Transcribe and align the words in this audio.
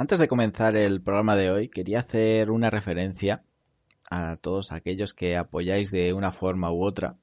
Antes 0.00 0.20
de 0.20 0.28
comenzar 0.28 0.76
el 0.76 1.02
programa 1.02 1.34
de 1.34 1.50
hoy, 1.50 1.68
quería 1.68 1.98
hacer 1.98 2.52
una 2.52 2.70
referencia 2.70 3.42
a 4.12 4.36
todos 4.36 4.70
aquellos 4.70 5.12
que 5.12 5.36
apoyáis 5.36 5.90
de 5.90 6.12
una 6.12 6.30
forma 6.30 6.72
u 6.72 6.84
otra 6.84 7.16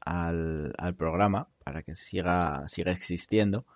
al, 0.00 0.72
programa 0.96 1.48
para 1.62 1.82
que 1.82 1.94
siga, 1.94 2.66
siga 2.68 2.90
existiendo. 2.90 3.66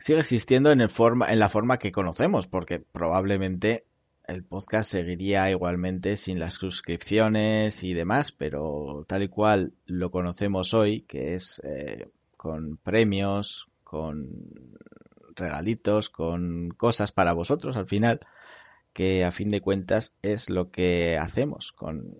Siga 0.00 0.18
existiendo 0.18 0.72
en, 0.72 0.80
el 0.80 0.90
forma, 0.90 1.32
en 1.32 1.38
la 1.38 1.48
forma 1.48 1.78
que 1.78 1.92
conocemos, 1.92 2.48
porque 2.48 2.80
probablemente 2.80 3.84
el 4.26 4.42
podcast 4.42 4.90
seguiría 4.90 5.48
igualmente 5.52 6.16
sin 6.16 6.40
las 6.40 6.54
suscripciones 6.54 7.84
y 7.84 7.94
demás, 7.94 8.32
pero 8.32 9.04
tal 9.06 9.22
y 9.22 9.28
cual 9.28 9.72
lo 9.86 10.10
conocemos 10.10 10.74
hoy, 10.74 11.02
que 11.02 11.36
es 11.36 11.62
eh, 11.62 12.10
con 12.36 12.76
premios, 12.76 13.68
con 13.84 14.76
regalitos, 15.38 16.10
con 16.10 16.70
cosas 16.70 17.12
para 17.12 17.32
vosotros 17.32 17.76
al 17.76 17.86
final, 17.86 18.20
que 18.92 19.24
a 19.24 19.32
fin 19.32 19.48
de 19.48 19.60
cuentas 19.60 20.14
es 20.22 20.50
lo 20.50 20.70
que 20.70 21.16
hacemos 21.18 21.72
con, 21.72 22.16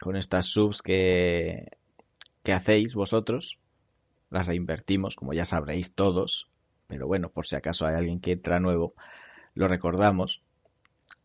con 0.00 0.16
estas 0.16 0.46
subs 0.46 0.82
que, 0.82 1.68
que 2.42 2.52
hacéis 2.52 2.94
vosotros. 2.94 3.58
Las 4.30 4.46
reinvertimos, 4.46 5.16
como 5.16 5.32
ya 5.32 5.44
sabréis 5.44 5.94
todos, 5.94 6.48
pero 6.86 7.06
bueno, 7.06 7.30
por 7.30 7.46
si 7.46 7.56
acaso 7.56 7.86
hay 7.86 7.96
alguien 7.96 8.20
que 8.20 8.32
entra 8.32 8.60
nuevo, 8.60 8.94
lo 9.54 9.68
recordamos. 9.68 10.42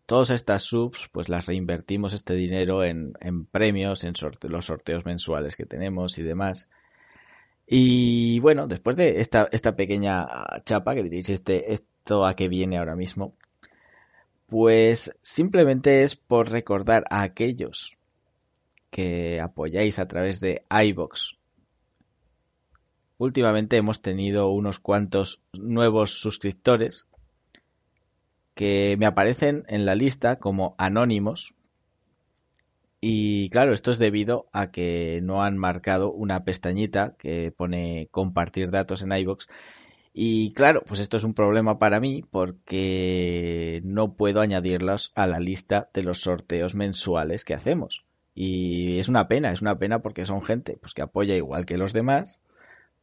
Todas 0.05 0.29
estas 0.29 0.63
subs, 0.63 1.09
pues 1.11 1.29
las 1.29 1.47
reinvertimos 1.47 2.13
este 2.13 2.35
dinero 2.35 2.83
en, 2.83 3.13
en 3.21 3.45
premios, 3.45 4.03
en 4.03 4.13
los 4.41 4.65
sorteos 4.65 5.05
mensuales 5.05 5.55
que 5.55 5.65
tenemos 5.65 6.17
y 6.17 6.23
demás. 6.23 6.69
Y 7.67 8.39
bueno, 8.41 8.67
después 8.67 8.95
de 8.95 9.21
esta, 9.21 9.75
pequeña 9.75 10.27
chapa, 10.65 10.93
que 10.93 11.03
diréis, 11.03 11.29
este, 11.29 11.73
esto 11.73 12.25
a 12.25 12.35
qué 12.35 12.47
viene 12.47 12.77
ahora 12.77 12.95
mismo, 12.95 13.35
pues 14.47 15.11
simplemente 15.21 16.03
es 16.03 16.15
por 16.15 16.51
recordar 16.51 17.05
a 17.09 17.23
aquellos 17.23 17.97
que 18.91 19.41
apoyáis 19.41 19.99
a 19.99 20.07
través 20.07 20.39
de 20.39 20.63
iBox. 20.69 21.37
Últimamente 23.17 23.77
hemos 23.77 24.01
tenido 24.01 24.49
unos 24.49 24.79
cuantos 24.79 25.41
nuevos 25.53 26.11
suscriptores 26.11 27.07
que 28.53 28.95
me 28.99 29.05
aparecen 29.05 29.63
en 29.67 29.85
la 29.85 29.95
lista 29.95 30.37
como 30.37 30.75
anónimos 30.77 31.55
y 33.07 33.51
claro, 33.51 33.71
esto 33.71 33.91
es 33.91 33.99
debido 33.99 34.47
a 34.51 34.71
que 34.71 35.19
no 35.21 35.43
han 35.43 35.59
marcado 35.59 36.11
una 36.11 36.43
pestañita 36.43 37.13
que 37.19 37.51
pone 37.51 38.07
compartir 38.09 38.71
datos 38.71 39.03
en 39.03 39.11
iBox. 39.11 39.47
Y 40.11 40.53
claro, 40.53 40.81
pues 40.83 40.99
esto 40.99 41.15
es 41.15 41.23
un 41.23 41.35
problema 41.35 41.77
para 41.77 41.99
mí 41.99 42.23
porque 42.31 43.79
no 43.83 44.15
puedo 44.15 44.41
añadirlos 44.41 45.11
a 45.13 45.27
la 45.27 45.39
lista 45.39 45.87
de 45.93 46.01
los 46.01 46.21
sorteos 46.21 46.73
mensuales 46.73 47.45
que 47.45 47.53
hacemos. 47.53 48.05
Y 48.33 48.97
es 48.97 49.07
una 49.07 49.27
pena, 49.27 49.51
es 49.51 49.61
una 49.61 49.77
pena 49.77 50.01
porque 50.01 50.25
son 50.25 50.41
gente 50.41 50.75
pues, 50.81 50.95
que 50.95 51.03
apoya 51.03 51.35
igual 51.35 51.67
que 51.67 51.77
los 51.77 51.93
demás, 51.93 52.39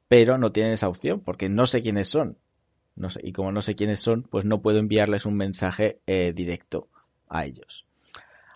pero 0.08 0.36
no 0.36 0.50
tienen 0.50 0.72
esa 0.72 0.88
opción 0.88 1.20
porque 1.20 1.48
no 1.48 1.64
sé 1.64 1.80
quiénes 1.80 2.08
son. 2.08 2.38
Y 3.22 3.30
como 3.30 3.52
no 3.52 3.62
sé 3.62 3.76
quiénes 3.76 4.00
son, 4.00 4.24
pues 4.24 4.46
no 4.46 4.62
puedo 4.62 4.78
enviarles 4.78 5.26
un 5.26 5.36
mensaje 5.36 6.00
eh, 6.08 6.32
directo 6.34 6.88
a 7.28 7.44
ellos. 7.44 7.86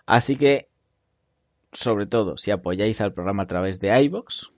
Así 0.05 0.35
que 0.35 0.67
sobre 1.71 2.05
todo 2.05 2.37
si 2.37 2.51
apoyáis 2.51 3.01
al 3.01 3.13
programa 3.13 3.43
a 3.43 3.47
través 3.47 3.79
de 3.79 3.99
iBox, 4.03 4.49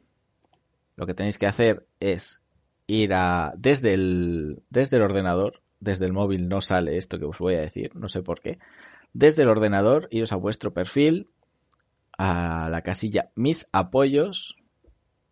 lo 0.95 1.05
que 1.05 1.13
tenéis 1.13 1.37
que 1.37 1.47
hacer 1.47 1.87
es 1.99 2.41
ir 2.87 3.13
a 3.13 3.53
desde 3.57 3.93
el 3.93 4.63
desde 4.69 4.97
el 4.97 5.03
ordenador, 5.03 5.61
desde 5.79 6.05
el 6.05 6.13
móvil 6.13 6.49
no 6.49 6.61
sale 6.61 6.97
esto 6.97 7.19
que 7.19 7.25
os 7.25 7.37
voy 7.37 7.55
a 7.55 7.61
decir, 7.61 7.95
no 7.95 8.07
sé 8.07 8.21
por 8.21 8.41
qué. 8.41 8.59
Desde 9.13 9.43
el 9.43 9.49
ordenador 9.49 10.07
iros 10.11 10.31
a 10.31 10.35
vuestro 10.35 10.73
perfil 10.73 11.29
a 12.17 12.67
la 12.69 12.81
casilla 12.81 13.31
Mis 13.35 13.69
apoyos, 13.71 14.57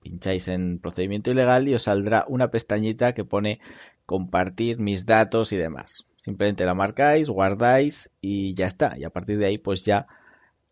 pincháis 0.02 0.47
en 0.47 0.79
procedimiento 0.79 1.31
ilegal 1.31 1.68
y 1.68 1.75
os 1.75 1.84
saldrá 1.84 2.25
una 2.29 2.50
pestañita 2.50 3.13
que 3.13 3.25
pone 3.25 3.59
compartir 4.06 4.79
mis 4.79 5.06
datos 5.06 5.52
y 5.52 5.57
demás. 5.57 6.06
Simplemente 6.18 6.66
la 6.66 6.73
marcáis, 6.73 7.29
guardáis 7.29 8.09
y 8.22 8.53
ya 8.53 8.66
está. 8.66 8.97
Y 8.97 9.03
a 9.03 9.09
partir 9.09 9.38
de 9.38 9.47
ahí 9.47 9.57
pues 9.57 9.85
ya 9.85 10.07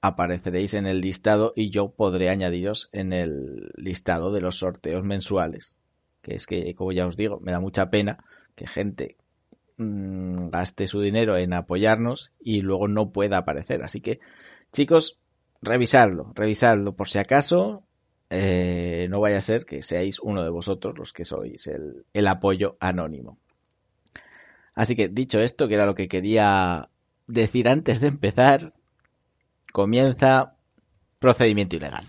apareceréis 0.08 0.74
en 0.74 0.86
el 0.86 1.02
listado 1.02 1.54
y 1.56 1.70
yo 1.70 1.90
podré 1.90 2.30
añadiros 2.30 2.90
en 2.92 3.14
el 3.14 3.72
listado 3.76 4.32
de 4.32 4.42
los 4.42 4.58
sorteos 4.58 5.04
mensuales. 5.04 5.76
Que 6.22 6.36
es 6.36 6.46
que, 6.46 6.74
como 6.76 6.92
ya 6.92 7.06
os 7.06 7.18
digo, 7.18 7.40
me 7.40 7.52
da 7.52 7.60
mucha 7.60 7.90
pena 7.90 8.24
que 8.56 8.68
gente 8.68 9.18
mm, 9.78 10.50
gaste 10.50 10.88
su 10.88 11.02
dinero 11.02 11.38
en 11.38 11.54
apoyarnos 11.54 12.34
y 12.40 12.62
luego 12.62 12.88
no 12.88 13.12
pueda 13.12 13.38
aparecer. 13.38 13.84
Así 13.84 14.02
que, 14.02 14.20
chicos, 14.72 15.20
revisadlo, 15.62 16.32
revisadlo 16.36 16.96
por 16.96 17.10
si 17.10 17.20
acaso. 17.20 17.84
Eh, 18.30 19.08
no 19.10 19.20
vaya 19.20 19.38
a 19.38 19.42
ser 19.42 19.66
que 19.66 19.82
seáis 19.82 20.20
uno 20.20 20.44
de 20.44 20.50
vosotros 20.50 20.98
los 20.98 21.14
que 21.14 21.26
sois 21.26 21.68
el, 21.68 22.06
el 22.14 22.28
apoyo 22.28 22.76
anónimo. 22.80 23.38
Así 24.74 24.96
que 24.96 25.08
dicho 25.08 25.40
esto, 25.40 25.68
que 25.68 25.76
era 25.76 25.86
lo 25.86 25.96
que 25.96 26.08
quería 26.08 26.90
decir 27.28 27.70
antes 27.70 28.02
de 28.02 28.08
empezar, 28.08 28.74
comienza 29.76 30.56
procedimiento 31.20 31.76
ilegal. 31.76 32.06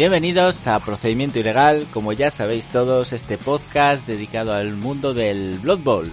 Bienvenidos 0.00 0.66
a 0.66 0.80
Procedimiento 0.80 1.40
Ilegal, 1.40 1.86
como 1.92 2.14
ya 2.14 2.30
sabéis 2.30 2.68
todos, 2.68 3.12
este 3.12 3.36
podcast 3.36 4.06
dedicado 4.06 4.54
al 4.54 4.72
mundo 4.72 5.12
del 5.12 5.58
Blood 5.58 5.80
Bowl. 5.80 6.10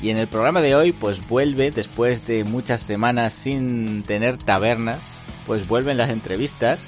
Y 0.00 0.10
en 0.10 0.18
el 0.18 0.28
programa 0.28 0.60
de 0.60 0.76
hoy, 0.76 0.92
pues 0.92 1.26
vuelve, 1.26 1.72
después 1.72 2.28
de 2.28 2.44
muchas 2.44 2.78
semanas 2.78 3.32
sin 3.32 4.04
tener 4.04 4.38
tabernas, 4.38 5.20
pues 5.48 5.66
vuelven 5.66 5.96
las 5.96 6.10
entrevistas. 6.10 6.86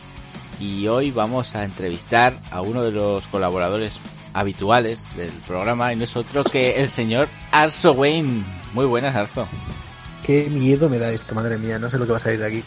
Y 0.61 0.87
hoy 0.87 1.11
vamos 1.11 1.57
a 1.57 1.65
entrevistar 1.65 2.39
a 2.53 2.61
uno 2.61 2.85
de 2.85 2.93
los 2.93 3.27
colaboradores 3.27 3.99
habituales 4.35 5.09
del 5.17 5.33
programa, 5.49 5.93
y 5.93 5.97
no 5.97 6.05
es 6.05 6.15
otro 6.15 6.45
que 6.45 6.81
el 6.81 6.89
señor 6.89 7.29
Arso 7.51 7.91
Wayne. 7.91 8.45
Muy 8.73 8.87
buenas, 8.87 9.17
Arzo. 9.17 9.49
Qué 10.23 10.49
miedo 10.49 10.89
me 10.89 10.99
da 10.99 11.11
esto, 11.11 11.35
madre 11.35 11.59
mía, 11.59 11.81
no 11.81 11.91
sé 11.91 11.99
lo 11.99 12.07
que 12.07 12.13
va 12.13 12.19
a 12.19 12.21
salir 12.21 12.39
de 12.39 12.47
aquí. 12.47 12.63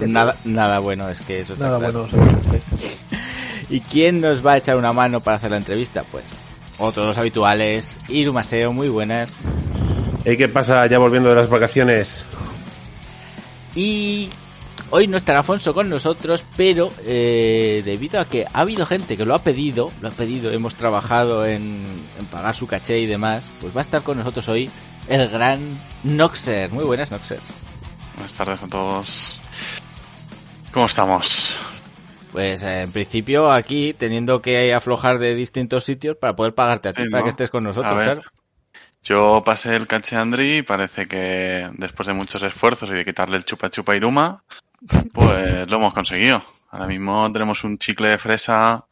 Nada, 0.00 0.36
nada 0.44 0.78
bueno, 0.80 1.08
es 1.08 1.20
que 1.20 1.40
eso 1.40 1.54
está 1.54 1.66
Nada 1.66 1.78
claro. 1.78 2.08
bueno. 2.10 2.38
¿Y 3.70 3.80
quién 3.80 4.20
nos 4.20 4.44
va 4.46 4.52
a 4.52 4.56
echar 4.58 4.76
una 4.76 4.92
mano 4.92 5.20
para 5.20 5.38
hacer 5.38 5.50
la 5.50 5.56
entrevista? 5.56 6.04
Pues 6.04 6.36
otros 6.78 7.06
los 7.06 7.18
habituales, 7.18 8.00
Iru 8.08 8.32
Maseo, 8.32 8.72
muy 8.72 8.88
buenas. 8.88 9.46
Hey, 10.24 10.36
¿Qué 10.36 10.48
pasa 10.48 10.86
ya 10.86 10.98
volviendo 10.98 11.30
de 11.30 11.36
las 11.36 11.48
vacaciones? 11.48 12.24
Y 13.74 14.28
Hoy 14.90 15.08
no 15.08 15.16
estará 15.16 15.40
Afonso 15.40 15.74
con 15.74 15.88
nosotros, 15.88 16.44
pero 16.56 16.90
eh, 17.04 17.82
debido 17.84 18.20
a 18.20 18.24
que 18.24 18.46
ha 18.52 18.60
habido 18.60 18.86
gente 18.86 19.16
que 19.16 19.24
lo 19.24 19.34
ha 19.34 19.40
pedido, 19.40 19.90
lo 20.00 20.08
ha 20.08 20.12
pedido, 20.12 20.52
hemos 20.52 20.76
trabajado 20.76 21.44
en, 21.44 21.82
en 22.20 22.26
pagar 22.26 22.54
su 22.54 22.68
caché 22.68 23.00
y 23.00 23.06
demás, 23.06 23.50
pues 23.60 23.74
va 23.74 23.80
a 23.80 23.82
estar 23.82 24.02
con 24.02 24.18
nosotros 24.18 24.48
hoy 24.48 24.70
el 25.08 25.28
gran 25.28 25.60
Noxer. 26.04 26.70
Muy 26.70 26.84
buenas, 26.84 27.10
Noxer. 27.10 27.40
Buenas 28.14 28.34
tardes 28.34 28.62
a 28.62 28.68
todos. 28.68 29.40
¿Cómo 30.76 30.88
estamos? 30.88 31.56
Pues 32.32 32.62
eh, 32.62 32.82
en 32.82 32.92
principio 32.92 33.50
aquí 33.50 33.94
teniendo 33.94 34.42
que 34.42 34.74
aflojar 34.74 35.18
de 35.18 35.34
distintos 35.34 35.84
sitios 35.84 36.18
para 36.18 36.36
poder 36.36 36.54
pagarte 36.54 36.90
a 36.90 36.92
ti, 36.92 37.00
Sí, 37.04 37.08
para 37.08 37.20
¿no? 37.22 37.24
que 37.24 37.30
estés 37.30 37.48
con 37.48 37.64
nosotros, 37.64 37.90
A 37.90 37.96
ver. 37.96 38.04
claro. 38.04 38.30
Yo 39.02 39.42
pasé 39.42 39.74
el 39.74 39.86
caché 39.86 40.16
a 40.16 40.20
Andri 40.20 40.58
y 40.58 40.62
parece 40.62 41.08
que 41.08 41.66
después 41.78 42.06
de 42.08 42.12
muchos 42.12 42.42
esfuerzos 42.42 42.90
y 42.90 42.92
de 42.92 43.06
quitarle 43.06 43.38
el 43.38 43.44
chupa 43.44 43.70
chupa 43.70 43.96
Iruma, 43.96 44.44
pues 45.14 45.66
lo 45.70 45.78
hemos 45.78 45.94
conseguido. 45.94 46.42
Ahora 46.70 46.86
mismo 46.86 47.32
tenemos 47.32 47.64
un 47.64 47.78
chicle 47.78 48.10
de 48.10 48.18
fresa 48.18 48.84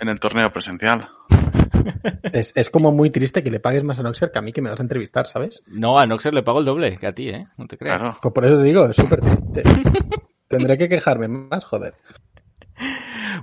en 0.00 0.08
el 0.08 0.18
torneo 0.18 0.52
presencial. 0.52 1.08
Es, 2.32 2.52
es 2.56 2.70
como 2.70 2.90
muy 2.90 3.08
triste 3.08 3.44
que 3.44 3.52
le 3.52 3.60
pagues 3.60 3.84
más 3.84 4.00
a 4.00 4.02
Noxer 4.02 4.32
que 4.32 4.38
a 4.40 4.42
mí 4.42 4.52
que 4.52 4.60
me 4.60 4.68
vas 4.68 4.80
a 4.80 4.82
entrevistar, 4.82 5.26
¿sabes? 5.26 5.62
No, 5.68 5.98
a 6.00 6.06
Noxer 6.08 6.34
le 6.34 6.42
pago 6.42 6.58
el 6.58 6.64
doble 6.64 6.96
que 6.98 7.06
a 7.06 7.14
ti, 7.14 7.28
¿eh? 7.28 7.46
No 7.56 7.68
te 7.68 7.76
creas. 7.76 7.98
Claro. 8.00 8.18
Pues 8.20 8.34
por 8.34 8.44
eso 8.44 8.56
te 8.56 8.62
digo, 8.64 8.86
es 8.86 8.96
súper 8.96 9.20
triste. 9.20 9.62
Tendré 10.48 10.78
que 10.78 10.88
quejarme 10.88 11.28
más, 11.28 11.64
joder. 11.64 11.94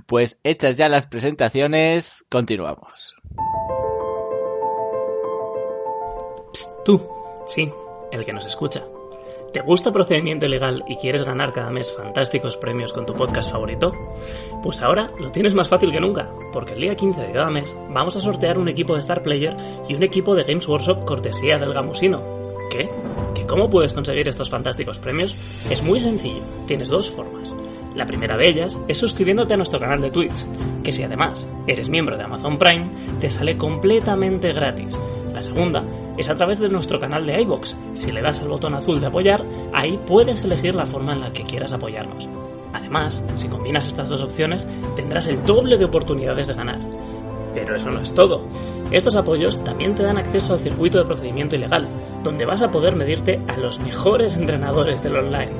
Pues 0.06 0.40
hechas 0.44 0.76
ya 0.76 0.88
las 0.88 1.06
presentaciones, 1.06 2.24
continuamos. 2.30 3.16
Psst, 6.52 6.70
tú, 6.84 7.08
sí, 7.46 7.72
el 8.12 8.24
que 8.24 8.32
nos 8.32 8.46
escucha. 8.46 8.84
¿Te 9.52 9.62
gusta 9.62 9.92
procedimiento 9.92 10.44
ilegal 10.44 10.84
y 10.86 10.96
quieres 10.96 11.22
ganar 11.22 11.52
cada 11.52 11.70
mes 11.70 11.90
fantásticos 11.90 12.56
premios 12.56 12.92
con 12.92 13.06
tu 13.06 13.14
podcast 13.14 13.50
favorito? 13.50 13.92
Pues 14.62 14.82
ahora 14.82 15.10
lo 15.18 15.32
tienes 15.32 15.54
más 15.54 15.68
fácil 15.68 15.92
que 15.92 16.00
nunca, 16.00 16.30
porque 16.52 16.74
el 16.74 16.80
día 16.80 16.94
15 16.94 17.22
de 17.22 17.32
cada 17.32 17.50
mes 17.50 17.74
vamos 17.88 18.16
a 18.16 18.20
sortear 18.20 18.58
un 18.58 18.68
equipo 18.68 18.94
de 18.94 19.00
Star 19.00 19.22
Player 19.22 19.56
y 19.88 19.94
un 19.94 20.02
equipo 20.02 20.34
de 20.34 20.44
Games 20.44 20.68
Workshop 20.68 21.06
cortesía 21.06 21.56
del 21.56 21.72
Gamusino. 21.72 22.35
¿Qué? 22.70 22.88
¿Que 23.34 23.46
cómo 23.46 23.70
puedes 23.70 23.92
conseguir 23.92 24.28
estos 24.28 24.50
fantásticos 24.50 24.98
premios? 24.98 25.36
Es 25.70 25.82
muy 25.82 26.00
sencillo, 26.00 26.42
tienes 26.66 26.88
dos 26.88 27.10
formas. 27.10 27.56
La 27.94 28.06
primera 28.06 28.36
de 28.36 28.48
ellas 28.48 28.78
es 28.88 28.98
suscribiéndote 28.98 29.54
a 29.54 29.56
nuestro 29.56 29.80
canal 29.80 30.00
de 30.00 30.10
Twitch, 30.10 30.44
que 30.82 30.92
si 30.92 31.02
además 31.02 31.48
eres 31.66 31.88
miembro 31.88 32.16
de 32.16 32.24
Amazon 32.24 32.58
Prime, 32.58 32.90
te 33.20 33.30
sale 33.30 33.56
completamente 33.56 34.52
gratis. 34.52 35.00
La 35.32 35.42
segunda 35.42 35.84
es 36.16 36.28
a 36.28 36.36
través 36.36 36.58
de 36.58 36.68
nuestro 36.68 36.98
canal 36.98 37.26
de 37.26 37.40
iBox. 37.42 37.76
Si 37.94 38.12
le 38.12 38.22
das 38.22 38.40
al 38.40 38.48
botón 38.48 38.74
azul 38.74 39.00
de 39.00 39.06
apoyar, 39.06 39.44
ahí 39.72 39.98
puedes 40.06 40.42
elegir 40.42 40.74
la 40.74 40.86
forma 40.86 41.12
en 41.12 41.20
la 41.20 41.32
que 41.32 41.44
quieras 41.44 41.72
apoyarnos. 41.72 42.28
Además, 42.72 43.22
si 43.36 43.48
combinas 43.48 43.86
estas 43.86 44.08
dos 44.08 44.22
opciones, 44.22 44.66
tendrás 44.96 45.28
el 45.28 45.42
doble 45.44 45.76
de 45.76 45.84
oportunidades 45.86 46.48
de 46.48 46.54
ganar. 46.54 46.80
Pero 47.56 47.74
eso 47.74 47.90
no 47.90 48.00
es 48.00 48.12
todo. 48.12 48.42
Estos 48.90 49.16
apoyos 49.16 49.64
también 49.64 49.94
te 49.94 50.02
dan 50.02 50.18
acceso 50.18 50.52
al 50.52 50.58
circuito 50.58 50.98
de 50.98 51.06
procedimiento 51.06 51.56
ilegal, 51.56 51.88
donde 52.22 52.44
vas 52.44 52.60
a 52.60 52.70
poder 52.70 52.94
medirte 52.94 53.40
a 53.48 53.56
los 53.56 53.80
mejores 53.80 54.34
entrenadores 54.34 55.02
del 55.02 55.16
online. 55.16 55.52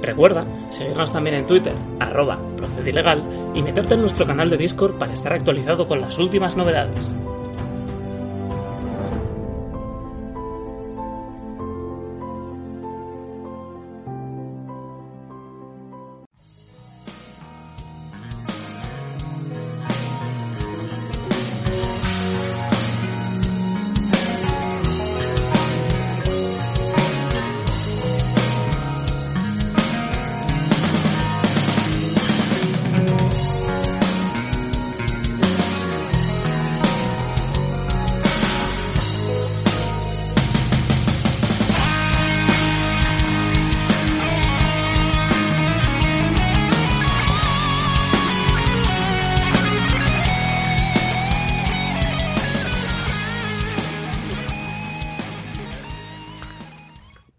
Recuerda 0.00 0.46
seguirnos 0.70 1.12
también 1.12 1.36
en 1.36 1.46
Twitter, 1.46 1.74
arroba 2.00 2.38
procedilegal, 2.56 3.22
y 3.54 3.62
meterte 3.62 3.92
en 3.92 4.00
nuestro 4.00 4.26
canal 4.26 4.48
de 4.48 4.56
Discord 4.56 4.94
para 4.94 5.12
estar 5.12 5.34
actualizado 5.34 5.86
con 5.86 6.00
las 6.00 6.18
últimas 6.18 6.56
novedades. 6.56 7.14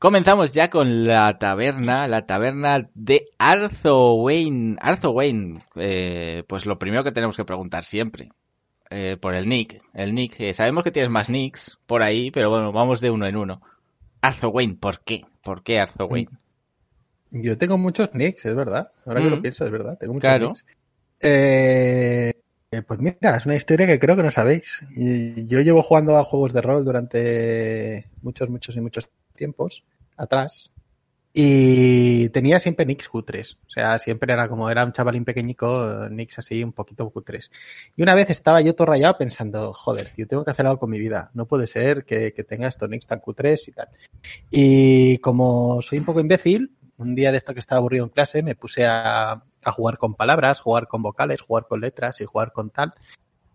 Comenzamos 0.10 0.54
ya 0.54 0.70
con 0.70 1.08
la 1.08 1.40
taberna, 1.40 2.08
la 2.08 2.26
taberna 2.26 2.88
de 2.94 3.26
Arzo 3.40 4.14
Wayne. 4.14 4.76
Arzo 4.80 5.10
Wayne, 5.10 5.60
eh, 5.78 6.44
pues 6.48 6.68
lo 6.68 6.78
primero 6.78 7.04
que 7.04 7.12
tenemos 7.12 7.36
que 7.36 7.44
preguntar 7.44 7.84
siempre, 7.84 8.30
eh, 8.92 9.18
por 9.20 9.34
el 9.34 9.50
nick. 9.50 9.82
El 9.96 10.14
nick, 10.14 10.40
eh, 10.42 10.54
sabemos 10.54 10.84
que 10.84 10.92
tienes 10.92 11.10
más 11.10 11.32
nicks 11.32 11.80
por 11.88 12.04
ahí, 12.04 12.30
pero 12.30 12.52
bueno, 12.52 12.72
vamos 12.72 13.02
de 13.02 13.10
uno 13.10 13.26
en 13.26 13.36
uno. 13.36 13.64
Arzo 14.22 14.50
Wayne, 14.50 14.76
¿por 14.80 15.00
qué? 15.00 15.22
¿Por 15.42 15.64
qué 15.64 15.80
Arzo 15.80 16.06
Wayne? 16.06 16.38
Yo 17.32 17.58
tengo 17.58 17.80
muchos 17.80 18.14
nicks, 18.14 18.46
es 18.46 18.56
verdad. 18.56 18.92
Ahora 19.08 19.22
que 19.22 19.28
Mm. 19.28 19.32
lo 19.32 19.42
pienso, 19.42 19.66
es 19.66 19.72
verdad. 19.72 19.98
Tengo 19.98 20.14
muchos 20.14 20.30
Claro. 20.30 20.50
nicks. 20.50 20.66
Eh, 21.20 22.32
eh, 22.70 22.82
pues 22.84 23.00
mira, 23.00 23.38
es 23.38 23.46
una 23.48 23.56
historia 23.56 23.88
que 23.88 23.98
creo 24.00 24.16
que 24.16 24.22
no 24.22 24.30
sabéis. 24.30 24.82
Yo 24.96 25.62
llevo 25.62 25.82
jugando 25.82 26.16
a 26.16 26.24
juegos 26.24 26.54
de 26.54 26.62
rol 26.62 26.86
durante 26.86 28.08
muchos, 28.22 28.50
muchos 28.52 28.76
y 28.76 28.82
muchos 28.82 29.10
tiempos 29.34 29.84
atrás. 30.18 30.72
Y 31.38 32.30
tenía 32.30 32.60
siempre 32.60 32.86
nicks 32.86 33.10
cutres. 33.10 33.58
O 33.68 33.70
sea, 33.70 34.00
siempre 34.00 34.32
era 34.32 34.48
como 34.48 34.70
era 34.70 34.86
un 34.86 34.94
chavalín 34.94 35.26
pequeñico, 35.26 36.08
nicks 36.10 36.40
así 36.40 36.64
un 36.64 36.72
poquito 36.72 37.10
cutres. 37.10 37.52
Y 37.98 38.04
una 38.04 38.16
vez 38.16 38.30
estaba 38.30 38.62
yo 38.62 38.74
todo 38.74 38.88
rayado 38.88 39.18
pensando, 39.18 39.74
joder, 39.74 40.08
tío, 40.16 40.28
tengo 40.28 40.46
que 40.46 40.52
hacer 40.52 40.66
algo 40.66 40.80
con 40.80 40.92
mi 40.92 40.98
vida. 40.98 41.32
No 41.34 41.46
puede 41.46 41.68
ser 41.68 42.06
que, 42.06 42.34
que 42.34 42.46
tenga 42.46 42.70
estos 42.70 42.90
nicks 42.90 43.08
tan 43.08 43.20
cutres 43.20 43.68
y 43.68 43.74
tal. 43.74 43.90
Y 44.50 45.18
como 45.18 45.82
soy 45.82 45.98
un 45.98 46.06
poco 46.06 46.22
imbécil, 46.22 46.72
un 46.98 47.16
día 47.16 47.34
de 47.34 47.38
esto 47.38 47.54
que 47.54 47.60
estaba 47.60 47.80
aburrido 47.80 48.06
en 48.06 48.12
clase, 48.12 48.42
me 48.42 48.56
puse 48.56 48.86
a 48.86 49.44
jugar 49.66 49.98
con 49.98 50.16
palabras, 50.16 50.62
jugar 50.62 50.88
con 50.88 51.02
vocales, 51.02 51.42
jugar 51.42 51.68
con 51.68 51.82
letras 51.82 52.22
y 52.22 52.26
jugar 52.26 52.54
con 52.54 52.70
tal. 52.70 52.94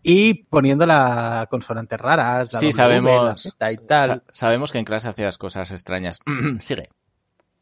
Y 0.03 0.45
poniendo 0.45 0.87
las 0.87 1.47
consonantes 1.49 1.99
raras, 2.01 2.53
la 2.53 2.59
Sí, 2.59 2.67
W, 2.67 2.73
sabemos, 2.73 3.55
la 3.59 3.67
Z 3.69 3.73
y 3.73 3.87
tal. 3.87 4.09
sa- 4.09 4.23
sabemos 4.31 4.73
que 4.73 4.79
en 4.79 4.85
clase 4.85 5.09
hacías 5.09 5.37
cosas 5.39 5.71
extrañas. 5.73 6.21
Sigue. 6.59 6.89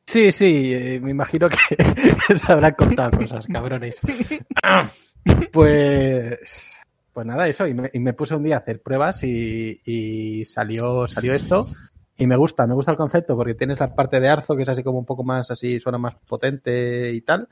Sí, 0.06 0.32
sí, 0.32 0.72
eh, 0.72 1.00
me 1.02 1.10
imagino 1.10 1.48
que 1.48 1.56
se 2.38 2.52
habrán 2.52 2.72
contado 2.72 3.18
cosas, 3.18 3.46
cabrones. 3.46 4.00
Pues, 5.52 6.76
pues 7.12 7.26
nada, 7.26 7.48
eso, 7.48 7.66
y 7.66 7.74
me, 7.74 7.90
y 7.92 7.98
me 8.00 8.12
puse 8.14 8.34
un 8.34 8.44
día 8.44 8.56
a 8.56 8.58
hacer 8.60 8.80
pruebas 8.80 9.22
y, 9.24 9.80
y 9.84 10.44
salió, 10.44 11.06
salió 11.08 11.34
esto. 11.34 11.66
Y 12.16 12.26
me 12.26 12.36
gusta, 12.36 12.66
me 12.66 12.74
gusta 12.74 12.92
el 12.92 12.96
concepto 12.96 13.36
porque 13.36 13.54
tienes 13.54 13.78
la 13.78 13.94
parte 13.94 14.20
de 14.20 14.28
Arzo 14.28 14.56
que 14.56 14.62
es 14.62 14.68
así 14.68 14.82
como 14.82 14.98
un 14.98 15.04
poco 15.04 15.22
más 15.24 15.50
así, 15.50 15.78
suena 15.80 15.98
más 15.98 16.14
potente 16.26 17.12
y 17.12 17.20
tal. 17.20 17.48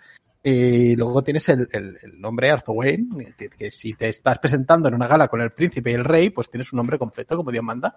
Y 0.48 0.94
luego 0.94 1.24
tienes 1.24 1.48
el, 1.48 1.68
el, 1.72 1.98
el 2.00 2.20
nombre 2.20 2.50
Arzo 2.50 2.70
Wayne, 2.70 3.34
que, 3.36 3.48
que 3.48 3.72
si 3.72 3.94
te 3.94 4.08
estás 4.08 4.38
presentando 4.38 4.86
en 4.86 4.94
una 4.94 5.08
gala 5.08 5.26
con 5.26 5.40
el 5.40 5.50
príncipe 5.50 5.90
y 5.90 5.94
el 5.94 6.04
rey, 6.04 6.30
pues 6.30 6.48
tienes 6.48 6.72
un 6.72 6.76
nombre 6.76 7.00
completo 7.00 7.36
como 7.36 7.50
Dios 7.50 7.64
manda. 7.64 7.96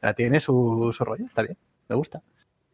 Sea, 0.00 0.14
tiene 0.14 0.38
su, 0.38 0.94
su 0.96 1.04
rollo, 1.04 1.26
está 1.26 1.42
bien, 1.42 1.58
me 1.88 1.96
gusta. 1.96 2.22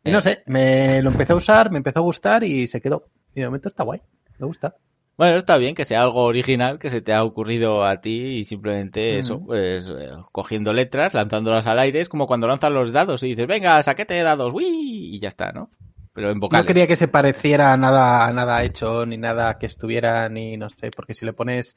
Y 0.05 0.11
no 0.11 0.21
sé, 0.21 0.43
me 0.45 1.01
lo 1.01 1.09
empecé 1.09 1.33
a 1.33 1.37
usar, 1.37 1.71
me 1.71 1.79
empezó 1.79 2.01
a 2.01 2.03
gustar 2.03 2.45
y 2.45 2.69
se 2.69 2.83
quedó. 2.83 3.07
Y 3.35 3.41
de 3.41 3.47
momento 3.47 3.71
está 3.71 3.83
guay, 3.83 4.03
me 4.39 4.47
gusta. 4.47 4.77
Bueno, 5.17 5.39
está 5.39 5.57
bien 5.57 5.75
que 5.75 5.87
sea 5.87 6.03
algo 6.03 6.25
original 6.25 6.79
que 6.79 6.91
se 6.91 7.01
te 7.01 7.15
ha 7.15 7.25
ocurrido 7.25 7.87
a 7.87 8.03
ti 8.03 8.41
y 8.41 8.45
simplemente 8.45 9.19
eso, 9.19 9.37
Ujú. 9.37 9.47
pues 9.47 9.89
eh, 9.89 10.11
cogiendo 10.33 10.75
letras, 10.75 11.15
lanzándolas 11.15 11.67
al 11.67 11.79
aire, 11.79 12.03
es 12.03 12.11
como 12.11 12.27
cuando 12.27 12.47
lanzan 12.47 12.75
los 12.75 12.93
dados 12.93 13.23
y 13.23 13.29
dices, 13.29 13.47
venga, 13.47 13.83
saquete 13.83 14.13
de 14.13 14.23
dados, 14.23 14.53
¡uy! 14.53 14.67
Y 14.67 15.19
ya 15.19 15.29
está, 15.29 15.51
¿no? 15.53 15.71
Pero 16.19 16.31
en 16.33 16.41
vocales. 16.41 16.65
No 16.65 16.67
quería 16.67 16.89
que 16.89 16.97
se 16.97 17.07
pareciera 17.07 17.73
a 17.73 17.77
nada, 17.77 18.27
a 18.27 18.33
nada 18.33 18.65
hecho, 18.65 19.07
ni 19.07 19.17
nada 19.17 19.57
que 19.57 19.67
estuviera, 19.67 20.29
ni 20.29 20.57
no 20.57 20.69
sé, 20.69 20.91
porque 20.91 21.15
si 21.15 21.25
le 21.25 21.33
pones, 21.33 21.77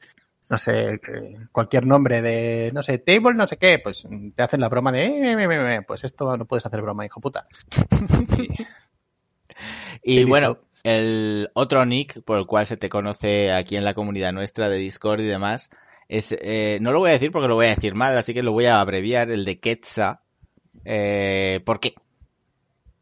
no 0.50 0.58
sé, 0.58 0.98
que- 1.00 1.36
cualquier 1.52 1.86
nombre 1.86 2.20
de, 2.22 2.72
no 2.74 2.82
sé, 2.82 2.98
table 2.98 3.34
no 3.34 3.46
sé 3.46 3.56
qué, 3.56 3.78
pues 3.78 4.04
te 4.34 4.42
hacen 4.42 4.58
la 4.60 4.68
broma 4.68 4.90
de, 4.90 5.04
"Eh, 5.06 5.32
eh, 5.32 5.36
eh, 5.48 5.76
eh", 5.76 5.82
pues 5.86 6.02
esto 6.02 6.36
no 6.36 6.44
puedes 6.44 6.66
hacer 6.66 6.82
broma, 6.82 7.06
hijo 7.06 7.20
puta. 7.20 7.46
Y 10.02 10.24
bueno, 10.24 10.58
el 10.82 11.50
otro 11.54 11.86
nick 11.86 12.24
por 12.24 12.40
el 12.40 12.46
cual 12.46 12.66
se 12.66 12.76
te 12.76 12.88
conoce 12.88 13.52
aquí 13.52 13.76
en 13.76 13.84
la 13.84 13.94
comunidad 13.94 14.32
nuestra 14.32 14.68
de 14.68 14.76
Discord 14.78 15.20
y 15.20 15.26
demás 15.28 15.70
es, 16.08 16.32
eh, 16.42 16.78
no 16.80 16.90
lo 16.90 16.98
voy 16.98 17.10
a 17.10 17.12
decir 17.12 17.30
porque 17.30 17.46
lo 17.46 17.54
voy 17.54 17.66
a 17.66 17.76
decir 17.76 17.94
mal, 17.94 18.18
así 18.18 18.34
que 18.34 18.42
lo 18.42 18.50
voy 18.50 18.66
a 18.66 18.80
abreviar, 18.80 19.30
el 19.30 19.44
de 19.44 19.60
Quetza. 19.60 20.22
Eh, 20.84 21.60
¿Por 21.64 21.78
qué? 21.78 21.94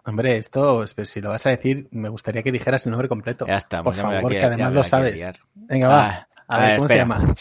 Hombre, 0.04 0.36
esto, 0.38 0.86
si 0.86 1.20
lo 1.20 1.30
vas 1.30 1.44
a 1.46 1.50
decir, 1.50 1.88
me 1.90 2.08
gustaría 2.08 2.42
que 2.42 2.50
dijeras 2.52 2.84
el 2.86 2.90
nombre 2.92 3.08
completo. 3.08 3.46
Ya 3.46 3.56
está, 3.56 3.82
Por 3.82 3.94
favor, 3.94 4.30
que 4.30 4.42
además 4.42 4.72
lo 4.72 4.84
sabes. 4.84 5.20
Venga, 5.54 5.88
va. 5.88 6.08
Ah, 6.48 6.56
A 6.56 6.60
ver, 6.60 6.76
¿cómo 6.76 6.88
se 6.88 6.96
llama? 6.96 7.34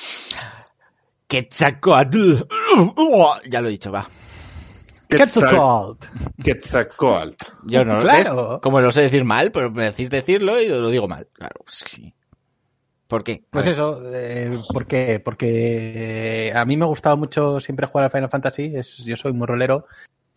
Quetzalcoatl. 1.28 2.44
Ya 3.50 3.62
lo 3.62 3.68
he 3.68 3.72
dicho, 3.72 3.92
va. 3.92 4.06
Quetzalcoatl. 5.08 6.08
Quetzalcoatl. 6.44 7.36
Yo 7.66 7.86
no 7.86 8.02
Claro. 8.02 8.60
Como 8.62 8.80
lo 8.80 8.92
sé 8.92 9.02
decir 9.02 9.24
mal, 9.26 9.52
pero 9.52 9.72
me 9.72 9.86
decís 9.86 10.10
decirlo 10.10 10.60
y 10.62 10.68
lo 10.68 10.90
digo 10.90 11.08
mal. 11.08 11.28
Claro, 11.34 11.56
pues 11.64 11.84
sí. 11.88 12.14
¿Por 13.08 13.24
qué? 13.24 13.42
A 13.46 13.52
Pues 13.52 13.66
ver. 13.66 13.74
eso, 13.74 14.02
eh, 14.14 14.60
¿por 14.72 14.86
qué? 14.86 15.20
Porque 15.20 16.52
a 16.56 16.64
mí 16.66 16.78
me 16.78 16.84
ha 16.86 16.88
gustado 16.88 17.18
mucho 17.18 17.60
siempre 17.60 17.88
jugar 17.88 18.06
al 18.06 18.12
Final 18.12 18.30
Fantasy, 18.30 18.72
es, 18.76 18.98
yo 18.98 19.18
soy 19.18 19.34
muy 19.34 19.48
rolero, 19.48 19.88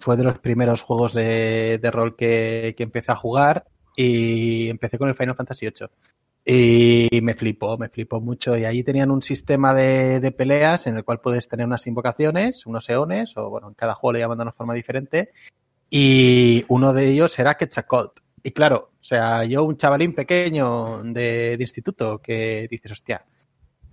fue 0.03 0.17
de 0.17 0.25
los 0.25 0.39
primeros 0.39 0.83
juegos 0.83 1.15
de, 1.15 1.79
de 1.81 1.91
rol 1.91 2.17
que, 2.17 2.75
que 2.77 2.83
empecé 2.83 3.13
a 3.13 3.17
jugar 3.17 3.65
y 3.97 4.69
empecé 4.69 4.99
con 4.99 5.09
el 5.09 5.15
Final 5.15 5.37
Fantasy 5.37 5.67
VIII. 5.67 5.89
Y 6.45 7.21
me 7.23 7.35
flipó, 7.35 7.79
me 7.79 7.89
flipó 7.89 8.21
mucho. 8.21 8.57
Y 8.57 8.65
ahí 8.65 8.83
tenían 8.83 9.11
un 9.11 9.23
sistema 9.23 9.73
de, 9.73 10.19
de 10.19 10.33
peleas 10.33 10.87
en 10.89 10.97
el 10.97 11.05
cual 11.05 11.21
puedes 11.21 11.49
tener 11.49 11.67
unas 11.67 11.87
invocaciones, 11.87 12.67
unos 12.67 12.89
eones, 12.89 13.37
o 13.37 13.49
bueno, 13.49 13.69
en 13.69 13.75
cada 13.75 13.95
juego 13.95 14.15
le 14.15 14.19
llaman 14.21 14.39
de 14.39 14.43
una 14.43 14.53
forma 14.53 14.75
diferente. 14.75 15.31
Y 15.89 16.65
uno 16.69 16.93
de 16.93 17.09
ellos 17.09 17.39
era 17.39 17.55
Quetzalcoatl. 17.55 18.23
Y 18.43 18.51
claro, 18.51 18.91
o 19.01 19.05
sea, 19.05 19.45
yo 19.45 19.63
un 19.63 19.77
chavalín 19.77 20.15
pequeño 20.15 21.03
de, 21.05 21.57
de 21.57 21.63
instituto 21.63 22.19
que 22.19 22.67
dices, 22.69 22.91
hostia, 22.91 23.25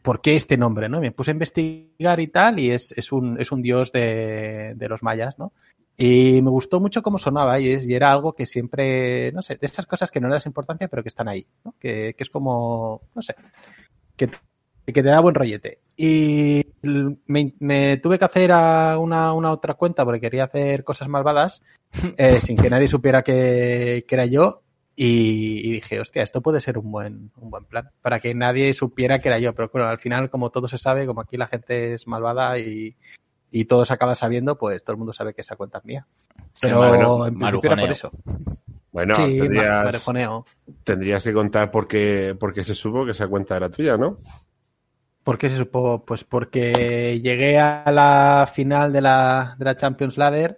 ¿por 0.01 0.21
qué 0.21 0.35
este 0.35 0.57
nombre? 0.57 0.89
¿no? 0.89 1.01
Me 1.01 1.11
puse 1.11 1.29
a 1.29 1.33
investigar 1.33 2.19
y 2.19 2.27
tal, 2.29 2.59
y 2.59 2.71
es, 2.71 2.93
es, 2.93 3.11
un, 3.11 3.39
es 3.39 3.51
un 3.51 3.61
dios 3.61 3.91
de, 3.91 4.73
de 4.75 4.89
los 4.89 5.03
mayas, 5.03 5.37
¿no? 5.37 5.53
Y 6.01 6.41
me 6.41 6.49
gustó 6.49 6.79
mucho 6.79 7.01
cómo 7.01 7.17
sonaba 7.17 7.59
y, 7.59 7.73
es, 7.73 7.85
y 7.85 7.93
era 7.93 8.09
algo 8.09 8.31
que 8.31 8.45
siempre, 8.45 9.33
no 9.33 9.41
sé, 9.41 9.57
de 9.57 9.65
estas 9.65 9.85
cosas 9.85 10.09
que 10.09 10.21
no 10.21 10.29
le 10.29 10.35
das 10.35 10.45
importancia, 10.45 10.87
pero 10.87 11.03
que 11.03 11.09
están 11.09 11.27
ahí, 11.27 11.45
¿no? 11.65 11.75
Que, 11.77 12.15
que 12.17 12.23
es 12.23 12.29
como, 12.29 13.01
no 13.13 13.21
sé, 13.21 13.35
que, 14.15 14.29
que 14.85 15.03
te 15.03 15.09
da 15.09 15.19
buen 15.19 15.35
rollete. 15.35 15.81
Y 15.97 16.65
me, 16.81 17.53
me 17.59 17.97
tuve 17.97 18.17
que 18.17 18.23
hacer 18.23 18.53
a 18.53 18.97
una, 18.97 19.33
una 19.33 19.51
otra 19.51 19.73
cuenta 19.73 20.05
porque 20.05 20.21
quería 20.21 20.45
hacer 20.45 20.85
cosas 20.85 21.09
malvadas 21.09 21.63
eh, 22.17 22.39
sin 22.39 22.55
que 22.55 22.69
nadie 22.69 22.87
supiera 22.87 23.21
que, 23.21 24.05
que 24.07 24.15
era 24.15 24.25
yo. 24.25 24.63
Y, 24.95 25.67
y 25.67 25.71
dije, 25.73 25.99
hostia, 25.99 26.23
esto 26.23 26.41
puede 26.41 26.61
ser 26.61 26.77
un 26.77 26.93
buen, 26.93 27.31
un 27.35 27.49
buen 27.49 27.65
plan. 27.65 27.91
Para 28.01 28.21
que 28.21 28.33
nadie 28.33 28.73
supiera 28.73 29.19
que 29.19 29.27
era 29.27 29.39
yo. 29.39 29.53
Pero 29.53 29.69
bueno, 29.73 29.89
al 29.89 29.99
final, 29.99 30.29
como 30.29 30.49
todo 30.49 30.69
se 30.69 30.77
sabe, 30.77 31.05
como 31.05 31.19
aquí 31.19 31.35
la 31.35 31.47
gente 31.47 31.93
es 31.93 32.07
malvada 32.07 32.57
y, 32.57 32.95
y 33.51 33.65
todo 33.65 33.85
se 33.85 33.93
acaba 33.93 34.15
sabiendo, 34.15 34.57
pues 34.57 34.83
todo 34.83 34.93
el 34.93 34.97
mundo 34.97 35.13
sabe 35.13 35.33
que 35.33 35.41
esa 35.41 35.55
cuenta 35.55 35.79
es 35.79 35.85
mía. 35.85 36.07
Pero 36.61 36.77
bueno, 36.77 37.27
en 37.27 37.37
principio 37.37 37.71
era 37.71 37.81
por 37.81 37.91
eso. 37.91 38.09
Bueno, 38.91 39.13
sí, 39.13 39.39
tendrías, 39.39 39.85
marejoneo. 39.85 40.45
tendrías 40.83 41.23
que 41.23 41.33
contar 41.33 41.69
por 41.69 41.87
qué, 41.87 42.35
por 42.39 42.53
qué 42.53 42.63
se 42.63 42.73
supo 42.73 43.05
que 43.05 43.11
esa 43.11 43.27
cuenta 43.27 43.55
era 43.55 43.69
tuya, 43.69 43.97
¿no? 43.97 44.17
¿Por 45.23 45.37
qué 45.37 45.49
se 45.49 45.57
supo? 45.57 46.03
Pues 46.05 46.23
porque 46.23 47.19
llegué 47.21 47.59
a 47.59 47.91
la 47.91 48.49
final 48.51 48.91
de 48.91 49.01
la, 49.01 49.55
de 49.59 49.65
la 49.65 49.75
Champions 49.75 50.17
Ladder 50.17 50.57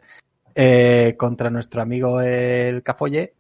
eh, 0.55 1.15
contra 1.17 1.50
nuestro 1.50 1.81
amigo 1.81 2.21
el 2.21 2.83
Cafolle 2.83 3.36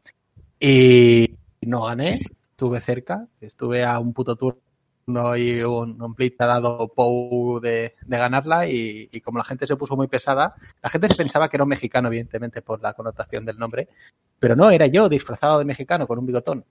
y 0.59 1.37
no 1.61 1.85
gané, 1.85 2.19
estuve 2.51 2.79
cerca, 2.81 3.27
estuve 3.39 3.85
a 3.85 3.97
un 3.99 4.13
puto 4.13 4.35
turno 4.35 4.61
y 5.37 5.61
un, 5.63 6.01
un 6.01 6.13
blitz 6.13 6.39
ha 6.41 6.45
dado 6.45 6.87
Pou 6.93 7.59
de, 7.59 7.95
de 8.05 8.17
ganarla 8.17 8.67
y, 8.67 9.09
y 9.11 9.21
como 9.21 9.37
la 9.37 9.43
gente 9.43 9.67
se 9.67 9.75
puso 9.75 9.95
muy 9.95 10.07
pesada, 10.07 10.55
la 10.81 10.89
gente 10.89 11.07
se 11.07 11.15
pensaba 11.15 11.47
que 11.49 11.57
era 11.57 11.63
un 11.63 11.69
mexicano, 11.69 12.07
evidentemente, 12.07 12.61
por 12.61 12.81
la 12.81 12.93
connotación 12.93 13.45
del 13.45 13.57
nombre, 13.57 13.87
pero 14.39 14.55
no, 14.55 14.69
era 14.71 14.87
yo 14.87 15.07
disfrazado 15.09 15.59
de 15.59 15.65
mexicano 15.65 16.07
con 16.07 16.19
un 16.19 16.25
bigotón. 16.25 16.65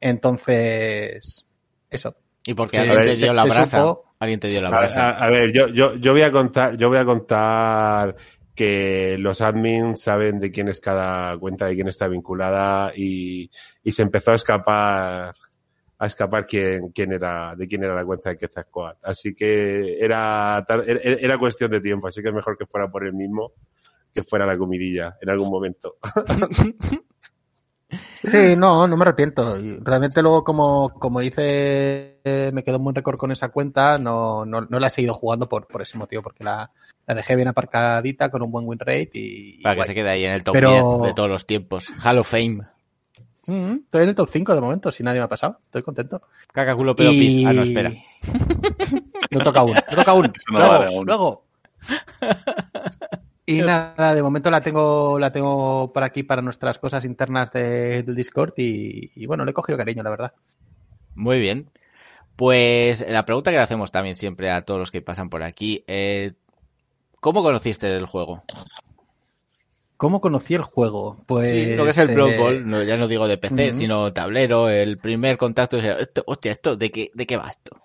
Entonces, 0.00 1.44
eso, 1.90 2.16
¿Y 2.44 2.54
porque 2.54 2.72
que 2.72 2.78
alguien 2.80 2.98
se- 3.00 3.04
te 3.10 3.16
dio 3.16 3.26
se- 3.28 3.34
la 3.34 3.42
se 3.42 3.48
brasa? 3.48 3.78
supo- 3.78 4.04
Alguien 4.18 4.38
te 4.40 4.48
dio 4.48 4.60
la 4.60 4.68
A, 4.68 4.70
brasa. 4.70 5.10
a- 5.10 5.24
a 5.24 5.30
ver, 5.30 5.52
yo, 5.52 5.68
yo, 5.68 5.94
yo 5.96 6.12
voy 6.12 6.22
a 6.22 6.30
contar, 6.30 6.76
yo 6.76 6.88
voy 6.88 6.98
a 6.98 7.04
contar 7.04 8.16
que 8.54 9.16
los 9.18 9.40
admins 9.40 10.02
saben 10.02 10.38
de 10.38 10.50
quién 10.52 10.68
es 10.68 10.80
cada 10.80 11.36
cuenta, 11.38 11.66
de 11.66 11.74
quién 11.74 11.88
está 11.88 12.06
vinculada 12.06 12.92
y, 12.94 13.50
y 13.82 13.92
se 13.92 14.02
empezó 14.02 14.30
a 14.32 14.36
escapar 14.36 15.34
a 16.02 16.06
escapar 16.06 16.44
quién, 16.44 16.88
quién 16.88 17.12
era, 17.12 17.54
de 17.54 17.68
quién 17.68 17.84
era 17.84 17.94
la 17.94 18.04
cuenta 18.04 18.30
de 18.30 18.36
Quetzalcoatl. 18.36 18.98
Así 19.04 19.36
que 19.36 19.98
era, 20.00 20.66
era, 21.04 21.38
cuestión 21.38 21.70
de 21.70 21.80
tiempo, 21.80 22.08
así 22.08 22.20
que 22.20 22.28
es 22.30 22.34
mejor 22.34 22.58
que 22.58 22.66
fuera 22.66 22.88
por 22.90 23.06
el 23.06 23.12
mismo 23.12 23.52
que 24.12 24.24
fuera 24.24 24.44
la 24.44 24.58
comidilla 24.58 25.16
en 25.20 25.30
algún 25.30 25.48
momento. 25.48 25.96
Sí, 28.24 28.56
no, 28.56 28.86
no 28.86 28.96
me 28.96 29.02
arrepiento. 29.02 29.58
Y 29.58 29.78
realmente 29.82 30.22
luego, 30.22 30.42
como, 30.42 30.94
como 30.94 31.20
hice, 31.20 32.20
eh, 32.24 32.50
me 32.50 32.64
quedó 32.64 32.78
muy 32.78 32.94
récord 32.94 33.18
con 33.18 33.32
esa 33.32 33.50
cuenta, 33.50 33.98
no, 33.98 34.46
no, 34.46 34.62
no 34.62 34.78
la 34.80 34.86
he 34.86 34.90
seguido 34.90 35.12
jugando 35.12 35.46
por, 35.46 35.66
por 35.66 35.82
ese 35.82 35.98
motivo, 35.98 36.22
porque 36.22 36.42
la, 36.42 36.70
la 37.06 37.14
dejé 37.14 37.36
bien 37.36 37.48
aparcadita 37.48 38.30
con 38.30 38.40
un 38.40 38.50
buen 38.50 38.66
win 38.66 38.78
rate 38.78 39.10
y... 39.12 39.60
Para 39.60 39.74
que 39.74 39.78
guay. 39.80 39.86
se 39.88 39.94
quede 39.94 40.08
ahí 40.08 40.24
en 40.24 40.32
el 40.32 40.42
top 40.42 40.54
Pero- 40.54 40.96
10 41.00 41.08
de 41.10 41.14
todos 41.14 41.28
los 41.28 41.44
tiempos. 41.44 41.92
Hall 42.02 42.16
of 42.16 42.30
Fame. 42.30 42.62
Mm, 43.46 43.72
estoy 43.84 44.02
en 44.04 44.08
el 44.10 44.14
top 44.14 44.28
5 44.30 44.54
de 44.54 44.60
momento, 44.60 44.92
si 44.92 45.02
nadie 45.02 45.18
me 45.20 45.24
ha 45.24 45.28
pasado. 45.28 45.58
Estoy 45.64 45.82
contento. 45.82 46.22
Caca, 46.52 46.74
culo, 46.76 46.94
pedo, 46.94 47.10
pis. 47.10 47.44
Ah, 47.46 47.52
no, 47.52 47.62
espera. 47.62 47.92
No 49.30 49.40
toca 49.40 49.60
aún, 49.60 49.72
no 49.74 49.96
toca 49.96 50.10
aún. 50.12 50.32
No 50.52 50.58
luego, 50.58 50.72
vale 50.78 50.94
aún. 50.94 51.06
luego. 51.06 51.44
Y 53.44 53.60
nada, 53.62 54.14
de 54.14 54.22
momento 54.22 54.50
la 54.50 54.60
tengo, 54.60 55.18
la 55.18 55.32
tengo 55.32 55.92
por 55.92 56.02
aquí 56.04 56.22
para 56.22 56.42
nuestras 56.42 56.78
cosas 56.78 57.04
internas 57.04 57.50
de- 57.50 58.02
del 58.04 58.14
Discord 58.14 58.52
y, 58.58 59.10
y 59.16 59.26
bueno, 59.26 59.44
le 59.44 59.50
he 59.50 59.54
cogido 59.54 59.76
cariño, 59.78 60.02
la 60.02 60.10
verdad. 60.10 60.32
Muy 61.14 61.40
bien. 61.40 61.68
Pues 62.36 63.04
la 63.08 63.24
pregunta 63.24 63.50
que 63.50 63.56
le 63.56 63.62
hacemos 63.62 63.90
también 63.92 64.16
siempre 64.16 64.50
a 64.50 64.62
todos 64.64 64.80
los 64.80 64.90
que 64.90 65.02
pasan 65.02 65.28
por 65.28 65.42
aquí. 65.42 65.84
eh, 65.86 66.32
¿Cómo 67.20 67.42
conociste 67.42 67.94
el 67.94 68.06
juego? 68.06 68.42
¿Cómo 70.02 70.20
conocí 70.20 70.54
el 70.54 70.62
juego? 70.62 71.22
Pues. 71.26 71.50
sí, 71.50 71.76
lo 71.76 71.84
que 71.84 71.90
es 71.90 71.98
el 71.98 72.12
Blood 72.12 72.30
eh, 72.30 72.36
Bowl, 72.36 72.68
no, 72.68 72.82
ya 72.82 72.96
no 72.96 73.06
digo 73.06 73.28
de 73.28 73.38
PC, 73.38 73.72
sino 73.72 74.12
tablero, 74.12 74.68
el 74.68 74.98
primer 74.98 75.38
contacto. 75.38 75.76
esto, 75.76 76.24
hostia, 76.26 76.50
¿esto 76.50 76.74
de 76.74 76.90
qué, 76.90 77.12
de 77.14 77.24
qué 77.24 77.36
va 77.36 77.48
esto? 77.48 77.76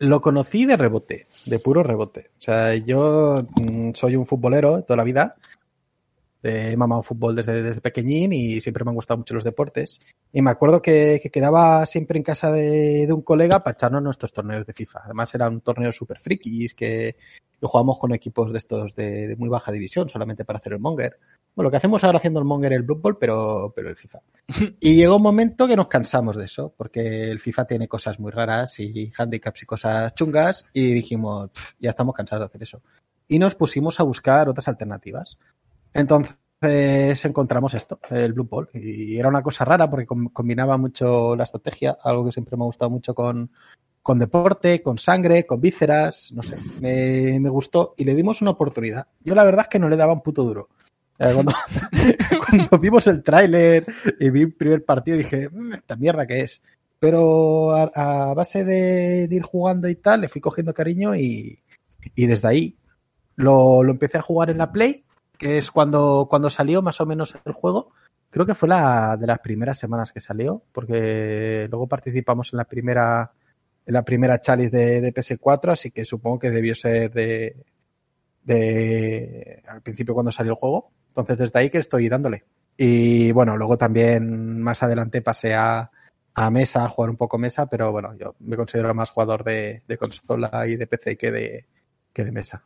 Lo 0.00 0.20
conocí 0.20 0.66
de 0.66 0.76
rebote, 0.76 1.28
de 1.44 1.60
puro 1.60 1.84
rebote. 1.84 2.30
O 2.36 2.40
sea, 2.40 2.74
yo 2.74 3.46
mm, 3.54 3.92
soy 3.94 4.16
un 4.16 4.26
futbolero 4.26 4.82
toda 4.82 4.96
la 4.96 5.04
vida. 5.04 5.36
Eh, 6.42 6.70
He 6.72 6.76
mamado 6.76 7.04
fútbol 7.04 7.36
desde, 7.36 7.62
desde 7.62 7.80
pequeñín 7.80 8.32
y 8.32 8.60
siempre 8.60 8.82
me 8.82 8.90
han 8.90 8.96
gustado 8.96 9.18
mucho 9.18 9.34
los 9.34 9.44
deportes. 9.44 10.00
Y 10.32 10.42
me 10.42 10.50
acuerdo 10.50 10.82
que, 10.82 11.20
que 11.22 11.30
quedaba 11.30 11.86
siempre 11.86 12.18
en 12.18 12.24
casa 12.24 12.50
de, 12.50 13.06
de 13.06 13.12
un 13.12 13.22
colega 13.22 13.62
para 13.62 13.74
echarnos 13.74 14.02
nuestros 14.02 14.32
torneos 14.32 14.66
de 14.66 14.72
FIFA. 14.72 15.02
Además, 15.04 15.32
era 15.32 15.48
un 15.48 15.60
torneo 15.60 15.92
super 15.92 16.18
frikis 16.18 16.74
que, 16.74 17.14
que 17.60 17.66
jugábamos 17.66 17.98
con 17.98 18.12
equipos 18.12 18.52
de 18.52 18.58
estos 18.58 18.94
de, 18.94 19.28
de 19.28 19.36
muy 19.36 19.48
baja 19.48 19.72
división, 19.72 20.08
solamente 20.08 20.44
para 20.44 20.58
hacer 20.58 20.72
el 20.74 20.78
monger. 20.78 21.18
Bueno, 21.54 21.66
lo 21.66 21.70
que 21.70 21.78
hacemos 21.78 22.04
ahora 22.04 22.18
haciendo 22.18 22.38
el 22.40 22.44
monger 22.46 22.72
el 22.74 22.82
Blood 22.82 23.00
Bowl, 23.00 23.18
pero, 23.18 23.72
pero 23.74 23.88
el 23.88 23.96
FIFA. 23.96 24.20
Y 24.80 24.94
llegó 24.96 25.16
un 25.16 25.22
momento 25.22 25.66
que 25.66 25.76
nos 25.76 25.88
cansamos 25.88 26.36
de 26.36 26.44
eso, 26.44 26.74
porque 26.76 27.30
el 27.30 27.40
FIFA 27.40 27.66
tiene 27.66 27.88
cosas 27.88 28.20
muy 28.20 28.30
raras 28.30 28.78
y 28.78 29.10
handicaps 29.16 29.62
y 29.62 29.66
cosas 29.66 30.14
chungas, 30.14 30.64
y 30.72 30.92
dijimos, 30.92 31.50
"Pff, 31.50 31.72
ya 31.80 31.90
estamos 31.90 32.14
cansados 32.14 32.42
de 32.42 32.46
hacer 32.46 32.62
eso. 32.62 32.82
Y 33.28 33.38
nos 33.38 33.54
pusimos 33.54 33.98
a 34.00 34.02
buscar 34.02 34.48
otras 34.48 34.68
alternativas. 34.68 35.38
Entonces 35.94 37.24
encontramos 37.24 37.74
esto, 37.74 37.98
el 38.10 38.32
Blue 38.32 38.44
Ball, 38.48 38.68
y 38.74 39.18
era 39.18 39.28
una 39.28 39.42
cosa 39.42 39.64
rara 39.64 39.88
porque 39.90 40.06
com- 40.06 40.28
combinaba 40.32 40.76
mucho 40.76 41.34
la 41.36 41.44
estrategia, 41.44 41.96
algo 42.02 42.24
que 42.24 42.32
siempre 42.32 42.56
me 42.56 42.64
ha 42.64 42.66
gustado 42.66 42.90
mucho 42.90 43.14
con, 43.14 43.50
con 44.06 44.20
deporte, 44.20 44.82
con 44.82 44.98
sangre, 44.98 45.44
con 45.44 45.60
vísceras, 45.60 46.30
no 46.30 46.40
sé, 46.40 46.56
me, 47.40 47.50
gustó 47.50 47.94
y 47.96 48.04
le 48.04 48.14
dimos 48.14 48.40
una 48.40 48.52
oportunidad. 48.52 49.08
Yo 49.24 49.34
la 49.34 49.42
verdad 49.42 49.62
es 49.62 49.68
que 49.68 49.80
no 49.80 49.88
le 49.88 49.96
daba 49.96 50.12
un 50.12 50.22
puto 50.22 50.44
duro. 50.44 50.68
Cuando, 51.18 51.52
cuando 52.48 52.78
vimos 52.78 53.04
el 53.08 53.24
tráiler 53.24 53.84
y 54.20 54.30
vi 54.30 54.42
el 54.42 54.52
primer 54.52 54.84
partido 54.84 55.16
dije, 55.16 55.48
"Mm, 55.50 55.72
esta 55.72 55.96
mierda 55.96 56.24
que 56.24 56.42
es. 56.42 56.62
Pero 57.00 57.74
a, 57.74 58.32
base 58.32 58.62
de, 58.62 59.26
de 59.26 59.34
ir 59.34 59.42
jugando 59.42 59.88
y 59.88 59.96
tal, 59.96 60.20
le 60.20 60.28
fui 60.28 60.40
cogiendo 60.40 60.72
cariño 60.72 61.16
y, 61.16 61.58
y 62.14 62.26
desde 62.28 62.46
ahí 62.46 62.76
lo, 63.34 63.82
lo 63.82 63.90
empecé 63.90 64.18
a 64.18 64.22
jugar 64.22 64.50
en 64.50 64.58
la 64.58 64.70
Play, 64.70 65.04
que 65.36 65.58
es 65.58 65.72
cuando, 65.72 66.28
cuando 66.30 66.48
salió 66.48 66.80
más 66.80 67.00
o 67.00 67.06
menos 67.06 67.36
el 67.44 67.54
juego. 67.54 67.90
Creo 68.30 68.46
que 68.46 68.54
fue 68.54 68.68
la 68.68 69.16
de 69.16 69.26
las 69.26 69.40
primeras 69.40 69.78
semanas 69.78 70.12
que 70.12 70.20
salió, 70.20 70.62
porque 70.70 71.66
luego 71.68 71.88
participamos 71.88 72.52
en 72.52 72.58
la 72.58 72.66
primera 72.66 73.32
la 73.86 74.04
primera 74.04 74.38
de, 74.38 75.00
de 75.00 75.14
PS4, 75.14 75.72
así 75.72 75.90
que 75.90 76.04
supongo 76.04 76.40
que 76.40 76.50
debió 76.50 76.74
ser 76.74 77.12
de, 77.12 77.56
de 78.42 79.62
al 79.68 79.82
principio 79.82 80.14
cuando 80.14 80.32
salió 80.32 80.52
el 80.52 80.58
juego. 80.58 80.90
Entonces 81.08 81.38
desde 81.38 81.58
ahí 81.58 81.70
que 81.70 81.78
estoy 81.78 82.08
dándole. 82.08 82.44
Y 82.76 83.32
bueno, 83.32 83.56
luego 83.56 83.78
también 83.78 84.60
más 84.60 84.82
adelante 84.82 85.22
pasé 85.22 85.54
a, 85.54 85.90
a 86.34 86.50
mesa, 86.50 86.84
a 86.84 86.88
jugar 86.88 87.10
un 87.10 87.16
poco 87.16 87.38
mesa, 87.38 87.66
pero 87.66 87.92
bueno, 87.92 88.14
yo 88.18 88.34
me 88.40 88.56
considero 88.56 88.92
más 88.92 89.10
jugador 89.10 89.44
de, 89.44 89.82
de 89.86 89.96
consola 89.96 90.66
y 90.66 90.76
de 90.76 90.86
PC 90.86 91.16
que 91.16 91.30
de, 91.30 91.66
que 92.12 92.24
de 92.24 92.32
mesa. 92.32 92.64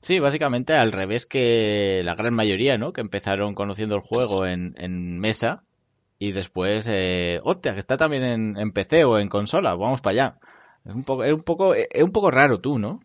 Sí, 0.00 0.20
básicamente 0.20 0.74
al 0.74 0.92
revés 0.92 1.26
que 1.26 2.02
la 2.04 2.14
gran 2.14 2.34
mayoría, 2.34 2.78
¿no? 2.78 2.92
Que 2.92 3.00
empezaron 3.02 3.54
conociendo 3.54 3.94
el 3.94 4.00
juego 4.00 4.46
en, 4.46 4.74
en 4.78 5.20
mesa 5.20 5.65
y 6.18 6.32
después, 6.32 6.86
eh, 6.88 7.40
hostia, 7.44 7.74
que 7.74 7.80
está 7.80 7.96
también 7.96 8.24
en, 8.24 8.56
en 8.58 8.72
PC 8.72 9.04
o 9.04 9.18
en 9.18 9.28
consola, 9.28 9.74
vamos 9.74 10.00
para 10.00 10.12
allá. 10.12 10.38
Es 10.84 10.94
un 10.94 11.04
poco, 11.04 11.24
es 11.24 11.32
un 11.32 11.42
poco, 11.42 11.74
es 11.74 12.02
un 12.02 12.12
poco 12.12 12.30
raro 12.30 12.60
tú, 12.60 12.78
¿no? 12.78 13.00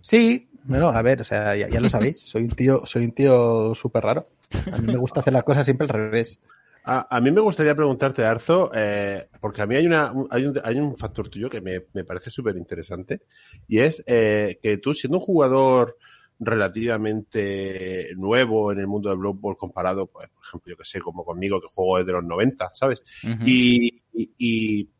Sí, 0.00 0.48
bueno, 0.64 0.88
a 0.88 1.02
ver, 1.02 1.20
o 1.20 1.24
sea, 1.24 1.54
ya, 1.56 1.68
ya 1.68 1.80
lo 1.80 1.88
sabéis, 1.88 2.20
soy 2.20 2.44
un 2.44 2.54
tío, 2.54 2.86
soy 2.86 3.04
un 3.04 3.12
tío 3.12 3.74
súper 3.74 4.04
raro. 4.04 4.26
A 4.70 4.78
mí 4.78 4.88
me 4.88 4.98
gusta 4.98 5.20
hacer 5.20 5.32
las 5.32 5.44
cosas 5.44 5.64
siempre 5.64 5.86
al 5.86 5.90
revés. 5.94 6.40
A, 6.88 7.16
a 7.16 7.20
mí 7.20 7.32
me 7.32 7.40
gustaría 7.40 7.74
preguntarte, 7.74 8.24
Arzo, 8.24 8.70
eh, 8.72 9.28
porque 9.40 9.60
a 9.62 9.66
mí 9.66 9.74
hay, 9.74 9.86
una, 9.86 10.12
un- 10.12 10.28
hay, 10.30 10.46
un, 10.46 10.60
hay 10.62 10.76
un 10.78 10.96
factor 10.96 11.28
tuyo 11.28 11.50
que 11.50 11.60
me, 11.60 11.86
me 11.92 12.04
parece 12.04 12.30
súper 12.30 12.56
interesante, 12.56 13.22
y 13.66 13.80
es 13.80 14.04
eh, 14.06 14.58
que 14.62 14.78
tú, 14.78 14.94
siendo 14.94 15.18
un 15.18 15.24
jugador 15.24 15.96
relativamente 16.38 18.10
nuevo 18.16 18.72
en 18.72 18.78
el 18.80 18.86
mundo 18.86 19.08
de 19.10 19.16
Blood 19.16 19.36
Bowl 19.36 19.56
comparado, 19.56 20.06
pues, 20.06 20.28
por 20.28 20.44
ejemplo, 20.44 20.70
yo 20.72 20.76
que 20.76 20.84
sé, 20.84 21.00
como 21.00 21.24
conmigo, 21.24 21.60
que 21.60 21.66
juego 21.68 21.98
desde 21.98 22.12
los 22.12 22.24
90, 22.24 22.70
¿sabes? 22.74 23.02
Y, 23.46 24.02
y, 24.12 24.32
y, 24.38 24.90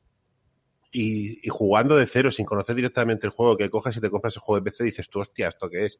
y- 0.92 1.40
y 1.42 1.48
jugando 1.48 1.96
de 1.96 2.06
cero, 2.06 2.30
sin 2.30 2.46
conocer 2.46 2.74
directamente 2.74 3.26
el 3.26 3.32
juego, 3.32 3.56
que 3.56 3.70
coges 3.70 3.96
y 3.96 4.00
te 4.00 4.10
compras 4.10 4.36
el 4.36 4.40
juego 4.42 4.60
de 4.60 4.70
PC 4.70 4.84
y 4.84 4.86
dices 4.86 5.08
tú, 5.10 5.20
hostia, 5.20 5.48
¿esto 5.48 5.68
qué 5.68 5.86
es? 5.86 5.98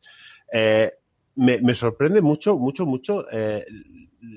Eh, 0.52 0.90
me, 1.34 1.60
me 1.60 1.74
sorprende 1.74 2.22
mucho, 2.22 2.58
mucho, 2.58 2.86
mucho 2.86 3.26
eh, 3.30 3.62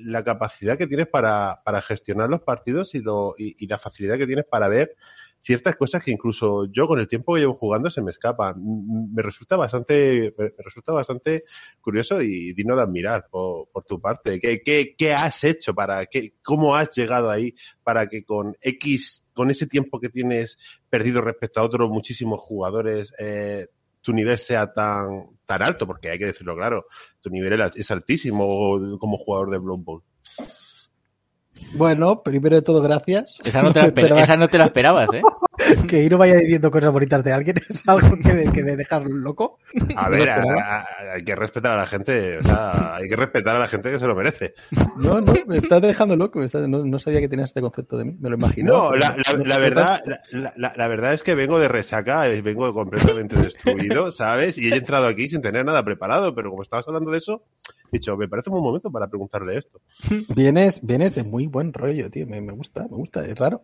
la 0.04 0.22
capacidad 0.22 0.76
que 0.76 0.86
tienes 0.86 1.06
para, 1.08 1.62
para 1.64 1.80
gestionar 1.80 2.28
los 2.28 2.42
partidos 2.42 2.94
y, 2.94 2.98
lo, 3.00 3.34
y, 3.38 3.56
y 3.64 3.66
la 3.68 3.78
facilidad 3.78 4.18
que 4.18 4.26
tienes 4.26 4.44
para 4.44 4.68
ver 4.68 4.96
ciertas 5.42 5.76
cosas 5.76 6.04
que 6.04 6.10
incluso 6.10 6.66
yo 6.66 6.86
con 6.86 7.00
el 7.00 7.08
tiempo 7.08 7.34
que 7.34 7.40
llevo 7.40 7.54
jugando 7.54 7.90
se 7.90 8.02
me 8.02 8.10
escapan. 8.10 8.56
Me 9.12 9.22
resulta 9.22 9.56
bastante, 9.56 10.34
me 10.36 10.44
me 10.44 10.64
resulta 10.64 10.92
bastante 10.92 11.44
curioso 11.80 12.20
y 12.22 12.52
digno 12.52 12.76
de 12.76 12.82
admirar 12.82 13.26
por, 13.30 13.68
por 13.70 13.84
tu 13.84 14.00
parte. 14.00 14.38
¿Qué, 14.40 14.60
qué, 14.62 14.94
qué 14.96 15.12
has 15.12 15.42
hecho 15.44 15.74
para, 15.74 16.06
qué, 16.06 16.34
cómo 16.42 16.76
has 16.76 16.90
llegado 16.90 17.30
ahí 17.30 17.54
para 17.82 18.06
que 18.06 18.24
con 18.24 18.54
X, 18.60 19.26
con 19.32 19.50
ese 19.50 19.66
tiempo 19.66 20.00
que 20.00 20.10
tienes 20.10 20.58
perdido 20.88 21.20
respecto 21.20 21.60
a 21.60 21.64
otros 21.64 21.88
muchísimos 21.88 22.40
jugadores, 22.40 23.12
eh, 23.18 23.68
tu 24.02 24.12
nivel 24.12 24.38
sea 24.38 24.72
tan, 24.72 25.22
tan 25.46 25.62
alto? 25.62 25.86
Porque 25.86 26.10
hay 26.10 26.18
que 26.18 26.26
decirlo 26.26 26.56
claro, 26.56 26.86
tu 27.20 27.30
nivel 27.30 27.60
es 27.74 27.90
altísimo 27.90 28.98
como 28.98 29.16
jugador 29.16 29.50
de 29.50 29.58
Blood 29.58 29.78
Bowl. 29.78 30.02
Bueno, 31.74 32.22
primero 32.22 32.56
de 32.56 32.62
todo, 32.62 32.82
gracias. 32.82 33.36
Esa 33.44 33.62
no, 33.62 33.72
te 33.72 33.80
la 33.80 33.86
me 33.86 33.90
esper- 33.92 33.98
esperaba 34.00 34.20
esa 34.20 34.36
no 34.36 34.48
te 34.48 34.58
la 34.58 34.64
esperabas, 34.66 35.14
¿eh? 35.14 35.22
Que 35.88 36.02
Iro 36.02 36.16
vaya 36.16 36.36
diciendo 36.36 36.70
cosas 36.70 36.90
bonitas 36.90 37.22
de 37.22 37.32
alguien 37.32 37.56
es 37.68 37.86
algo 37.86 38.16
que 38.18 38.32
me, 38.32 38.50
que 38.50 38.64
me 38.64 38.76
deja 38.76 38.98
loco. 39.00 39.58
A 39.94 40.08
ver, 40.08 40.30
a- 40.30 40.42
a- 40.42 40.86
hay 41.14 41.22
que 41.22 41.36
respetar 41.36 41.72
a 41.72 41.76
la 41.76 41.86
gente, 41.86 42.38
o 42.38 42.42
sea, 42.42 42.96
hay 42.96 43.08
que 43.08 43.14
respetar 43.16 43.56
a 43.56 43.58
la 43.58 43.68
gente 43.68 43.90
que 43.90 43.98
se 43.98 44.06
lo 44.06 44.14
merece. 44.16 44.54
No, 44.96 45.20
no, 45.20 45.32
me 45.46 45.58
estás 45.58 45.82
dejando 45.82 46.16
loco. 46.16 46.42
estás- 46.42 46.66
no, 46.68 46.84
no 46.84 46.98
sabía 46.98 47.20
que 47.20 47.28
tenías 47.28 47.50
este 47.50 47.60
concepto 47.60 47.96
de 47.98 48.04
mí. 48.06 48.16
Me 48.18 48.30
lo 48.30 48.36
imaginaba. 48.36 48.78
No, 48.90 48.96
la, 48.96 49.16
la- 49.44 49.58
verdad, 49.58 50.00
tanto. 50.02 50.18
la, 50.32 50.52
la- 50.56 50.72
la 50.76 50.88
verdad 50.88 51.12
es 51.12 51.22
que 51.22 51.34
vengo 51.34 51.58
de 51.60 51.68
resaca, 51.68 52.26
eh, 52.28 52.40
vengo 52.42 52.72
completamente 52.72 53.36
destruido, 53.36 54.10
¿sabes? 54.10 54.56
Y 54.58 54.72
he 54.72 54.76
entrado 54.76 55.06
aquí 55.06 55.28
sin 55.28 55.42
tener 55.42 55.64
nada 55.64 55.84
preparado, 55.84 56.34
pero 56.34 56.50
como 56.50 56.62
estabas 56.62 56.88
hablando 56.88 57.10
de 57.10 57.18
eso, 57.18 57.42
dicho, 57.90 58.16
me 58.16 58.28
parece 58.28 58.50
un 58.50 58.54
buen 58.54 58.64
momento 58.64 58.90
para 58.90 59.08
preguntarle 59.08 59.58
esto. 59.58 59.80
Vienes, 60.34 60.80
vienes 60.84 61.14
de 61.14 61.22
muy 61.24 61.46
buen 61.46 61.72
rollo, 61.72 62.10
tío. 62.10 62.26
Me, 62.26 62.40
me 62.40 62.52
gusta, 62.52 62.82
me 62.88 62.96
gusta, 62.96 63.24
es 63.26 63.38
raro. 63.38 63.62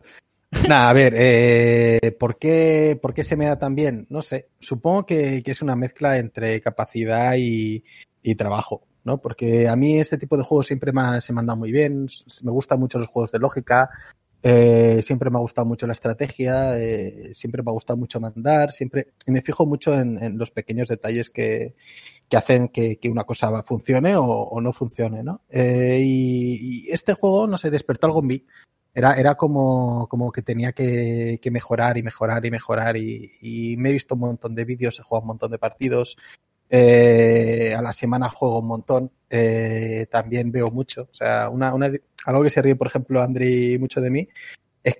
Nada, 0.69 0.89
a 0.89 0.93
ver, 0.93 1.15
eh, 1.17 2.17
¿por, 2.19 2.39
qué, 2.39 2.99
¿por 3.01 3.13
qué 3.15 3.25
se 3.25 3.37
me 3.37 3.47
da 3.47 3.59
tan 3.59 3.75
bien? 3.75 4.07
No 4.11 4.23
sé. 4.23 4.49
Supongo 4.61 5.05
que, 5.07 5.43
que 5.45 5.51
es 5.51 5.63
una 5.63 5.77
mezcla 5.77 6.19
entre 6.19 6.61
capacidad 6.61 7.35
y, 7.37 7.85
y 8.23 8.35
trabajo, 8.37 8.87
¿no? 9.05 9.21
Porque 9.21 9.69
a 9.69 9.77
mí 9.77 9.99
este 9.99 10.19
tipo 10.19 10.37
de 10.37 10.45
juegos 10.45 10.67
siempre 10.67 10.93
me, 10.93 11.21
se 11.21 11.33
me 11.33 11.41
han 11.41 11.59
muy 11.59 11.73
bien. 11.73 12.07
Me 12.43 12.51
gustan 12.53 12.81
mucho 12.81 12.99
los 12.99 13.09
juegos 13.09 13.33
de 13.33 13.39
lógica. 13.39 13.91
eh, 14.43 15.03
siempre 15.03 15.31
me 15.31 15.39
ha 15.39 15.41
gustado 15.43 15.67
mucho 15.67 15.87
la 15.87 15.93
estrategia. 15.93 16.79
eh, 16.79 17.35
siempre 17.35 17.63
me 17.63 17.71
ha 17.71 17.75
gustado 17.75 17.97
mucho 17.99 18.21
mandar. 18.21 18.73
Siempre 18.73 19.15
y 19.27 19.33
me 19.33 19.43
fijo 19.43 19.67
mucho 19.67 19.95
en 19.95 20.39
los 20.39 20.51
pequeños 20.51 20.89
detalles 20.89 21.31
que, 21.31 21.75
que 22.29 22.37
hacen 22.37 22.69
que, 22.69 22.99
que 22.99 23.09
una 23.09 23.25
cosa 23.25 23.63
funcione 23.63 24.17
o, 24.17 24.25
o 24.25 24.61
no 24.61 24.73
funcione, 24.73 25.23
¿no? 25.23 25.43
Eh, 25.49 26.01
y, 26.03 26.91
este 26.91 27.15
juego, 27.15 27.47
no 27.47 27.59
sé, 27.59 27.71
despertó 27.71 28.07
algo 28.07 28.21
en 28.21 28.27
mí. 28.27 28.47
Era, 28.95 29.15
era 29.15 29.35
como, 29.35 30.09
como 30.09 30.33
que 30.33 30.43
tenía 30.43 30.73
que, 30.73 31.39
mejorar 31.51 31.99
y 31.99 32.03
mejorar 32.03 32.45
y 32.47 32.51
mejorar 32.51 32.97
y, 32.97 33.31
y 33.43 33.77
me 33.77 33.91
he 33.91 33.93
visto 33.93 34.15
un 34.15 34.23
montón 34.23 34.55
de 34.55 34.65
vídeos, 34.65 34.99
he 34.99 35.03
jugado 35.03 35.23
un 35.23 35.29
montón 35.29 35.51
de 35.51 35.59
partidos. 35.59 36.17
Eh, 36.69 37.75
a 37.77 37.83
la 37.83 37.93
semana 37.93 38.29
juego 38.31 38.61
un 38.61 38.67
montón. 38.67 39.13
Eh, 39.31 40.07
también 40.11 40.51
veo 40.51 40.71
mucho. 40.71 41.09
O 41.13 41.15
sea, 41.15 41.49
una, 41.51 41.75
una, 41.75 41.91
algo 42.25 42.43
que 42.43 42.51
se 42.51 42.63
ríe, 42.63 42.75
por 42.77 42.87
ejemplo, 42.89 43.23
Andri 43.23 43.79
mucho 43.79 44.01
de 44.01 44.11
mí, 44.11 44.29
es 44.83 44.97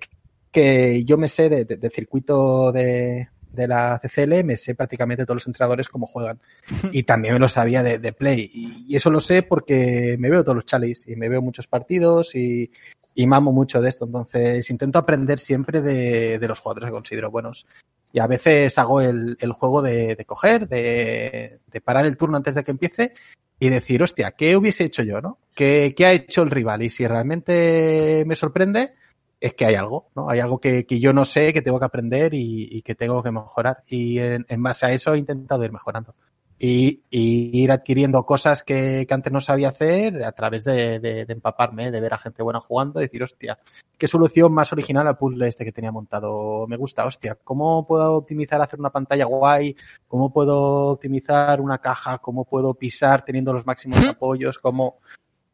que 0.51 1.03
yo 1.03 1.17
me 1.17 1.27
sé 1.27 1.49
de- 1.49 1.65
de 1.65 1.89
circuito 1.89 2.71
de, 2.71 3.29
de 3.57 3.67
la 3.67 3.99
CCL, 4.01 4.45
me 4.45 4.55
sé 4.55 4.75
prácticamente 4.75 5.25
todos 5.25 5.35
los 5.35 5.47
entrenadores 5.47 5.89
cómo 5.89 6.07
juegan. 6.07 6.39
Y 6.93 7.03
también 7.03 7.33
me 7.33 7.39
lo 7.39 7.49
sabía 7.49 7.83
de, 7.83 7.99
de 7.99 8.13
Play. 8.13 8.49
Y, 8.53 8.85
y 8.87 8.95
eso 8.95 9.09
lo 9.09 9.19
sé 9.19 9.43
porque 9.43 10.15
me 10.19 10.29
veo 10.29 10.43
todos 10.43 10.55
los 10.55 10.65
chalis 10.65 11.05
y 11.07 11.15
me 11.15 11.27
veo 11.27 11.41
muchos 11.41 11.67
partidos 11.67 12.35
y, 12.35 12.71
y 13.13 13.27
mamo 13.27 13.51
mucho 13.51 13.81
de 13.81 13.89
esto. 13.89 14.05
Entonces 14.05 14.69
intento 14.69 14.99
aprender 14.99 15.39
siempre 15.39 15.81
de, 15.81 16.39
de 16.39 16.47
los 16.47 16.59
jugadores 16.59 16.87
que 16.87 16.93
considero 16.93 17.31
buenos. 17.31 17.67
Y 18.13 18.19
a 18.19 18.27
veces 18.27 18.77
hago 18.77 19.01
el, 19.01 19.37
el 19.41 19.51
juego 19.51 19.81
de, 19.81 20.15
de 20.15 20.25
coger, 20.25 20.67
de, 20.69 21.59
de 21.65 21.81
parar 21.81 22.05
el 22.05 22.15
turno 22.15 22.37
antes 22.37 22.55
de 22.55 22.63
que 22.63 22.71
empiece 22.71 23.13
y 23.59 23.69
decir, 23.69 24.03
hostia, 24.03 24.31
¿qué 24.31 24.55
hubiese 24.55 24.83
hecho 24.85 25.03
yo, 25.03 25.19
no? 25.19 25.39
¿Qué, 25.55 25.93
qué 25.97 26.05
ha 26.05 26.13
hecho 26.13 26.43
el 26.43 26.51
rival? 26.51 26.83
Y 26.83 26.89
si 26.89 27.07
realmente 27.07 28.23
me 28.27 28.35
sorprende, 28.35 28.93
es 29.39 29.53
que 29.53 29.65
hay 29.65 29.75
algo, 29.75 30.09
¿no? 30.15 30.29
Hay 30.29 30.39
algo 30.39 30.59
que, 30.59 30.85
que 30.85 30.99
yo 30.99 31.13
no 31.13 31.25
sé, 31.25 31.53
que 31.53 31.61
tengo 31.61 31.79
que 31.79 31.85
aprender 31.85 32.33
y, 32.33 32.67
y 32.71 32.81
que 32.81 32.95
tengo 32.95 33.21
que 33.21 33.31
mejorar. 33.31 33.83
Y 33.87 34.19
en, 34.19 34.45
en 34.49 34.63
base 34.63 34.85
a 34.85 34.91
eso 34.91 35.13
he 35.13 35.17
intentado 35.19 35.63
ir 35.63 35.71
mejorando. 35.71 36.15
Y, 36.59 37.03
y 37.11 37.61
ir 37.61 37.71
adquiriendo 37.71 38.25
cosas 38.25 38.63
que, 38.63 39.05
que 39.07 39.13
antes 39.13 39.31
no 39.31 39.39
sabía 39.39 39.69
hacer 39.69 40.23
a 40.23 40.31
través 40.31 40.63
de, 40.63 40.99
de, 40.99 41.25
de 41.25 41.33
empaparme, 41.33 41.91
de 41.91 42.01
ver 42.01 42.15
a 42.15 42.17
gente 42.17 42.41
buena 42.41 42.59
jugando 42.59 42.99
y 42.99 43.03
decir, 43.03 43.21
hostia, 43.21 43.59
qué 43.95 44.07
solución 44.07 44.51
más 44.51 44.73
original 44.73 45.07
al 45.07 45.19
puzzle 45.19 45.47
este 45.47 45.63
que 45.65 45.71
tenía 45.71 45.91
montado. 45.91 46.65
Me 46.65 46.75
gusta, 46.75 47.05
hostia, 47.05 47.37
¿cómo 47.43 47.85
puedo 47.85 48.11
optimizar 48.13 48.59
hacer 48.59 48.79
una 48.79 48.89
pantalla 48.89 49.25
guay? 49.25 49.75
¿Cómo 50.07 50.33
puedo 50.33 50.87
optimizar 50.93 51.61
una 51.61 51.77
caja? 51.77 52.17
¿Cómo 52.17 52.43
puedo 52.45 52.73
pisar 52.73 53.23
teniendo 53.23 53.53
los 53.53 53.67
máximos 53.67 53.99
apoyos? 54.07 54.57
¿Cómo...? 54.57 54.97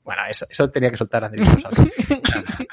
Bueno, 0.05 0.21
eso, 0.29 0.45
eso 0.49 0.69
tenía 0.69 0.91
que 0.91 0.97
soltar 0.97 1.23
a 1.23 1.27
Andrés, 1.27 1.47
¿no 1.55 1.61
sabes? 1.61 1.93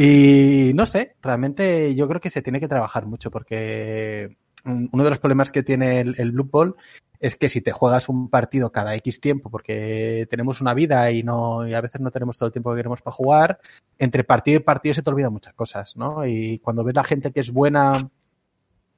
Y 0.00 0.70
no 0.74 0.86
sé, 0.86 1.16
realmente 1.20 1.92
yo 1.96 2.06
creo 2.06 2.20
que 2.20 2.30
se 2.30 2.40
tiene 2.40 2.60
que 2.60 2.68
trabajar 2.68 3.04
mucho 3.04 3.32
porque 3.32 4.36
mm, 4.62 4.86
uno 4.92 5.02
de 5.02 5.10
los 5.10 5.18
problemas 5.18 5.50
que 5.50 5.64
tiene 5.64 5.98
el, 5.98 6.14
el 6.18 6.30
Blue 6.30 6.48
Ball 6.48 6.76
es 7.18 7.34
que 7.34 7.48
si 7.48 7.60
te 7.60 7.72
juegas 7.72 8.08
un 8.08 8.30
partido 8.30 8.70
cada 8.70 8.94
X 8.94 9.20
tiempo, 9.20 9.50
porque 9.50 10.28
tenemos 10.30 10.60
una 10.60 10.72
vida 10.72 11.10
y 11.10 11.24
no 11.24 11.66
y 11.66 11.74
a 11.74 11.80
veces 11.80 12.00
no 12.00 12.12
tenemos 12.12 12.38
todo 12.38 12.46
el 12.46 12.52
tiempo 12.52 12.70
que 12.70 12.76
queremos 12.76 13.02
para 13.02 13.16
jugar, 13.16 13.58
entre 13.98 14.22
partido 14.22 14.58
y 14.58 14.62
partido 14.62 14.94
se 14.94 15.02
te 15.02 15.10
olvidan 15.10 15.32
muchas 15.32 15.54
cosas, 15.54 15.96
¿no? 15.96 16.24
Y 16.24 16.60
cuando 16.60 16.84
ves 16.84 16.94
la 16.94 17.02
gente 17.02 17.32
que 17.32 17.40
es 17.40 17.50
buena, 17.52 17.94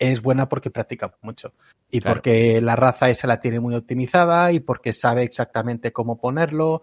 es 0.00 0.22
buena 0.22 0.48
porque 0.48 0.70
practica 0.70 1.14
mucho. 1.20 1.52
Y 1.90 2.00
Claro. 2.00 2.16
porque 2.16 2.60
la 2.60 2.74
raza 2.74 3.10
esa 3.10 3.26
la 3.28 3.38
tiene 3.38 3.60
muy 3.60 3.74
optimizada 3.74 4.50
y 4.50 4.60
porque 4.60 4.92
sabe 4.92 5.22
exactamente 5.22 5.92
cómo 5.92 6.18
ponerlo. 6.18 6.82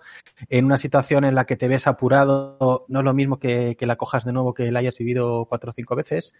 En 0.49 0.65
una 0.65 0.77
situación 0.77 1.25
en 1.25 1.35
la 1.35 1.45
que 1.45 1.57
te 1.57 1.67
ves 1.67 1.87
apurado, 1.87 2.85
no 2.87 2.99
es 2.99 3.05
lo 3.05 3.13
mismo 3.13 3.39
que, 3.39 3.75
que 3.77 3.87
la 3.87 3.95
cojas 3.95 4.23
de 4.23 4.33
nuevo 4.33 4.53
que 4.53 4.71
la 4.71 4.79
hayas 4.79 4.97
vivido 4.97 5.45
cuatro 5.45 5.71
o 5.71 5.73
cinco 5.73 5.95
veces. 5.95 6.33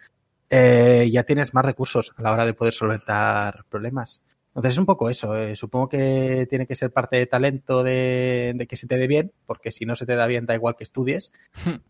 eh, 0.50 1.10
ya 1.12 1.24
tienes 1.24 1.54
más 1.54 1.66
recursos 1.66 2.14
a 2.16 2.22
la 2.22 2.32
hora 2.32 2.46
de 2.46 2.54
poder 2.54 2.74
solventar 2.74 3.66
problemas. 3.70 4.22
Entonces 4.58 4.74
es 4.74 4.80
un 4.80 4.88
poco 4.88 5.08
eso. 5.08 5.36
eh, 5.36 5.56
Supongo 5.56 5.88
que 5.88 6.48
tiene 6.50 6.66
que 6.66 6.76
ser 6.76 6.92
parte 6.92 7.16
de 7.18 7.28
talento 7.28 7.84
de, 7.84 8.54
de 8.56 8.66
que 8.66 8.76
se 8.76 8.88
te 8.88 8.98
dé 8.98 9.06
bien, 9.06 9.32
porque 9.46 9.72
si 9.72 9.86
no 9.86 9.96
se 9.96 10.08
te 10.08 10.16
da 10.16 10.26
bien 10.26 10.48
da 10.48 10.56
igual 10.56 10.76
que 10.76 10.84
estudies. 10.84 11.32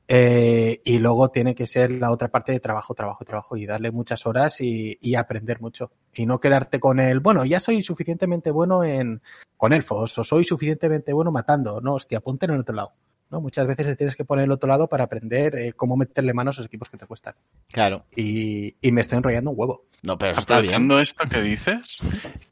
Eh, 0.09 0.81
y 0.83 0.99
luego 0.99 1.29
tiene 1.29 1.55
que 1.55 1.65
ser 1.65 1.91
la 1.91 2.11
otra 2.11 2.27
parte 2.27 2.51
de 2.51 2.59
trabajo, 2.59 2.93
trabajo, 2.93 3.23
trabajo 3.23 3.55
y 3.55 3.65
darle 3.65 3.91
muchas 3.91 4.25
horas 4.25 4.59
y, 4.59 4.97
y 4.99 5.15
aprender 5.15 5.61
mucho. 5.61 5.91
Y 6.13 6.25
no 6.25 6.41
quedarte 6.41 6.79
con 6.81 6.99
el, 6.99 7.21
bueno, 7.21 7.45
ya 7.45 7.61
soy 7.61 7.81
suficientemente 7.83 8.51
bueno 8.51 8.83
en 8.83 9.21
con 9.55 9.71
elfos 9.71 10.17
o 10.17 10.23
soy 10.25 10.43
suficientemente 10.43 11.13
bueno 11.13 11.31
matando. 11.31 11.79
No, 11.79 11.93
hostia, 11.93 12.19
ponte 12.19 12.47
en 12.47 12.51
el 12.51 12.59
otro 12.59 12.75
lado. 12.75 12.91
¿No? 13.29 13.41
Muchas 13.41 13.67
veces 13.67 13.87
te 13.87 13.95
tienes 13.95 14.15
que 14.15 14.25
poner 14.25 14.45
el 14.45 14.51
otro 14.51 14.69
lado 14.69 14.87
para 14.87 15.03
aprender 15.03 15.55
eh, 15.55 15.73
cómo 15.73 15.97
meterle 15.97 16.33
manos 16.33 16.57
a 16.57 16.61
los 16.61 16.67
equipos 16.67 16.89
que 16.89 16.97
te 16.97 17.05
cuestan. 17.05 17.35
Claro. 17.71 18.05
Y, 18.15 18.75
y 18.81 18.91
me 18.91 19.01
estoy 19.01 19.17
enrollando 19.17 19.51
un 19.51 19.59
huevo. 19.59 19.85
No, 20.03 20.17
pero 20.17 20.31
eso 20.31 20.41
está 20.41 20.61
bien. 20.61 20.89
Esto 20.91 21.27
que 21.27 21.41
dices, 21.41 22.01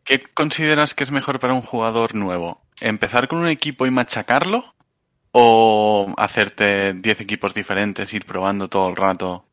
¿qué 0.04 0.20
consideras 0.34 0.94
que 0.94 1.04
es 1.04 1.12
mejor 1.12 1.40
para 1.40 1.54
un 1.54 1.62
jugador 1.62 2.16
nuevo? 2.16 2.62
¿Empezar 2.82 3.28
con 3.28 3.40
un 3.40 3.48
equipo 3.48 3.86
y 3.86 3.92
machacarlo? 3.92 4.76
¿O 5.32 6.14
hacerte 6.18 6.94
10 6.94 7.22
equipos 7.22 7.54
diferentes, 7.54 8.14
ir 8.14 8.26
probando 8.26 8.70
todo 8.70 8.90
el 8.90 8.96
rato? 8.96 9.46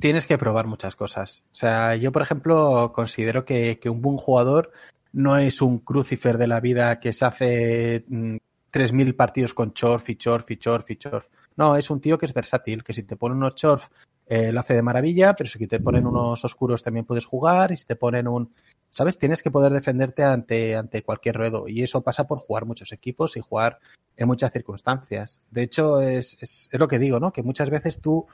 Tienes 0.00 0.26
que 0.26 0.36
probar 0.36 0.66
muchas 0.66 0.96
cosas. 0.96 1.42
O 1.52 1.54
sea, 1.54 1.94
yo, 1.94 2.10
por 2.10 2.22
ejemplo, 2.22 2.92
considero 2.92 3.44
que, 3.44 3.78
que 3.78 3.88
un 3.88 4.02
buen 4.02 4.16
jugador 4.16 4.72
no 5.12 5.36
es 5.36 5.62
un 5.62 5.78
crucifer 5.78 6.38
de 6.38 6.46
la 6.46 6.60
vida 6.60 7.00
que 7.00 7.12
se 7.12 7.24
hace 7.24 8.04
mm, 8.08 8.36
3.000 8.72 9.14
partidos 9.16 9.54
con 9.54 9.72
Chorf 9.72 10.08
y 10.10 10.16
Chorf 10.16 10.50
y 10.50 10.56
Chorf 10.56 10.90
y 10.90 10.96
Chorf. 10.96 11.26
No, 11.56 11.76
es 11.76 11.90
un 11.90 12.00
tío 12.00 12.16
que 12.18 12.26
es 12.26 12.34
versátil, 12.34 12.84
que 12.84 12.94
si 12.94 13.02
te 13.02 13.16
ponen 13.16 13.38
unos 13.38 13.54
Chorf 13.54 13.88
eh, 14.26 14.52
lo 14.52 14.60
hace 14.60 14.74
de 14.74 14.82
maravilla, 14.82 15.34
pero 15.34 15.50
si 15.50 15.66
te 15.66 15.80
ponen 15.80 16.06
unos 16.06 16.44
oscuros 16.44 16.84
también 16.84 17.04
puedes 17.04 17.26
jugar 17.26 17.72
y 17.72 17.76
si 17.76 17.84
te 17.84 17.96
ponen 17.96 18.28
un... 18.28 18.54
¿Sabes? 18.88 19.18
Tienes 19.18 19.42
que 19.42 19.50
poder 19.50 19.72
defenderte 19.72 20.22
ante, 20.22 20.76
ante 20.76 21.02
cualquier 21.02 21.36
ruedo 21.36 21.66
y 21.68 21.82
eso 21.82 22.02
pasa 22.02 22.28
por 22.28 22.38
jugar 22.38 22.64
muchos 22.64 22.92
equipos 22.92 23.36
y 23.36 23.40
jugar 23.40 23.78
en 24.16 24.28
muchas 24.28 24.52
circunstancias. 24.52 25.40
De 25.50 25.62
hecho, 25.62 26.00
es, 26.00 26.36
es, 26.40 26.68
es 26.70 26.78
lo 26.78 26.86
que 26.86 26.98
digo, 26.98 27.18
¿no? 27.18 27.32
Que 27.32 27.42
muchas 27.42 27.70
veces 27.70 28.00
tú, 28.00 28.26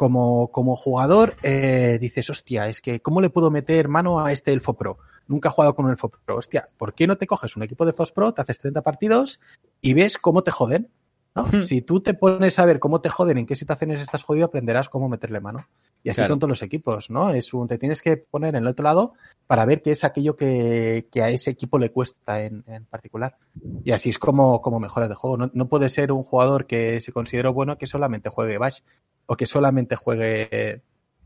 como, 0.00 0.50
como 0.50 0.76
jugador, 0.76 1.34
eh, 1.42 1.98
dices, 2.00 2.30
hostia, 2.30 2.68
es 2.68 2.80
que 2.80 3.02
¿cómo 3.02 3.20
le 3.20 3.28
puedo 3.28 3.50
meter 3.50 3.86
mano 3.86 4.24
a 4.24 4.32
este 4.32 4.50
Elfo 4.50 4.72
Pro? 4.72 4.96
Nunca 5.26 5.50
he 5.50 5.52
jugado 5.52 5.74
con 5.74 5.84
un 5.84 5.90
Elfo 5.90 6.08
Pro. 6.08 6.38
Hostia, 6.38 6.70
¿por 6.78 6.94
qué 6.94 7.06
no 7.06 7.18
te 7.18 7.26
coges 7.26 7.54
un 7.54 7.64
equipo 7.64 7.84
de 7.84 7.90
Elfos 7.90 8.10
Pro, 8.10 8.32
te 8.32 8.40
haces 8.40 8.58
30 8.60 8.80
partidos 8.80 9.40
y 9.82 9.92
ves 9.92 10.16
cómo 10.16 10.42
te 10.42 10.52
joden? 10.52 10.88
¿No? 11.34 11.42
Hmm. 11.44 11.62
Si 11.62 11.82
tú 11.82 12.00
te 12.00 12.14
pones 12.14 12.58
a 12.58 12.64
ver 12.64 12.78
cómo 12.80 13.00
te 13.00 13.08
joden, 13.08 13.38
en 13.38 13.46
qué 13.46 13.56
situaciones 13.56 14.00
estás 14.00 14.22
jodido, 14.22 14.46
aprenderás 14.46 14.88
cómo 14.88 15.08
meterle 15.08 15.40
mano. 15.40 15.66
Y 16.02 16.08
así 16.08 16.16
Claro. 16.16 16.32
con 16.32 16.38
todos 16.38 16.48
los 16.48 16.62
equipos, 16.62 17.10
¿no? 17.10 17.30
Es 17.30 17.52
un, 17.52 17.68
te 17.68 17.76
tienes 17.76 18.00
que 18.00 18.16
poner 18.16 18.54
en 18.54 18.62
el 18.62 18.68
otro 18.68 18.84
lado 18.84 19.12
para 19.46 19.64
ver 19.66 19.82
qué 19.82 19.90
es 19.90 20.02
aquello 20.02 20.34
que, 20.34 21.08
que 21.12 21.22
a 21.22 21.28
ese 21.28 21.50
equipo 21.50 21.78
le 21.78 21.90
cuesta 21.92 22.42
en, 22.42 22.64
en 22.66 22.86
particular. 22.86 23.36
Y 23.84 23.92
así 23.92 24.08
es 24.10 24.18
como, 24.18 24.62
como 24.62 24.80
mejoras 24.80 25.08
de 25.10 25.14
juego. 25.14 25.36
No, 25.36 25.50
no 25.52 25.68
puede 25.68 25.90
ser 25.90 26.10
un 26.12 26.22
jugador 26.22 26.66
que 26.66 27.00
se 27.02 27.12
considera 27.12 27.50
bueno 27.50 27.76
que 27.76 27.86
solamente 27.86 28.30
juegue 28.30 28.56
Bash 28.58 28.80
o 29.26 29.36
que 29.36 29.44
solamente 29.46 29.94
juegue 29.94 30.82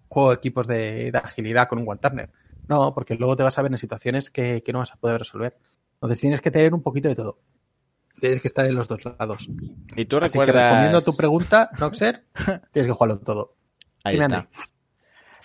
juego 0.08 0.30
de 0.30 0.34
equipos 0.36 0.66
de, 0.66 1.10
de 1.12 1.18
agilidad 1.18 1.68
con 1.68 1.78
un 1.78 1.88
One 1.88 2.00
Turner. 2.00 2.30
No, 2.68 2.94
porque 2.94 3.14
luego 3.14 3.36
te 3.36 3.42
vas 3.42 3.56
a 3.58 3.62
ver 3.62 3.70
en 3.72 3.78
situaciones 3.78 4.30
que, 4.30 4.62
que 4.64 4.72
no 4.72 4.80
vas 4.80 4.92
a 4.92 4.96
poder 4.96 5.18
resolver. 5.18 5.56
Entonces 5.94 6.18
tienes 6.20 6.40
que 6.40 6.50
tener 6.50 6.74
un 6.74 6.82
poquito 6.82 7.08
de 7.08 7.14
todo. 7.14 7.38
Tienes 8.24 8.40
que 8.40 8.48
estar 8.48 8.64
en 8.64 8.74
los 8.74 8.88
dos 8.88 9.04
lados. 9.04 9.46
Y 9.96 10.06
tú 10.06 10.16
Así 10.16 10.32
que 10.32 10.46
recuerdas... 10.46 10.62
respondiendo 10.62 10.96
a 10.96 11.02
tu 11.02 11.14
pregunta, 11.14 11.70
Noxer, 11.78 12.24
tienes 12.72 12.87
que 12.87 12.92
jugarlo 12.92 13.18
todo. 13.18 13.54
Ahí 14.02 14.16
está. 14.16 14.48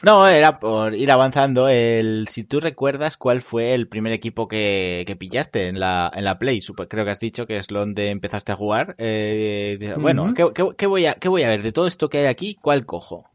No, 0.01 0.25
era 0.29 0.61
por 0.61 0.95
ir 0.95 1.11
avanzando. 1.11 1.67
El, 1.67 2.29
si 2.29 2.45
tú 2.45 2.61
recuerdas 2.61 3.17
cuál 3.17 3.41
fue 3.41 3.73
el 3.73 3.89
primer 3.89 4.13
equipo 4.13 4.47
que, 4.47 5.03
que 5.05 5.17
pillaste 5.17 5.67
en 5.67 5.81
la, 5.81 6.09
en 6.15 6.23
la 6.23 6.39
Play, 6.39 6.61
creo 6.87 7.03
que 7.03 7.11
has 7.11 7.19
dicho 7.19 7.45
que 7.45 7.57
es 7.57 7.67
donde 7.67 8.11
empezaste 8.11 8.53
a 8.53 8.55
jugar. 8.55 8.95
Eh, 8.97 9.93
Bueno, 9.99 10.23
Ujú. 10.23 10.33
¿qué, 10.33 10.45
qué, 10.55 10.67
qué 10.77 10.87
voy 10.87 11.05
a, 11.05 11.15
¿qué 11.15 11.27
voy 11.27 11.43
a 11.43 11.49
ver? 11.49 11.63
De 11.63 11.73
todo 11.73 11.85
esto 11.85 12.09
que 12.09 12.19
hay 12.19 12.27
aquí, 12.27 12.55
¿cuál 12.55 12.85
cojo? 12.85 13.29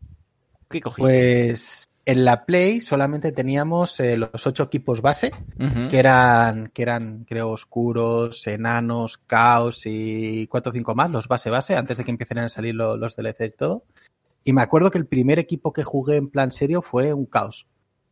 ¿Qué 0.70 0.80
cogiste? 0.80 1.50
Pues 1.50 1.84
en 2.06 2.24
la 2.24 2.44
Play 2.44 2.80
solamente 2.80 3.32
teníamos 3.32 3.98
eh, 4.00 4.16
los 4.16 4.46
ocho 4.46 4.64
equipos 4.64 5.00
base, 5.00 5.30
que 5.88 5.98
eran, 5.98 6.68
que 6.68 6.82
eran, 6.82 7.24
creo, 7.24 7.50
oscuros, 7.50 8.46
enanos, 8.46 9.18
caos 9.18 9.82
y 9.86 10.46
cuatro 10.48 10.70
o 10.70 10.74
cinco 10.74 10.94
más, 10.94 11.10
los 11.10 11.28
base 11.28 11.48
base, 11.50 11.76
antes 11.76 11.96
de 11.98 12.04
que 12.04 12.10
empiecen 12.10 12.38
a 12.38 12.48
salir 12.48 12.74
lo- 12.74 12.96
los, 12.96 13.16
DLC 13.16 13.46
y 13.46 13.50
todo. 13.50 13.84
Y 14.44 14.52
me 14.52 14.60
acuerdo 14.62 14.90
que 14.90 14.98
el 14.98 15.06
primer 15.06 15.38
equipo 15.38 15.72
que 15.72 15.82
jugué 15.82 16.16
en 16.16 16.28
plan 16.28 16.52
serio 16.52 16.82
fue 16.82 17.12
un 17.14 17.24
caos. 17.26 17.66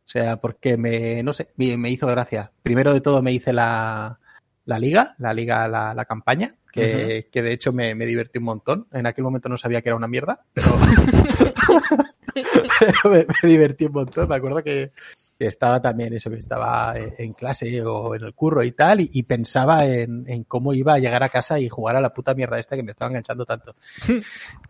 O 0.05 0.09
sea, 0.09 0.37
porque 0.37 0.75
me, 0.75 1.21
no 1.23 1.31
sé, 1.31 1.49
me, 1.55 1.77
me 1.77 1.89
hizo 1.91 2.07
gracia. 2.07 2.51
Primero 2.63 2.93
de 2.93 3.01
todo 3.01 3.21
me 3.21 3.31
hice 3.31 3.53
la, 3.53 4.19
la 4.65 4.79
liga, 4.79 5.15
la 5.19 5.33
liga, 5.33 5.67
la, 5.67 5.93
la 5.93 6.05
campaña, 6.05 6.55
que, 6.71 7.29
que 7.31 7.41
de 7.43 7.53
hecho 7.53 7.71
me, 7.71 7.93
me 7.95 8.05
divertí 8.07 8.39
un 8.39 8.45
montón. 8.45 8.87
En 8.91 9.05
aquel 9.05 9.23
momento 9.23 9.47
no 9.49 9.57
sabía 9.57 9.81
que 9.83 9.89
era 9.89 9.95
una 9.95 10.07
mierda, 10.07 10.41
pero 10.53 10.67
me, 13.09 13.25
me 13.43 13.49
divertí 13.49 13.85
un 13.85 13.93
montón. 13.93 14.27
Me 14.27 14.35
acuerdo 14.35 14.63
que, 14.63 14.91
estaba 15.39 15.81
también 15.81 16.13
eso, 16.13 16.29
que 16.29 16.37
estaba 16.37 16.97
en 16.97 17.13
en 17.17 17.33
clase 17.33 17.81
o 17.83 18.15
en 18.15 18.23
el 18.23 18.33
curro 18.33 18.63
y 18.63 18.71
tal, 18.71 19.01
y, 19.01 19.09
y 19.11 19.23
pensaba 19.23 19.85
en, 19.85 20.23
en 20.27 20.43
cómo 20.45 20.73
iba 20.73 20.93
a 20.93 20.99
llegar 20.99 21.21
a 21.23 21.29
casa 21.29 21.59
y 21.59 21.67
jugar 21.67 21.95
a 21.95 22.01
la 22.01 22.13
puta 22.13 22.33
mierda 22.33 22.59
esta 22.59 22.75
que 22.75 22.83
me 22.83 22.91
estaba 22.91 23.09
enganchando 23.09 23.45
tanto. 23.45 23.75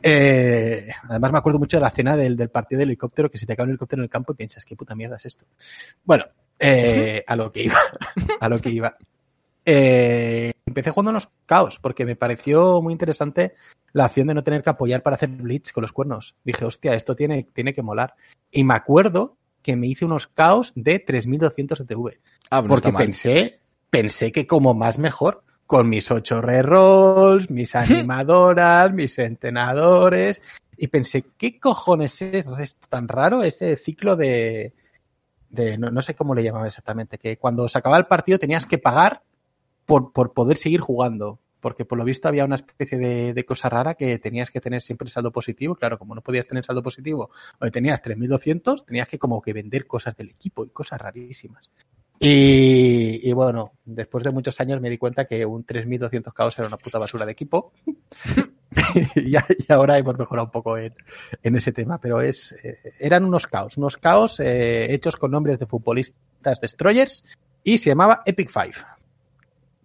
Eh, 0.05 0.89
además 1.07 1.31
me 1.31 1.37
acuerdo 1.37 1.59
mucho 1.59 1.77
de 1.77 1.81
la 1.81 1.87
escena 1.87 2.17
del, 2.17 2.35
del 2.35 2.49
partido 2.49 2.79
del 2.79 2.89
helicóptero, 2.89 3.31
que 3.31 3.37
se 3.37 3.45
te 3.45 3.55
cae 3.55 3.63
un 3.63 3.69
helicóptero 3.69 4.01
en 4.01 4.03
el 4.03 4.09
campo 4.09 4.33
y 4.33 4.35
piensas, 4.35 4.65
¿qué 4.65 4.75
puta 4.75 4.95
mierda 4.95 5.15
es 5.15 5.25
esto? 5.25 5.45
Bueno, 6.03 6.25
eh, 6.59 7.23
a 7.25 7.35
lo 7.35 7.51
que 7.51 7.63
iba, 7.63 7.77
a 8.39 8.49
lo 8.49 8.59
que 8.59 8.69
iba. 8.69 8.97
Eh, 9.65 10.51
empecé 10.65 10.91
jugando 10.91 11.11
unos 11.11 11.29
caos, 11.45 11.79
porque 11.81 12.05
me 12.05 12.15
pareció 12.15 12.81
muy 12.81 12.93
interesante 12.93 13.55
la 13.93 14.05
acción 14.05 14.27
de 14.27 14.33
no 14.33 14.43
tener 14.43 14.63
que 14.63 14.71
apoyar 14.71 15.01
para 15.01 15.15
hacer 15.15 15.29
blitz 15.29 15.71
con 15.71 15.83
los 15.83 15.93
cuernos. 15.93 16.35
Dije, 16.43 16.65
hostia, 16.65 16.93
esto 16.93 17.15
tiene, 17.15 17.43
tiene 17.53 17.73
que 17.73 17.83
molar. 17.83 18.15
Y 18.51 18.63
me 18.63 18.73
acuerdo 18.73 19.37
que 19.61 19.75
me 19.75 19.87
hice 19.87 20.05
unos 20.05 20.27
caos 20.27 20.73
de 20.75 20.99
3200 20.99 21.79
de 21.79 21.85
TV. 21.85 22.19
Ah, 22.49 22.63
Porque 22.63 22.91
pensé, 22.91 23.59
pensé 23.89 24.31
que 24.31 24.45
como 24.45 24.73
más 24.73 24.97
mejor, 24.97 25.43
con 25.65 25.87
mis 25.87 26.11
ocho 26.11 26.41
rerolls, 26.41 27.49
mis 27.49 27.75
animadoras, 27.75 28.91
mis 28.91 29.17
entrenadores, 29.19 30.41
y 30.75 30.87
pensé, 30.87 31.23
¿qué 31.37 31.59
cojones 31.59 32.21
es 32.21 32.47
esto 32.59 32.87
tan 32.89 33.07
raro? 33.07 33.43
Ese 33.43 33.77
ciclo 33.77 34.15
de, 34.15 34.73
de 35.49 35.77
no, 35.77 35.91
no 35.91 36.01
sé 36.01 36.15
cómo 36.15 36.35
le 36.35 36.43
llamaba 36.43 36.67
exactamente, 36.67 37.17
que 37.17 37.37
cuando 37.37 37.69
se 37.69 37.77
acababa 37.77 37.99
el 37.99 38.07
partido 38.07 38.39
tenías 38.39 38.65
que 38.65 38.79
pagar 38.79 39.21
por, 39.85 40.13
por 40.13 40.33
poder 40.33 40.57
seguir 40.57 40.79
jugando. 40.79 41.39
Porque 41.59 41.85
por 41.85 41.97
lo 41.97 42.03
visto 42.03 42.27
había 42.27 42.43
una 42.43 42.57
especie 42.57 42.97
de, 42.97 43.33
de 43.33 43.45
cosa 43.45 43.69
rara 43.69 43.93
que 43.93 44.19
tenías 44.19 44.51
que 44.51 44.59
tener 44.59 44.81
siempre 44.81 45.09
saldo 45.09 45.31
positivo. 45.31 45.75
Claro, 45.75 45.97
como 45.97 46.13
no 46.13 46.21
podías 46.21 46.45
tener 46.45 46.65
saldo 46.65 46.83
positivo 46.83 47.29
o 47.59 47.71
tenías 47.71 48.01
3.200, 48.01 48.83
tenías 48.85 49.07
que 49.07 49.17
como 49.17 49.41
que 49.41 49.53
vender 49.53 49.87
cosas 49.87 50.17
del 50.17 50.29
equipo 50.29 50.65
y 50.65 50.69
cosas 50.69 50.99
rarísimas. 50.99 51.71
Y, 52.19 53.21
y 53.23 53.31
bueno, 53.31 53.71
después 53.85 54.25
de 54.25 54.31
muchos 54.31 54.59
años 54.59 54.81
me 54.81 54.89
di 54.89 54.97
cuenta 54.97 55.23
que 55.23 55.45
un 55.45 55.63
3200 55.63 56.33
caos 56.33 56.59
era 56.59 56.67
una 56.67 56.77
puta 56.77 56.99
basura 56.99 57.25
de 57.25 57.31
equipo. 57.31 57.71
y, 59.15 59.35
ahora 59.71 59.97
hemos 59.97 60.17
mejorado 60.17 60.45
un 60.45 60.51
poco 60.51 60.77
en, 60.77 60.93
en 61.41 61.55
ese 61.55 61.71
tema, 61.71 61.99
pero 61.99 62.21
es 62.21 62.53
eh, 62.63 62.93
eran 62.99 63.23
unos 63.23 63.47
caos, 63.47 63.77
unos 63.77 63.97
caos 63.97 64.39
eh, 64.39 64.93
hechos 64.93 65.15
con 65.15 65.31
nombres 65.31 65.59
de 65.59 65.65
futbolistas 65.65 66.61
destroyers 66.61 67.23
y 67.63 67.77
se 67.77 67.89
llamaba 67.89 68.21
Epic 68.25 68.51
Five. 68.51 68.75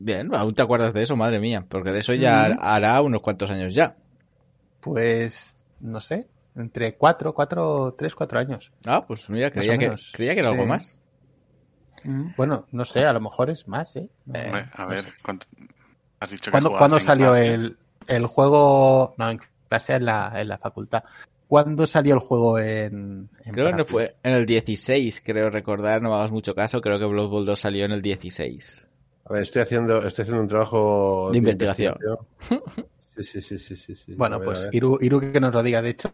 Bien, 0.01 0.33
aún 0.35 0.55
te 0.55 0.63
acuerdas 0.63 0.93
de 0.95 1.03
eso, 1.03 1.17
madre 1.17 1.41
mía, 1.41 1.65
porque 1.69 1.91
de 1.93 1.99
eso 2.01 2.15
ya 2.15 2.45
hará 2.47 3.01
unos 3.03 3.21
cuantos 3.21 3.51
años 3.51 3.75
ya. 3.75 3.97
Pues, 4.81 5.57
no 5.81 6.01
sé, 6.01 6.29
entre 6.55 6.95
cuatro, 6.95 7.35
cuatro, 7.35 7.95
tres, 7.99 8.15
cuatro 8.15 8.39
años. 8.39 8.71
Ah, 8.87 9.05
pues 9.07 9.29
mira, 9.29 9.51
creía, 9.51 9.77
que, 9.79 9.93
creía 10.13 10.35
que 10.35 10.41
era 10.41 10.51
algo 10.51 10.67
más. 10.67 11.01
Bueno, 12.05 12.67
no 12.71 12.85
sé, 12.85 13.05
a 13.05 13.13
lo 13.13 13.21
mejor 13.21 13.51
es 13.51 13.67
más, 13.67 13.97
¿eh? 13.97 14.09
No- 14.27 14.35
a 14.39 14.85
no 14.85 14.89
ver, 14.89 15.05
sé. 15.05 15.13
¿cuánto- 15.23 15.47
has 16.21 16.31
dicho 16.31 16.51
que 16.51 16.61
¿Cuándo, 16.61 17.01
salió 17.01 17.33
clase? 17.33 17.55
el, 17.55 17.79
el 18.07 18.27
juego? 18.27 19.15
No, 19.19 19.31
en 19.31 19.41
clase 19.69 19.95
en 19.95 20.05
la, 20.05 20.33
en 20.41 20.49
la 20.49 20.59
facultad. 20.59 21.05
¿Cuándo 21.49 21.87
salió 21.87 22.15
el 22.15 22.21
juego 22.21 22.59
en, 22.59 23.31
en 23.45 23.53
Creo 23.53 23.75
que 23.75 23.85
fue 23.85 24.17
en 24.23 24.35
el 24.35 24.47
16, 24.47 25.23
creo 25.25 25.49
recordar, 25.51 26.03
no 26.03 26.11
me 26.11 26.17
hagas 26.17 26.31
mucho 26.31 26.55
caso, 26.55 26.81
creo 26.81 26.99
que 26.99 27.07
Blood 27.07 27.29
Bowl 27.31 27.47
2 27.47 27.59
salió 27.61 27.85
en 27.85 27.93
el 27.93 28.03
16. 28.03 28.88
A 29.29 29.33
ver, 29.33 29.43
estoy 29.43 29.63
haciendo, 29.63 30.07
estoy 30.07 30.23
haciendo 30.23 30.43
un 30.43 30.49
trabajo 30.49 31.31
De 31.33 31.39
investigación. 31.39 31.95
investigación. 32.01 32.79
Sí, 33.17 33.25
sí, 33.25 33.41
sí, 33.41 33.59
sí, 33.59 33.77
sí, 33.77 33.95
sí. 33.95 34.15
Bueno, 34.15 34.39
ver, 34.39 34.47
pues. 34.47 34.69
Iru, 34.73 34.99
Iru 35.01 35.21
que 35.21 35.41
nos 35.41 35.53
lo 35.53 35.63
diga. 35.63 35.83
De 35.83 35.91
hecho, 35.91 36.11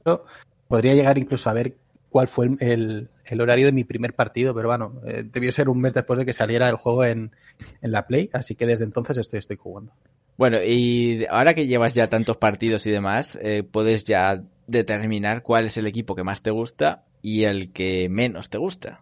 podría 0.69 0.95
llegar 0.95 1.19
incluso 1.19 1.51
a 1.51 1.53
ver 1.53 1.77
cuál 2.09 2.29
fue 2.29 2.47
el, 2.47 2.57
el- 2.61 3.09
el 3.27 3.41
horario 3.41 3.67
de 3.67 3.73
mi 3.73 3.85
primer 3.85 4.15
partido, 4.15 4.55
pero 4.55 4.69
bueno, 4.69 5.01
eh, 5.07 5.25
debió 5.31 5.51
ser 5.53 5.69
un 5.69 5.81
mes 5.81 5.95
después 5.95 6.19
de 6.19 6.27
que 6.27 6.33
saliera 6.33 6.69
el 6.69 6.77
juego 6.77 7.05
en, 7.05 7.33
en 7.83 7.93
la 7.93 8.07
Play, 8.07 8.31
así 8.33 8.55
que 8.55 8.67
desde 8.67 8.85
entonces 8.85 9.17
estoy, 9.19 9.39
estoy 9.39 9.57
jugando. 9.57 9.93
Bueno, 10.37 10.59
y 10.65 11.25
ahora 11.31 11.55
que 11.55 11.67
llevas 11.67 11.95
ya 11.95 12.09
tantos 12.09 12.37
partidos 12.37 12.87
y 12.87 12.91
demás, 12.91 13.39
eh, 13.43 13.63
puedes 13.63 14.05
ya 14.05 14.43
determinar 14.67 15.43
cuál 15.43 15.67
es 15.67 15.77
el 15.77 15.87
equipo 15.87 16.15
que 16.15 16.25
más 16.25 16.43
te 16.43 16.51
gusta 16.51 17.05
y 17.23 17.45
el 17.45 17.73
que 17.73 18.09
menos 18.11 18.51
te 18.51 18.59
gusta. 18.59 19.01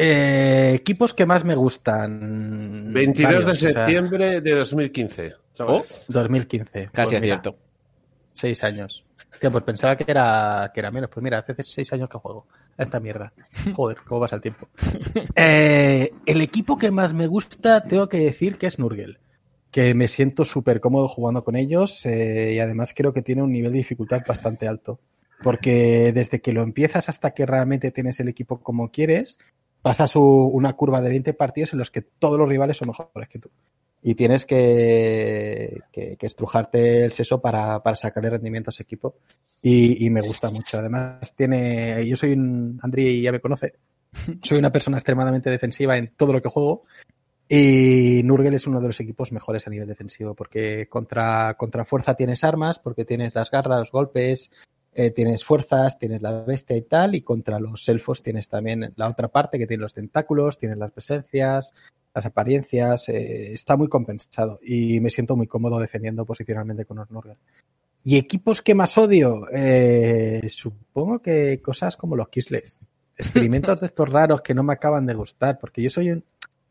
Eh, 0.00 0.74
equipos 0.76 1.12
que 1.12 1.26
más 1.26 1.44
me 1.44 1.56
gustan. 1.56 2.92
22 2.92 3.24
varios, 3.24 3.44
de 3.46 3.50
o 3.50 3.54
sea, 3.56 3.84
septiembre 3.84 4.40
de 4.40 4.54
2015. 4.54 5.34
chavales. 5.52 6.04
2015. 6.08 6.82
Casi 6.92 6.92
Pues 6.92 7.08
mira, 7.20 7.34
acierto. 7.34 7.58
Seis 8.32 8.62
años. 8.62 9.04
Hostia, 9.32 9.50
pues 9.50 9.64
pensaba 9.64 9.96
que 9.96 10.04
era, 10.06 10.70
que 10.72 10.78
era 10.78 10.92
menos. 10.92 11.10
Pues 11.12 11.24
mira, 11.24 11.40
hace 11.40 11.64
seis 11.64 11.92
años 11.92 12.08
que 12.08 12.16
juego 12.16 12.46
a 12.76 12.84
esta 12.84 13.00
mierda. 13.00 13.32
Joder, 13.74 13.96
cómo 14.06 14.20
pasa 14.20 14.36
el 14.36 14.42
tiempo. 14.42 14.68
Eh, 15.34 16.12
el 16.26 16.40
equipo 16.42 16.78
que 16.78 16.92
más 16.92 17.12
me 17.12 17.26
gusta, 17.26 17.82
tengo 17.82 18.08
que 18.08 18.18
decir 18.18 18.56
que 18.56 18.68
es 18.68 18.78
Nurgle. 18.78 19.18
Que 19.72 19.94
me 19.94 20.06
siento 20.06 20.44
súper 20.44 20.80
cómodo 20.80 21.08
jugando 21.08 21.42
con 21.42 21.56
ellos 21.56 22.06
eh, 22.06 22.52
y 22.54 22.60
además 22.60 22.94
creo 22.94 23.12
que 23.12 23.22
tiene 23.22 23.42
un 23.42 23.52
nivel 23.52 23.72
de 23.72 23.78
dificultad 23.78 24.22
bastante 24.24 24.68
alto. 24.68 25.00
Porque 25.42 26.12
desde 26.12 26.40
que 26.40 26.52
lo 26.52 26.62
empiezas 26.62 27.08
hasta 27.08 27.32
que 27.32 27.46
realmente 27.46 27.90
tienes 27.90 28.20
el 28.20 28.28
equipo 28.28 28.60
como 28.60 28.92
quieres, 28.92 29.38
pasas 29.82 30.14
una 30.16 30.72
curva 30.74 31.00
de 31.00 31.10
20 31.10 31.34
partidos 31.34 31.72
en 31.72 31.78
los 31.78 31.90
que 31.90 32.02
todos 32.02 32.38
los 32.38 32.48
rivales 32.48 32.76
son 32.76 32.88
mejores 32.88 33.28
que 33.28 33.38
tú. 33.38 33.50
Y 34.02 34.14
tienes 34.14 34.46
que, 34.46 35.82
estrujarte 35.92 37.04
el 37.04 37.12
seso 37.12 37.40
para, 37.40 37.82
para 37.82 37.96
sacarle 37.96 38.30
rendimiento 38.30 38.70
a 38.70 38.72
ese 38.72 38.84
equipo. 38.84 39.16
Y, 39.60 40.06
y 40.06 40.10
me 40.10 40.20
gusta 40.20 40.50
mucho. 40.50 40.78
Además, 40.78 41.34
tiene. 41.34 42.06
Yo 42.06 42.16
soy 42.16 42.32
un. 42.32 42.78
Andri 42.82 43.20
ya 43.20 43.32
me 43.32 43.40
conoce. 43.40 43.74
Soy 44.42 44.58
una 44.58 44.70
persona 44.70 44.98
extremadamente 44.98 45.50
defensiva 45.50 45.96
en 45.96 46.12
todo 46.16 46.32
lo 46.32 46.40
que 46.40 46.48
juego. 46.48 46.82
Y 47.48 48.20
Nurgle 48.24 48.56
es 48.56 48.66
uno 48.66 48.80
de 48.80 48.88
los 48.88 49.00
equipos 49.00 49.32
mejores 49.32 49.66
a 49.66 49.70
nivel 49.70 49.88
defensivo, 49.88 50.34
porque 50.34 50.86
contra, 50.88 51.54
contra 51.54 51.86
fuerza 51.86 52.14
tienes 52.14 52.44
armas, 52.44 52.78
porque 52.78 53.06
tienes 53.06 53.34
las 53.34 53.50
garras, 53.50 53.80
los 53.80 53.90
golpes, 53.90 54.50
eh, 55.00 55.12
tienes 55.12 55.44
fuerzas, 55.44 55.96
tienes 55.96 56.20
la 56.22 56.42
bestia 56.42 56.76
y 56.76 56.82
tal, 56.82 57.14
y 57.14 57.20
contra 57.20 57.60
los 57.60 57.88
elfos 57.88 58.20
tienes 58.20 58.48
también 58.48 58.92
la 58.96 59.08
otra 59.08 59.28
parte 59.28 59.56
que 59.56 59.68
tiene 59.68 59.82
los 59.82 59.94
tentáculos, 59.94 60.58
tienes 60.58 60.76
las 60.76 60.90
presencias, 60.90 61.72
las 62.12 62.26
apariencias, 62.26 63.08
eh, 63.08 63.52
está 63.52 63.76
muy 63.76 63.86
compensado 63.86 64.58
y 64.60 64.98
me 64.98 65.10
siento 65.10 65.36
muy 65.36 65.46
cómodo 65.46 65.78
defendiendo 65.78 66.24
posicionalmente 66.24 66.84
con 66.84 66.96
los 66.96 67.08
Nurgle. 67.12 67.36
Y 68.02 68.16
equipos 68.16 68.60
que 68.60 68.74
más 68.74 68.98
odio, 68.98 69.46
eh, 69.52 70.44
supongo 70.48 71.22
que 71.22 71.60
cosas 71.60 71.96
como 71.96 72.16
los 72.16 72.28
Kislev. 72.28 72.64
Experimentos 73.16 73.78
de 73.78 73.86
estos 73.86 74.08
raros 74.08 74.42
que 74.42 74.52
no 74.52 74.64
me 74.64 74.72
acaban 74.72 75.06
de 75.06 75.14
gustar, 75.14 75.60
porque 75.60 75.80
yo 75.80 75.90
soy 75.90 76.10
un, 76.10 76.24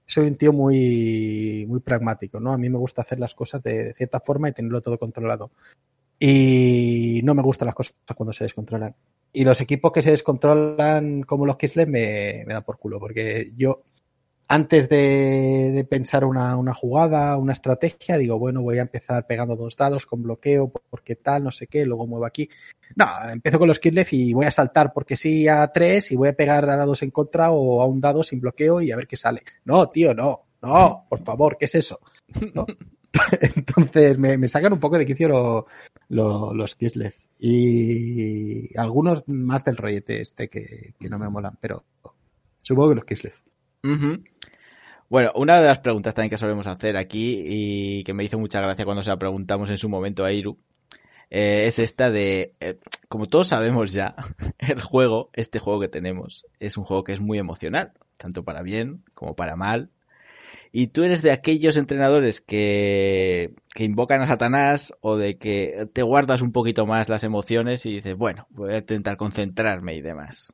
soy 0.06 0.28
un 0.28 0.36
tío 0.36 0.52
muy, 0.52 1.66
muy 1.66 1.80
pragmático, 1.80 2.42
¿no? 2.42 2.52
A 2.52 2.58
mí 2.58 2.70
me 2.70 2.78
gusta 2.78 3.04
hacer 3.04 3.22
las 3.22 3.34
cosas 3.34 3.64
de 3.64 3.94
cierta 3.94 4.20
forma 4.20 4.50
y 4.50 4.52
tenerlo 4.52 4.82
todo 4.82 5.00
controlado. 5.00 5.50
Y 6.20 7.22
no 7.24 7.36
me 7.36 7.44
gustan 7.44 7.68
las 7.68 7.76
cosas 7.76 7.94
cuando 8.16 8.34
se 8.34 8.46
descontrolan. 8.46 8.96
Y 9.34 9.44
los 9.44 9.62
equipos 9.62 9.92
que 9.92 10.02
se 10.02 10.12
descontrolan 10.12 11.22
como 11.24 11.46
los 11.46 11.58
Kislev 11.58 11.88
me, 11.88 12.44
me 12.48 12.54
dan 12.54 12.64
por 12.64 12.80
culo, 12.80 13.00
porque 13.00 13.52
yo 13.56 13.84
antes 14.50 14.88
de, 14.88 15.86
pensar 15.90 16.24
una, 16.24 16.56
una, 16.56 16.74
jugada, 16.74 17.38
una 17.38 17.52
estrategia, 17.52 18.18
digo, 18.18 18.40
bueno, 18.40 18.62
voy 18.62 18.78
a 18.78 18.82
empezar 18.82 19.28
pegando 19.28 19.56
dos 19.58 19.76
dados 19.76 20.06
con 20.06 20.24
bloqueo, 20.24 20.72
porque 20.90 21.16
tal, 21.18 21.44
no 21.44 21.52
sé 21.52 21.68
qué, 21.68 21.86
luego 21.86 22.08
muevo 22.08 22.26
aquí. 22.26 22.50
No, 22.96 23.06
empiezo 23.30 23.60
con 23.60 23.68
los 23.68 23.80
Kislev 23.80 24.08
y 24.12 24.34
voy 24.34 24.46
a 24.46 24.52
saltar 24.52 24.94
porque 24.94 25.18
sí 25.18 25.48
a 25.48 25.68
tres 25.68 26.12
y 26.12 26.16
voy 26.16 26.30
a 26.30 26.34
pegar 26.34 26.70
a 26.70 26.78
dados 26.78 27.04
en 27.04 27.12
contra 27.12 27.52
o 27.52 27.82
a 27.82 27.86
un 27.86 28.00
dado 28.00 28.24
sin 28.24 28.40
bloqueo 28.40 28.82
y 28.82 28.92
a 28.92 28.96
ver 28.96 29.08
qué 29.08 29.18
sale. 29.18 29.42
No, 29.66 29.90
tío, 29.90 30.14
no, 30.14 30.46
no, 30.62 31.06
por 31.10 31.24
favor, 31.24 31.58
¿qué 31.58 31.66
es 31.66 31.76
eso? 31.76 32.00
¿No? 32.54 32.66
Entonces 33.42 34.18
me, 34.18 34.38
me, 34.38 34.48
sacan 34.48 34.74
un 34.74 34.80
poco 34.80 34.98
de 34.98 35.06
quicio 35.06 35.66
lo, 36.10 36.48
lo, 36.48 36.54
los 36.54 36.76
Kislev 36.76 37.14
y 37.40 38.76
algunos 38.78 39.28
más 39.28 39.64
del 39.64 39.78
rollete 39.78 40.22
este 40.22 40.50
que, 40.50 40.94
que 41.00 41.10
no 41.10 41.20
me 41.20 41.30
molan, 41.30 41.58
pero 41.62 41.84
supongo 42.62 42.90
que 42.90 42.96
los 42.96 43.06
Kislev. 43.06 43.34
Bueno, 45.10 45.32
una 45.36 45.62
de 45.62 45.68
las 45.68 45.80
preguntas 45.80 46.14
también 46.14 46.30
que 46.30 46.38
solemos 46.38 46.68
hacer 46.68 46.98
aquí 46.98 47.44
y 47.46 48.04
que 48.04 48.14
me 48.14 48.24
hizo 48.24 48.40
mucha 48.40 48.60
gracia 48.60 48.86
cuando 48.86 49.04
se 49.04 49.10
la 49.10 49.20
preguntamos 49.20 49.70
en 49.70 49.78
su 49.78 49.88
momento 49.88 50.26
a 50.26 50.32
Iru 50.32 50.58
eh, 51.30 51.66
es 51.66 51.80
esta 51.80 52.10
de, 52.10 52.56
eh, 52.60 52.80
como 53.10 53.26
todos 53.26 53.50
sabemos 53.50 53.94
ya, 53.94 54.16
el 54.60 54.82
juego, 54.82 55.30
este 55.34 55.60
juego 55.60 55.80
que 55.80 55.90
tenemos, 55.90 56.46
es 56.60 56.78
un 56.78 56.84
juego 56.84 57.04
que 57.04 57.14
es 57.14 57.22
muy 57.22 57.38
emocional, 57.38 57.94
tanto 58.18 58.44
para 58.44 58.62
bien 58.62 59.04
como 59.14 59.36
para 59.36 59.56
mal. 59.56 59.90
Y 60.72 60.88
tú 60.88 61.04
eres 61.04 61.22
de 61.22 61.32
aquellos 61.32 61.78
entrenadores 61.78 62.42
que, 62.42 63.54
que 63.74 63.84
invocan 63.84 64.22
a 64.22 64.26
Satanás 64.26 64.94
o 65.02 65.16
de 65.16 65.38
que 65.38 65.88
te 65.94 66.04
guardas 66.04 66.42
un 66.42 66.52
poquito 66.52 66.86
más 66.86 67.10
las 67.10 67.24
emociones 67.24 67.86
y 67.86 67.96
dices, 67.96 68.16
bueno, 68.16 68.48
voy 68.50 68.74
a 68.74 68.78
intentar 68.78 69.18
concentrarme 69.18 69.96
y 69.96 70.02
demás. 70.02 70.54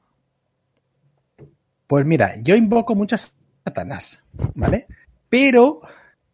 Pues 1.87 2.05
mira, 2.05 2.35
yo 2.41 2.55
invoco 2.55 2.95
muchas 2.95 3.33
Satanás, 3.63 4.19
¿vale? 4.55 4.87
Pero, 5.29 5.81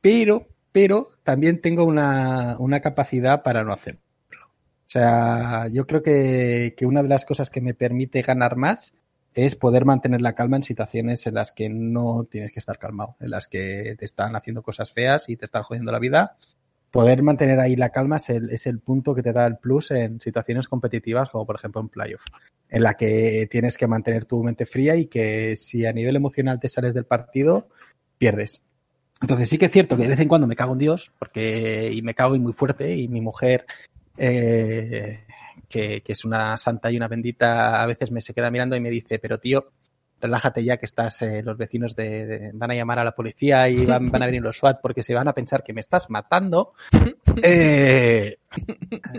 pero, 0.02 0.48
pero 0.72 1.10
también 1.24 1.62
tengo 1.62 1.84
una, 1.84 2.58
una 2.60 2.80
capacidad 2.80 3.44
para 3.44 3.64
no 3.64 3.74
hacerlo. 3.74 4.02
O 4.32 4.92
sea, 4.92 5.68
yo 5.68 5.86
creo 5.86 6.02
que, 6.02 6.74
que, 6.76 6.86
una 6.88 7.04
de 7.04 7.10
las 7.10 7.26
cosas 7.26 7.50
que 7.50 7.62
me 7.62 7.76
permite 7.76 8.24
ganar 8.24 8.56
más 8.56 8.94
es 9.34 9.56
poder 9.56 9.86
mantener 9.86 10.22
la 10.22 10.34
calma 10.34 10.58
en 10.58 10.64
situaciones 10.64 11.26
en 11.28 11.36
las 11.36 11.52
que 11.52 11.70
no 11.70 12.28
tienes 12.30 12.54
que 12.54 12.60
estar 12.60 12.78
calmado, 12.78 13.16
en 13.20 13.30
las 13.30 13.48
que 13.48 13.96
te 13.98 14.06
están 14.06 14.36
haciendo 14.36 14.64
cosas 14.64 14.92
feas 14.92 15.30
y 15.30 15.36
te 15.36 15.46
están 15.46 15.64
jodiendo 15.64 15.92
la 15.92 16.00
vida. 16.00 16.38
Poder 16.92 17.22
mantener 17.22 17.60
ahí 17.60 17.76
la 17.76 17.90
calma 17.90 18.18
es 18.18 18.30
el, 18.30 18.50
es 18.50 18.66
el 18.66 18.80
punto 18.80 19.14
que 19.14 19.22
te 19.22 19.32
da 19.32 19.46
el 19.46 19.58
plus 19.58 19.92
en 19.92 20.20
situaciones 20.20 20.68
competitivas, 20.68 21.30
como 21.30 21.46
por 21.46 21.56
ejemplo 21.56 21.82
en 21.82 21.90
playoff, 21.90 22.24
en 22.68 22.82
la 22.82 22.96
que 22.96 23.48
tienes 23.50 23.78
que 23.78 23.88
mantener 23.88 24.26
tu 24.26 24.44
mente 24.44 24.66
fría 24.66 24.96
y 24.96 25.06
que 25.06 25.56
si 25.56 25.86
a 25.86 25.94
nivel 25.94 26.16
emocional 26.16 26.60
te 26.60 26.68
sales 26.68 26.96
del 26.96 27.06
partido, 27.06 27.70
pierdes. 28.18 28.64
Entonces 29.22 29.50
sí 29.50 29.58
que 29.58 29.66
es 29.66 29.72
cierto 29.72 29.98
que 29.98 30.04
de 30.04 30.10
vez 30.10 30.20
en 30.20 30.28
cuando 30.28 30.48
me 30.48 30.56
cago 30.56 30.74
en 30.74 30.80
Dios, 30.80 31.12
porque 31.20 31.92
y 31.94 32.02
me 32.02 32.16
cago 32.16 32.36
y 32.36 32.40
muy 32.40 32.54
fuerte, 32.54 32.96
y 32.96 33.08
mi 33.08 33.22
mujer 33.22 33.66
eh, 34.18 35.26
que, 35.70 36.02
que, 36.02 36.12
es 36.14 36.26
una 36.26 36.58
santa 36.58 36.92
y 36.92 36.98
una 36.98 37.08
bendita, 37.08 37.82
a 37.82 37.86
veces 37.86 38.12
me 38.12 38.22
se 38.22 38.34
queda 38.34 38.52
mirando 38.52 38.76
y 38.76 38.82
me 38.82 38.90
dice, 38.90 39.20
pero 39.20 39.40
tío, 39.40 39.72
relájate 40.22 40.64
ya 40.64 40.78
que 40.78 40.86
estás, 40.86 41.22
eh, 41.22 41.42
los 41.44 41.58
vecinos 41.58 41.96
de, 41.96 42.26
de, 42.26 42.52
van 42.54 42.72
a 42.72 42.76
llamar 42.76 43.00
a 43.00 43.04
la 43.04 43.16
policía 43.16 43.70
y 43.70 43.86
van, 43.86 44.12
van, 44.12 44.24
a 44.24 44.26
venir 44.26 44.42
los 44.42 44.58
SWAT 44.58 44.82
porque 44.82 45.04
se 45.04 45.14
van 45.14 45.28
a 45.28 45.34
pensar 45.34 45.64
que 45.64 45.74
me 45.74 45.82
estás 45.82 46.10
matando. 46.10 46.74
Eh, 47.42 48.36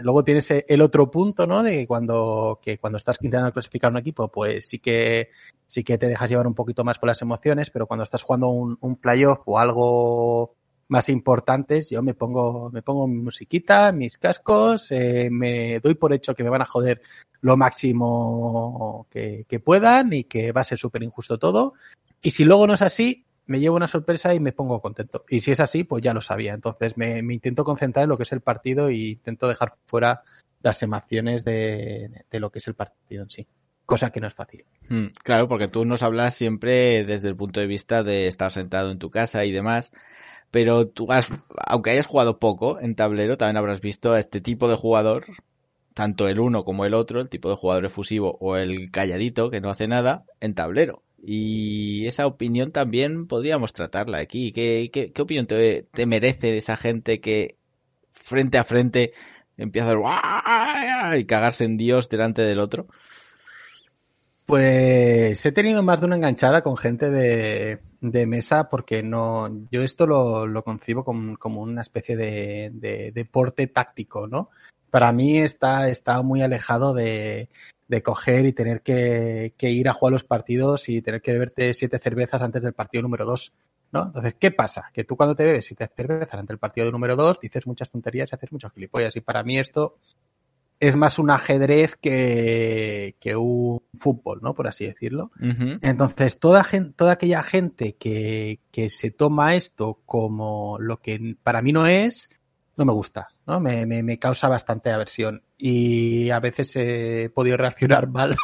luego 0.02 0.24
tienes 0.24 0.50
el 0.50 0.82
otro 0.82 1.10
punto, 1.10 1.46
¿no? 1.46 1.62
De 1.62 1.86
cuando, 1.86 2.60
que 2.60 2.76
cuando 2.76 2.98
estás 2.98 3.16
intentando 3.22 3.52
clasificar 3.52 3.90
un 3.90 3.96
equipo, 3.96 4.28
pues 4.28 4.68
sí 4.68 4.78
que, 4.78 5.30
sí 5.66 5.82
que 5.82 5.96
te 5.96 6.06
dejas 6.06 6.28
llevar 6.28 6.46
un 6.46 6.54
poquito 6.54 6.84
más 6.84 6.98
por 6.98 7.06
las 7.06 7.22
emociones, 7.22 7.70
pero 7.70 7.86
cuando 7.86 8.04
estás 8.04 8.22
jugando 8.22 8.48
un, 8.48 8.76
un 8.82 8.96
playoff 8.96 9.40
o 9.46 9.58
algo 9.58 10.54
más 10.90 11.08
importantes, 11.08 11.88
yo 11.88 12.02
me 12.02 12.14
pongo, 12.14 12.68
me 12.70 12.82
pongo 12.82 13.06
mi 13.06 13.22
musiquita, 13.22 13.92
mis 13.92 14.18
cascos, 14.18 14.90
eh, 14.90 15.28
me 15.30 15.78
doy 15.78 15.94
por 15.94 16.12
hecho 16.12 16.34
que 16.34 16.42
me 16.42 16.50
van 16.50 16.62
a 16.62 16.66
joder 16.66 17.00
lo 17.40 17.56
máximo 17.56 19.06
que, 19.08 19.46
que 19.48 19.60
puedan 19.60 20.12
y 20.12 20.24
que 20.24 20.50
va 20.50 20.62
a 20.62 20.64
ser 20.64 20.78
súper 20.78 21.04
injusto 21.04 21.38
todo. 21.38 21.74
Y 22.20 22.32
si 22.32 22.44
luego 22.44 22.66
no 22.66 22.74
es 22.74 22.82
así, 22.82 23.24
me 23.46 23.60
llevo 23.60 23.76
una 23.76 23.86
sorpresa 23.86 24.34
y 24.34 24.40
me 24.40 24.52
pongo 24.52 24.82
contento. 24.82 25.24
Y 25.28 25.40
si 25.40 25.52
es 25.52 25.60
así, 25.60 25.84
pues 25.84 26.02
ya 26.02 26.12
lo 26.12 26.22
sabía. 26.22 26.54
Entonces 26.54 26.96
me, 26.96 27.22
me 27.22 27.34
intento 27.34 27.62
concentrar 27.62 28.02
en 28.02 28.10
lo 28.10 28.16
que 28.16 28.24
es 28.24 28.32
el 28.32 28.40
partido 28.40 28.88
e 28.88 28.96
intento 28.96 29.46
dejar 29.46 29.76
fuera 29.86 30.22
las 30.60 30.82
emociones 30.82 31.44
de, 31.44 32.24
de 32.28 32.40
lo 32.40 32.50
que 32.50 32.58
es 32.58 32.66
el 32.66 32.74
partido 32.74 33.22
en 33.22 33.30
sí 33.30 33.46
cosa 33.90 34.10
que 34.10 34.20
no 34.20 34.28
es 34.28 34.34
fácil. 34.34 34.64
Hmm, 34.88 35.06
claro, 35.24 35.48
porque 35.48 35.66
tú 35.66 35.84
nos 35.84 36.04
hablas 36.04 36.34
siempre 36.34 37.04
desde 37.04 37.26
el 37.26 37.34
punto 37.34 37.58
de 37.58 37.66
vista 37.66 38.04
de 38.04 38.28
estar 38.28 38.52
sentado 38.52 38.92
en 38.92 39.00
tu 39.00 39.10
casa 39.10 39.44
y 39.44 39.50
demás, 39.50 39.92
pero 40.50 40.88
tú 40.88 41.10
has, 41.10 41.28
aunque 41.66 41.90
hayas 41.90 42.06
jugado 42.06 42.38
poco 42.38 42.80
en 42.80 42.94
tablero, 42.94 43.36
también 43.36 43.56
habrás 43.56 43.80
visto 43.80 44.12
a 44.12 44.18
este 44.18 44.40
tipo 44.40 44.68
de 44.68 44.76
jugador, 44.76 45.26
tanto 45.94 46.28
el 46.28 46.40
uno 46.40 46.64
como 46.64 46.84
el 46.84 46.94
otro, 46.94 47.20
el 47.20 47.30
tipo 47.30 47.50
de 47.50 47.56
jugador 47.56 47.84
efusivo 47.84 48.36
o 48.40 48.56
el 48.56 48.90
calladito 48.90 49.50
que 49.50 49.60
no 49.60 49.70
hace 49.70 49.88
nada, 49.88 50.24
en 50.40 50.54
tablero. 50.54 51.02
Y 51.22 52.06
esa 52.06 52.26
opinión 52.26 52.72
también 52.72 53.26
podríamos 53.26 53.72
tratarla 53.72 54.18
aquí. 54.18 54.52
¿Qué, 54.52 54.90
qué, 54.92 55.12
qué 55.12 55.22
opinión 55.22 55.46
te, 55.46 55.86
merece 56.06 56.56
esa 56.56 56.76
gente 56.76 57.20
que 57.20 57.56
frente 58.10 58.58
a 58.58 58.64
frente 58.64 59.12
empieza 59.56 59.92
a 59.92 61.18
y 61.18 61.24
cagarse 61.26 61.64
en 61.64 61.76
Dios 61.76 62.08
delante 62.08 62.42
del 62.42 62.58
otro? 62.58 62.88
Pues 64.50 65.46
he 65.46 65.52
tenido 65.52 65.84
más 65.84 66.00
de 66.00 66.06
una 66.06 66.16
enganchada 66.16 66.60
con 66.60 66.76
gente 66.76 67.08
de, 67.08 67.78
mesa 68.26 68.68
porque 68.68 69.00
no, 69.00 69.48
yo 69.70 69.82
esto 69.82 70.08
lo, 70.08 70.48
lo 70.48 70.64
concibo 70.64 71.04
como, 71.04 71.38
como, 71.38 71.62
una 71.62 71.82
especie 71.82 72.16
de, 72.16 72.72
de, 72.74 73.12
deporte 73.12 73.68
táctico, 73.68 74.26
¿no? 74.26 74.50
Para 74.90 75.12
mí 75.12 75.38
está, 75.38 75.88
está 75.88 76.20
muy 76.22 76.42
alejado 76.42 76.94
de, 76.94 77.48
coger 78.02 78.44
y 78.44 78.52
tener 78.52 78.82
que, 78.82 79.54
ir 79.60 79.88
a 79.88 79.92
jugar 79.92 80.14
los 80.14 80.24
partidos 80.24 80.88
y 80.88 81.00
tener 81.00 81.22
que 81.22 81.30
beberte 81.30 81.72
siete 81.72 82.00
cervezas 82.00 82.42
antes 82.42 82.60
del 82.60 82.72
partido 82.72 83.02
número 83.02 83.24
dos, 83.24 83.52
¿no? 83.92 84.06
Entonces, 84.06 84.34
¿qué 84.34 84.50
pasa? 84.50 84.90
Que 84.92 85.04
tú 85.04 85.16
cuando 85.16 85.36
te 85.36 85.44
bebes 85.44 85.66
siete 85.66 85.88
cervezas 85.94 86.34
antes 86.34 86.48
del 86.48 86.58
partido 86.58 86.90
número 86.90 87.14
dos 87.14 87.38
dices 87.38 87.68
muchas 87.68 87.88
tonterías 87.88 88.32
y 88.32 88.34
haces 88.34 88.50
muchas 88.50 88.72
gilipollas 88.72 89.14
y 89.14 89.20
para 89.20 89.44
mí 89.44 89.60
esto 89.60 89.94
es 90.80 90.96
más 90.96 91.18
un 91.18 91.30
ajedrez 91.30 91.94
que, 91.96 93.14
que 93.20 93.36
un 93.36 93.82
fútbol, 93.94 94.40
¿no? 94.42 94.54
Por 94.54 94.66
así 94.66 94.86
decirlo. 94.86 95.30
Uh 95.38 95.44
-huh. 95.48 95.78
Entonces, 95.82 96.38
toda, 96.38 96.64
gente, 96.64 96.94
toda 96.96 97.12
aquella 97.12 97.42
gente 97.42 97.96
que, 97.96 98.60
que 98.72 98.88
se 98.88 99.10
toma 99.10 99.54
esto 99.54 100.00
como 100.06 100.78
lo 100.80 100.96
que 101.00 101.36
para 101.42 101.60
mí 101.60 101.72
no 101.72 101.86
es, 101.86 102.30
no 102.76 102.86
me 102.86 102.92
gusta, 102.94 103.28
¿no? 103.46 103.60
Me, 103.60 103.84
me, 103.84 104.02
me 104.02 104.18
causa 104.18 104.48
bastante 104.48 104.90
aversión. 104.90 105.42
Y 105.58 106.30
a 106.30 106.40
veces 106.40 106.74
he 106.76 107.30
podido 107.34 107.58
reaccionar 107.58 108.08
mal 108.08 108.36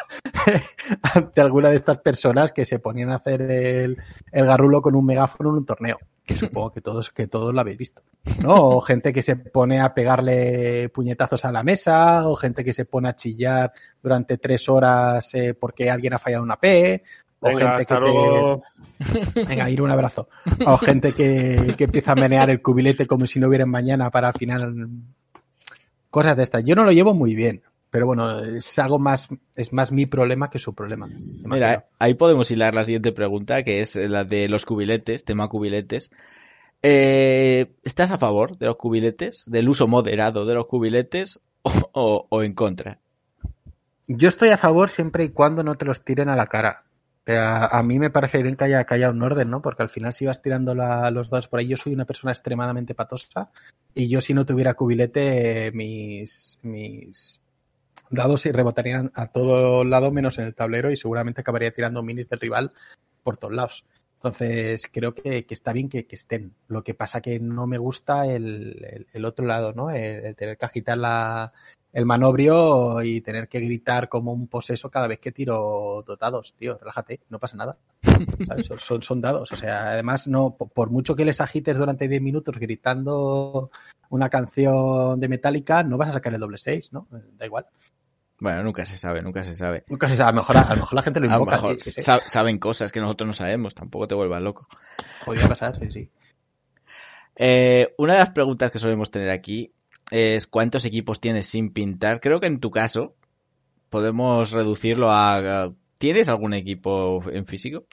ante 1.15 1.41
alguna 1.41 1.71
de 1.71 1.77
estas 1.77 1.99
personas 1.99 2.53
que 2.53 2.67
se 2.67 2.79
ponían 2.79 3.11
a 3.13 3.17
hacer 3.17 3.41
el, 3.41 3.97
el 4.31 4.47
garrulo 4.47 4.83
con 4.83 4.95
un 4.95 5.07
megáfono 5.07 5.51
en 5.51 5.57
un 5.57 5.67
torneo 5.67 5.99
que 6.27 6.35
supongo 6.37 6.73
que 6.73 6.81
todos, 6.81 7.11
que 7.11 7.29
todos 7.29 7.55
lo 7.55 7.61
habéis 7.61 7.79
visto, 7.79 8.03
¿no? 8.43 8.55
O 8.55 8.81
gente 8.81 9.13
que 9.13 9.23
se 9.23 9.37
pone 9.37 9.81
a 9.81 9.95
pegarle 9.95 10.91
puñetazos 10.91 11.45
a 11.45 11.53
la 11.53 11.63
mesa, 11.63 12.29
o 12.29 12.35
gente 12.35 12.65
que 12.65 12.75
se 12.75 12.85
pone 12.85 13.09
a 13.09 13.15
chillar 13.15 13.73
durante 14.03 14.37
tres 14.37 14.69
horas 14.69 15.33
eh, 15.35 15.55
porque 15.55 15.89
alguien 15.89 16.15
ha 16.15 16.19
fallado 16.19 16.43
una 16.43 16.57
P, 16.57 17.03
o 17.39 17.49
Venga, 17.49 17.79
gente 17.79 17.87
que 17.87 18.01
luego. 18.01 18.63
te... 19.35 19.45
Venga, 19.47 19.71
ir 19.71 19.81
un 19.81 19.91
abrazo. 19.91 20.29
O 20.67 20.77
gente 20.79 21.13
que, 21.13 21.75
que 21.77 21.85
empieza 21.85 22.13
a 22.13 22.17
menear 22.17 22.51
el 22.51 22.61
cubilete 22.61 23.07
como 23.07 23.27
si 23.27 23.39
no 23.39 23.49
hubiera 23.49 23.67
mañana 23.67 24.11
para 24.11 24.29
al 24.29 24.35
final 24.35 24.89
cosas 26.11 26.37
de 26.37 26.43
estas. 26.43 26.65
Yo 26.65 26.75
no 26.75 26.85
lo 26.85 26.93
llevo 26.93 27.15
muy 27.15 27.35
bien, 27.35 27.63
Pero 27.97 28.05
bueno, 28.09 28.41
es 28.41 28.79
algo 28.79 28.99
más, 28.99 29.27
es 29.55 29.73
más 29.73 29.91
mi 29.91 30.05
problema 30.05 30.51
que 30.51 30.59
su 30.59 30.75
problema. 30.75 31.09
Mira, 31.45 31.87
ahí 31.99 32.13
podemos 32.13 32.51
hilar 32.51 32.75
la 32.75 32.85
siguiente 32.85 33.11
pregunta, 33.11 33.63
que 33.63 33.81
es 33.81 33.97
la 33.97 34.25
de 34.25 34.51
los 34.51 34.67
cubiletes, 34.67 35.25
tema 35.25 35.49
cubiletes. 35.49 36.11
Eh, 36.83 37.73
¿Estás 37.85 38.11
a 38.11 38.19
favor 38.19 38.55
de 38.59 38.67
los 38.67 38.77
cubiletes, 38.77 39.45
del 39.47 39.71
uso 39.71 39.89
moderado 39.89 40.45
de 40.45 40.53
los 40.53 40.67
cubiletes 40.67 41.41
o, 41.63 41.73
o- 41.93 42.27
o 42.29 42.43
en 42.43 42.53
contra? 42.53 42.99
Yo 44.07 44.29
estoy 44.29 44.51
a 44.51 44.59
favor 44.59 44.91
siempre 44.91 45.25
y 45.25 45.31
cuando 45.31 45.63
no 45.63 45.77
te 45.77 45.87
los 45.87 46.05
tiren 46.05 46.29
a 46.29 46.37
la 46.37 46.49
cara. 46.49 46.83
A 47.29 47.83
mí 47.83 47.99
me 47.99 48.11
parece 48.11 48.43
bien 48.43 48.57
que 48.57 48.65
haya, 48.65 48.85
que 48.85 48.93
haya 48.95 49.09
un 49.09 49.23
orden, 49.23 49.49
¿no? 49.49 49.63
Porque 49.63 49.83
al 49.85 49.89
final 49.89 50.13
si 50.13 50.27
vas 50.27 50.43
tirando 50.43 50.75
la- 50.75 51.11
los 51.11 51.31
dados 51.31 51.49
por 51.49 51.61
ahí, 51.61 51.69
yo 51.69 51.79
soy 51.79 51.95
una 51.95 52.05
persona 52.05 52.33
extremadamente 52.33 52.95
patosa 52.95 53.49
y 53.95 54.09
yo 54.09 54.21
si 54.21 54.35
no 54.35 54.45
tuviera 54.45 54.75
cubilete, 54.75 55.73
mis, 55.73 56.61
mis 56.63 57.41
dados 58.11 58.43
se 58.43 58.53
rebotarían 58.53 59.11
a 59.15 59.29
todo 59.29 59.85
lado 59.85 60.11
menos 60.11 60.39
en 60.39 60.45
el 60.45 60.55
tablero 60.55 60.91
y 60.91 60.97
seguramente 60.97 61.41
acabaría 61.41 61.73
tirando 61.73 62.03
minis 62.03 62.29
del 62.29 62.41
rival 62.41 62.73
por 63.23 63.37
todos 63.37 63.55
lados. 63.55 63.85
Entonces 64.15 64.89
creo 64.91 65.15
que, 65.15 65.45
que 65.45 65.55
está 65.55 65.73
bien 65.73 65.89
que, 65.89 66.07
estén. 66.11 66.55
Lo 66.69 66.83
que 66.83 66.95
pasa 66.95 67.21
que 67.21 67.39
no 67.39 67.67
me 67.67 67.79
gusta 67.79 68.27
el, 68.27 69.07
el- 69.13 69.25
otro 69.25 69.45
lado, 69.47 69.73
¿no? 69.75 69.91
El 69.91 70.35
tener 70.37 70.57
que 70.57 70.65
agitar 70.65 70.97
la, 70.97 71.53
el 71.97 72.05
manobrio 72.05 73.01
y 73.01 73.23
tener 73.23 73.49
que 73.49 73.59
gritar 73.59 74.11
como 74.11 74.31
un 74.31 74.49
poseso 74.49 74.91
cada 74.91 75.07
vez 75.09 75.19
que 75.19 75.33
tiro 75.33 76.05
dotados. 76.07 76.55
Tío, 76.59 76.77
relájate, 76.77 77.21
no 77.31 77.39
pasa 77.39 77.57
nada. 77.57 77.79
¿Sabes? 78.47 78.67
Son, 78.67 78.79
son, 78.79 79.01
son 79.03 79.21
dados. 79.23 79.51
O 79.53 79.57
sea, 79.57 79.93
además, 79.93 80.29
no, 80.29 80.57
po- 80.59 80.69
por 80.69 80.91
mucho 80.91 81.17
que 81.17 81.25
les 81.25 81.41
agites 81.41 81.79
durante 81.79 82.07
10 82.07 82.21
minutos 82.21 82.55
gritando 82.59 83.71
una 84.11 84.29
canción 84.29 85.19
de 85.21 85.29
Metallica, 85.29 85.83
no 85.85 85.97
vas 85.97 86.11
a 86.11 86.13
sacar 86.13 86.35
el 86.35 86.41
doble 86.41 86.59
6, 86.59 86.93
¿no? 86.93 87.09
Da 87.39 87.47
igual. 87.47 87.65
Bueno, 88.41 88.63
nunca 88.63 88.85
se 88.85 88.99
sabe, 88.99 89.23
nunca 89.23 89.43
se 89.43 89.57
sabe. 89.57 89.85
Nunca 89.89 90.07
se 90.07 90.19
sabe. 90.19 90.29
A 90.29 90.33
lo 90.33 90.37
mejor, 90.37 90.57
a 90.59 90.69
lo 90.75 90.77
mejor 90.81 90.95
la 90.95 91.03
gente 91.03 91.21
lo 91.21 91.27
A 91.29 91.31
lo 91.31 91.37
invoca. 91.39 91.57
mejor 91.57 91.81
sí, 91.81 91.93
sí, 91.93 92.03
saben 92.27 92.59
cosas 92.59 92.93
que 92.93 93.01
nosotros 93.01 93.27
no 93.27 93.33
sabemos, 93.33 93.75
tampoco 93.75 94.07
te 94.07 94.15
vuelvas 94.15 94.43
loco. 94.43 94.69
Podría 95.25 95.49
pasar, 95.49 95.75
sí, 95.79 95.91
sí. 95.91 96.11
Eh, 97.37 97.95
una 97.99 98.13
de 98.15 98.19
las 98.21 98.31
preguntas 98.31 98.71
que 98.71 98.79
solemos 98.79 99.11
tener 99.11 99.31
aquí 99.31 99.73
es 100.11 100.47
cuántos 100.47 100.85
equipos 100.85 101.21
tienes 101.21 101.47
sin 101.47 101.73
pintar. 101.73 102.21
Creo 102.21 102.41
que 102.41 102.47
en 102.47 102.61
tu 102.61 102.71
caso 102.71 103.15
podemos 103.91 104.53
reducirlo 104.53 105.11
a... 105.11 105.73
¿Tienes 105.99 106.29
algún 106.29 106.53
equipo 106.53 107.23
en 107.31 107.47
físico? 107.47 107.87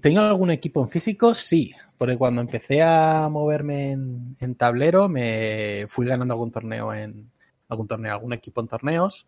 ¿Tengo 0.00 0.20
algún 0.20 0.50
equipo 0.50 0.82
en 0.82 0.88
físico? 0.88 1.34
Sí, 1.34 1.72
porque 1.96 2.18
cuando 2.18 2.42
empecé 2.42 2.82
a 2.82 3.28
moverme 3.30 3.92
en, 3.92 4.36
en 4.38 4.54
tablero 4.54 5.08
me 5.08 5.86
fui 5.88 6.06
ganando 6.06 6.34
algún 6.34 6.50
torneo 6.50 6.92
en 6.92 7.30
algún 7.68 7.88
torneo, 7.88 8.12
algún 8.12 8.34
equipo 8.34 8.60
en 8.60 8.68
torneos 8.68 9.26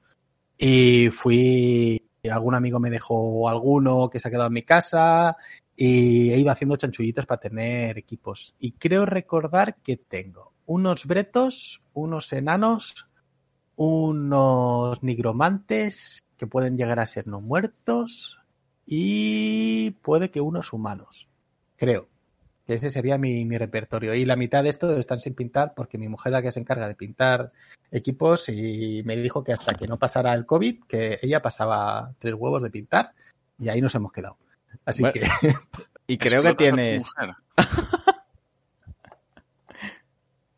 y 0.58 1.08
fui 1.10 2.02
algún 2.30 2.54
amigo 2.54 2.80
me 2.80 2.90
dejó 2.90 3.48
alguno 3.48 4.10
que 4.10 4.20
se 4.20 4.28
ha 4.28 4.30
quedado 4.30 4.48
en 4.48 4.54
mi 4.54 4.62
casa 4.62 5.36
y 5.76 6.30
he 6.30 6.38
ido 6.38 6.50
haciendo 6.50 6.76
chanchullitos 6.76 7.24
para 7.24 7.40
tener 7.40 7.98
equipos 7.98 8.54
y 8.58 8.72
creo 8.72 9.06
recordar 9.06 9.76
que 9.76 9.96
tengo 9.96 10.55
unos 10.66 11.06
bretos, 11.06 11.82
unos 11.94 12.32
enanos, 12.32 13.06
unos 13.76 15.02
nigromantes 15.02 16.24
que 16.36 16.46
pueden 16.46 16.76
llegar 16.76 16.98
a 16.98 17.06
ser 17.06 17.26
no 17.26 17.40
muertos 17.40 18.38
y 18.84 19.92
puede 20.02 20.30
que 20.30 20.40
unos 20.40 20.72
humanos. 20.72 21.28
Creo. 21.76 22.08
Que 22.66 22.74
ese 22.74 22.90
sería 22.90 23.16
mi, 23.16 23.44
mi 23.44 23.58
repertorio. 23.58 24.12
Y 24.14 24.24
la 24.24 24.34
mitad 24.34 24.64
de 24.64 24.70
esto 24.70 24.96
están 24.96 25.20
sin 25.20 25.34
pintar 25.34 25.72
porque 25.74 25.98
mi 25.98 26.08
mujer 26.08 26.30
es 26.30 26.32
la 26.32 26.42
que 26.42 26.52
se 26.52 26.58
encarga 26.58 26.88
de 26.88 26.96
pintar 26.96 27.52
equipos 27.92 28.48
y 28.48 29.02
me 29.04 29.16
dijo 29.16 29.44
que 29.44 29.52
hasta 29.52 29.74
que 29.74 29.86
no 29.86 29.98
pasara 29.98 30.34
el 30.34 30.46
COVID, 30.46 30.84
que 30.88 31.20
ella 31.22 31.42
pasaba 31.42 32.12
tres 32.18 32.34
huevos 32.34 32.62
de 32.62 32.70
pintar 32.70 33.12
y 33.58 33.68
ahí 33.68 33.80
nos 33.80 33.94
hemos 33.94 34.10
quedado. 34.10 34.36
Así 34.84 35.02
Bueno, 35.02 35.14
que 35.40 35.54
Y 36.08 36.18
creo 36.18 36.42
que 36.42 36.54
tienes... 36.54 37.06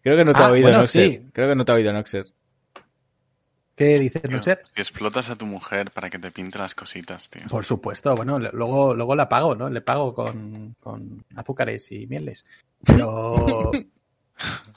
Creo 0.09 0.17
que 0.17 0.25
no 0.25 0.33
te 0.35 0.43
ha 0.43 0.47
Ah, 0.47 0.51
oído 0.53 0.63
bueno, 0.69 0.79
Noxer. 0.79 1.11
sí. 1.11 1.21
Creo 1.35 1.49
que 1.51 1.55
no 1.55 1.65
te 1.67 1.73
ha 1.73 1.75
oído 1.75 1.93
Noxer. 1.93 2.25
¿qué 3.77 3.99
dices, 3.99 4.23
Tío, 4.23 4.31
Noxer? 4.33 4.63
Que 4.75 4.81
explotas 4.81 5.29
a 5.29 5.37
tu 5.37 5.45
mujer 5.45 5.91
para 5.91 6.09
que 6.09 6.19
te 6.19 6.31
pinte 6.31 6.59
las 6.59 6.75
cositas, 6.75 7.29
tío. 7.29 7.43
Por 7.49 7.65
supuesto, 7.67 8.17
bueno, 8.17 8.39
le- 8.39 8.51
luego, 8.53 8.95
luego 8.95 9.15
la 9.15 9.29
pago, 9.29 9.55
¿no? 9.55 9.69
Le 9.69 9.83
pago 9.83 10.15
con, 10.15 10.75
con 10.81 11.23
azúcares 11.37 11.93
y 11.93 12.07
mieles. 12.07 12.47
Pero. 12.85 13.71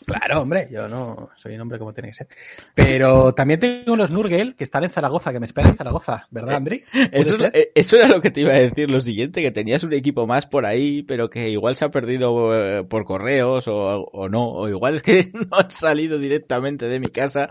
Claro, 0.06 0.42
hombre, 0.42 0.68
yo 0.72 0.88
no 0.88 1.30
soy 1.36 1.56
un 1.56 1.62
hombre 1.62 1.78
como 1.78 1.94
tiene 1.94 2.10
que 2.10 2.16
ser. 2.16 2.28
Pero 2.74 3.34
también 3.34 3.60
tengo 3.60 3.94
unos 3.94 4.10
Nurgle 4.10 4.56
que 4.56 4.64
están 4.64 4.84
en 4.84 4.90
Zaragoza, 4.90 5.32
que 5.32 5.40
me 5.40 5.46
esperan 5.46 5.72
en 5.72 5.78
Zaragoza, 5.78 6.28
¿verdad, 6.32 6.56
Andri? 6.56 6.84
Eh, 6.94 7.72
eso 7.76 7.98
era 7.98 8.08
lo 8.08 8.22
que 8.22 8.32
te 8.32 8.42
iba 8.42 8.52
a 8.52 8.60
decir, 8.60 8.90
lo 8.90 9.00
siguiente, 9.00 9.42
que 9.42 9.52
tenías 9.52 9.84
un 9.84 9.94
equipo 9.94 10.26
más 10.28 10.48
por 10.48 10.66
ahí, 10.66 11.04
pero 11.04 11.30
que 11.30 11.50
igual 11.50 11.76
se 11.76 11.86
ha 11.86 11.92
perdido 11.92 12.54
eh, 12.56 12.84
por 12.84 13.06
correos 13.06 13.68
o, 13.68 14.04
o 14.12 14.30
no, 14.30 14.50
o 14.50 14.68
igual 14.70 14.96
es 14.96 15.04
que 15.04 15.32
no 15.34 15.58
han 15.58 15.72
salido 15.72 16.18
directamente 16.18 16.88
de 16.88 17.00
mi 17.00 17.08
casa. 17.08 17.50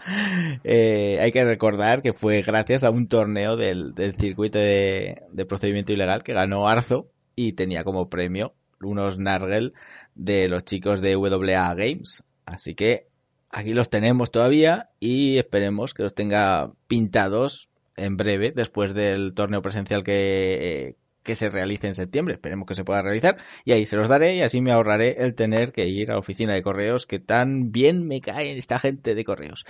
Eh, 0.64 1.18
hay 1.20 1.32
que 1.32 1.44
recordar 1.44 2.02
que 2.02 2.12
fue 2.12 2.42
gracias 2.42 2.84
a 2.84 2.90
un 2.90 3.06
torneo 3.06 3.56
del, 3.56 3.94
del 3.94 4.16
circuito 4.16 4.58
de, 4.58 5.22
de 5.30 5.46
procedimiento 5.46 5.92
ilegal 5.92 6.22
que 6.22 6.32
ganó 6.32 6.68
Arzo 6.68 7.10
y 7.36 7.52
tenía 7.52 7.84
como 7.84 8.10
premio 8.10 8.54
unos 8.82 9.18
Nargel 9.18 9.74
de 10.20 10.48
los 10.50 10.64
chicos 10.64 11.00
de 11.00 11.16
WA 11.16 11.74
Games. 11.74 12.22
Así 12.44 12.74
que 12.74 13.06
aquí 13.50 13.72
los 13.72 13.88
tenemos 13.88 14.30
todavía 14.30 14.90
y 15.00 15.38
esperemos 15.38 15.94
que 15.94 16.02
los 16.02 16.14
tenga 16.14 16.72
pintados 16.86 17.70
en 17.96 18.16
breve, 18.16 18.52
después 18.52 18.94
del 18.94 19.34
torneo 19.34 19.62
presencial 19.62 20.02
que, 20.02 20.96
que 21.22 21.34
se 21.34 21.48
realice 21.48 21.86
en 21.86 21.94
septiembre. 21.94 22.34
Esperemos 22.34 22.66
que 22.66 22.74
se 22.74 22.84
pueda 22.84 23.02
realizar 23.02 23.38
y 23.64 23.72
ahí 23.72 23.86
se 23.86 23.96
los 23.96 24.08
daré 24.08 24.36
y 24.36 24.42
así 24.42 24.60
me 24.60 24.72
ahorraré 24.72 25.24
el 25.24 25.34
tener 25.34 25.72
que 25.72 25.86
ir 25.86 26.10
a 26.10 26.14
la 26.14 26.18
oficina 26.18 26.52
de 26.54 26.62
correos 26.62 27.06
que 27.06 27.18
tan 27.18 27.72
bien 27.72 28.06
me 28.06 28.20
cae 28.20 28.58
esta 28.58 28.78
gente 28.78 29.14
de 29.14 29.24
correos. 29.24 29.64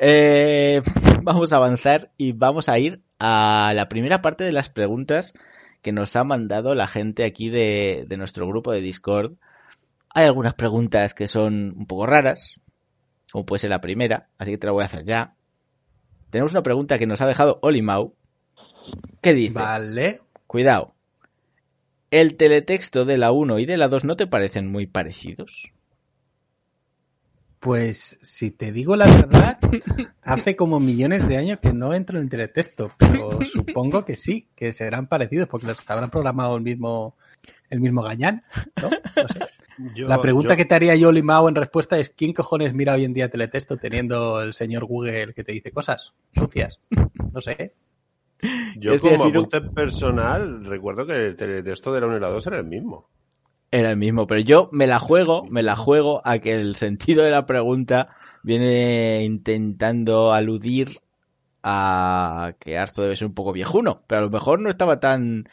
Eh, 0.00 0.80
vamos 1.22 1.52
a 1.52 1.56
avanzar 1.56 2.10
y 2.16 2.32
vamos 2.32 2.70
a 2.70 2.78
ir 2.78 3.02
a 3.18 3.72
la 3.74 3.88
primera 3.88 4.22
parte 4.22 4.44
de 4.44 4.52
las 4.52 4.70
preguntas 4.70 5.34
que 5.82 5.92
nos 5.92 6.16
ha 6.16 6.24
mandado 6.24 6.74
la 6.74 6.86
gente 6.86 7.24
aquí 7.24 7.50
de, 7.50 8.06
de 8.08 8.16
nuestro 8.16 8.46
grupo 8.48 8.72
de 8.72 8.80
Discord. 8.80 9.34
Hay 10.16 10.24
algunas 10.24 10.54
preguntas 10.54 11.12
que 11.12 11.28
son 11.28 11.74
un 11.76 11.86
poco 11.86 12.06
raras, 12.06 12.58
como 13.30 13.44
puede 13.44 13.60
ser 13.60 13.68
la 13.68 13.82
primera, 13.82 14.30
así 14.38 14.50
que 14.50 14.56
te 14.56 14.66
la 14.66 14.72
voy 14.72 14.80
a 14.80 14.86
hacer 14.86 15.04
ya. 15.04 15.36
Tenemos 16.30 16.52
una 16.52 16.62
pregunta 16.62 16.96
que 16.96 17.06
nos 17.06 17.20
ha 17.20 17.26
dejado 17.26 17.58
Olimau, 17.60 18.14
que 19.20 19.34
dice, 19.34 19.58
Vale. 19.58 20.22
cuidado, 20.46 20.94
¿el 22.10 22.36
teletexto 22.36 23.04
de 23.04 23.18
la 23.18 23.30
1 23.30 23.58
y 23.58 23.66
de 23.66 23.76
la 23.76 23.88
2 23.88 24.06
no 24.06 24.16
te 24.16 24.26
parecen 24.26 24.72
muy 24.72 24.86
parecidos? 24.86 25.70
Pues 27.60 28.18
si 28.22 28.50
te 28.50 28.72
digo 28.72 28.96
la 28.96 29.04
verdad, 29.04 29.58
hace 30.22 30.56
como 30.56 30.80
millones 30.80 31.28
de 31.28 31.36
años 31.36 31.58
que 31.60 31.74
no 31.74 31.92
entro 31.92 32.16
en 32.16 32.24
el 32.24 32.30
teletexto, 32.30 32.90
pero 32.96 33.38
supongo 33.44 34.06
que 34.06 34.16
sí, 34.16 34.48
que 34.56 34.72
serán 34.72 35.08
parecidos 35.08 35.46
porque 35.46 35.66
los 35.66 35.90
habrán 35.90 36.08
programado 36.08 36.56
el 36.56 36.62
mismo, 36.62 37.16
el 37.68 37.80
mismo 37.80 38.00
gañán, 38.00 38.44
¿no? 38.80 38.88
No 38.88 39.28
sé. 39.28 39.40
Yo- 39.94 40.08
La 40.08 40.20
pregunta 40.20 40.50
yo- 40.50 40.56
que 40.56 40.64
te 40.64 40.74
haría 40.74 40.94
yo, 40.96 41.12
Limao, 41.12 41.48
en 41.48 41.54
respuesta 41.54 41.98
es 41.98 42.10
¿quién 42.10 42.32
cojones 42.32 42.72
mira 42.74 42.94
hoy 42.94 43.04
en 43.04 43.12
día 43.12 43.28
teletexto 43.30 43.76
teniendo 43.76 44.42
el 44.42 44.54
señor 44.54 44.84
Google 44.86 45.34
que 45.34 45.44
te 45.44 45.52
dice 45.52 45.70
cosas 45.70 46.14
sucias? 46.32 46.80
No 47.32 47.40
sé. 47.40 47.74
Yo 48.76 48.98
como 49.00 49.24
apunte 49.24 49.60
personal 49.62 50.64
recuerdo 50.66 51.06
que 51.06 51.26
el 51.26 51.36
teletexto 51.36 51.92
de 51.92 52.00
la 52.00 52.06
1 52.06 52.16
y 52.18 52.20
la 52.20 52.28
2 52.28 52.46
era 52.46 52.58
el 52.58 52.64
mismo. 52.64 53.08
Era 53.70 53.90
el 53.90 53.96
mismo, 53.96 54.26
pero 54.26 54.40
yo 54.40 54.68
me 54.72 54.86
la 54.86 54.98
juego, 54.98 55.44
me 55.50 55.62
la 55.62 55.74
juego 55.76 56.22
a 56.24 56.38
que 56.38 56.54
el 56.54 56.76
sentido 56.76 57.24
de 57.24 57.30
la 57.30 57.46
pregunta 57.46 58.08
viene 58.42 59.24
intentando 59.24 60.32
aludir 60.32 61.00
a 61.62 62.54
que 62.60 62.78
Arzo 62.78 63.02
debe 63.02 63.16
ser 63.16 63.26
un 63.26 63.34
poco 63.34 63.52
viejuno, 63.52 64.02
pero 64.06 64.20
a 64.20 64.24
lo 64.24 64.30
mejor 64.30 64.60
no 64.60 64.70
estaba 64.70 65.00
tan 65.00 65.48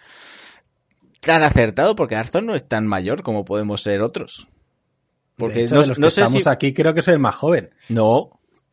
tan 1.26 1.44
acertado 1.44 1.96
porque 1.96 2.16
Arzo 2.16 2.42
no 2.42 2.54
es 2.56 2.68
tan 2.68 2.88
mayor 2.88 3.24
como 3.24 3.46
podemos 3.46 3.82
ser 3.82 4.02
otros. 4.02 4.48
Porque 5.36 5.56
de 5.60 5.64
hecho, 5.66 5.76
no, 5.76 5.82
de 5.82 5.88
los 5.88 5.98
no 6.00 6.08
que 6.08 6.12
sé 6.12 6.22
estamos 6.22 6.44
si 6.44 6.50
aquí 6.50 6.74
creo 6.74 6.94
que 6.94 7.02
soy 7.02 7.14
el 7.16 7.20
más 7.20 7.36
joven. 7.36 7.72
no, 7.90 8.30